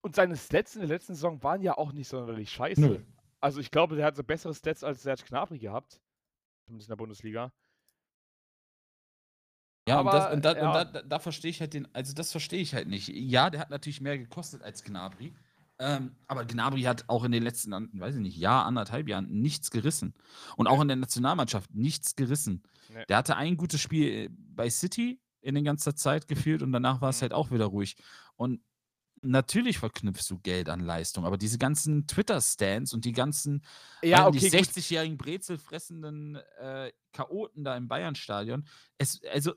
Und 0.02 0.16
seine 0.16 0.36
Stats 0.36 0.74
in 0.74 0.80
der 0.80 0.88
letzten 0.88 1.14
Saison 1.14 1.42
waren 1.42 1.62
ja 1.62 1.78
auch 1.78 1.92
nicht 1.92 2.08
sonderlich 2.08 2.50
scheiße. 2.50 2.80
Nö. 2.80 2.98
Also 3.40 3.60
ich 3.60 3.70
glaube, 3.70 3.96
der 3.96 4.06
hat 4.06 4.16
so 4.16 4.24
bessere 4.24 4.54
Stats 4.54 4.84
als 4.84 5.02
Serge 5.02 5.22
Gnabry 5.28 5.58
gehabt. 5.58 6.00
Zumindest 6.66 6.88
in 6.88 6.92
der 6.92 6.96
Bundesliga. 6.96 7.52
Ja, 9.88 10.00
und, 10.00 10.06
das, 10.06 10.24
Aber, 10.26 10.34
und, 10.34 10.44
da, 10.44 10.56
ja. 10.56 10.66
und 10.68 10.74
da, 10.74 10.84
da, 10.84 11.02
da 11.02 11.18
verstehe 11.18 11.50
ich 11.50 11.60
halt 11.60 11.74
den, 11.74 11.92
also 11.92 12.12
das 12.14 12.30
verstehe 12.30 12.60
ich 12.60 12.74
halt 12.74 12.86
nicht. 12.88 13.08
Ja, 13.08 13.50
der 13.50 13.60
hat 13.60 13.70
natürlich 13.70 14.00
mehr 14.00 14.16
gekostet 14.16 14.62
als 14.62 14.84
Gnabry. 14.84 15.34
Ähm, 15.78 16.14
aber 16.28 16.44
Gnabry 16.44 16.82
hat 16.82 17.04
auch 17.08 17.24
in 17.24 17.32
den 17.32 17.42
letzten, 17.42 17.72
weiß 17.98 18.14
ich 18.14 18.20
nicht, 18.20 18.36
Jahr, 18.36 18.64
anderthalb 18.66 19.08
Jahren 19.08 19.26
nichts 19.40 19.70
gerissen. 19.72 20.14
Und 20.56 20.68
auch 20.68 20.80
in 20.80 20.86
der 20.86 20.96
Nationalmannschaft 20.96 21.74
nichts 21.74 22.14
gerissen. 22.14 22.62
Nee. 22.90 23.04
Der 23.08 23.16
hatte 23.16 23.36
ein 23.36 23.56
gutes 23.56 23.80
Spiel 23.80 24.06
äh, 24.08 24.28
bei 24.30 24.70
City 24.70 25.20
in 25.40 25.54
der 25.54 25.64
ganzen 25.64 25.96
Zeit 25.96 26.28
geführt 26.28 26.62
und 26.62 26.70
danach 26.70 27.00
war 27.00 27.10
es 27.10 27.18
Mhm. 27.18 27.22
halt 27.22 27.32
auch 27.32 27.50
wieder 27.50 27.66
ruhig. 27.66 27.96
Und 28.36 28.60
natürlich 29.22 29.78
verknüpfst 29.78 30.28
du 30.30 30.38
Geld 30.40 30.68
an 30.68 30.80
Leistung, 30.80 31.24
aber 31.24 31.38
diese 31.38 31.58
ganzen 31.58 32.06
Twitter-Stands 32.06 32.92
und 32.92 33.04
die 33.04 33.12
ganzen 33.12 33.62
Ja, 34.02 34.26
okay, 34.26 34.38
gut. 34.40 34.48
60-jährigen 34.50 35.16
brezelfressenden 35.16 36.36
äh, 36.58 36.92
Chaoten 37.12 37.64
da 37.64 37.76
im 37.76 37.88
Bayern-Stadion. 37.88 38.66
Es, 38.98 39.20
also, 39.32 39.54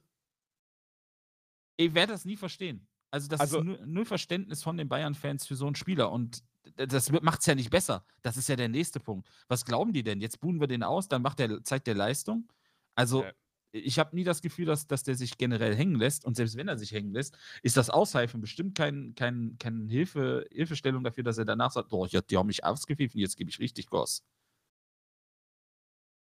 ich 1.77 1.93
werde 1.93 2.13
das 2.13 2.25
nie 2.25 2.37
verstehen. 2.37 2.87
Also, 3.11 3.27
das 3.27 3.39
Also- 3.39 3.59
ist 3.61 3.85
null, 3.85 4.05
Verständnis 4.05 4.63
von 4.63 4.77
den 4.77 4.87
Bayern-Fans 4.89 5.45
für 5.45 5.55
so 5.55 5.65
einen 5.65 5.75
Spieler. 5.75 6.11
Und 6.11 6.43
das 6.75 7.11
macht 7.11 7.41
es 7.41 7.45
ja 7.45 7.55
nicht 7.55 7.69
besser. 7.69 8.05
Das 8.21 8.37
ist 8.37 8.49
ja 8.49 8.55
der 8.55 8.69
nächste 8.69 8.99
Punkt. 8.99 9.27
Was 9.47 9.65
glauben 9.65 9.93
die 9.93 10.03
denn? 10.03 10.19
Jetzt 10.21 10.39
buhen 10.39 10.59
wir 10.59 10.67
den 10.67 10.83
aus, 10.83 11.07
dann 11.07 11.21
macht 11.21 11.39
der, 11.39 11.63
zeigt 11.63 11.87
der 11.87 11.95
Leistung. 11.95 12.51
Also, 12.95 13.23
Ja. 13.23 13.31
Ich 13.75 13.99
habe 13.99 14.15
nie 14.15 14.23
das 14.23 14.41
Gefühl, 14.41 14.65
dass, 14.65 14.87
dass 14.87 15.03
der 15.03 15.15
sich 15.15 15.37
generell 15.37 15.75
hängen 15.75 15.95
lässt. 15.95 16.25
Und 16.25 16.35
selbst 16.35 16.55
wenn 16.55 16.67
er 16.67 16.77
sich 16.77 16.91
hängen 16.91 17.13
lässt, 17.13 17.37
ist 17.61 17.77
das 17.77 17.89
Ausheifen 17.89 18.39
bestimmt 18.39 18.77
kein, 18.77 19.13
kein, 19.15 19.57
kein 19.59 19.89
Hilfe, 19.89 20.47
Hilfestellung 20.51 21.03
dafür, 21.03 21.23
dass 21.23 21.37
er 21.37 21.45
danach 21.45 21.71
sagt: 21.71 21.89
Boah, 21.89 22.07
die 22.07 22.37
haben 22.37 22.47
mich 22.47 22.63
ausgepfiffen, 22.63 23.19
jetzt 23.19 23.37
gebe 23.37 23.49
ich 23.49 23.59
richtig 23.59 23.89
Gas. 23.89 24.23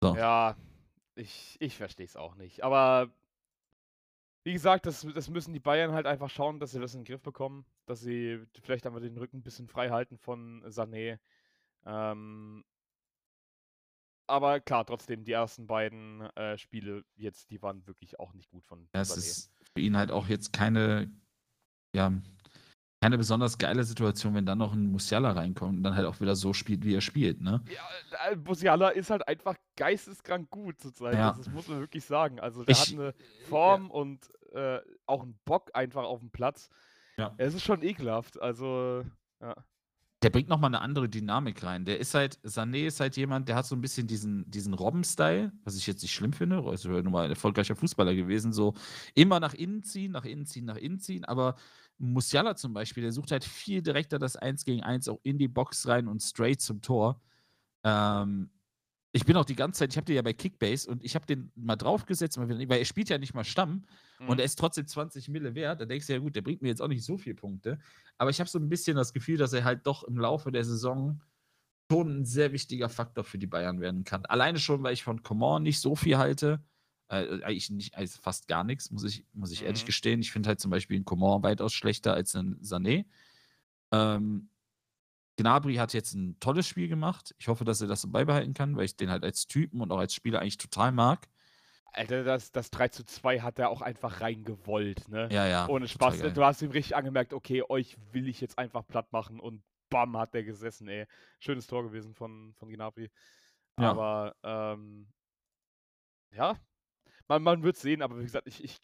So. 0.03 0.15
Ja, 0.15 0.55
ich, 1.15 1.57
ich 1.59 1.75
verstehe 1.77 2.05
es 2.05 2.15
auch 2.15 2.35
nicht. 2.35 2.63
Aber 2.63 3.09
wie 4.43 4.53
gesagt, 4.53 4.85
das, 4.85 5.05
das 5.13 5.29
müssen 5.29 5.53
die 5.53 5.59
Bayern 5.59 5.93
halt 5.93 6.05
einfach 6.05 6.29
schauen, 6.29 6.59
dass 6.59 6.71
sie 6.71 6.79
das 6.79 6.93
in 6.93 7.01
den 7.01 7.05
Griff 7.05 7.21
bekommen, 7.21 7.65
dass 7.85 8.01
sie 8.01 8.39
vielleicht 8.61 8.85
einfach 8.85 9.01
den 9.01 9.17
Rücken 9.17 9.37
ein 9.37 9.43
bisschen 9.43 9.67
frei 9.67 9.89
halten 9.89 10.17
von 10.17 10.63
Sané. 10.65 11.19
Ähm, 11.85 12.63
aber 14.27 14.59
klar, 14.59 14.85
trotzdem, 14.85 15.23
die 15.23 15.31
ersten 15.31 15.67
beiden 15.67 16.21
äh, 16.35 16.57
Spiele 16.57 17.03
jetzt, 17.15 17.49
die 17.49 17.61
waren 17.61 17.85
wirklich 17.87 18.19
auch 18.19 18.33
nicht 18.33 18.49
gut 18.49 18.65
von 18.65 18.87
Ja, 18.93 19.01
es 19.01 19.15
ist 19.15 19.51
für 19.73 19.81
ihn 19.81 19.97
halt 19.97 20.11
auch 20.11 20.27
jetzt 20.27 20.53
keine, 20.53 21.09
ja, 21.95 22.11
keine 23.01 23.17
besonders 23.17 23.57
geile 23.57 23.83
Situation, 23.83 24.33
wenn 24.33 24.45
dann 24.45 24.57
noch 24.57 24.73
ein 24.73 24.87
Musiala 24.91 25.31
reinkommt 25.31 25.77
und 25.77 25.83
dann 25.83 25.95
halt 25.95 26.07
auch 26.07 26.19
wieder 26.19 26.35
so 26.35 26.51
spielt, 26.53 26.83
wie 26.83 26.95
er 26.95 27.01
spielt, 27.01 27.41
ne? 27.41 27.63
Ja, 27.69 28.31
äh, 28.31 28.35
Musiala 28.35 28.89
ist 28.89 29.09
halt 29.11 29.27
einfach 29.27 29.55
geisteskrank 29.75 30.49
gut 30.49 30.79
zurzeit. 30.79 31.13
Ja. 31.13 31.33
Das, 31.33 31.47
muss 31.49 31.67
man 31.67 31.79
wirklich 31.79 32.03
sagen. 32.05 32.39
Also 32.39 32.63
der 32.63 32.75
hat 32.75 32.87
Ich- 32.87 32.93
eine 32.93 33.13
Form 33.47 33.91
und 33.91 34.27
äh, 34.53 34.79
auch 35.05 35.21
einen 35.21 35.37
Bock 35.45 35.69
einfach 35.75 36.03
auf 36.05 36.19
dem 36.21 36.31
Platz. 36.31 36.69
Ja. 37.17 37.33
Es 37.37 37.53
ist 37.53 37.63
schon 37.63 37.83
ekelhaft. 37.83 38.41
Also 38.41 39.03
ja. 39.41 39.55
Der 40.23 40.31
bringt 40.31 40.49
nochmal 40.49 40.69
eine 40.69 40.81
andere 40.81 41.07
Dynamik 41.07 41.63
rein. 41.63 41.85
Der 41.85 41.99
ist 41.99 42.15
halt, 42.15 42.39
Sané 42.43 42.87
ist 42.87 42.99
halt 42.99 43.15
jemand, 43.17 43.47
der 43.47 43.55
hat 43.55 43.67
so 43.67 43.75
ein 43.75 43.81
bisschen 43.81 44.07
diesen, 44.07 44.49
diesen 44.49 44.73
Robben-Style, 44.73 45.51
was 45.63 45.75
ich 45.77 45.85
jetzt 45.85 46.01
nicht 46.01 46.13
schlimm 46.13 46.33
finde, 46.33 46.67
ist 46.73 46.85
ja 46.85 46.91
nun 46.91 47.11
mal 47.11 47.25
ein 47.25 47.29
erfolgreicher 47.29 47.75
Fußballer 47.75 48.15
gewesen, 48.15 48.51
so 48.51 48.73
immer 49.13 49.39
nach 49.39 49.53
innen 49.53 49.83
ziehen, 49.83 50.13
nach 50.13 50.25
innen 50.25 50.47
ziehen, 50.47 50.65
nach 50.65 50.77
innen 50.77 50.99
ziehen, 50.99 51.23
aber 51.23 51.55
Musiala 51.99 52.55
zum 52.55 52.73
Beispiel, 52.73 53.03
der 53.03 53.11
sucht 53.11 53.31
halt 53.31 53.43
viel 53.43 53.81
direkter 53.81 54.17
das 54.19 54.35
1 54.35 54.65
gegen 54.65 54.83
1 54.83 55.07
auch 55.07 55.19
in 55.23 55.37
die 55.37 55.47
Box 55.47 55.87
rein 55.87 56.07
und 56.07 56.21
straight 56.21 56.61
zum 56.61 56.81
Tor. 56.81 57.21
Ähm, 57.83 58.49
ich 59.13 59.25
bin 59.25 59.35
auch 59.37 59.45
die 59.45 59.55
ganze 59.55 59.79
Zeit, 59.79 59.91
ich 59.93 59.97
habe 59.97 60.05
den 60.05 60.15
ja 60.15 60.21
bei 60.21 60.33
Kickbase 60.33 60.89
und 60.89 61.03
ich 61.03 61.15
habe 61.15 61.25
den 61.25 61.51
mal 61.55 61.75
draufgesetzt, 61.75 62.37
weil 62.37 62.71
er 62.71 62.85
spielt 62.85 63.09
ja 63.09 63.17
nicht 63.17 63.33
mal 63.33 63.43
Stamm 63.45 63.85
und 64.19 64.27
Mhm. 64.35 64.39
er 64.39 64.45
ist 64.45 64.59
trotzdem 64.59 64.85
20 64.85 65.29
Mille 65.29 65.55
wert. 65.55 65.79
Da 65.81 65.85
denkst 65.85 66.07
du 66.07 66.13
ja, 66.13 66.19
gut, 66.19 66.35
der 66.35 66.41
bringt 66.41 66.61
mir 66.61 66.67
jetzt 66.67 66.81
auch 66.81 66.87
nicht 66.87 67.03
so 67.05 67.17
viele 67.17 67.35
Punkte. 67.35 67.79
Aber 68.17 68.29
ich 68.29 68.39
habe 68.39 68.49
so 68.49 68.59
ein 68.59 68.69
bisschen 68.69 68.95
das 68.97 69.13
Gefühl, 69.13 69.37
dass 69.37 69.53
er 69.53 69.63
halt 69.63 69.87
doch 69.87 70.03
im 70.03 70.17
Laufe 70.17 70.51
der 70.51 70.63
Saison 70.63 71.21
schon 71.89 72.19
ein 72.21 72.25
sehr 72.25 72.51
wichtiger 72.51 72.89
Faktor 72.89 73.23
für 73.23 73.37
die 73.37 73.47
Bayern 73.47 73.79
werden 73.79 74.03
kann. 74.03 74.25
Alleine 74.25 74.59
schon, 74.59 74.83
weil 74.83 74.93
ich 74.93 75.03
von 75.03 75.23
Coman 75.23 75.63
nicht 75.63 75.79
so 75.79 75.95
viel 75.95 76.17
halte. 76.17 76.61
Äh, 77.09 77.41
eigentlich 77.43 77.69
nicht, 77.69 77.95
also 77.95 78.19
fast 78.21 78.49
gar 78.49 78.65
nichts, 78.65 78.91
muss 78.91 79.05
ich, 79.05 79.25
muss 79.31 79.51
ich 79.51 79.63
ehrlich 79.63 79.83
Mhm. 79.83 79.85
gestehen. 79.87 80.19
Ich 80.19 80.31
finde 80.33 80.49
halt 80.49 80.59
zum 80.59 80.69
Beispiel 80.69 80.97
einen 80.97 81.05
Coman 81.05 81.41
weitaus 81.43 81.71
schlechter 81.73 82.13
als 82.13 82.35
einen 82.35 82.59
Sané. 82.61 83.05
Ähm, 83.93 84.49
Gnabry 85.37 85.75
hat 85.75 85.93
jetzt 85.93 86.13
ein 86.13 86.37
tolles 86.39 86.67
Spiel 86.67 86.87
gemacht. 86.87 87.33
Ich 87.37 87.47
hoffe, 87.47 87.63
dass 87.63 87.79
er 87.79 87.87
das 87.87 88.01
so 88.01 88.09
beibehalten 88.09 88.53
kann, 88.53 88.75
weil 88.75 88.85
ich 88.85 88.97
den 88.97 89.09
halt 89.09 89.23
als 89.23 89.47
Typen 89.47 89.81
und 89.81 89.91
auch 89.91 89.99
als 89.99 90.13
Spieler 90.13 90.41
eigentlich 90.41 90.57
total 90.57 90.91
mag. 90.91 91.27
Alter, 91.93 92.23
das, 92.23 92.51
das 92.51 92.69
3 92.71 92.89
zu 92.89 93.05
2 93.05 93.41
hat 93.41 93.59
er 93.59 93.69
auch 93.69 93.81
einfach 93.81 94.21
reingewollt, 94.21 95.07
ne? 95.09 95.29
Ja, 95.31 95.47
ja. 95.47 95.67
Ohne 95.67 95.87
Spaß. 95.87 96.19
Du 96.33 96.43
hast 96.43 96.61
ihm 96.61 96.71
richtig 96.71 96.95
angemerkt, 96.95 97.33
okay, 97.33 97.63
euch 97.67 97.97
will 98.11 98.27
ich 98.27 98.41
jetzt 98.41 98.57
einfach 98.57 98.85
platt 98.85 99.11
machen 99.11 99.39
und 99.39 99.63
bam, 99.89 100.17
hat 100.17 100.33
der 100.33 100.43
gesessen, 100.43 100.87
ey. 100.87 101.05
Schönes 101.39 101.67
Tor 101.67 101.83
gewesen 101.83 102.13
von, 102.13 102.53
von 102.55 102.69
Gnabry. 102.69 103.09
Ja. 103.79 103.91
Aber, 103.91 104.35
ähm, 104.43 105.07
ja, 106.31 106.59
man, 107.27 107.43
man 107.43 107.63
wird 107.63 107.77
sehen, 107.77 108.01
aber 108.01 108.19
wie 108.19 108.23
gesagt, 108.23 108.47
ich, 108.47 108.63
ich, 108.63 108.79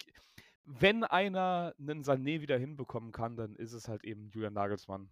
wenn 0.64 1.04
einer 1.04 1.74
einen 1.78 2.02
Sané 2.02 2.40
wieder 2.40 2.58
hinbekommen 2.58 3.12
kann, 3.12 3.36
dann 3.36 3.54
ist 3.56 3.72
es 3.72 3.88
halt 3.88 4.04
eben 4.04 4.30
Julian 4.30 4.54
Nagelsmann. 4.54 5.10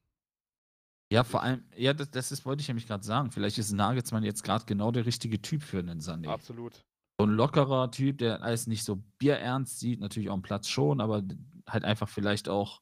Ja, 1.12 1.24
vor 1.24 1.42
allem, 1.42 1.62
ja, 1.76 1.92
das, 1.92 2.10
das 2.10 2.32
ist, 2.32 2.46
wollte 2.46 2.62
ich 2.62 2.68
nämlich 2.68 2.86
gerade 2.86 3.04
sagen. 3.04 3.30
Vielleicht 3.30 3.58
ist 3.58 3.70
Nagelsmann 3.70 4.24
jetzt 4.24 4.42
gerade 4.44 4.64
genau 4.64 4.90
der 4.90 5.04
richtige 5.04 5.42
Typ 5.42 5.62
für 5.62 5.78
einen 5.78 6.00
Sané. 6.00 6.26
Absolut. 6.28 6.72
So 7.20 7.26
ein 7.26 7.30
lockerer 7.34 7.90
Typ, 7.90 8.16
der 8.16 8.40
alles 8.42 8.66
nicht 8.66 8.82
so 8.82 8.96
bierernst 9.18 9.78
sieht, 9.78 10.00
natürlich 10.00 10.30
auch 10.30 10.34
am 10.34 10.40
Platz 10.40 10.68
schon, 10.68 11.02
aber 11.02 11.22
halt 11.68 11.84
einfach 11.84 12.08
vielleicht 12.08 12.48
auch 12.48 12.80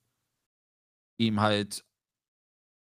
ihm 1.19 1.41
halt 1.41 1.85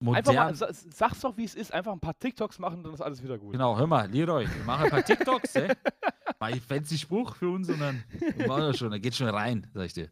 Einfach 0.00 0.32
mal, 0.32 0.52
modern. 0.52 0.54
sa- 0.56 0.72
sag's 0.72 1.20
doch, 1.20 1.36
wie 1.36 1.44
es 1.44 1.54
ist, 1.54 1.72
einfach 1.72 1.92
ein 1.92 2.00
paar 2.00 2.18
TikToks 2.18 2.58
machen, 2.58 2.82
dann 2.82 2.92
ist 2.92 3.00
alles 3.00 3.22
wieder 3.22 3.38
gut. 3.38 3.52
Genau, 3.52 3.78
hör 3.78 3.86
mal, 3.86 4.10
Leroy, 4.10 4.44
wir 4.52 4.64
machen 4.64 4.84
ein 4.86 4.90
paar 4.90 5.04
TikToks, 5.04 5.54
ey. 5.54 5.68
Mal 6.40 6.58
fancy 6.60 6.98
Spruch 6.98 7.36
für 7.36 7.48
uns 7.50 7.68
und 7.68 7.78
dann 7.78 8.02
machen 8.38 8.62
wir 8.64 8.74
schon, 8.74 8.90
da 8.90 8.98
geht 8.98 9.14
schon 9.14 9.28
rein, 9.28 9.70
sag 9.72 9.86
ich 9.86 9.92
dir. 9.92 10.10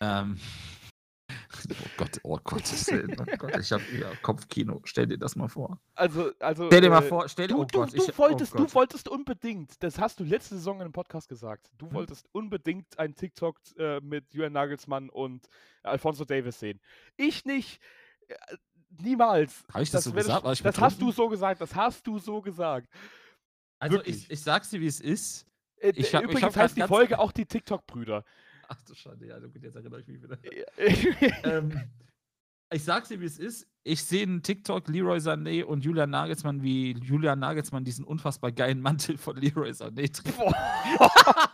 Ähm, 0.00 0.38
oh 1.80 1.86
Gott, 1.96 2.20
oh 2.22 2.38
Gott, 2.42 2.62
oh 3.18 3.36
Gott, 3.38 3.58
ich 3.58 3.72
habe 3.72 3.82
ja 3.98 4.10
Kopfkino. 4.22 4.80
Stell 4.84 5.06
dir 5.06 5.18
das 5.18 5.36
mal 5.36 5.48
vor. 5.48 5.80
Also, 5.94 6.32
also. 6.38 6.66
Stell 6.66 6.80
dir 6.80 6.90
mal 6.90 7.02
äh, 7.02 7.08
vor, 7.08 7.28
stell 7.28 7.46
dir, 7.48 7.54
Du, 7.54 7.60
oh 7.60 7.64
du, 7.64 7.78
Gott, 7.80 7.92
du, 7.92 7.96
ich, 7.96 8.18
wolltest, 8.18 8.54
oh 8.54 8.58
du 8.58 8.74
wolltest 8.74 9.08
unbedingt, 9.08 9.82
das 9.82 9.98
hast 9.98 10.20
du 10.20 10.24
letzte 10.24 10.54
Saison 10.56 10.76
in 10.76 10.82
einem 10.82 10.92
Podcast 10.92 11.28
gesagt, 11.28 11.70
du 11.78 11.86
Hm? 11.86 11.94
wolltest 11.94 12.28
unbedingt 12.32 12.98
einen 12.98 13.14
TikTok 13.14 13.56
äh, 13.78 14.00
mit 14.00 14.32
Julian 14.32 14.52
Nagelsmann 14.52 15.08
und 15.10 15.46
Alfonso 15.82 16.24
Davis 16.24 16.58
sehen. 16.60 16.80
Ich 17.16 17.44
nicht. 17.44 17.80
Äh, 18.28 18.34
niemals. 19.00 19.64
Hab 19.72 19.82
ich 19.82 19.90
das 19.90 20.04
so 20.04 20.14
wär 20.14 20.22
gesagt? 20.22 20.46
Ich 20.52 20.62
das 20.62 20.78
hast 20.80 21.00
du 21.00 21.10
so 21.12 21.28
gesagt, 21.28 21.60
das 21.60 21.74
hast 21.74 22.06
du 22.06 22.18
so 22.18 22.40
gesagt. 22.40 22.88
Also 23.78 23.96
wirklich. 23.96 24.24
ich, 24.24 24.30
ich 24.30 24.42
sag's 24.42 24.70
dir, 24.70 24.80
wie 24.80 24.86
es 24.86 25.00
ist. 25.00 25.46
Äh, 25.76 25.92
Ich 25.96 26.14
hab- 26.14 26.22
ich 26.22 26.30
Übrigens 26.30 26.42
hab 26.44 26.52
grad 26.54 26.62
heißt 26.64 26.76
die 26.76 26.82
Folge 26.82 27.18
auch 27.18 27.32
die 27.32 27.46
TikTok-Brüder. 27.46 28.24
Ach 28.72 28.80
du 28.82 28.94
Schande, 28.94 29.26
ja, 29.26 29.38
gut, 29.40 29.60
jetzt 29.62 29.74
erinnere 29.74 30.00
ich 30.00 30.06
mich 30.06 30.22
wieder. 30.22 30.38
Äh, 30.44 30.64
ähm, 31.42 31.90
ich 32.72 32.84
sag's 32.84 33.08
dir, 33.08 33.20
wie 33.20 33.24
es 33.24 33.36
ist. 33.36 33.66
Ich 33.82 34.04
sehe 34.04 34.22
einen 34.22 34.42
TikTok 34.44 34.86
Leroy 34.88 35.18
Sané 35.18 35.64
und 35.64 35.84
Julian 35.84 36.10
Nagelsmann, 36.10 36.62
wie 36.62 36.92
Julian 36.92 37.40
Nagelsmann 37.40 37.82
diesen 37.84 38.04
unfassbar 38.04 38.52
geilen 38.52 38.80
Mantel 38.80 39.18
von 39.18 39.36
Leroy 39.36 39.70
Sané 39.70 40.12
trägt. 40.12 40.38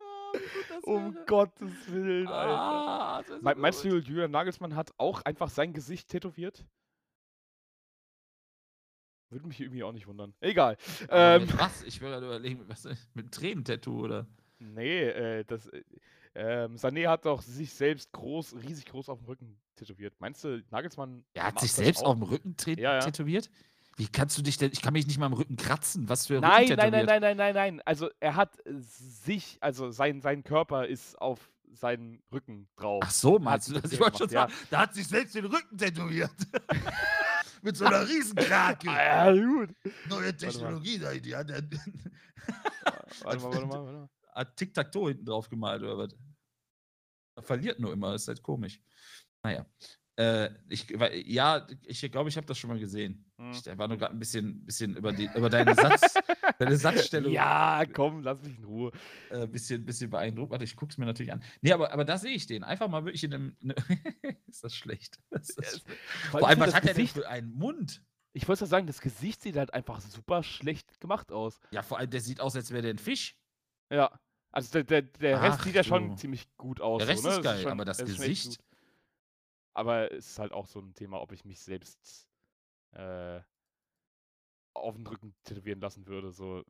Ah, 0.00 0.38
das 0.68 0.84
um. 0.84 1.16
Gottes 1.26 1.72
Willen, 1.90 2.26
Alter. 2.28 2.58
Ah, 2.58 3.22
wär 3.26 3.36
so 3.38 3.42
Me- 3.42 3.54
Meinst 3.54 3.84
du, 3.84 3.96
Julian 3.98 4.30
Nagelsmann 4.30 4.74
hat 4.74 4.92
auch 4.98 5.22
einfach 5.22 5.48
sein 5.48 5.72
Gesicht 5.72 6.08
tätowiert? 6.08 6.66
Würde 9.30 9.46
mich 9.46 9.60
irgendwie 9.60 9.82
auch 9.82 9.92
nicht 9.92 10.06
wundern. 10.06 10.34
Egal. 10.40 10.76
Ähm, 11.08 11.48
was? 11.56 11.82
Ich 11.84 12.00
will 12.00 12.10
gerade 12.10 12.26
überlegen, 12.26 12.64
was 12.68 12.84
mit 12.84 12.98
einem 13.16 13.30
Tränentattoo 13.30 14.04
oder? 14.04 14.26
Nee, 14.72 15.02
äh, 15.04 15.44
das. 15.44 15.66
Äh, 15.68 15.82
ähm, 16.36 16.74
Sané 16.74 17.08
hat 17.08 17.26
doch 17.26 17.42
sich 17.42 17.72
selbst 17.72 18.10
groß, 18.10 18.56
riesig 18.56 18.86
groß 18.86 19.08
auf 19.08 19.18
dem 19.18 19.26
Rücken 19.26 19.56
tätowiert. 19.76 20.14
Meinst 20.18 20.42
du, 20.42 20.62
Nagelsmann. 20.70 21.24
Er 21.34 21.44
hat 21.44 21.60
sich 21.60 21.72
selbst 21.72 22.04
auf 22.04 22.14
dem 22.14 22.24
Rücken 22.24 22.56
Ja, 22.66 22.94
ja. 22.94 22.98
tätowiert? 22.98 23.48
Wie 23.96 24.08
kannst 24.08 24.36
du 24.36 24.42
dich 24.42 24.58
denn? 24.58 24.72
Ich 24.72 24.82
kann 24.82 24.92
mich 24.92 25.06
nicht 25.06 25.18
mal 25.18 25.26
am 25.26 25.34
Rücken 25.34 25.56
kratzen. 25.56 26.08
Was 26.08 26.26
für 26.26 26.40
Nein, 26.40 26.64
Rücken 26.64 26.76
nein, 26.76 26.90
nein, 26.90 27.06
nein, 27.06 27.20
nein, 27.20 27.36
nein, 27.36 27.54
nein. 27.54 27.82
Also 27.84 28.10
er 28.18 28.34
hat 28.34 28.58
sich, 28.66 29.58
also 29.60 29.92
sein, 29.92 30.20
sein 30.20 30.42
Körper 30.42 30.88
ist 30.88 31.16
auf 31.20 31.52
seinen 31.72 32.20
Rücken 32.32 32.68
drauf. 32.74 33.02
Ach 33.06 33.10
so, 33.10 33.38
meinst 33.38 33.68
du 33.68 33.74
das? 33.74 33.92
Ich 33.92 34.00
wollte 34.00 34.18
schon 34.18 34.28
sagen, 34.28 34.52
da 34.70 34.80
hat 34.80 34.94
sich 34.94 35.06
selbst 35.06 35.36
den 35.36 35.44
Rücken 35.44 35.78
tätowiert. 35.78 36.32
mit 37.62 37.76
so 37.76 37.84
einer 37.84 38.06
Riesenkrake. 38.06 38.86
Ja, 38.90 39.32
gut. 39.32 39.70
Neue. 40.08 40.36
Technologie, 40.36 40.98
da 40.98 41.12
die 41.14 41.34
hat, 41.34 41.48
Warte 43.22 43.40
mal, 43.40 43.52
warte 43.52 43.66
mal, 43.66 43.84
warte 43.84 43.92
mal. 43.92 44.08
Hat 44.34 44.56
Tic-Tac-Toe 44.56 45.08
hinten 45.10 45.24
drauf 45.26 45.48
gemalt 45.48 45.82
oder 45.82 45.98
was? 45.98 46.16
Er 47.36 47.42
verliert 47.42 47.80
nur 47.80 47.92
immer, 47.92 48.14
ist 48.14 48.28
halt 48.28 48.42
komisch. 48.42 48.80
Naja. 49.44 49.66
Äh, 50.16 50.50
ich, 50.68 50.96
weil- 50.98 51.26
ja, 51.26 51.66
ich 51.82 52.00
glaube, 52.12 52.28
ich 52.28 52.36
habe 52.36 52.46
das 52.46 52.56
schon 52.56 52.70
mal 52.70 52.78
gesehen. 52.78 53.28
Hm. 53.36 53.50
Ich 53.50 53.66
war 53.78 53.88
nur 53.88 53.96
gerade 53.96 54.12
ein 54.14 54.18
bisschen, 54.20 54.64
bisschen 54.64 54.96
über, 54.96 55.12
die, 55.12 55.28
über 55.34 55.50
deine, 55.50 55.74
Satz, 55.74 56.14
deine 56.60 56.76
Satzstellung 56.76 57.32
Ja, 57.32 57.82
komm, 57.92 58.22
lass 58.22 58.40
mich 58.40 58.56
in 58.56 58.64
Ruhe. 58.64 58.92
äh, 59.30 59.48
bisschen, 59.48 59.84
bisschen 59.84 60.10
beeindruckt. 60.10 60.52
Warte, 60.52 60.62
ich 60.64 60.76
gucke 60.76 60.92
es 60.92 60.98
mir 60.98 61.06
natürlich 61.06 61.32
an. 61.32 61.42
Nee, 61.62 61.72
aber, 61.72 61.92
aber 61.92 62.04
da 62.04 62.16
sehe 62.16 62.30
ich 62.32 62.46
den. 62.46 62.62
Einfach 62.62 62.86
mal 62.88 63.04
wirklich 63.04 63.24
in 63.24 63.34
einem. 63.34 63.56
Ne 63.60 63.74
ist 64.46 64.62
das 64.62 64.76
schlecht? 64.76 65.18
Das 65.30 65.50
ist 65.50 65.58
das 65.58 65.82
Vor 66.30 66.46
allem, 66.46 66.60
was 66.60 66.74
hat 66.74 66.84
er 66.86 66.94
denn 66.94 67.08
für 67.08 67.28
einen 67.28 67.50
Mund? 67.52 68.00
Ich 68.36 68.46
wollte 68.46 68.66
sagen, 68.66 68.86
das 68.86 69.00
Gesicht 69.00 69.42
sieht 69.42 69.56
halt 69.56 69.74
einfach 69.74 70.00
super 70.00 70.44
schlecht 70.44 71.00
gemacht 71.00 71.32
aus. 71.32 71.58
Ja, 71.72 71.82
vor 71.82 71.98
allem, 71.98 72.10
der 72.10 72.20
sieht 72.20 72.40
aus, 72.40 72.54
als 72.54 72.70
wäre 72.70 72.82
der 72.82 72.94
ein 72.94 72.98
Fisch. 72.98 73.36
Ja. 73.92 74.16
Also 74.54 74.70
der, 74.70 74.84
der, 74.84 75.02
der 75.02 75.42
Rest 75.42 75.58
Ach 75.60 75.64
sieht 75.64 75.74
ja 75.74 75.82
schon 75.82 76.10
du. 76.10 76.14
ziemlich 76.16 76.46
gut 76.56 76.80
aus. 76.80 77.00
Der 77.00 77.08
Rest 77.08 77.22
so, 77.24 77.28
ne? 77.28 77.34
ist 77.36 77.42
geil, 77.42 77.62
schon- 77.62 77.72
aber 77.72 77.84
das 77.84 77.98
ist 77.98 78.06
Gesicht. 78.06 78.58
Aber 79.74 80.12
es 80.12 80.28
ist 80.30 80.38
halt 80.38 80.52
auch 80.52 80.66
so 80.68 80.78
ein 80.78 80.94
Thema, 80.94 81.20
ob 81.20 81.32
ich 81.32 81.44
mich 81.44 81.60
selbst 81.60 82.28
äh, 82.92 83.40
auf 84.74 84.94
den 84.94 85.06
Rücken 85.08 85.34
tätowieren 85.42 85.80
lassen 85.80 86.06
würde. 86.06 86.30
So, 86.30 86.62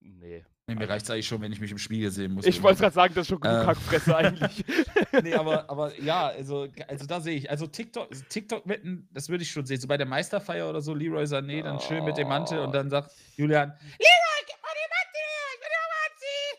nee. 0.00 0.44
Nee, 0.66 0.74
mir 0.74 0.80
Also- 0.80 0.92
reicht 0.94 1.04
es 1.04 1.10
eigentlich 1.10 1.26
schon, 1.28 1.42
wenn 1.42 1.52
ich 1.52 1.60
mich 1.60 1.70
im 1.70 1.76
Spiegel 1.76 2.10
sehen 2.10 2.32
muss. 2.32 2.46
Ich 2.46 2.62
wollte 2.62 2.80
gerade 2.80 2.94
sagen, 2.94 3.12
das 3.14 3.22
ist 3.24 3.28
schon 3.28 3.40
genug 3.40 3.60
Ähm. 3.60 3.66
Hackfresse 3.66 4.16
eigentlich. 4.16 4.64
nee, 5.22 5.34
aber, 5.34 5.68
aber 5.68 5.94
ja, 6.00 6.28
also, 6.28 6.66
also 6.88 7.06
da 7.06 7.20
sehe 7.20 7.36
ich. 7.36 7.50
Also 7.50 7.66
TikTok, 7.66 8.08
TikTok-Wetten, 8.30 9.08
das 9.12 9.28
würde 9.28 9.42
ich 9.42 9.50
schon 9.50 9.66
sehen. 9.66 9.78
So 9.78 9.86
bei 9.88 9.98
der 9.98 10.06
Meisterfeier 10.06 10.70
oder 10.70 10.80
so, 10.80 10.94
Leroy 10.94 11.24
Sané, 11.24 11.62
dann 11.62 11.78
schön 11.80 12.02
mit 12.02 12.16
dem 12.16 12.28
Mantel 12.28 12.60
und 12.60 12.72
dann 12.72 12.88
sagt 12.88 13.12
Julian, 13.36 13.68
Leroy, 13.68 14.42
gib 14.46 14.62
mal 14.62 14.72
die 14.74 14.88
Mantel 14.88 15.20
her, 15.20 15.52
ich 15.52 15.60
will 15.60 15.68
den 15.68 15.92
anziehen. 16.06 16.56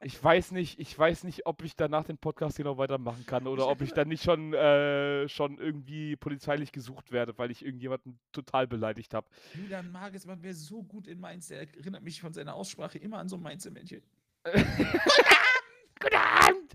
Ich 0.00 0.22
weiß 0.22 0.52
nicht, 0.52 0.78
ich 0.78 0.96
weiß 0.96 1.24
nicht, 1.24 1.44
ob 1.46 1.64
ich 1.64 1.74
danach 1.74 2.04
den 2.04 2.18
Podcast 2.18 2.54
hier 2.56 2.64
noch 2.64 2.78
weitermachen 2.78 3.26
kann 3.26 3.48
oder 3.48 3.66
ob 3.66 3.80
ich 3.80 3.92
dann 3.92 4.06
nicht 4.06 4.22
schon, 4.22 4.54
äh, 4.54 5.28
schon 5.28 5.58
irgendwie 5.58 6.14
polizeilich 6.14 6.70
gesucht 6.70 7.10
werde, 7.10 7.36
weil 7.36 7.50
ich 7.50 7.64
irgendjemanden 7.64 8.20
total 8.30 8.68
beleidigt 8.68 9.12
habe. 9.12 9.26
Julian 9.54 9.90
Mages, 9.90 10.24
man 10.24 10.40
wäre 10.40 10.54
so 10.54 10.84
gut 10.84 11.08
in 11.08 11.18
Mainz. 11.18 11.48
Der 11.48 11.62
erinnert 11.62 12.02
mich 12.04 12.20
von 12.20 12.32
seiner 12.32 12.54
Aussprache 12.54 12.98
immer 12.98 13.18
an 13.18 13.28
so 13.28 13.36
ein 13.36 13.42
Mainzer 13.42 13.72
Männchen. 13.72 14.02
Guten 14.44 16.14
Abend! 16.14 16.74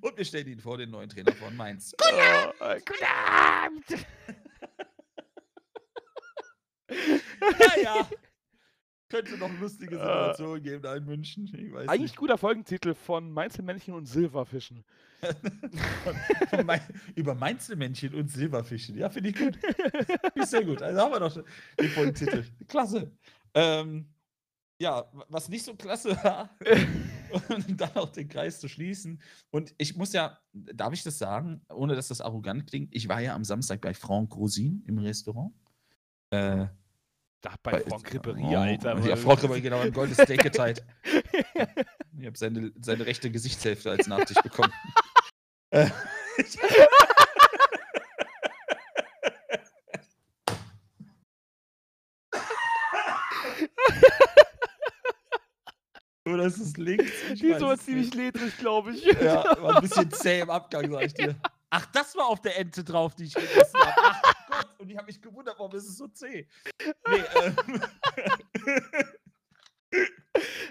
Und 0.00 0.16
wir 0.16 0.24
stellen 0.24 0.48
ihn 0.48 0.58
vor, 0.58 0.78
den 0.78 0.90
neuen 0.90 1.08
Trainer 1.08 1.32
von 1.32 1.56
Mainz. 1.56 1.94
Oh, 2.02 2.64
äh, 2.64 2.80
Guten 2.80 3.04
Abend! 3.04 4.06
Naja. 6.88 8.08
Könnte 9.08 9.38
noch 9.38 9.50
lustige 9.60 9.94
Äh. 9.94 9.98
Situationen 10.00 10.62
geben 10.64 10.82
da 10.82 10.96
in 10.96 11.04
München. 11.04 11.48
Eigentlich 11.76 12.00
nicht. 12.00 12.16
guter 12.16 12.36
Folgentitel 12.38 12.92
von 12.94 13.30
Mainzelmännchen 13.30 13.94
und 13.94 14.06
Silberfischen. 14.06 14.84
Von 16.50 16.66
Mai- 16.66 16.82
über 17.14 17.34
Mainzelmännchen 17.34 18.14
und 18.14 18.28
Silberfischen. 18.30 18.96
Ja, 18.98 19.08
finde 19.08 19.30
ich 19.30 19.36
gut. 19.36 19.58
Ist 20.34 20.50
sehr 20.50 20.64
gut. 20.64 20.82
Also 20.82 21.00
haben 21.00 21.12
wir 21.12 21.20
doch 21.20 21.42
den 21.80 21.88
Folgentitel. 21.90 22.44
Klasse. 22.68 23.10
Ähm, 23.54 24.08
ja, 24.78 25.10
was 25.28 25.48
nicht 25.48 25.64
so 25.64 25.74
klasse 25.74 26.10
war, 26.22 26.50
und 27.48 27.80
dann 27.80 27.96
auch 27.96 28.10
den 28.12 28.28
Kreis 28.28 28.60
zu 28.60 28.68
schließen. 28.68 29.22
Und 29.50 29.74
ich 29.78 29.96
muss 29.96 30.12
ja, 30.12 30.38
darf 30.52 30.92
ich 30.92 31.02
das 31.02 31.16
sagen, 31.18 31.62
ohne 31.70 31.94
dass 31.94 32.08
das 32.08 32.20
arrogant 32.20 32.66
klingt, 32.66 32.94
ich 32.94 33.08
war 33.08 33.20
ja 33.20 33.34
am 33.34 33.44
Samstag 33.44 33.80
bei 33.80 33.94
Franck 33.94 34.36
Rosin 34.36 34.82
im 34.86 34.98
Restaurant. 34.98 35.54
Äh, 36.30 36.66
Da 37.42 37.54
bei 37.62 37.80
Franck 37.80 38.12
Ribéry, 38.12 38.42
oh, 38.42 38.56
Alter. 38.56 38.98
Ja, 38.98 39.12
was- 39.12 39.20
Franck 39.20 39.40
Ribéry, 39.44 39.60
genau, 39.60 39.80
ein 39.80 39.92
goldenes 39.92 40.18
Steak 40.24 40.42
geteilt. 40.42 40.84
Ich 42.18 42.24
habe 42.24 42.38
seine, 42.38 42.72
seine 42.80 43.04
rechte 43.04 43.30
Gesichtshälfte 43.30 43.90
als 43.90 44.06
Nachtisch 44.06 44.38
bekommen. 44.42 44.72
Äh, 45.70 45.90
Oder 56.26 56.44
ist 56.46 56.58
es 56.58 56.76
links? 56.76 57.12
Die 57.34 57.48
ist 57.48 57.62
aber 57.62 57.78
ziemlich 57.78 58.12
ledrig, 58.14 58.56
glaube 58.58 58.92
ich. 58.92 59.04
Ja, 59.04 59.44
war 59.62 59.76
ein 59.76 59.82
bisschen 59.82 60.10
zäh 60.10 60.40
im 60.40 60.50
Abgang, 60.50 60.90
sag 60.90 61.04
ich 61.04 61.14
dir. 61.14 61.36
Ach, 61.70 61.86
das 61.92 62.16
war 62.16 62.26
auf 62.26 62.40
der 62.40 62.58
Ente 62.58 62.82
drauf, 62.82 63.14
die 63.14 63.24
ich 63.24 63.34
gegessen 63.34 63.78
habe. 63.78 64.16
Und 64.86 64.92
ich 64.92 64.98
habe 64.98 65.06
mich 65.08 65.20
gewundert, 65.20 65.58
warum 65.58 65.74
ist 65.74 65.88
es 65.88 65.96
so 65.96 66.06
zäh? 66.06 66.46
Nee, 67.08 67.24
ähm, 67.42 67.56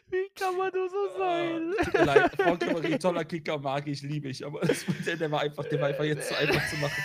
Wie 0.09 0.29
kann 0.35 0.55
man 0.55 0.71
nur 0.73 0.89
so 0.89 1.17
sein? 1.17 1.73
Tut 1.83 1.93
mir 1.95 2.05
leid, 2.05 2.33
Franck 2.37 2.63
Ribéry, 2.63 2.97
toller 2.97 3.25
Kicker, 3.25 3.59
mag 3.59 3.85
ich, 3.89 4.03
liebe 4.03 4.29
ich, 4.29 4.45
aber 4.45 4.61
das, 4.61 4.85
der, 5.05 5.17
der, 5.17 5.29
war 5.31 5.41
einfach, 5.41 5.65
der 5.65 5.81
war 5.81 5.89
einfach 5.89 6.05
jetzt 6.05 6.29
zu 6.29 6.37
einfach 6.37 6.65
zu 6.69 6.77
machen. 6.77 7.03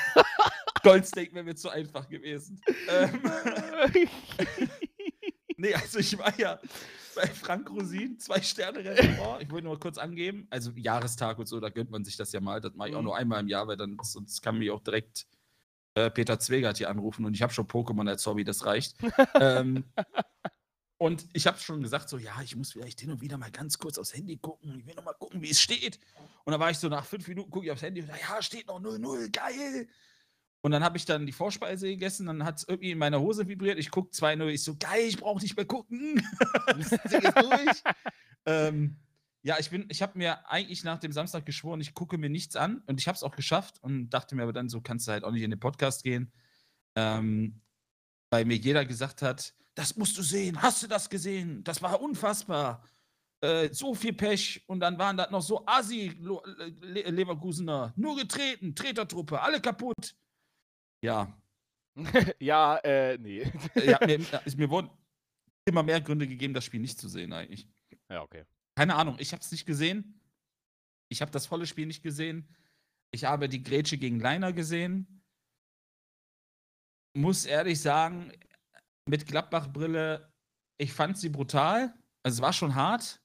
Goldsteak 0.85 1.35
wäre 1.35 1.43
mir 1.45 1.57
zu 1.57 1.69
einfach 1.71 2.09
gewesen. 2.09 2.61
Ähm, 2.89 3.21
nee, 5.57 5.75
also 5.75 5.99
ich 5.99 6.17
war 6.17 6.33
ja 6.39 6.61
bei 7.17 7.27
Frank 7.27 7.69
Rosin, 7.71 8.21
zwei 8.21 8.41
Sterne 8.41 8.85
Restaurant. 8.85 9.43
Ich 9.43 9.51
wollte 9.51 9.65
nur 9.67 9.81
kurz 9.81 9.99
angeben, 9.99 10.47
also 10.49 10.71
Jahrestag 10.77 11.41
und 11.41 11.47
so, 11.47 11.59
da 11.59 11.71
gönnt 11.71 11.91
man 11.91 12.05
sich 12.05 12.17
das 12.17 12.31
ja 12.31 12.41
mal. 12.41 12.61
Das 12.61 12.73
mache 12.75 12.91
ich 12.91 12.95
auch 12.95 13.01
Mhm. 13.01 13.07
nur 13.07 13.17
einmal 13.17 13.41
im 13.41 13.49
Jahr, 13.49 13.67
weil 13.67 13.77
dann 13.77 13.99
sonst 14.01 14.43
kann 14.43 14.59
mich 14.59 14.71
auch 14.71 14.81
direkt 14.81 15.27
äh, 15.95 16.11
Peter 16.11 16.39
Zwegert 16.39 16.79
hier 16.79 16.91
anrufen 16.91 17.25
und 17.25 17.35
ich 17.35 17.43
habe 17.43 17.53
schon 17.53 17.67
Pokémon 17.67 18.09
als 18.09 18.27
Hobby, 18.27 18.45
das 18.45 18.65
reicht. 18.65 18.97
ähm, 19.41 19.85
und 20.99 21.27
ich 21.33 21.47
habe 21.47 21.59
schon 21.59 21.83
gesagt, 21.83 22.09
so, 22.09 22.19
ja, 22.19 22.41
ich 22.43 22.55
muss 22.57 22.73
vielleicht 22.73 23.01
hin 23.01 23.11
und 23.11 23.23
wieder 23.23 23.39
mal 23.39 23.51
ganz 23.51 23.79
kurz 23.79 23.97
aufs 23.97 24.15
Handy 24.15 24.37
gucken. 24.37 24.81
Ich 24.81 24.87
will 24.87 24.95
noch 24.95 25.05
mal 25.05 25.15
gucken, 25.15 25.41
wie 25.41 25.51
es 25.51 25.61
steht. 25.61 25.99
Und 26.45 26.53
dann 26.53 26.61
war 26.61 26.71
ich 26.71 26.79
so 26.79 26.89
nach 26.89 27.07
fünf 27.07 27.27
Minuten, 27.27 27.51
gucke 27.51 27.67
ich 27.67 27.73
aufs 27.73 27.83
Handy 27.83 28.03
und 28.03 28.09
sage, 28.09 28.21
ja, 28.21 28.43
steht 28.43 28.67
noch 28.67 28.81
0-0, 28.81 29.31
geil. 29.33 29.89
Und 30.63 30.73
dann 30.73 30.85
habe 30.85 30.99
ich 30.99 31.07
dann 31.07 31.25
die 31.25 31.33
Vorspeise 31.33 31.87
gegessen, 31.87 32.27
dann 32.27 32.45
hat 32.45 32.59
es 32.59 32.69
irgendwie 32.69 32.91
in 32.91 32.99
meiner 32.99 33.19
Hose 33.21 33.49
vibriert. 33.49 33.79
Ich 33.79 33.91
gucke 33.91 34.11
2-0, 34.11 34.47
ich 34.49 34.63
so, 34.63 34.77
geil, 34.77 35.07
ich 35.07 35.17
brauche 35.17 35.43
nicht 35.43 35.57
mehr 35.57 35.65
gucken. 35.65 36.23
ist 36.79 36.93
durch. 36.93 37.83
ähm, 38.45 38.97
ja, 39.43 39.59
ich 39.59 39.71
bin, 39.71 39.87
ich 39.89 40.03
habe 40.03 40.19
mir 40.19 40.49
eigentlich 40.51 40.85
nach 40.85 40.99
dem 40.99 41.13
Samstag 41.13 41.47
geschworen, 41.47 41.81
ich 41.81 41.95
gucke 41.95 42.19
mir 42.19 42.29
nichts 42.29 42.57
an 42.57 42.83
und 42.87 43.01
ich 43.01 43.09
habe 43.09 43.17
es 43.17 43.23
auch 43.23 43.35
geschafft 43.35 43.83
und 43.83 44.11
dachte 44.11 44.35
mir 44.35 44.43
aber 44.43 44.53
dann, 44.53 44.69
so 44.69 44.81
kannst 44.81 45.09
du 45.09 45.13
halt 45.13 45.25
auch 45.25 45.31
nicht 45.31 45.43
in 45.43 45.51
den 45.51 45.61
Podcast 45.61 46.03
gehen. 46.03 46.33
Ähm, 46.95 47.61
weil 48.31 48.45
mir 48.45 48.57
jeder 48.57 48.85
gesagt 48.85 49.23
hat, 49.23 49.55
das 49.75 49.97
musst 49.97 50.19
du 50.19 50.23
sehen, 50.23 50.61
hast 50.61 50.83
du 50.83 50.87
das 50.87 51.09
gesehen? 51.09 51.65
Das 51.65 51.81
war 51.81 52.01
unfassbar. 52.01 52.85
Äh, 53.41 53.73
so 53.73 53.95
viel 53.95 54.13
Pech 54.13 54.63
und 54.67 54.81
dann 54.81 54.99
waren 54.99 55.17
da 55.17 55.31
noch 55.31 55.43
so 55.43 55.65
Asi 55.67 56.09
Le 56.19 57.11
Leverkusener, 57.11 57.95
nur 57.97 58.17
getreten, 58.17 58.75
Tretertruppe, 58.75 59.41
alle 59.41 59.61
kaputt. 59.61 60.15
Ja, 61.03 61.41
ja, 62.39 62.77
äh, 62.79 63.19
nee. 63.19 63.51
ja 63.75 63.99
mir, 64.07 64.19
mir 64.57 64.71
wurden 64.71 64.91
immer 65.65 65.83
mehr 65.83 66.01
Gründe 66.01 66.27
gegeben, 66.27 66.55
das 66.55 66.65
Spiel 66.65 66.81
nicht 66.81 66.99
zu 66.99 67.09
sehen 67.09 67.33
eigentlich. 67.33 67.69
Ja, 68.11 68.23
okay. 68.23 68.45
Keine 68.81 68.95
Ahnung, 68.95 69.17
ich 69.19 69.33
habe 69.33 69.43
es 69.43 69.53
nicht 69.53 69.67
gesehen. 69.67 70.19
Ich 71.11 71.21
habe 71.21 71.31
das 71.31 71.45
volle 71.45 71.67
Spiel 71.67 71.85
nicht 71.85 72.03
gesehen. 72.03 72.49
Ich 73.11 73.25
habe 73.25 73.47
die 73.47 73.63
Grätsche 73.63 73.99
gegen 73.99 74.19
Leiner 74.21 74.55
gesehen. 74.55 75.23
Muss 77.15 77.45
ehrlich 77.45 77.79
sagen, 77.79 78.33
mit 79.07 79.27
Gladbach-Brille, 79.27 80.33
ich 80.79 80.95
fand 80.95 81.19
sie 81.19 81.29
brutal. 81.29 81.93
Also 82.23 82.37
es 82.37 82.41
war 82.41 82.55
schon 82.55 82.75
hart. 82.75 83.21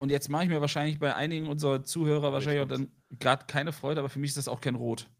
Und 0.00 0.08
jetzt 0.08 0.30
mache 0.30 0.44
ich 0.44 0.48
mir 0.48 0.62
wahrscheinlich 0.62 0.98
bei 0.98 1.14
einigen 1.14 1.46
unserer 1.46 1.82
Zuhörer 1.84 2.32
wahrscheinlich 2.32 2.62
auch 2.62 2.68
dann 2.68 2.90
gerade 3.10 3.44
keine 3.44 3.70
Freude, 3.70 4.00
aber 4.00 4.08
für 4.08 4.18
mich 4.18 4.30
ist 4.30 4.38
das 4.38 4.48
auch 4.48 4.62
kein 4.62 4.76
Rot. 4.76 5.10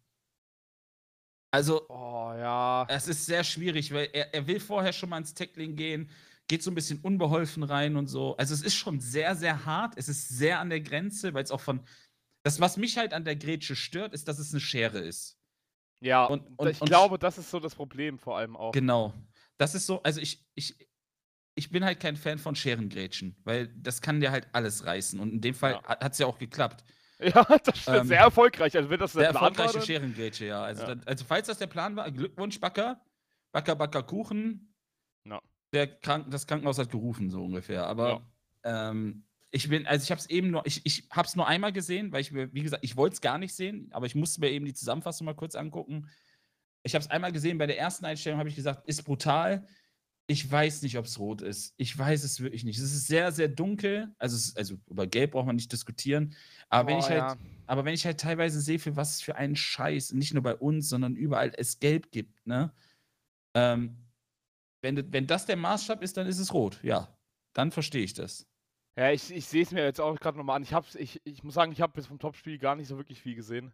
Also, 1.52 1.86
Oh, 1.90 2.32
ja. 2.32 2.86
es 2.88 3.08
ist 3.08 3.26
sehr 3.26 3.44
schwierig, 3.44 3.92
weil 3.92 4.08
er, 4.14 4.32
er 4.32 4.46
will 4.46 4.58
vorher 4.58 4.94
schon 4.94 5.10
mal 5.10 5.18
ins 5.18 5.34
Tackling 5.34 5.76
gehen, 5.76 6.10
geht 6.50 6.64
so 6.64 6.70
ein 6.72 6.74
bisschen 6.74 6.98
unbeholfen 7.00 7.62
rein 7.62 7.94
und 7.96 8.08
so. 8.08 8.36
Also 8.36 8.52
es 8.54 8.60
ist 8.62 8.74
schon 8.74 8.98
sehr, 8.98 9.36
sehr 9.36 9.64
hart. 9.64 9.94
Es 9.96 10.08
ist 10.08 10.28
sehr 10.28 10.58
an 10.58 10.68
der 10.68 10.80
Grenze, 10.80 11.32
weil 11.32 11.44
es 11.44 11.52
auch 11.52 11.60
von. 11.60 11.80
Das, 12.42 12.60
was 12.60 12.76
mich 12.76 12.98
halt 12.98 13.12
an 13.14 13.24
der 13.24 13.36
Grätsche 13.36 13.76
stört, 13.76 14.12
ist, 14.14 14.26
dass 14.26 14.38
es 14.40 14.50
eine 14.52 14.60
Schere 14.60 14.98
ist. 14.98 15.38
Ja, 16.02 16.24
und- 16.24 16.42
und, 16.58 16.68
ich 16.68 16.80
und- 16.80 16.88
glaube, 16.88 17.18
das 17.18 17.38
ist 17.38 17.50
so 17.50 17.60
das 17.60 17.74
Problem 17.76 18.18
vor 18.18 18.36
allem 18.36 18.56
auch. 18.56 18.72
Genau. 18.72 19.14
Das 19.58 19.74
ist 19.76 19.86
so, 19.86 20.02
also 20.02 20.20
ich, 20.20 20.44
ich, 20.54 20.74
ich 21.54 21.70
bin 21.70 21.84
halt 21.84 22.00
kein 22.00 22.16
Fan 22.16 22.38
von 22.38 22.56
Scherengrätschen, 22.56 23.36
weil 23.44 23.68
das 23.76 24.00
kann 24.00 24.20
dir 24.20 24.32
halt 24.32 24.48
alles 24.52 24.84
reißen. 24.86 25.20
Und 25.20 25.30
in 25.34 25.40
dem 25.42 25.54
Fall 25.54 25.72
Ja. 25.74 26.00
hat 26.00 26.12
es 26.12 26.18
ja 26.18 26.26
auch 26.26 26.38
geklappt. 26.38 26.84
Ja, 27.22 27.44
das 27.44 27.78
ist 27.80 27.86
Ähm, 27.88 28.06
sehr 28.08 28.20
erfolgreich. 28.20 28.74
Also, 28.74 28.88
wenn 28.88 28.98
das 28.98 29.12
der 29.12 29.24
Sehr 29.24 29.30
Plan 29.32 29.52
erfolgreiche 29.52 29.86
Scherengrätsche, 29.86 30.46
ja. 30.46 30.62
Also, 30.62 30.82
Ja. 30.82 30.88
Dann, 30.88 31.04
also 31.04 31.22
falls 31.26 31.46
das 31.48 31.58
der 31.58 31.66
Plan 31.66 31.94
war, 31.94 32.10
Glückwunsch, 32.10 32.58
Backer. 32.58 32.98
Backer, 33.52 33.76
Backer, 33.76 34.02
Kuchen. 34.02 34.69
Ja. 35.72 35.86
Der 35.86 35.86
Krank 36.00 36.30
das 36.30 36.46
Krankenhaus 36.46 36.78
hat 36.78 36.90
gerufen, 36.90 37.30
so 37.30 37.44
ungefähr. 37.44 37.86
Aber 37.86 38.22
ähm, 38.64 39.24
Ich 39.52 39.68
bin, 39.68 39.86
also 39.86 40.02
ich 40.04 40.10
habe 40.10 40.20
es 40.20 40.28
eben 40.30 40.50
nur, 40.50 40.64
ich, 40.66 40.80
ich 40.84 41.08
habe 41.10 41.26
es 41.26 41.34
nur 41.36 41.46
einmal 41.46 41.72
gesehen, 41.72 42.12
weil 42.12 42.20
ich 42.20 42.32
mir, 42.32 42.52
wie 42.52 42.62
gesagt, 42.62 42.84
ich 42.84 42.96
wollte 42.96 43.14
es 43.14 43.20
gar 43.20 43.38
nicht 43.38 43.54
sehen, 43.54 43.88
aber 43.92 44.06
ich 44.06 44.14
musste 44.14 44.40
mir 44.40 44.50
eben 44.50 44.64
die 44.64 44.74
Zusammenfassung 44.74 45.24
mal 45.24 45.34
kurz 45.34 45.54
angucken. 45.54 46.08
Ich 46.82 46.94
habe 46.94 47.02
es 47.04 47.10
einmal 47.10 47.32
gesehen, 47.32 47.58
bei 47.58 47.66
der 47.66 47.78
ersten 47.78 48.04
Einstellung 48.04 48.38
habe 48.38 48.48
ich 48.48 48.56
gesagt, 48.56 48.86
ist 48.88 49.02
brutal. 49.04 49.66
Ich 50.26 50.48
weiß 50.48 50.82
nicht, 50.82 50.96
ob 50.96 51.06
es 51.06 51.18
rot 51.18 51.42
ist. 51.42 51.74
Ich 51.76 51.98
weiß 51.98 52.22
es 52.22 52.40
wirklich 52.40 52.62
nicht. 52.62 52.78
Es 52.78 52.84
ist 52.92 53.08
sehr, 53.08 53.32
sehr 53.32 53.48
dunkel. 53.48 54.14
Also, 54.18 54.36
es, 54.36 54.54
also 54.56 54.76
über 54.88 55.06
Gelb 55.08 55.32
braucht 55.32 55.46
man 55.46 55.56
nicht 55.56 55.72
diskutieren. 55.72 56.34
Aber 56.68 56.88
wenn 56.88 56.96
Oh, 56.96 57.00
ich 57.00 57.08
halt, 57.10 57.18
ja. 57.18 57.36
aber 57.66 57.84
wenn 57.84 57.94
ich 57.94 58.06
halt 58.06 58.20
teilweise 58.20 58.60
sehe, 58.60 58.78
für 58.78 58.94
was 58.94 59.20
für 59.20 59.34
einen 59.34 59.56
Scheiß, 59.56 60.12
nicht 60.12 60.32
nur 60.32 60.42
bei 60.44 60.54
uns, 60.54 60.88
sondern 60.88 61.16
überall 61.16 61.52
es 61.56 61.80
Gelb 61.80 62.12
gibt, 62.12 62.46
ne? 62.46 62.72
Ähm, 63.54 63.96
wenn, 64.82 65.12
wenn 65.12 65.26
das 65.26 65.46
der 65.46 65.56
Maßstab 65.56 66.02
ist, 66.02 66.16
dann 66.16 66.26
ist 66.26 66.38
es 66.38 66.52
rot. 66.54 66.80
Ja, 66.82 67.08
dann 67.52 67.70
verstehe 67.70 68.04
ich 68.04 68.14
das. 68.14 68.46
Ja, 68.96 69.10
ich, 69.12 69.32
ich 69.32 69.46
sehe 69.46 69.62
es 69.62 69.70
mir 69.70 69.84
jetzt 69.84 70.00
auch 70.00 70.18
gerade 70.18 70.36
nochmal 70.36 70.56
an. 70.56 70.62
Ich, 70.62 70.74
hab's, 70.74 70.94
ich, 70.94 71.20
ich 71.24 71.42
muss 71.44 71.54
sagen, 71.54 71.72
ich 71.72 71.80
habe 71.80 71.92
bis 71.92 72.06
vom 72.06 72.18
Topspiel 72.18 72.58
gar 72.58 72.76
nicht 72.76 72.88
so 72.88 72.96
wirklich 72.96 73.20
viel 73.22 73.34
gesehen. 73.34 73.72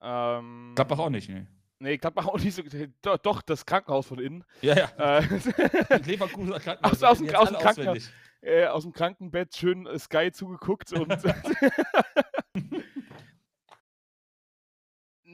Ähm, 0.00 0.72
Gladbach 0.74 0.98
auch 0.98 1.10
nicht, 1.10 1.28
ne? 1.28 1.46
Nee, 1.78 1.96
Gladbach 1.98 2.26
auch 2.26 2.38
nicht 2.38 2.54
so. 2.54 2.62
Doch, 3.02 3.18
doch 3.18 3.42
das 3.42 3.64
Krankenhaus 3.64 4.06
von 4.06 4.18
innen. 4.18 4.44
Ja, 4.60 4.76
ja. 4.76 5.18
Äh, 5.18 5.20
Leverkusen 6.04 6.52
Krankenhaus. 6.52 7.02
Aus- 7.02 7.02
aus 7.02 7.18
dem- 7.18 7.34
aus 7.34 7.48
dem 7.48 7.58
Krankenhaus. 7.58 8.10
äh, 8.40 8.66
aus 8.66 8.82
dem 8.82 8.92
Krankenbett 8.92 9.56
schön 9.56 9.86
äh, 9.86 9.98
Sky 9.98 10.30
zugeguckt 10.32 10.92
und. 10.92 11.08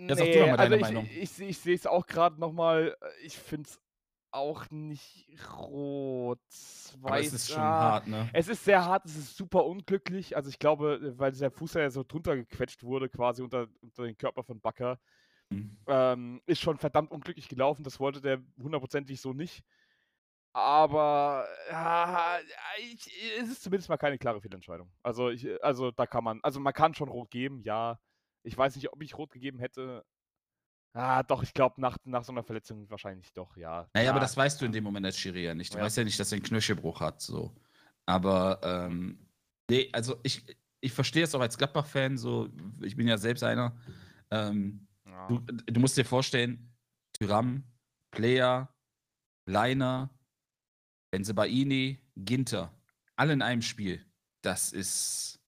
Deine 0.08 0.58
also 0.58 0.76
Meinung. 0.78 1.06
Ich, 1.06 1.40
ich, 1.40 1.40
ich 1.40 1.58
sehe 1.58 1.74
es 1.74 1.86
auch 1.86 2.06
gerade 2.06 2.38
nochmal. 2.38 2.96
Ich 3.24 3.36
finde 3.36 3.68
es 3.68 3.80
auch 4.36 4.70
nicht 4.70 5.28
rot. 5.58 6.38
Aber 7.02 7.18
es 7.18 7.32
weiß- 7.32 7.34
ist 7.34 7.50
schon 7.50 7.62
ah, 7.62 7.80
hart, 7.80 8.06
ne? 8.06 8.28
Es 8.32 8.48
ist 8.48 8.64
sehr 8.64 8.84
hart, 8.84 9.04
es 9.06 9.16
ist 9.16 9.36
super 9.36 9.64
unglücklich. 9.64 10.36
Also 10.36 10.48
ich 10.50 10.58
glaube, 10.58 11.14
weil 11.18 11.32
der 11.32 11.50
Fuß 11.50 11.74
ja 11.74 11.90
so 11.90 12.04
drunter 12.04 12.36
gequetscht 12.36 12.82
wurde, 12.82 13.08
quasi 13.08 13.42
unter, 13.42 13.66
unter 13.80 14.04
den 14.04 14.16
Körper 14.16 14.42
von 14.44 14.60
Bakker, 14.60 14.98
Mhm. 15.48 15.76
ähm, 15.86 16.42
ist 16.46 16.60
schon 16.60 16.76
verdammt 16.76 17.12
unglücklich 17.12 17.48
gelaufen. 17.48 17.84
Das 17.84 18.00
wollte 18.00 18.20
der 18.20 18.42
hundertprozentig 18.60 19.20
so 19.20 19.32
nicht. 19.32 19.62
Aber 20.52 21.46
ja, 21.70 22.38
ich, 22.78 23.06
es 23.38 23.48
ist 23.48 23.62
zumindest 23.62 23.88
mal 23.88 23.96
keine 23.98 24.18
klare 24.18 24.40
Fehlentscheidung. 24.40 24.90
Also, 25.02 25.28
ich, 25.28 25.46
also 25.62 25.90
da 25.90 26.06
kann 26.06 26.24
man, 26.24 26.40
also 26.42 26.58
man 26.60 26.72
kann 26.72 26.94
schon 26.94 27.08
rot 27.10 27.30
geben, 27.30 27.60
ja. 27.60 28.00
Ich 28.42 28.56
weiß 28.56 28.74
nicht, 28.74 28.92
ob 28.92 29.02
ich 29.02 29.16
rot 29.18 29.30
gegeben 29.30 29.58
hätte. 29.58 30.04
Ah, 30.98 31.22
doch, 31.22 31.42
ich 31.42 31.52
glaube, 31.52 31.78
nach, 31.78 31.98
nach 32.04 32.24
so 32.24 32.32
einer 32.32 32.42
Verletzung 32.42 32.88
wahrscheinlich 32.88 33.30
doch, 33.34 33.54
ja. 33.58 33.86
Naja, 33.92 34.10
aber 34.10 34.18
Ja, 34.18 34.20
das 34.24 34.34
weißt 34.34 34.58
du 34.60 34.64
in 34.64 34.72
dem 34.72 34.82
Moment 34.82 35.04
als 35.04 35.18
Schiri 35.18 35.44
ja 35.44 35.54
nicht. 35.54 35.74
Du 35.74 35.76
Ja. 35.78 35.84
weißt 35.84 35.98
ja 35.98 36.04
nicht, 36.04 36.18
dass 36.18 36.32
er 36.32 36.36
einen 36.36 36.44
Knöchelbruch 36.44 37.00
hat, 37.00 37.20
so. 37.20 37.54
Aber, 38.06 38.60
ähm, 38.62 39.28
nee, 39.70 39.90
also 39.92 40.18
ich, 40.22 40.56
ich 40.80 40.92
verstehe 40.92 41.24
es 41.24 41.34
auch 41.34 41.40
als 41.40 41.58
Gladbach-Fan, 41.58 42.16
so, 42.16 42.48
ich 42.80 42.96
bin 42.96 43.06
ja 43.06 43.18
selbst 43.18 43.42
einer. 43.44 43.76
Ähm, 44.30 44.88
Ja. 45.04 45.28
du, 45.28 45.40
du 45.40 45.80
musst 45.80 45.98
dir 45.98 46.06
vorstellen, 46.06 46.74
Tyram, 47.12 47.64
Player, 48.10 48.74
Leiner, 49.44 50.08
Benzebaini, 51.10 52.00
Ginter, 52.16 52.72
alle 53.16 53.34
in 53.34 53.42
einem 53.42 53.60
Spiel. 53.60 54.02
Das 54.42 54.72
ist 54.72 55.40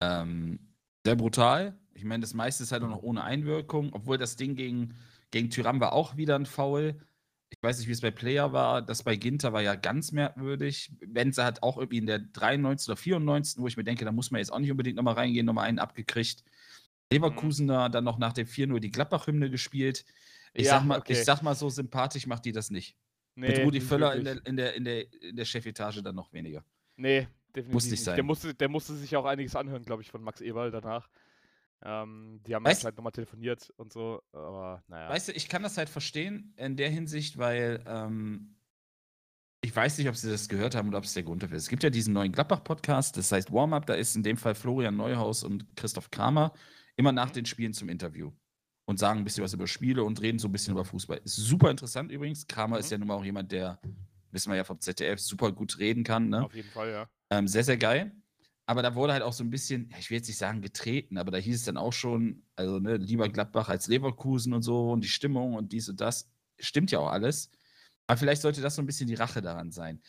ähm, 0.00 0.74
sehr 1.04 1.14
brutal. 1.14 1.78
Ich 1.96 2.04
meine, 2.04 2.20
das 2.20 2.34
meiste 2.34 2.62
ist 2.62 2.72
halt 2.72 2.82
auch 2.82 2.88
noch 2.88 3.02
ohne 3.02 3.24
Einwirkung, 3.24 3.90
obwohl 3.92 4.18
das 4.18 4.36
Ding 4.36 4.54
gegen, 4.54 4.94
gegen 5.30 5.50
Tyram 5.50 5.80
war 5.80 5.92
auch 5.92 6.16
wieder 6.16 6.36
ein 6.36 6.46
Foul. 6.46 7.00
Ich 7.48 7.62
weiß 7.62 7.78
nicht, 7.78 7.88
wie 7.88 7.92
es 7.92 8.00
bei 8.00 8.10
Player 8.10 8.52
war. 8.52 8.82
Das 8.82 9.02
bei 9.02 9.16
Ginter 9.16 9.52
war 9.52 9.62
ja 9.62 9.76
ganz 9.76 10.12
merkwürdig. 10.12 10.92
Benze 11.06 11.44
hat 11.44 11.62
auch 11.62 11.78
irgendwie 11.78 11.98
in 11.98 12.06
der 12.06 12.18
93. 12.18 12.88
oder 12.88 12.96
94., 12.96 13.62
wo 13.62 13.66
ich 13.66 13.76
mir 13.76 13.84
denke, 13.84 14.04
da 14.04 14.12
muss 14.12 14.30
man 14.30 14.40
jetzt 14.40 14.52
auch 14.52 14.58
nicht 14.58 14.70
unbedingt 14.70 14.96
nochmal 14.96 15.14
reingehen, 15.14 15.46
nochmal 15.46 15.68
einen 15.68 15.78
abgekriegt. 15.78 16.42
Leverkusener 17.12 17.88
dann 17.88 18.04
noch 18.04 18.18
nach 18.18 18.32
dem 18.32 18.46
4-0 18.46 18.80
die 18.80 18.90
Gladbach-Hymne 18.90 19.48
gespielt. 19.50 20.04
Ich, 20.54 20.66
Ja, 20.66 20.72
sag 20.72 20.84
mal, 20.84 20.98
okay. 20.98 21.12
ich 21.12 21.24
sag 21.24 21.42
mal 21.42 21.54
so, 21.54 21.68
sympathisch 21.70 22.26
macht 22.26 22.44
die 22.44 22.52
das 22.52 22.70
nicht. 22.70 22.96
Nee, 23.36 23.48
Mit 23.48 23.58
Rudi 23.60 23.80
Völler 23.80 24.14
in 24.14 24.24
der, 24.24 24.46
in, 24.46 24.56
der, 24.56 24.74
in, 24.74 24.84
der, 24.84 25.22
in 25.22 25.36
der 25.36 25.44
Chefetage 25.44 26.02
dann 26.02 26.14
noch 26.14 26.32
weniger. 26.32 26.64
Nee, 26.96 27.28
definitiv 27.54 27.72
Muss 27.72 27.90
nicht. 27.90 28.02
sein. 28.02 28.16
Der 28.16 28.24
musste, 28.24 28.54
der 28.54 28.68
musste 28.68 28.94
sich 28.96 29.14
auch 29.14 29.26
einiges 29.26 29.54
anhören, 29.54 29.84
glaube 29.84 30.02
ich, 30.02 30.10
von 30.10 30.22
Max 30.22 30.40
Eberl 30.40 30.70
danach. 30.70 31.08
Ähm, 31.82 32.40
die 32.46 32.54
haben 32.54 32.64
Weißt- 32.66 32.84
halt 32.84 32.96
nochmal 32.96 33.12
telefoniert 33.12 33.70
und 33.76 33.92
so, 33.92 34.22
aber 34.32 34.82
naja. 34.88 35.08
Weißt 35.10 35.28
du, 35.28 35.32
ich 35.32 35.48
kann 35.48 35.62
das 35.62 35.76
halt 35.76 35.88
verstehen 35.88 36.54
in 36.56 36.76
der 36.76 36.88
Hinsicht, 36.90 37.36
weil 37.38 37.82
ähm, 37.86 38.56
ich 39.62 39.74
weiß 39.74 39.98
nicht, 39.98 40.08
ob 40.08 40.16
Sie 40.16 40.30
das 40.30 40.48
gehört 40.48 40.74
haben 40.74 40.88
oder 40.88 40.98
ob 40.98 41.04
es 41.04 41.14
der 41.14 41.22
Grund 41.22 41.42
dafür 41.42 41.56
ist. 41.56 41.64
Es 41.64 41.68
gibt 41.68 41.82
ja 41.82 41.90
diesen 41.90 42.14
neuen 42.14 42.32
Gladbach-Podcast, 42.32 43.16
das 43.16 43.30
heißt 43.32 43.52
Warm-Up, 43.52 43.86
da 43.86 43.94
ist 43.94 44.14
in 44.16 44.22
dem 44.22 44.36
Fall 44.36 44.54
Florian 44.54 44.96
Neuhaus 44.96 45.42
und 45.44 45.66
Christoph 45.76 46.10
Kramer 46.10 46.52
immer 46.96 47.12
nach 47.12 47.28
Mhm. 47.30 47.34
den 47.34 47.46
Spielen 47.46 47.72
zum 47.72 47.88
Interview 47.88 48.32
und 48.86 48.98
sagen 48.98 49.18
ein 49.20 49.24
bisschen 49.24 49.42
was 49.44 49.52
über 49.52 49.66
Spiele 49.66 50.04
und 50.04 50.20
reden 50.22 50.38
so 50.38 50.48
ein 50.48 50.52
bisschen 50.52 50.72
über 50.72 50.84
Fußball. 50.84 51.18
Ist 51.24 51.36
super 51.36 51.70
interessant 51.70 52.10
übrigens. 52.12 52.46
Kramer 52.46 52.78
ist 52.78 52.86
Mhm. 52.86 52.92
ja 52.92 52.98
nun 52.98 53.08
mal 53.08 53.14
auch 53.14 53.24
jemand, 53.24 53.50
der, 53.52 53.80
wissen 54.30 54.50
wir 54.50 54.56
ja 54.56 54.64
vom 54.64 54.80
ZDF, 54.80 55.18
super 55.20 55.50
gut 55.52 55.78
reden 55.78 56.04
kann. 56.04 56.28
Ne? 56.28 56.44
Auf 56.44 56.54
jeden 56.54 56.70
Fall, 56.70 56.90
ja. 56.90 57.08
Ähm, 57.30 57.48
sehr, 57.48 57.64
sehr 57.64 57.76
geil. 57.76 58.12
Aber 58.68 58.82
da 58.82 58.94
wurde 58.96 59.12
halt 59.12 59.22
auch 59.22 59.32
so 59.32 59.44
ein 59.44 59.50
bisschen, 59.50 59.92
ich 59.98 60.10
will 60.10 60.16
jetzt 60.18 60.26
nicht 60.26 60.38
sagen 60.38 60.60
getreten, 60.60 61.18
aber 61.18 61.30
da 61.30 61.38
hieß 61.38 61.54
es 61.56 61.64
dann 61.64 61.76
auch 61.76 61.92
schon, 61.92 62.42
also 62.56 62.80
ne, 62.80 62.96
lieber 62.96 63.28
Gladbach 63.28 63.68
als 63.68 63.86
Leverkusen 63.86 64.52
und 64.52 64.62
so 64.62 64.90
und 64.90 65.04
die 65.04 65.08
Stimmung 65.08 65.54
und 65.54 65.72
dies 65.72 65.88
und 65.88 66.00
das. 66.00 66.28
Stimmt 66.58 66.90
ja 66.90 66.98
auch 66.98 67.10
alles. 67.10 67.50
Aber 68.08 68.16
vielleicht 68.18 68.42
sollte 68.42 68.60
das 68.60 68.74
so 68.74 68.82
ein 68.82 68.86
bisschen 68.86 69.06
die 69.08 69.14
Rache 69.14 69.40
daran 69.40 69.70
sein. 69.70 70.00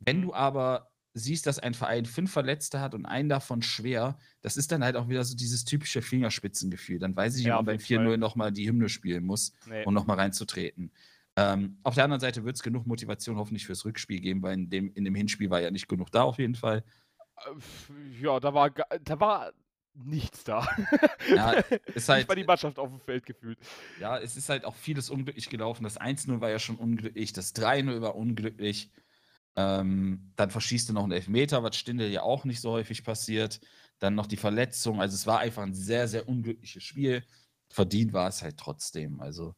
Wenn 0.00 0.18
Mhm. 0.18 0.22
du 0.22 0.34
aber 0.34 0.90
siehst, 1.12 1.46
dass 1.46 1.58
ein 1.58 1.72
Verein 1.74 2.04
fünf 2.04 2.30
Verletzte 2.30 2.80
hat 2.80 2.94
und 2.94 3.06
einen 3.06 3.28
davon 3.30 3.62
schwer, 3.62 4.18
das 4.42 4.56
ist 4.58 4.70
dann 4.72 4.84
halt 4.84 4.96
auch 4.96 5.08
wieder 5.08 5.24
so 5.24 5.34
dieses 5.34 5.64
typische 5.64 6.00
Fingerspitzengefühl. 6.02 6.98
Dann 6.98 7.16
weiß 7.16 7.34
ich 7.34 7.40
nicht, 7.40 7.48
Ja, 7.48 7.58
ob 7.58 7.66
beim 7.66 7.78
jeden 7.78 8.04
Fall. 8.04 8.14
4-0 8.14 8.16
nochmal 8.18 8.52
die 8.52 8.68
Hymne 8.68 8.88
spielen 8.88 9.24
muss 9.24 9.52
Nee. 9.66 9.84
und 9.84 9.94
nochmal 9.94 10.16
reinzutreten. 10.18 10.90
Ähm, 11.38 11.78
auf 11.82 11.94
der 11.94 12.04
anderen 12.04 12.20
Seite 12.20 12.44
wird 12.44 12.56
es 12.56 12.62
genug 12.62 12.86
Motivation 12.86 13.36
hoffentlich 13.36 13.66
fürs 13.66 13.84
Rückspiel 13.84 14.20
geben, 14.20 14.42
weil 14.42 14.54
in 14.54 14.70
dem, 14.70 14.92
in 14.94 15.04
dem 15.04 15.14
Hinspiel 15.14 15.50
war 15.50 15.60
ja 15.60 15.70
nicht 15.70 15.88
genug 15.88 16.10
da 16.10 16.22
auf 16.22 16.38
jeden 16.38 16.54
Fall. 16.54 16.82
Äh, 17.44 18.20
Ja, 18.22 18.40
da 18.40 18.54
war, 18.54 18.70
da 18.70 19.20
war 19.20 19.52
nichts 19.94 20.44
da. 20.44 20.68
Ja, 21.34 21.52
ist 21.94 22.08
halt, 22.08 22.28
mal 22.28 22.34
die 22.34 22.44
Mannschaft 22.44 22.78
auf 22.78 22.90
dem 22.90 23.00
Feld 23.00 23.24
gefühlt. 23.26 23.58
ja, 23.98 24.18
es 24.18 24.36
ist 24.36 24.48
halt 24.48 24.64
auch 24.64 24.74
vieles 24.74 25.10
unglücklich 25.10 25.48
gelaufen. 25.48 25.84
Das 25.84 25.98
1-0 25.98 26.40
war 26.40 26.50
ja 26.50 26.58
schon 26.58 26.76
unglücklich, 26.76 27.32
das 27.32 27.54
3-0 27.54 28.00
war 28.00 28.14
unglücklich. 28.14 28.90
Ähm, 29.58 30.32
dann 30.36 30.50
verschießt 30.50 30.90
du 30.90 30.92
noch 30.92 31.04
einen 31.04 31.12
Elfmeter, 31.12 31.62
was 31.62 31.76
Stindel 31.76 32.10
ja 32.10 32.22
auch 32.22 32.44
nicht 32.44 32.60
so 32.60 32.72
häufig 32.72 33.04
passiert. 33.04 33.60
Dann 33.98 34.14
noch 34.14 34.26
die 34.26 34.36
Verletzung. 34.36 35.00
Also 35.00 35.14
es 35.14 35.26
war 35.26 35.38
einfach 35.38 35.62
ein 35.62 35.72
sehr, 35.72 36.08
sehr 36.08 36.28
unglückliches 36.28 36.82
Spiel. 36.82 37.24
Verdient 37.70 38.12
war 38.12 38.28
es 38.28 38.42
halt 38.42 38.58
trotzdem. 38.58 39.20
Also 39.20 39.54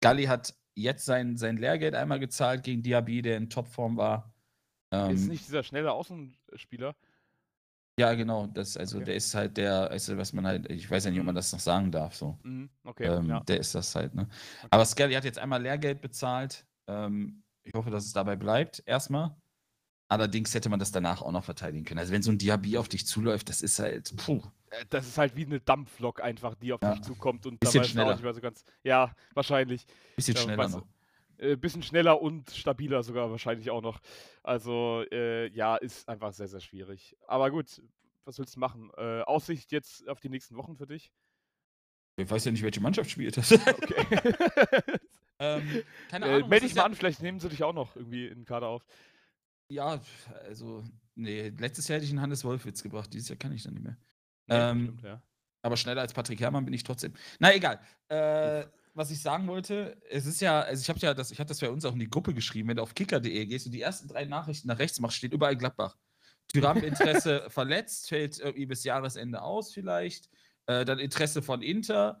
Galli 0.00 0.24
hat 0.24 0.54
jetzt 0.74 1.04
sein, 1.04 1.36
sein 1.36 1.56
Lehrgeld 1.56 1.94
einmal 1.94 2.18
gezahlt 2.18 2.64
gegen 2.64 2.82
Diaby, 2.82 3.22
der 3.22 3.36
in 3.36 3.50
Topform 3.50 3.96
war. 3.96 4.33
Ist 5.10 5.22
Ähm, 5.22 5.28
nicht 5.28 5.46
dieser 5.46 5.62
schnelle 5.62 5.92
Außenspieler. 5.92 6.94
ja, 7.98 8.14
genau. 8.14 8.46
Das, 8.48 8.76
also 8.76 8.96
Okay. 8.96 9.04
der 9.06 9.14
ist 9.16 9.34
halt 9.34 9.56
der, 9.56 9.90
also 9.90 10.16
was 10.16 10.32
man 10.32 10.46
halt, 10.46 10.70
ich 10.70 10.90
weiß 10.90 11.04
ja 11.04 11.10
nicht, 11.10 11.20
ob 11.20 11.26
man 11.26 11.34
das 11.34 11.52
noch 11.52 11.60
sagen 11.60 11.92
darf. 11.92 12.14
So. 12.16 12.36
Mhm, 12.42 12.68
okay, 12.84 13.04
ähm, 13.06 13.28
ja. 13.28 13.40
Der 13.40 13.60
ist 13.60 13.74
das 13.74 13.94
halt, 13.94 14.14
ne? 14.14 14.28
Aber 14.70 14.84
Skelly 14.84 15.14
hat 15.14 15.24
jetzt 15.24 15.38
einmal 15.38 15.62
Lehrgeld 15.62 16.00
bezahlt. 16.00 16.66
Ähm, 16.88 17.42
ich 17.62 17.72
hoffe, 17.74 17.90
dass 17.90 18.04
es 18.04 18.12
dabei 18.12 18.36
bleibt, 18.36 18.82
erstmal. 18.86 19.34
Allerdings 20.08 20.52
hätte 20.54 20.68
man 20.68 20.78
das 20.78 20.92
danach 20.92 21.22
auch 21.22 21.32
noch 21.32 21.44
verteidigen 21.44 21.84
können. 21.84 21.98
Also, 21.98 22.12
wenn 22.12 22.22
so 22.22 22.30
ein 22.30 22.38
Diaby 22.38 22.76
auf 22.78 22.88
dich 22.88 23.06
zuläuft, 23.06 23.48
das 23.48 23.62
ist 23.62 23.78
halt, 23.78 24.14
puh. 24.16 24.42
Äh, 24.70 24.84
Das 24.90 25.06
ist 25.06 25.16
halt 25.16 25.34
wie 25.34 25.46
eine 25.46 25.60
Dampflok 25.60 26.20
einfach, 26.22 26.54
die 26.56 26.72
auf 26.72 26.82
Ja. 26.82 26.92
dich 26.92 27.02
zukommt 27.02 27.46
und 27.46 27.58
Bisschen 27.60 27.78
da 27.78 27.84
weißt 27.84 27.94
du 27.96 28.00
auch 28.00 28.02
schneller. 28.02 28.12
nicht 28.14 28.22
mehr 28.24 28.34
so 28.34 28.40
ganz. 28.40 28.64
Ja, 28.82 29.14
wahrscheinlich. 29.32 29.86
Bisschen 30.16 30.34
Ja, 30.34 30.42
schneller 30.42 30.68
noch. 30.68 30.86
Äh, 31.38 31.56
bisschen 31.56 31.82
schneller 31.82 32.20
und 32.20 32.50
stabiler 32.50 33.02
sogar 33.02 33.30
wahrscheinlich 33.30 33.70
auch 33.70 33.82
noch. 33.82 34.00
Also, 34.42 35.04
äh, 35.10 35.48
ja, 35.48 35.76
ist 35.76 36.08
einfach 36.08 36.32
sehr, 36.32 36.48
sehr 36.48 36.60
schwierig. 36.60 37.16
Aber 37.26 37.50
gut, 37.50 37.82
was 38.24 38.38
willst 38.38 38.56
du 38.56 38.60
machen? 38.60 38.90
Äh, 38.96 39.22
Aussicht 39.22 39.72
jetzt 39.72 40.08
auf 40.08 40.20
die 40.20 40.28
nächsten 40.28 40.56
Wochen 40.56 40.76
für 40.76 40.86
dich? 40.86 41.12
Ich 42.16 42.30
weiß 42.30 42.44
ja 42.44 42.52
nicht, 42.52 42.62
welche 42.62 42.80
Mannschaft 42.80 43.10
spielt 43.10 43.36
das. 43.36 43.52
Okay. 43.52 44.34
ähm, 45.40 45.82
keine 46.08 46.26
äh, 46.26 46.34
Ahnung. 46.36 46.48
meld 46.48 46.62
was 46.62 46.68
dich 46.68 46.74
mal 46.76 46.82
ja- 46.82 46.86
an, 46.86 46.94
vielleicht 46.94 47.22
nehmen 47.22 47.40
sie 47.40 47.48
dich 47.48 47.62
auch 47.64 47.72
noch 47.72 47.96
irgendwie 47.96 48.26
in 48.28 48.40
den 48.40 48.44
Kader 48.44 48.68
auf. 48.68 48.84
Ja, 49.68 50.00
also, 50.44 50.84
nee, 51.16 51.48
letztes 51.58 51.88
Jahr 51.88 51.96
hätte 51.96 52.04
ich 52.04 52.10
einen 52.10 52.20
Hannes 52.20 52.44
Wolfwitz 52.44 52.82
gebracht. 52.82 53.12
Dieses 53.12 53.28
Jahr 53.30 53.38
kann 53.38 53.52
ich 53.52 53.62
dann 53.64 53.74
nicht 53.74 53.82
mehr. 53.82 53.96
Nee, 54.46 54.54
Ähm, 54.54 54.82
stimmt, 54.84 55.02
ja. 55.02 55.22
Aber 55.62 55.76
schneller 55.76 56.02
als 56.02 56.12
Patrick 56.12 56.38
Herrmann 56.40 56.64
bin 56.66 56.74
ich 56.74 56.82
trotzdem. 56.84 57.14
Na 57.38 57.54
egal. 57.54 57.80
Äh, 58.08 58.66
was 58.94 59.10
ich 59.10 59.20
sagen 59.20 59.46
wollte, 59.48 60.00
es 60.08 60.24
ist 60.24 60.40
ja, 60.40 60.60
also 60.60 60.80
ich 60.80 60.88
habe 60.88 60.98
ja 61.00 61.14
das, 61.14 61.30
ich 61.30 61.40
habe 61.40 61.48
das 61.48 61.60
bei 61.60 61.68
uns 61.68 61.84
auch 61.84 61.92
in 61.92 61.98
die 61.98 62.08
Gruppe 62.08 62.32
geschrieben, 62.32 62.68
wenn 62.68 62.76
du 62.76 62.82
auf 62.82 62.94
kicker.de 62.94 63.46
gehst 63.46 63.66
und 63.66 63.72
die 63.72 63.80
ersten 63.80 64.08
drei 64.08 64.24
Nachrichten 64.24 64.68
nach 64.68 64.78
rechts 64.78 65.00
machst, 65.00 65.16
steht 65.16 65.32
überall 65.32 65.56
Gladbach. 65.56 65.96
Tyram 66.48 66.78
Interesse 66.78 67.44
verletzt, 67.50 68.08
fällt 68.08 68.38
irgendwie 68.38 68.66
bis 68.66 68.84
Jahresende 68.84 69.42
aus 69.42 69.72
vielleicht. 69.72 70.30
Äh, 70.66 70.84
dann 70.84 70.98
Interesse 70.98 71.42
von 71.42 71.60
Inter. 71.62 72.20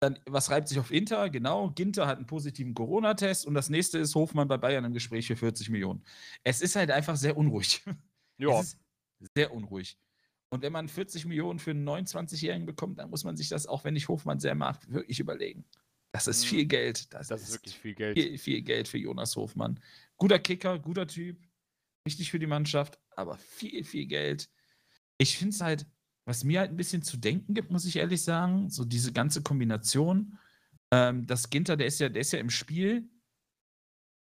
Dann, 0.00 0.18
was 0.26 0.50
reibt 0.50 0.68
sich 0.68 0.78
auf 0.78 0.90
Inter? 0.90 1.30
Genau, 1.30 1.70
Ginter 1.70 2.06
hat 2.06 2.18
einen 2.18 2.26
positiven 2.26 2.74
Corona-Test 2.74 3.46
und 3.46 3.54
das 3.54 3.70
nächste 3.70 3.98
ist 3.98 4.14
Hofmann 4.14 4.48
bei 4.48 4.58
Bayern 4.58 4.84
im 4.84 4.92
Gespräch 4.92 5.26
für 5.26 5.36
40 5.36 5.70
Millionen. 5.70 6.04
Es 6.42 6.60
ist 6.60 6.76
halt 6.76 6.90
einfach 6.90 7.16
sehr 7.16 7.36
unruhig. 7.36 7.82
Ja, 8.36 8.64
Sehr 9.36 9.52
unruhig. 9.52 9.96
Und 10.50 10.62
wenn 10.62 10.72
man 10.72 10.88
40 10.88 11.24
Millionen 11.24 11.60
für 11.60 11.70
einen 11.70 11.88
29-Jährigen 11.88 12.66
bekommt, 12.66 12.98
dann 12.98 13.08
muss 13.08 13.22
man 13.22 13.36
sich 13.36 13.48
das, 13.48 13.68
auch 13.68 13.84
wenn 13.84 13.94
ich 13.94 14.08
Hofmann 14.08 14.40
sehr 14.40 14.56
mag, 14.56 14.80
wirklich 14.92 15.20
überlegen. 15.20 15.64
Das 16.14 16.28
ist 16.28 16.44
viel 16.44 16.62
Mhm. 16.62 16.68
Geld. 16.68 17.12
Das, 17.12 17.26
Das 17.26 17.42
ist 17.42 17.48
ist 17.48 17.54
wirklich 17.56 17.76
viel 17.76 17.94
Geld. 17.94 18.16
viel, 18.16 18.38
viel 18.38 18.62
Geld 18.62 18.86
für 18.86 18.98
Jonas 18.98 19.34
Hofmann. 19.34 19.80
Guter 20.16 20.38
Kicker, 20.38 20.78
guter 20.78 21.08
Typ. 21.08 21.36
Wichtig 22.06 22.30
für 22.30 22.38
die 22.38 22.46
Mannschaft, 22.46 23.00
aber 23.16 23.36
viel, 23.36 23.82
viel 23.82 24.06
Geld. 24.06 24.48
Ich 25.18 25.36
finde 25.36 25.54
es 25.54 25.60
halt, 25.60 25.86
was 26.24 26.44
mir 26.44 26.60
halt 26.60 26.70
ein 26.70 26.76
bisschen 26.76 27.02
zu 27.02 27.16
denken 27.16 27.52
gibt, 27.52 27.72
muss 27.72 27.84
ich 27.84 27.96
ehrlich 27.96 28.22
sagen, 28.22 28.70
so 28.70 28.84
diese 28.84 29.12
ganze 29.12 29.42
Kombination. 29.42 30.38
Ähm, 30.92 31.26
das 31.26 31.50
Ginter, 31.50 31.76
der 31.76 31.88
ist 31.88 31.98
ja, 31.98 32.08
der 32.08 32.20
ist 32.20 32.32
ja 32.32 32.38
im 32.38 32.50
Spiel 32.50 33.08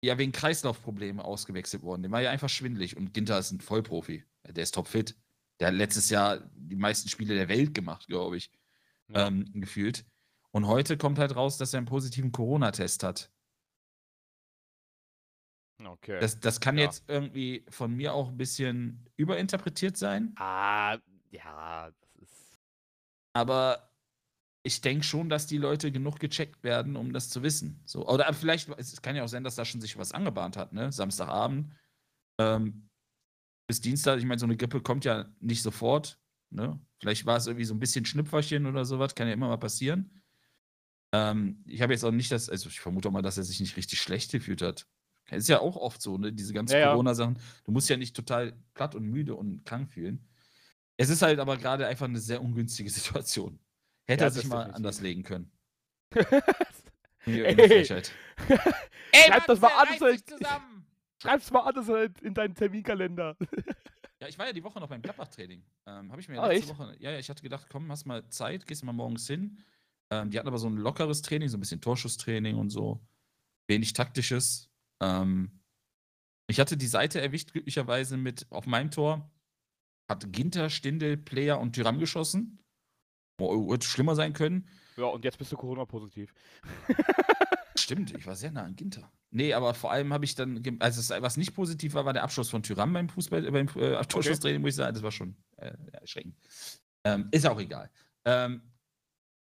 ja 0.04 0.18
wegen 0.18 0.32
Kreislaufproblemen 0.32 1.20
ausgewechselt 1.20 1.84
worden. 1.84 2.02
Der 2.02 2.12
war 2.12 2.22
ja 2.22 2.32
einfach 2.32 2.50
schwindelig 2.50 2.98
und 2.98 3.14
Ginter 3.14 3.38
ist 3.38 3.52
ein 3.52 3.62
Vollprofi. 3.62 4.24
Der 4.48 4.64
ist 4.64 4.74
topfit. 4.74 5.16
Der 5.60 5.68
hat 5.68 5.76
letztes 5.76 6.10
Jahr 6.10 6.40
die 6.56 6.76
meisten 6.76 7.10
Spiele 7.10 7.36
der 7.36 7.48
Welt 7.50 7.74
gemacht, 7.76 8.08
glaube 8.08 8.38
ich, 8.38 8.50
Ja. 9.10 9.28
ähm, 9.28 9.52
gefühlt. 9.54 10.04
Und 10.56 10.68
heute 10.68 10.98
kommt 10.98 11.20
halt 11.20 11.36
raus, 11.36 11.58
dass 11.58 11.74
er 11.74 11.80
einen 11.80 11.86
positiven 11.86 12.32
Corona-Test 12.32 13.04
hat. 13.04 13.30
Okay. 15.84 16.18
Das, 16.22 16.40
das 16.40 16.62
kann 16.62 16.78
Ja. 16.78 16.86
jetzt 16.86 17.04
irgendwie 17.10 17.66
von 17.68 17.94
mir 17.94 18.14
auch 18.14 18.30
ein 18.30 18.38
bisschen 18.38 19.10
überinterpretiert 19.18 19.98
sein, 19.98 20.34
ah, 20.38 20.98
ja, 21.30 21.92
das 21.92 22.16
ist. 22.22 22.60
aber 23.34 23.92
ich 24.64 24.80
denke 24.80 25.04
schon, 25.04 25.28
dass 25.28 25.46
die 25.46 25.58
Leute 25.58 25.92
genug 25.92 26.20
gecheckt 26.20 26.64
werden, 26.64 26.96
um 26.96 27.12
das 27.12 27.30
zu 27.30 27.44
wissen. 27.44 27.82
So, 27.86 28.08
oder 28.08 28.34
vielleicht, 28.34 28.70
es 28.80 29.02
kann 29.02 29.18
ja 29.18 29.26
auch 29.26 29.28
sein, 29.28 29.44
dass 29.44 29.56
da 29.56 29.66
schon 29.66 29.82
sich 29.82 29.98
was 29.98 30.14
angebahnt 30.14 30.56
hat, 30.56 30.72
ne? 30.72 30.90
Samstagabend. 30.92 31.76
Ähm, 32.40 32.90
bis 33.68 33.82
Dienstag, 33.82 34.20
ich 34.20 34.26
meine, 34.26 34.40
so 34.40 34.46
eine 34.46 34.56
Grippe 34.56 34.82
kommt 34.82 35.04
ja 35.04 35.26
nicht 35.42 35.62
sofort. 35.62 36.18
Ne? 36.50 36.80
Vielleicht 37.02 37.26
war 37.26 37.36
es 37.38 37.48
irgendwie 37.48 37.66
so 37.66 37.74
ein 37.74 37.80
bisschen 37.80 38.06
Schnüpferchen 38.06 38.66
oder 38.66 38.86
sowas, 38.86 39.16
kann 39.16 39.28
ja 39.28 39.34
immer 39.34 39.50
mal 39.50 39.58
passieren. 39.58 40.22
Ähm, 41.32 41.64
ich 41.66 41.82
habe 41.82 41.94
jetzt 41.94 42.04
auch 42.04 42.12
nicht 42.12 42.32
das, 42.32 42.50
also 42.50 42.68
ich 42.70 42.80
vermute 42.80 43.08
auch 43.08 43.12
mal, 43.14 43.22
dass 43.22 43.38
er 43.38 43.44
sich 43.44 43.60
nicht 43.60 43.78
richtig 43.78 44.02
schlecht 44.02 44.32
gefühlt 44.32 44.62
hat. 44.62 44.86
Ist 45.32 45.50
ja 45.50 45.60
auch 45.60 45.76
oft 45.76 46.02
so, 46.02 46.18
ne? 46.18 46.32
Diese 46.34 46.54
ganzen 46.54 46.74
Ja, 46.74 46.80
ja. 46.80 46.92
Corona-Sachen. 46.92 47.40
Du 47.64 47.72
musst 47.72 47.90
ja 47.90 47.98
nicht 47.98 48.16
total 48.16 48.54
platt 48.74 48.94
und 48.96 49.06
müde 49.06 49.36
und 49.36 49.66
krank 49.66 49.90
fühlen. 49.90 50.28
Es 50.98 51.10
ist 51.10 51.22
halt 51.22 51.40
aber 51.40 51.58
gerade 51.58 51.88
einfach 51.88 52.06
eine 52.06 52.20
sehr 52.20 52.42
ungünstige 52.42 52.90
Situation. 52.92 53.60
Hätte 54.08 54.24
Ja, 54.24 54.28
er 54.28 54.32
sich 54.32 54.46
mal 54.46 54.72
anders 54.72 55.02
legen 55.02 55.24
können. 55.24 55.52
Ey. 57.26 57.56
Ey. 57.56 57.86
Schreib 59.28 59.48
das 59.48 59.60
mal 59.60 59.68
an, 59.70 59.88
reiß 59.88 60.00
soll- 60.00 60.12
dich 60.14 60.26
zusammen! 60.26 60.86
Schreib's 61.22 61.50
mal 61.50 61.62
anders 61.62 62.12
in 62.22 62.34
deinen 62.34 62.54
Terminkalender. 62.54 63.36
Ja, 64.22 64.28
ich 64.28 64.38
war 64.38 64.46
ja 64.48 64.54
die 64.54 64.64
Woche 64.64 64.80
noch 64.80 64.88
beim 64.90 65.02
Gladbach-Training. 65.02 65.64
Ähm, 65.88 66.12
Habe 66.12 66.22
ich 66.22 66.30
mir 66.30 66.40
Ah, 66.42 66.48
letzte 66.48 66.70
echt? 66.72 66.80
Woche. 66.80 66.96
Ja, 67.00 67.12
ja, 67.12 67.20
ich 67.20 67.30
hatte 67.30 67.42
gedacht, 67.42 67.66
komm, 67.70 67.92
hast 67.92 68.06
mal 68.06 68.28
Zeit, 68.30 68.68
gehst 68.68 68.84
mal 68.84 68.94
morgens 68.94 69.26
hin. 69.28 69.58
Ähm, 70.12 70.30
die 70.30 70.38
hatten 70.38 70.48
aber 70.48 70.60
so 70.60 70.68
ein 70.68 70.78
lockeres 70.78 71.22
Training, 71.22 71.50
so 71.50 71.58
ein 71.58 71.60
bisschen 71.60 71.82
Torschusstraining 71.82 72.56
und 72.58 72.70
so. 72.70 73.06
Wenig 73.68 73.94
taktisches. 73.94 74.70
Ähm, 75.02 75.60
ich 76.48 76.60
hatte 76.60 76.78
die 76.78 76.88
Seite 76.88 77.22
erwischt, 77.22 77.52
glücklicherweise 77.52 78.18
mit 78.18 78.46
auf 78.52 78.68
meinem 78.68 78.92
Tor. 78.92 79.32
Hat 80.10 80.32
Ginter, 80.32 80.70
Stindel, 80.70 81.18
Player 81.18 81.60
und 81.60 81.74
Tyram 81.74 81.98
geschossen. 81.98 82.60
Oh, 83.40 83.74
hätte 83.74 83.88
schlimmer 83.88 84.16
sein 84.16 84.34
können. 84.34 84.68
Ja, 84.98 85.06
und 85.06 85.26
jetzt 85.26 85.38
bist 85.38 85.52
du 85.52 85.58
Corona-positiv. 85.58 86.34
Stimmt, 87.78 88.16
ich 88.16 88.26
war 88.26 88.36
sehr 88.36 88.52
nah 88.52 88.64
an 88.64 88.76
Ginter. 88.76 89.12
Nee, 89.32 89.54
aber 89.54 89.74
vor 89.74 89.92
allem 89.92 90.14
habe 90.14 90.24
ich 90.24 90.36
dann, 90.36 90.64
also 90.80 91.22
was 91.22 91.36
nicht 91.36 91.54
positiv 91.54 91.94
war, 91.94 92.06
war 92.06 92.14
der 92.14 92.24
Abschluss 92.24 92.50
von 92.50 92.64
Tyram 92.64 92.94
beim 92.94 93.10
Fußball, 93.10 93.46
äh, 93.46 93.52
beim 93.52 93.68
äh, 93.76 94.02
Torschusstraining, 94.06 94.62
muss 94.62 94.70
ich 94.70 94.76
sagen. 94.76 94.94
Das 94.94 95.04
war 95.04 95.12
schon 95.12 95.36
äh, 95.58 95.74
erschreckend. 95.92 96.38
Ähm, 97.04 97.28
ist 97.32 97.46
auch 97.46 97.60
egal. 97.60 97.90
Ähm, 98.24 98.62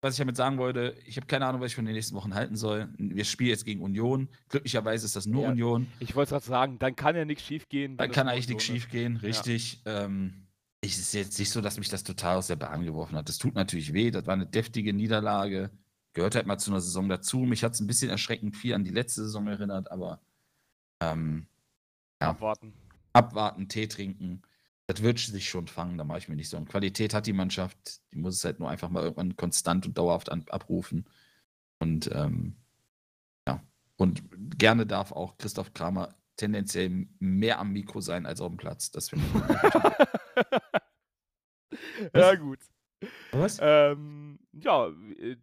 was 0.01 0.13
ich 0.13 0.19
damit 0.19 0.37
sagen 0.37 0.57
wollte, 0.57 0.95
ich 1.05 1.17
habe 1.17 1.27
keine 1.27 1.45
Ahnung, 1.45 1.61
was 1.61 1.71
ich 1.71 1.75
von 1.75 1.85
den 1.85 1.93
nächsten 1.93 2.15
Wochen 2.15 2.33
halten 2.33 2.55
soll. 2.55 2.87
Wir 2.97 3.25
spielen 3.25 3.49
jetzt 3.49 3.65
gegen 3.65 3.81
Union. 3.81 4.29
Glücklicherweise 4.47 5.05
ist 5.05 5.15
das 5.15 5.25
nur 5.25 5.43
Ja. 5.43 5.49
Union. 5.51 5.87
Ich 5.99 6.15
wollte 6.15 6.31
gerade 6.31 6.45
sagen, 6.45 6.79
dann 6.79 6.95
kann 6.95 7.15
ja 7.15 7.25
nichts 7.25 7.43
schief 7.43 7.67
gehen. 7.67 7.97
Dann 7.97 8.11
kann 8.11 8.27
eigentlich 8.29 8.47
nichts 8.47 8.63
schief 8.63 8.89
gehen, 8.89 9.15
Ja. 9.15 9.27
richtig. 9.27 9.81
Ähm, 9.85 10.45
ich 10.81 10.93
es 10.93 10.99
ist 10.99 11.13
jetzt 11.13 11.37
nicht 11.39 11.49
so, 11.49 11.59
dass 11.59 11.77
mich 11.77 11.89
das 11.89 12.03
total 12.03 12.37
aus 12.37 12.47
der 12.47 12.55
Bahn 12.55 12.85
geworfen 12.85 13.17
hat. 13.17 13.27
Das 13.27 13.37
tut 13.37 13.55
natürlich 13.55 13.91
weh. 13.93 14.11
Das 14.11 14.25
war 14.25 14.33
eine 14.33 14.45
deftige 14.45 14.93
Niederlage. 14.93 15.71
Gehört 16.13 16.35
halt 16.35 16.47
mal 16.47 16.57
zu 16.57 16.71
einer 16.71 16.79
Saison 16.81 17.09
dazu. 17.09 17.39
Mich 17.39 17.63
hat 17.63 17.73
es 17.73 17.81
ein 17.81 17.87
bisschen 17.87 18.09
erschreckend 18.09 18.55
viel 18.55 18.73
an 18.73 18.83
die 18.85 18.91
letzte 18.91 19.23
Saison 19.23 19.47
erinnert, 19.47 19.91
aber 19.91 20.21
ähm, 21.01 21.45
ja. 22.21 22.29
Abwarten. 22.29 22.73
abwarten, 23.13 23.67
Tee 23.67 23.87
trinken. 23.87 24.41
Das 24.89 25.03
wird 25.03 25.19
sich 25.19 25.47
schon 25.47 25.67
fangen, 25.67 25.99
da 25.99 26.03
mache 26.03 26.17
ich 26.17 26.29
mir 26.29 26.35
nicht 26.35 26.49
so. 26.49 26.57
Und 26.57 26.67
Qualität 26.67 27.13
hat 27.13 27.27
die 27.27 27.33
Mannschaft, 27.33 27.77
die 28.11 28.17
muss 28.17 28.33
es 28.33 28.43
halt 28.43 28.59
nur 28.59 28.71
einfach 28.71 28.89
mal 28.89 29.03
irgendwann 29.03 29.35
konstant 29.35 29.85
und 29.85 29.95
dauerhaft 29.95 30.31
an, 30.31 30.43
abrufen. 30.49 31.07
Und 31.77 32.09
ähm, 32.11 32.55
ja, 33.47 33.63
und 33.97 34.23
gerne 34.57 34.87
darf 34.87 35.11
auch 35.11 35.37
Christoph 35.37 35.75
Kramer 35.75 36.15
tendenziell 36.37 37.05
mehr 37.19 37.59
am 37.59 37.71
Mikro 37.71 38.01
sein 38.01 38.25
als 38.25 38.41
auf 38.41 38.49
dem 38.49 38.57
Platz. 38.57 38.89
Das 38.89 39.09
finde 39.09 39.27
ja, 42.15 42.33
gut. 42.33 42.57
ich. 42.99 43.09
Was? 43.31 43.59
Ähm, 43.61 44.39
ja, 44.53 44.89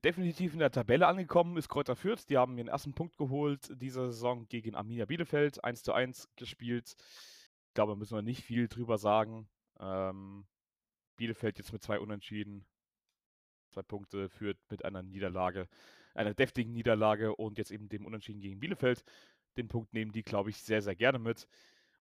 definitiv 0.03 0.55
in 0.55 0.59
der 0.59 0.73
Tabelle 0.73 1.07
angekommen 1.07 1.57
ist 1.57 1.69
Kräuter 1.69 1.95
Fürth. 1.95 2.29
Die 2.29 2.37
haben 2.37 2.59
ihren 2.59 2.67
ersten 2.67 2.95
Punkt 2.95 3.17
geholt 3.17 3.71
diese 3.81 4.07
Saison 4.07 4.49
gegen 4.49 4.75
Arminia 4.75 5.05
Bielefeld. 5.05 5.63
1 5.63 5.85
zu 5.85 5.93
1 5.93 6.31
gespielt. 6.35 6.97
Glaube, 7.77 7.93
da 7.93 7.97
müssen 7.97 8.17
wir 8.17 8.23
nicht 8.23 8.43
viel 8.43 8.69
drüber 8.69 8.97
sagen. 8.97 9.47
Ähm, 9.79 10.47
Bielefeld 11.17 11.59
jetzt 11.59 11.75
mit 11.75 11.83
zwei 11.83 12.01
Unentschieden. 12.01 12.65
Zwei 13.71 13.83
Punkte 13.83 14.31
führt 14.31 14.57
mit 14.71 14.83
einer 14.87 15.03
Niederlage, 15.03 15.69
einer 16.15 16.33
deftigen 16.33 16.73
Niederlage 16.73 17.37
und 17.37 17.59
jetzt 17.59 17.71
eben 17.71 17.91
dem 17.91 18.07
Unentschieden 18.07 18.41
gegen 18.41 18.61
Bielefeld. 18.61 19.05
Den 19.59 19.69
Punkt 19.69 19.93
nehmen 19.93 20.11
die, 20.11 20.23
glaube 20.23 20.49
ich, 20.49 20.57
sehr, 20.57 20.81
sehr 20.81 20.97
gerne 20.97 21.19
mit. 21.19 21.49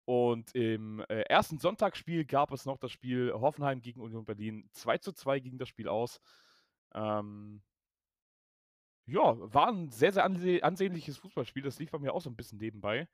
Und 0.05 0.53
im 0.53 0.99
äh, 1.09 1.21
ersten 1.21 1.57
Sonntagsspiel 1.57 2.25
gab 2.25 2.51
es 2.51 2.67
noch 2.67 2.77
das 2.77 2.91
Spiel 2.91 3.33
Hoffenheim 3.33 3.81
gegen 3.81 3.99
Union 3.99 4.25
Berlin. 4.25 4.69
2 4.73 4.99
zu 4.99 5.11
2 5.11 5.39
ging 5.39 5.57
das 5.57 5.69
Spiel 5.69 5.87
aus. 5.87 6.21
Ähm, 6.93 7.63
ja, 9.07 9.35
war 9.51 9.69
ein 9.69 9.89
sehr, 9.89 10.11
sehr 10.11 10.23
anse 10.23 10.63
ansehnliches 10.63 11.17
Fußballspiel. 11.17 11.63
Das 11.63 11.79
lief 11.79 11.89
bei 11.89 11.97
mir 11.97 12.13
auch 12.13 12.21
so 12.21 12.29
ein 12.29 12.35
bisschen 12.35 12.59
nebenbei. 12.59 13.07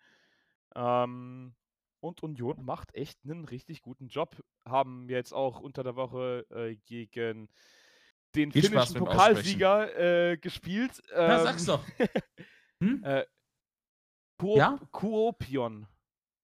Ähm, 0.76 1.56
und 2.00 2.24
Union 2.24 2.64
macht 2.64 2.96
echt 2.96 3.20
einen 3.24 3.46
richtig 3.46 3.82
guten 3.82 4.08
Job. 4.08 4.42
Haben 4.66 5.10
jetzt 5.10 5.34
auch 5.34 5.60
unter 5.60 5.84
der 5.84 5.96
Woche 5.96 6.46
äh, 6.52 6.76
gegen 6.86 7.50
den 8.36 8.52
Spaß 8.52 8.66
finnischen 8.66 8.96
Pokalsieger 8.96 10.32
äh, 10.32 10.38
gespielt. 10.38 11.02
Ja, 11.12 11.38
Ähm, 11.40 11.44
sag's 11.44 11.66
doch. 11.66 11.84
Hm? 12.82 13.04
Äh, 13.04 13.26
Kuop 14.38 14.58
Ja? 14.58 14.80
Kuopion. 14.92 15.86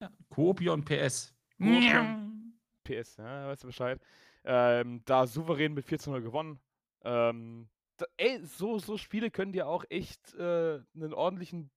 Ja. 0.02 0.12
Kuopion 0.30 0.84
PS. 0.84 1.34
Kuopion. 1.58 2.60
PS, 2.84 3.16
ja, 3.18 3.48
weißt 3.48 3.64
du 3.64 3.68
Bescheid. 3.68 4.02
Ähm, 4.44 5.02
da 5.06 5.26
souverän 5.26 5.74
mit 5.74 5.86
4 5.86 6.00
zu 6.00 6.12
0 6.12 6.22
gewonnen. 6.22 6.60
Ähm, 7.04 7.70
da, 7.98 8.06
ey, 8.18 8.44
so, 8.46 8.80
so 8.80 8.98
Spiele 8.98 9.32
können 9.32 9.54
dir 9.54 9.68
auch 9.68 9.86
echt 9.90 10.34
äh, 10.36 10.82
einen 10.94 11.14
ordentlichen 11.14 11.72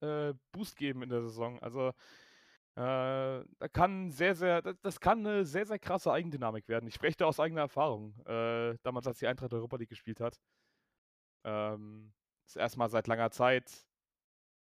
äh, 0.00 0.34
Boost 0.52 0.76
geben 0.76 1.02
in 1.02 1.08
der 1.08 1.22
Saison. 1.22 1.58
Also, 1.60 1.92
äh, 2.74 3.44
da 3.58 3.68
kann 3.70 4.10
sehr, 4.10 4.34
sehr, 4.34 4.62
das, 4.62 4.98
kann 4.98 5.26
eine 5.26 5.44
sehr, 5.44 5.66
sehr 5.66 5.78
krasse 5.78 6.10
Eigendynamik 6.10 6.68
werden. 6.68 6.86
Ich 6.86 6.94
spreche 6.94 7.18
da 7.18 7.26
aus 7.26 7.38
eigener 7.38 7.62
Erfahrung. 7.62 8.18
Äh, 8.24 8.78
damals, 8.82 9.06
als 9.06 9.18
die 9.18 9.26
Eintracht 9.26 9.52
Europa 9.52 9.76
League 9.76 9.90
gespielt 9.90 10.20
hat. 10.20 10.40
Ähm, 11.44 12.14
das 12.46 12.56
erste 12.56 12.78
Mal 12.78 12.88
seit 12.88 13.06
langer 13.08 13.30
Zeit. 13.30 13.70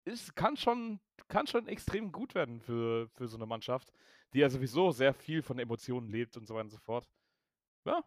Es 0.05 0.35
kann 0.35 0.57
schon, 0.57 1.01
kann 1.29 1.47
schon 1.47 1.69
extrem 1.69 2.11
gut 2.11 2.35
werden 2.35 2.61
für, 2.61 3.09
für 3.11 3.29
so 3.29 3.37
eine 3.37 3.45
Mannschaft, 3.45 3.93
die 4.33 4.39
ja 4.39 4.49
sowieso 4.49 4.91
sehr 4.91 5.13
viel 5.13 5.43
von 5.43 5.59
Emotionen 5.59 6.09
lebt 6.09 6.39
und 6.39 6.47
so 6.47 6.55
weiter 6.55 6.65
und 6.65 6.71
so 6.71 6.79
fort. 6.79 7.07
Ja, 7.85 8.03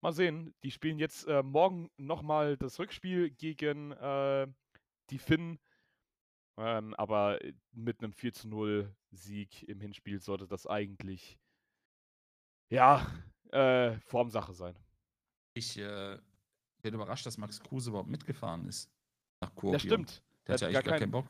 mal 0.00 0.12
sehen. 0.12 0.54
Die 0.64 0.72
spielen 0.72 0.98
jetzt 0.98 1.28
äh, 1.28 1.44
morgen 1.44 1.88
nochmal 1.96 2.56
das 2.56 2.80
Rückspiel 2.80 3.30
gegen 3.30 3.92
äh, 3.92 4.48
die 5.10 5.18
Finnen. 5.18 5.60
Ähm, 6.58 6.94
aber 6.94 7.38
mit 7.70 8.02
einem 8.02 8.12
4 8.12 8.32
zu 8.32 8.48
0 8.48 8.94
Sieg 9.12 9.62
im 9.68 9.80
Hinspiel 9.80 10.20
sollte 10.20 10.46
das 10.46 10.66
eigentlich, 10.66 11.38
ja, 12.70 13.06
äh, 13.52 13.98
Formsache 14.06 14.52
sein. 14.54 14.76
Ich 15.54 15.76
äh, 15.78 16.18
bin 16.82 16.94
überrascht, 16.94 17.26
dass 17.26 17.38
Max 17.38 17.60
Kruse 17.60 17.90
überhaupt 17.90 18.08
mitgefahren 18.10 18.66
ist. 18.68 18.90
Nach 19.40 19.54
Kuopion. 19.54 19.72
Das 19.72 19.82
stimmt. 19.82 20.22
Der 20.46 20.54
hat 20.54 20.60
ja 20.60 20.68
eigentlich 20.68 20.84
gar 20.84 20.98
keinen- 20.98 21.10
Bock. 21.10 21.26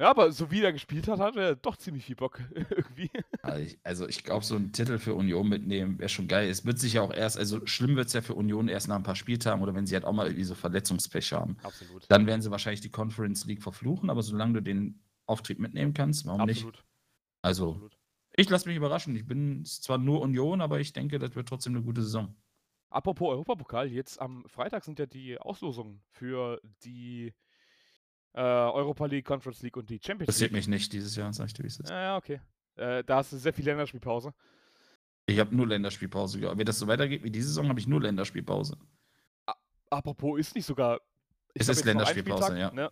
Ja, 0.00 0.10
aber 0.10 0.32
so 0.32 0.50
wie 0.50 0.60
er 0.60 0.72
gespielt 0.72 1.06
hat, 1.06 1.20
hat 1.20 1.36
er 1.36 1.54
doch 1.54 1.76
ziemlich 1.76 2.04
viel 2.04 2.16
Bock 2.16 2.40
irgendwie. 2.54 3.08
Also 3.42 3.60
ich, 3.62 3.78
also 3.84 4.08
ich 4.08 4.24
glaube, 4.24 4.44
so 4.44 4.56
einen 4.56 4.72
Titel 4.72 4.98
für 4.98 5.14
Union 5.14 5.48
mitnehmen 5.48 6.00
wäre 6.00 6.08
schon 6.08 6.26
geil. 6.26 6.48
Es 6.48 6.64
wird 6.64 6.80
sich 6.80 6.94
ja 6.94 7.02
auch 7.02 7.12
erst, 7.12 7.38
also 7.38 7.64
schlimm 7.64 7.94
wird 7.94 8.08
es 8.08 8.12
ja 8.12 8.20
für 8.20 8.34
Union 8.34 8.66
erst 8.66 8.88
nach 8.88 8.96
ein 8.96 9.04
paar 9.04 9.14
Spieltagen 9.14 9.62
oder 9.62 9.72
wenn 9.76 9.86
sie 9.86 9.94
halt 9.94 10.04
auch 10.04 10.12
mal 10.12 10.26
irgendwie 10.26 10.42
so 10.44 10.56
Verletzungspech 10.56 11.32
haben. 11.32 11.58
Absolut. 11.62 12.06
Dann 12.10 12.26
werden 12.26 12.42
sie 12.42 12.50
wahrscheinlich 12.50 12.80
die 12.80 12.90
Conference 12.90 13.44
League 13.44 13.62
verfluchen, 13.62 14.10
aber 14.10 14.22
solange 14.24 14.54
du 14.54 14.62
den 14.62 15.00
Auftrieb 15.26 15.60
mitnehmen 15.60 15.94
kannst, 15.94 16.26
warum 16.26 16.44
nicht? 16.46 16.66
Also 17.44 17.72
Absolut. 17.72 17.98
Ich 18.36 18.48
lasse 18.48 18.66
mich 18.68 18.76
überraschen. 18.76 19.14
Ich 19.14 19.26
bin 19.26 19.64
zwar 19.64 19.98
nur 19.98 20.20
Union, 20.22 20.60
aber 20.60 20.80
ich 20.80 20.92
denke, 20.92 21.18
das 21.18 21.36
wird 21.36 21.48
trotzdem 21.48 21.74
eine 21.74 21.84
gute 21.84 22.02
Saison. 22.02 22.34
Apropos 22.90 23.28
Europapokal, 23.28 23.90
jetzt 23.92 24.20
am 24.20 24.44
Freitag 24.48 24.84
sind 24.84 24.98
ja 24.98 25.06
die 25.06 25.38
Auslosungen 25.38 26.00
für 26.10 26.60
die 26.84 27.32
äh, 28.32 28.40
Europa 28.40 29.06
League, 29.06 29.26
Conference 29.26 29.62
League 29.62 29.76
und 29.76 29.90
die 29.90 30.00
Champions 30.04 30.40
League. 30.40 30.52
mich 30.52 30.68
nicht 30.68 30.92
dieses 30.92 31.14
Jahr, 31.16 31.32
sag 31.32 31.46
ich 31.46 31.52
dir, 31.52 31.62
wie 31.62 31.68
es 31.68 31.78
ist. 31.78 31.90
Ja, 31.90 32.00
ja, 32.00 32.16
okay. 32.16 32.40
Äh, 32.76 33.04
da 33.04 33.16
hast 33.16 33.32
du 33.32 33.36
sehr 33.36 33.52
viel 33.52 33.64
Länderspielpause. 33.64 34.32
Ich 35.26 35.38
habe 35.38 35.54
nur 35.54 35.66
Länderspielpause 35.66 36.40
gehabt. 36.40 36.58
Wenn 36.58 36.66
das 36.66 36.78
so 36.78 36.86
weitergeht 36.86 37.22
wie 37.22 37.30
diese 37.30 37.48
Saison, 37.48 37.68
habe 37.68 37.78
ich 37.78 37.86
nur 37.86 38.00
Länderspielpause. 38.00 38.78
Apropos, 39.90 40.40
ist 40.40 40.54
nicht 40.54 40.66
sogar. 40.66 41.00
ich 41.52 41.62
Es 41.62 41.68
ist 41.68 41.84
Länderspielpause, 41.84 42.58
ja. 42.58 42.72
Ne? 42.72 42.90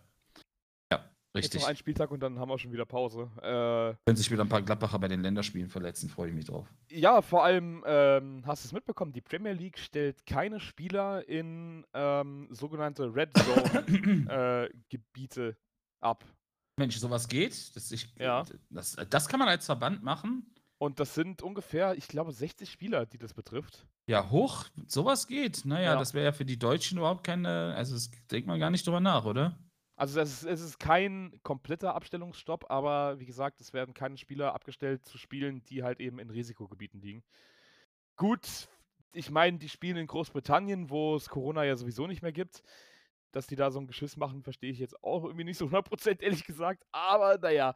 Jetzt 1.35 1.45
Richtig. 1.45 1.61
noch 1.61 1.67
ein 1.69 1.75
Spieltag 1.75 2.11
und 2.11 2.19
dann 2.21 2.37
haben 2.37 2.47
wir 2.49 2.59
schon 2.59 2.71
wieder 2.71 2.85
Pause. 2.85 3.27
Äh, 3.41 3.95
Wenn 4.05 4.15
sich 4.15 4.29
wieder 4.29 4.43
ein 4.43 4.49
paar 4.49 4.61
Gladbacher 4.61 4.99
bei 4.99 5.07
den 5.07 5.21
Länderspielen 5.21 5.67
verletzen, 5.67 6.07
freue 6.07 6.29
ich 6.29 6.35
mich 6.35 6.45
drauf. 6.45 6.71
Ja, 6.91 7.23
vor 7.23 7.43
allem, 7.43 7.83
ähm, 7.87 8.43
hast 8.45 8.63
du 8.63 8.67
es 8.67 8.71
mitbekommen, 8.71 9.13
die 9.13 9.21
Premier 9.21 9.53
League 9.53 9.79
stellt 9.79 10.27
keine 10.27 10.59
Spieler 10.59 11.27
in 11.27 11.87
ähm, 11.95 12.49
sogenannte 12.51 13.15
Red 13.15 13.35
Zone-Gebiete 13.35 15.57
ab. 16.01 16.23
Mensch, 16.77 16.97
sowas 16.97 17.27
geht. 17.27 17.75
Das, 17.75 17.91
ich, 17.91 18.13
Ja. 18.19 18.43
das, 18.69 18.95
das 19.09 19.27
kann 19.27 19.39
man 19.39 19.49
als 19.49 19.65
Verband 19.65 20.03
machen. 20.03 20.45
Und 20.79 20.99
das 20.99 21.13
sind 21.15 21.41
ungefähr, 21.41 21.95
ich 21.95 22.07
glaube, 22.07 22.31
60 22.31 22.69
Spieler, 22.69 23.05
die 23.05 23.17
das 23.17 23.33
betrifft. 23.33 23.85
Ja, 24.09 24.29
hoch, 24.31 24.65
sowas 24.87 25.27
geht. 25.27 25.65
Naja, 25.65 25.93
Ja. 25.93 25.99
das 25.99 26.13
wäre 26.13 26.25
ja 26.25 26.31
für 26.31 26.45
die 26.45 26.59
Deutschen 26.59 26.97
überhaupt 26.97 27.23
keine. 27.25 27.73
Also, 27.75 27.93
das 27.93 28.11
denkt 28.31 28.47
man 28.47 28.59
gar 28.59 28.69
nicht 28.69 28.85
drüber 28.85 28.99
nach, 28.99 29.23
oder? 29.25 29.57
Also 29.95 30.19
es 30.19 30.41
ist, 30.41 30.43
es 30.43 30.61
ist 30.61 30.79
kein 30.79 31.39
kompletter 31.43 31.95
Abstellungsstopp, 31.95 32.69
aber 32.69 33.19
wie 33.19 33.25
gesagt, 33.25 33.61
es 33.61 33.73
werden 33.73 33.93
keine 33.93 34.17
Spieler 34.17 34.53
abgestellt 34.55 35.05
zu 35.05 35.17
Spielen, 35.17 35.63
die 35.65 35.83
halt 35.83 35.99
eben 35.99 36.19
in 36.19 36.29
Risikogebieten 36.31 36.99
liegen. 36.99 37.23
Gut, 38.15 38.67
ich 39.13 39.29
meine, 39.29 39.59
die 39.59 39.69
spielen 39.69 39.97
in 39.97 40.07
Großbritannien, 40.07 40.89
wo 40.89 41.15
es 41.15 41.29
Corona 41.29 41.63
ja 41.63 41.75
sowieso 41.75 42.07
nicht 42.07 42.21
mehr 42.21 42.31
gibt. 42.31 42.63
Dass 43.31 43.47
die 43.47 43.55
da 43.55 43.71
so 43.71 43.79
ein 43.79 43.87
Geschiss 43.87 44.15
machen, 44.15 44.43
verstehe 44.43 44.71
ich 44.71 44.77
jetzt 44.77 45.03
auch 45.03 45.23
irgendwie 45.23 45.43
nicht 45.43 45.57
so 45.57 45.65
100% 45.65 46.21
ehrlich 46.21 46.45
gesagt. 46.45 46.83
Aber 46.91 47.37
naja. 47.39 47.73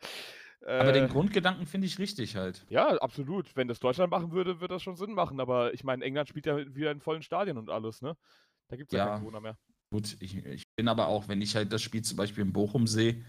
Aber 0.62 0.92
den 0.92 1.06
äh, 1.06 1.08
Grundgedanken 1.08 1.66
finde 1.66 1.88
ich 1.88 1.98
richtig 2.00 2.36
halt. 2.36 2.66
Ja, 2.70 2.90
absolut. 2.98 3.56
Wenn 3.56 3.68
das 3.68 3.80
Deutschland 3.80 4.12
machen 4.12 4.32
würde, 4.32 4.60
würde 4.60 4.76
das 4.76 4.84
schon 4.84 4.96
Sinn 4.96 5.14
machen. 5.14 5.40
Aber 5.40 5.74
ich 5.74 5.84
meine, 5.84 6.04
England 6.04 6.30
spielt 6.30 6.46
ja 6.46 6.58
wieder 6.76 6.92
in 6.92 7.00
vollen 7.00 7.24
Stadien 7.24 7.58
und 7.58 7.70
alles, 7.70 8.02
ne? 8.02 8.16
Da 8.68 8.76
gibt 8.76 8.92
es 8.92 8.98
ja, 8.98 9.06
Ja. 9.06 9.12
kein 9.12 9.20
Corona 9.22 9.40
mehr. 9.40 9.58
Gut, 9.92 10.18
ich, 10.20 10.38
ich 10.46 10.64
bin 10.76 10.88
aber 10.88 11.08
auch, 11.08 11.28
wenn 11.28 11.42
ich 11.42 11.56
halt 11.56 11.72
das 11.72 11.82
Spiel 11.82 12.02
zum 12.02 12.18
Beispiel 12.18 12.44
in 12.44 12.54
Bochum 12.54 12.88
sehe, 12.88 13.24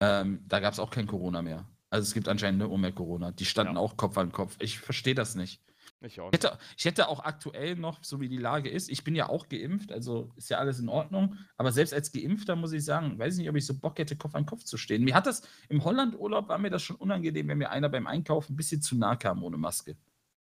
ähm, 0.00 0.42
da 0.48 0.60
gab 0.60 0.72
es 0.72 0.78
auch 0.78 0.90
kein 0.90 1.06
Corona 1.06 1.42
mehr. 1.42 1.68
Also 1.90 2.06
es 2.06 2.14
gibt 2.14 2.28
anscheinend 2.28 2.58
nur 2.60 2.78
mehr 2.78 2.92
Corona. 2.92 3.30
Die 3.32 3.44
standen 3.44 3.74
Ja. 3.74 3.80
auch 3.80 3.96
Kopf 3.98 4.16
an 4.16 4.32
Kopf. 4.32 4.56
Ich 4.60 4.78
verstehe 4.78 5.14
das 5.14 5.34
nicht. 5.34 5.60
Ich 6.00 6.18
auch 6.20 6.28
Ich 6.28 6.32
nicht. 6.32 6.44
hätte, 6.44 6.58
ich 6.76 6.84
hätte 6.86 7.08
auch 7.08 7.20
aktuell 7.20 7.76
noch, 7.76 8.02
so 8.02 8.20
wie 8.20 8.28
die 8.28 8.38
Lage 8.38 8.70
ist, 8.70 8.88
ich 8.88 9.04
bin 9.04 9.14
ja 9.14 9.28
auch 9.28 9.48
geimpft, 9.48 9.92
also 9.92 10.32
ist 10.36 10.48
ja 10.48 10.58
alles 10.58 10.80
in 10.80 10.88
Ordnung. 10.88 11.36
Aber 11.58 11.70
selbst 11.70 11.92
als 11.92 12.10
Geimpfter 12.10 12.56
muss 12.56 12.72
ich 12.72 12.84
sagen, 12.84 13.18
weiß 13.18 13.36
nicht, 13.36 13.48
ob 13.50 13.56
ich 13.56 13.66
so 13.66 13.78
Bock 13.78 13.98
hätte, 13.98 14.16
Kopf 14.16 14.34
an 14.34 14.46
Kopf 14.46 14.64
zu 14.64 14.78
stehen. 14.78 15.04
Mir 15.04 15.14
hat 15.14 15.26
das 15.26 15.42
im 15.68 15.84
Holland-Urlaub 15.84 16.48
war 16.48 16.58
mir 16.58 16.70
das 16.70 16.82
schon 16.82 16.96
unangenehm, 16.96 17.46
wenn 17.48 17.58
mir 17.58 17.70
einer 17.70 17.90
beim 17.90 18.06
Einkaufen 18.06 18.54
ein 18.54 18.56
bisschen 18.56 18.80
zu 18.80 18.96
nah 18.96 19.14
kam 19.16 19.44
ohne 19.44 19.58
Maske. 19.58 19.96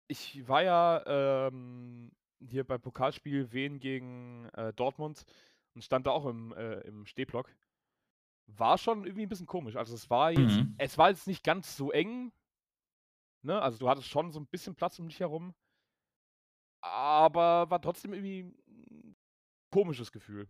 Ich 0.07 0.47
war 0.47 0.63
ja 0.63 1.47
ähm, 1.47 2.11
hier 2.47 2.63
beim 2.63 2.81
Pokalspiel 2.81 3.51
Wien 3.51 3.79
gegen 3.79 4.45
äh, 4.53 4.73
Dortmund 4.73 5.25
und 5.75 5.83
stand 5.83 6.07
da 6.07 6.11
auch 6.11 6.25
im, 6.25 6.53
äh, 6.53 6.79
im 6.81 7.05
Stehblock. 7.05 7.53
War 8.47 8.77
schon 8.77 9.03
irgendwie 9.05 9.23
ein 9.23 9.29
bisschen 9.29 9.45
komisch. 9.45 9.75
Also 9.75 9.93
es 9.95 10.09
war 10.09 10.31
jetzt, 10.31 10.39
Mhm. 10.55 10.75
es 10.77 10.97
war 10.97 11.09
jetzt 11.09 11.27
nicht 11.27 11.43
ganz 11.43 11.75
so 11.77 11.91
eng. 11.91 12.31
Ne? 13.43 13.61
Also 13.61 13.77
du 13.77 13.87
hattest 13.89 14.07
schon 14.07 14.31
so 14.31 14.39
ein 14.39 14.47
bisschen 14.47 14.75
Platz 14.75 14.97
um 14.99 15.07
dich 15.07 15.19
herum. 15.19 15.53
Aber 16.81 17.69
war 17.69 17.81
trotzdem 17.81 18.13
irgendwie 18.13 18.53
ein 18.67 19.15
komisches 19.71 20.11
Gefühl. 20.11 20.47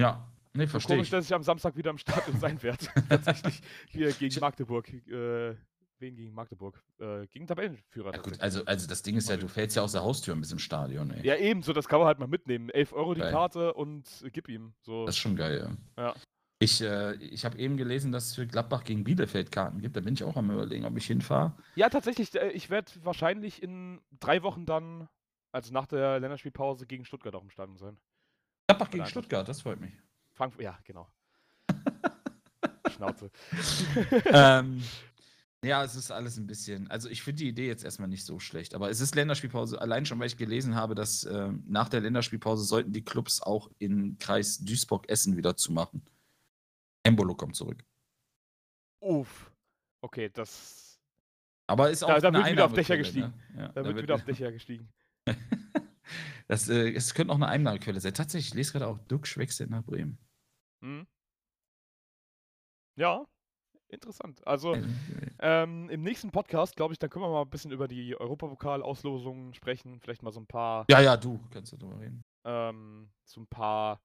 Ja, 0.00 0.32
nee, 0.54 0.64
So 0.66 0.70
verstehe 0.72 0.96
komisch, 0.96 1.08
ich. 1.08 1.10
dass 1.10 1.26
ich 1.26 1.34
am 1.34 1.42
Samstag 1.42 1.76
wieder 1.76 1.90
im 1.90 1.98
Stadion 1.98 2.36
sein 2.40 2.62
werde. 2.62 2.86
Tatsächlich 3.08 3.60
hier 3.88 4.12
gegen 4.12 4.40
Magdeburg. 4.40 4.88
Äh, 5.08 5.56
wen 6.02 6.14
gegen 6.14 6.34
Magdeburg? 6.34 6.82
Äh, 6.98 7.26
gegen 7.28 7.46
Tabellenführer. 7.46 8.12
Ja, 8.12 8.20
gut, 8.20 8.38
also, 8.40 8.62
also 8.66 8.86
das 8.86 9.02
Ding 9.02 9.16
ist 9.16 9.30
ja, 9.30 9.38
du 9.38 9.48
fällst 9.48 9.74
ja 9.76 9.82
aus 9.82 9.92
der 9.92 10.02
Haustür 10.02 10.36
bis 10.36 10.52
im 10.52 10.58
Stadion, 10.58 11.10
ey. 11.10 11.26
Ja, 11.26 11.36
ebenso, 11.36 11.72
das 11.72 11.88
kann 11.88 11.98
man 12.00 12.08
halt 12.08 12.18
mal 12.18 12.26
mitnehmen. 12.26 12.68
11 12.68 12.92
Euro 12.92 13.14
die 13.14 13.20
Geil. 13.20 13.32
Karte 13.32 13.72
und 13.72 14.04
gib 14.32 14.48
ihm. 14.48 14.74
So. 14.82 15.06
Das 15.06 15.14
ist 15.14 15.20
schon 15.20 15.36
geil, 15.36 15.76
ja. 15.96 16.04
Ja. 16.04 16.14
Ich, 16.58 16.80
äh, 16.80 17.14
ich 17.14 17.44
habe 17.44 17.58
eben 17.58 17.76
gelesen, 17.76 18.12
dass 18.12 18.26
es 18.26 18.34
für 18.34 18.46
Gladbach 18.46 18.84
gegen 18.84 19.02
Bielefeld 19.02 19.50
Karten 19.50 19.80
gibt. 19.80 19.96
Da 19.96 20.00
bin 20.00 20.14
ich 20.14 20.22
auch 20.22 20.36
am 20.36 20.50
überlegen, 20.50 20.84
ob 20.84 20.96
ich 20.96 21.06
hinfahre. 21.06 21.56
Ja, 21.74 21.88
tatsächlich, 21.88 22.34
äh, 22.36 22.50
ich 22.50 22.70
werde 22.70 22.92
wahrscheinlich 23.02 23.62
in 23.62 24.00
drei 24.20 24.42
Wochen 24.44 24.66
dann, 24.66 25.08
also 25.50 25.72
nach 25.72 25.86
der 25.86 26.20
Länderspielpause, 26.20 26.86
gegen 26.86 27.04
Stuttgart 27.04 27.34
auch 27.34 27.42
im 27.42 27.50
Stadion 27.50 27.78
sein. 27.78 27.96
Gladbach 28.68 28.90
gegen 28.90 29.00
einfach- 29.02 29.10
Stuttgart, 29.10 29.48
das 29.48 29.62
freut 29.62 29.80
mich. 29.80 29.92
Frankfurt, 30.30 30.62
ja, 30.62 30.78
genau. 30.84 31.08
Schnauze. 32.94 33.30
ähm, 34.26 34.82
ja, 35.64 35.84
es 35.84 35.94
ist 35.94 36.10
alles 36.10 36.36
ein 36.38 36.46
bisschen. 36.46 36.90
Also, 36.90 37.08
ich 37.08 37.22
finde 37.22 37.42
die 37.42 37.48
Idee 37.48 37.66
jetzt 37.68 37.84
erstmal 37.84 38.08
nicht 38.08 38.24
so 38.24 38.38
schlecht. 38.40 38.74
Aber 38.74 38.90
es 38.90 39.00
ist 39.00 39.14
Länderspielpause. 39.14 39.80
Allein 39.80 40.04
schon, 40.06 40.18
weil 40.18 40.26
ich 40.26 40.36
gelesen 40.36 40.74
habe, 40.74 40.94
dass 40.94 41.24
ähm, 41.24 41.62
nach 41.68 41.88
der 41.88 42.00
Länderspielpause 42.00 42.64
sollten 42.64 42.92
die 42.92 43.04
Clubs 43.04 43.40
auch 43.40 43.70
in 43.78 44.18
Kreis 44.18 44.58
Duisburg-Essen 44.58 45.36
wieder 45.36 45.56
zumachen. 45.56 46.02
Embolo 47.04 47.34
kommt 47.34 47.54
zurück. 47.56 47.84
Uff. 49.00 49.52
Okay, 50.04 50.28
das. 50.30 50.98
Aber 51.68 51.90
ist 51.90 52.02
auch 52.02 52.08
Da- 52.08 52.18
da 52.20 52.32
wird 52.34 52.50
wieder 52.52 52.64
auf 52.66 52.72
Dächer 52.72 52.94
Einnahmequelle, 52.94 52.98
gestiegen. 53.32 53.56
Ne? 53.56 53.62
Ja, 53.62 53.68
Da 53.68 53.84
wird 53.84 54.02
wieder 54.02 54.14
auf 54.16 54.24
Dächer 54.24 54.52
gestiegen. 54.52 54.92
das, 56.48 56.68
äh, 56.68 56.92
es 56.92 57.14
könnte 57.14 57.32
auch 57.32 57.36
eine 57.36 57.48
Einnahmequelle 57.48 58.00
sein. 58.00 58.14
Tatsächlich, 58.14 58.48
ich 58.48 58.54
lese 58.54 58.72
gerade 58.72 58.88
auch, 58.88 58.98
Duxch 59.06 59.36
wechselt 59.38 59.70
nach 59.70 59.84
Bremen. 59.84 60.18
Hm? 60.84 61.06
Ja, 62.98 63.24
interessant. 63.92 64.46
Also, 64.46 64.74
Äh, 64.74 64.82
ähm, 65.40 65.88
im 65.90 66.02
nächsten 66.02 66.30
Podcast, 66.30 66.76
glaube 66.76 66.92
ich, 66.94 66.98
da 66.98 67.08
können 67.08 67.24
wir 67.24 67.30
mal 67.30 67.42
ein 67.42 67.50
bisschen 67.50 67.72
über 67.72 67.88
die 67.88 68.16
Europapokal-Auslosungen 68.18 69.54
sprechen. 69.54 70.00
Vielleicht 70.00 70.22
mal 70.22 70.32
so 70.32 70.40
ein 70.40 70.46
paar, 70.46 70.84
Ja, 70.88 71.00
ja, 71.00 71.16
du 71.16 71.40
kannst 71.50 71.72
du 71.72 71.76
drüber 71.76 71.98
reden. 72.00 72.24
ähm, 72.44 73.10
so 73.24 73.40
ein 73.40 73.46
paar 73.46 74.00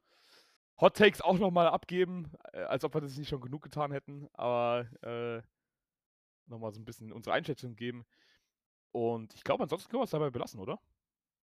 Hot 0.79 0.95
Takes 0.97 1.21
auch 1.21 1.39
nochmal 1.39 1.67
abgeben, 1.67 2.31
äh, 2.53 2.59
als 2.63 2.83
ob 2.83 2.93
wir 2.93 3.01
das 3.01 3.17
nicht 3.17 3.29
schon 3.29 3.41
genug 3.41 3.63
getan 3.63 3.91
hätten, 3.91 4.27
aber 4.33 4.85
äh, 5.01 5.41
nochmal 6.47 6.71
so 6.71 6.79
ein 6.79 6.85
bisschen 6.85 7.11
unsere 7.11 7.35
Einschätzung 7.35 7.75
geben. 7.75 8.05
Und 8.91 9.33
ich 9.33 9.43
glaube, 9.43 9.63
ansonsten 9.63 9.89
können 9.89 10.01
wir 10.01 10.05
es 10.05 10.11
dabei 10.11 10.29
belassen, 10.29 10.59
oder? 10.59 10.79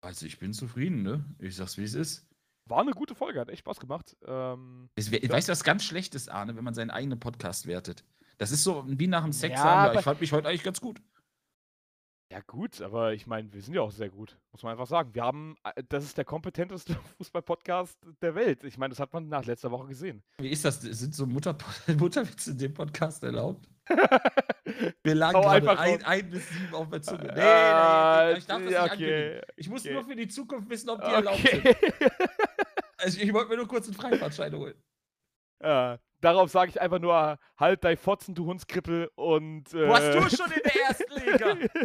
Also, 0.01 0.27
ich 0.27 0.39
bin 0.39 0.53
zufrieden, 0.53 1.03
ne? 1.03 1.25
Ich 1.39 1.57
sag's, 1.57 1.79
wie 1.79 1.85
es 1.85 1.95
ist. 1.95 2.27
War 2.67 2.81
eine 2.81 2.93
gute 2.93 3.15
Folge, 3.15 3.41
hat 3.41 3.49
echt 3.51 3.61
Spaß 3.61 3.79
gemacht. 3.81 4.17
Ähm, 4.27 4.89
Es 4.97 5.11
wär, 5.11 5.23
Ja. 5.23 5.31
Weißt 5.31 5.49
du, 5.49 5.53
was 5.53 5.65
ganz 5.65 5.85
schlecht 5.85 6.15
ist, 6.15 6.31
Arne, 6.31 6.57
wenn 6.57 6.65
man 6.65 6.73
seinen 6.75 6.91
eigenen 6.91 7.21
Podcast 7.21 7.67
wertet? 7.67 8.05
Das 8.39 8.51
ist 8.51 8.65
so 8.65 8.85
wie 8.87 9.07
nach 9.07 9.23
dem 9.23 9.33
Sex 9.33 9.53
Ja, 9.57 9.63
sagen, 9.63 9.85
ja, 9.85 9.91
aber- 9.91 9.99
ich 10.01 10.05
fand 10.05 10.21
mich 10.21 10.33
heute 10.33 10.49
eigentlich 10.49 10.63
ganz 10.65 10.81
gut. 10.81 11.01
ja, 12.33 12.41
gut, 12.47 12.81
aber 12.81 13.13
ich 13.13 13.27
meine, 13.27 13.53
wir 13.53 13.63
sind 13.63 13.75
ja 13.75 13.81
auch 13.83 13.93
sehr 13.93 14.09
gut, 14.11 14.37
muss 14.53 14.63
man 14.65 14.73
einfach 14.73 14.87
sagen. 14.89 15.15
Wir 15.15 15.23
haben, 15.23 15.57
äh, 15.63 15.83
das 15.89 16.05
ist 16.05 16.17
der 16.19 16.25
kompetenteste 16.25 16.95
Fußball-Podcast 17.19 17.97
der 18.23 18.35
Welt. 18.35 18.65
Ich 18.65 18.77
meine, 18.77 18.91
das 18.91 18.99
hat 18.99 19.13
man 19.13 19.29
nach 19.29 19.45
letzter 19.45 19.71
Woche 19.71 19.87
gesehen. 19.89 20.23
Wie 20.39 20.49
ist 20.49 20.65
das? 20.65 20.81
Sind 20.81 21.15
so 21.15 21.27
Mutter 21.27 21.57
Mutterwitze 21.99 22.51
in 22.53 22.59
dem 22.59 22.75
Podcast 22.75 23.23
erlaubt? 23.23 23.69
Wir 25.05 25.15
lagen 25.15 25.41
gerade 25.41 25.51
einfach 25.51 25.79
ein, 25.79 26.03
ein 26.05 26.31
bis 26.31 26.49
sieben 26.49 26.75
auf 26.75 26.89
der 26.89 27.03
Zunge. 27.03 27.27
Nee, 27.27 27.35
nee, 27.35 27.41
Ah, 27.43 28.31
nee, 28.33 28.39
ich 28.39 28.47
darf 28.47 28.63
das 28.63 28.73
ja, 28.73 28.83
nicht 28.83 28.93
ankündigen. 28.93 29.39
okay. 29.39 29.53
Ich 29.57 29.69
muss 29.69 29.83
okay. 29.83 29.93
nur 29.95 30.05
für 30.05 30.17
die 30.17 30.29
Zukunft 30.29 30.71
wissen, 30.71 30.89
ob 30.91 31.01
die 31.05 31.11
erlaubt 31.11 31.39
sind. 31.47 31.67
Okay. 31.67 32.11
Also 32.97 33.21
ich 33.21 33.33
wollte 33.33 33.51
mir 33.51 33.57
nur 33.59 33.69
kurz 33.69 33.87
einen 33.87 33.95
Freifahrtschein 33.95 34.55
holen. 34.57 34.75
äh, 35.63 35.99
darauf 36.25 36.51
sage 36.51 36.71
ich 36.71 36.81
einfach 36.81 36.99
nur, 36.99 37.39
halt 37.57 37.85
dein 37.85 37.97
Fotzen, 37.97 38.35
du 38.35 38.47
Hundskrippel 38.47 39.11
und. 39.15 39.73
Äh, 39.75 39.89
Wo 39.89 39.95
hast 39.95 40.15
du 40.15 40.37
schon 40.37 40.53
in 40.53 40.63
der 40.65 40.83
ersten 40.89 41.13
Liga? 41.13 41.57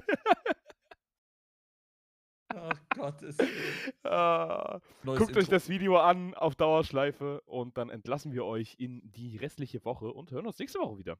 Oh 2.52 2.72
Gottes 2.96 3.38
Willen. 3.38 3.94
Ah, 4.02 4.80
guckt 5.06 5.22
euch 5.22 5.44
Intro. 5.44 5.52
das 5.52 5.70
Video 5.70 5.98
an 5.98 6.34
auf 6.34 6.56
Dauerschleife 6.56 7.42
und 7.42 7.78
dann 7.78 7.92
entlassen 7.92 8.34
wir 8.34 8.44
euch 8.44 8.74
in 8.80 9.02
die 9.04 9.38
restliche 9.38 9.86
Woche 9.86 10.12
und 10.12 10.32
hören 10.32 10.48
uns 10.48 10.58
nächste 10.58 10.80
Woche 10.80 10.98
wieder. 10.98 11.16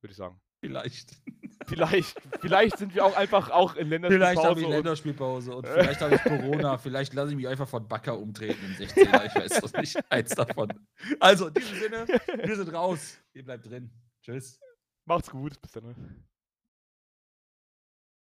Würde 0.00 0.10
ich 0.10 0.16
sagen. 0.16 0.40
Vielleicht. 0.60 1.10
Vielleicht, 1.66 2.16
vielleicht 2.40 2.78
sind 2.78 2.94
wir 2.94 3.04
auch 3.04 3.14
einfach 3.14 3.50
auch 3.50 3.76
in 3.76 3.88
Vielleicht 3.90 4.42
habe 4.42 4.60
Länderspielpause. 4.60 4.60
ich 4.60 4.66
und- 4.66 4.72
Länderspielpause 4.72 5.54
und 5.56 5.66
vielleicht 5.66 6.00
habe 6.00 6.14
ich 6.14 6.22
Corona. 6.22 6.78
Vielleicht 6.78 7.12
lasse 7.12 7.30
ich 7.32 7.36
mich 7.36 7.46
einfach 7.46 7.68
von 7.68 7.86
Backer 7.86 8.18
umtreten 8.18 8.58
im 8.64 8.86
16er. 8.86 9.26
Ich 9.26 9.34
weiß 9.34 9.62
es 9.64 9.72
nicht. 9.74 10.10
Eins 10.10 10.30
davon. 10.30 10.72
Also, 11.20 11.48
in 11.48 11.54
diesem 11.54 11.78
Sinne, 11.78 12.06
wir 12.44 12.56
sind 12.56 12.72
raus. 12.72 13.18
Ihr 13.34 13.44
bleibt 13.44 13.66
drin. 13.68 13.90
Tschüss. 14.22 14.58
Macht's 15.04 15.30
gut. 15.30 15.60
Bis 15.60 15.72
dann. 15.72 16.24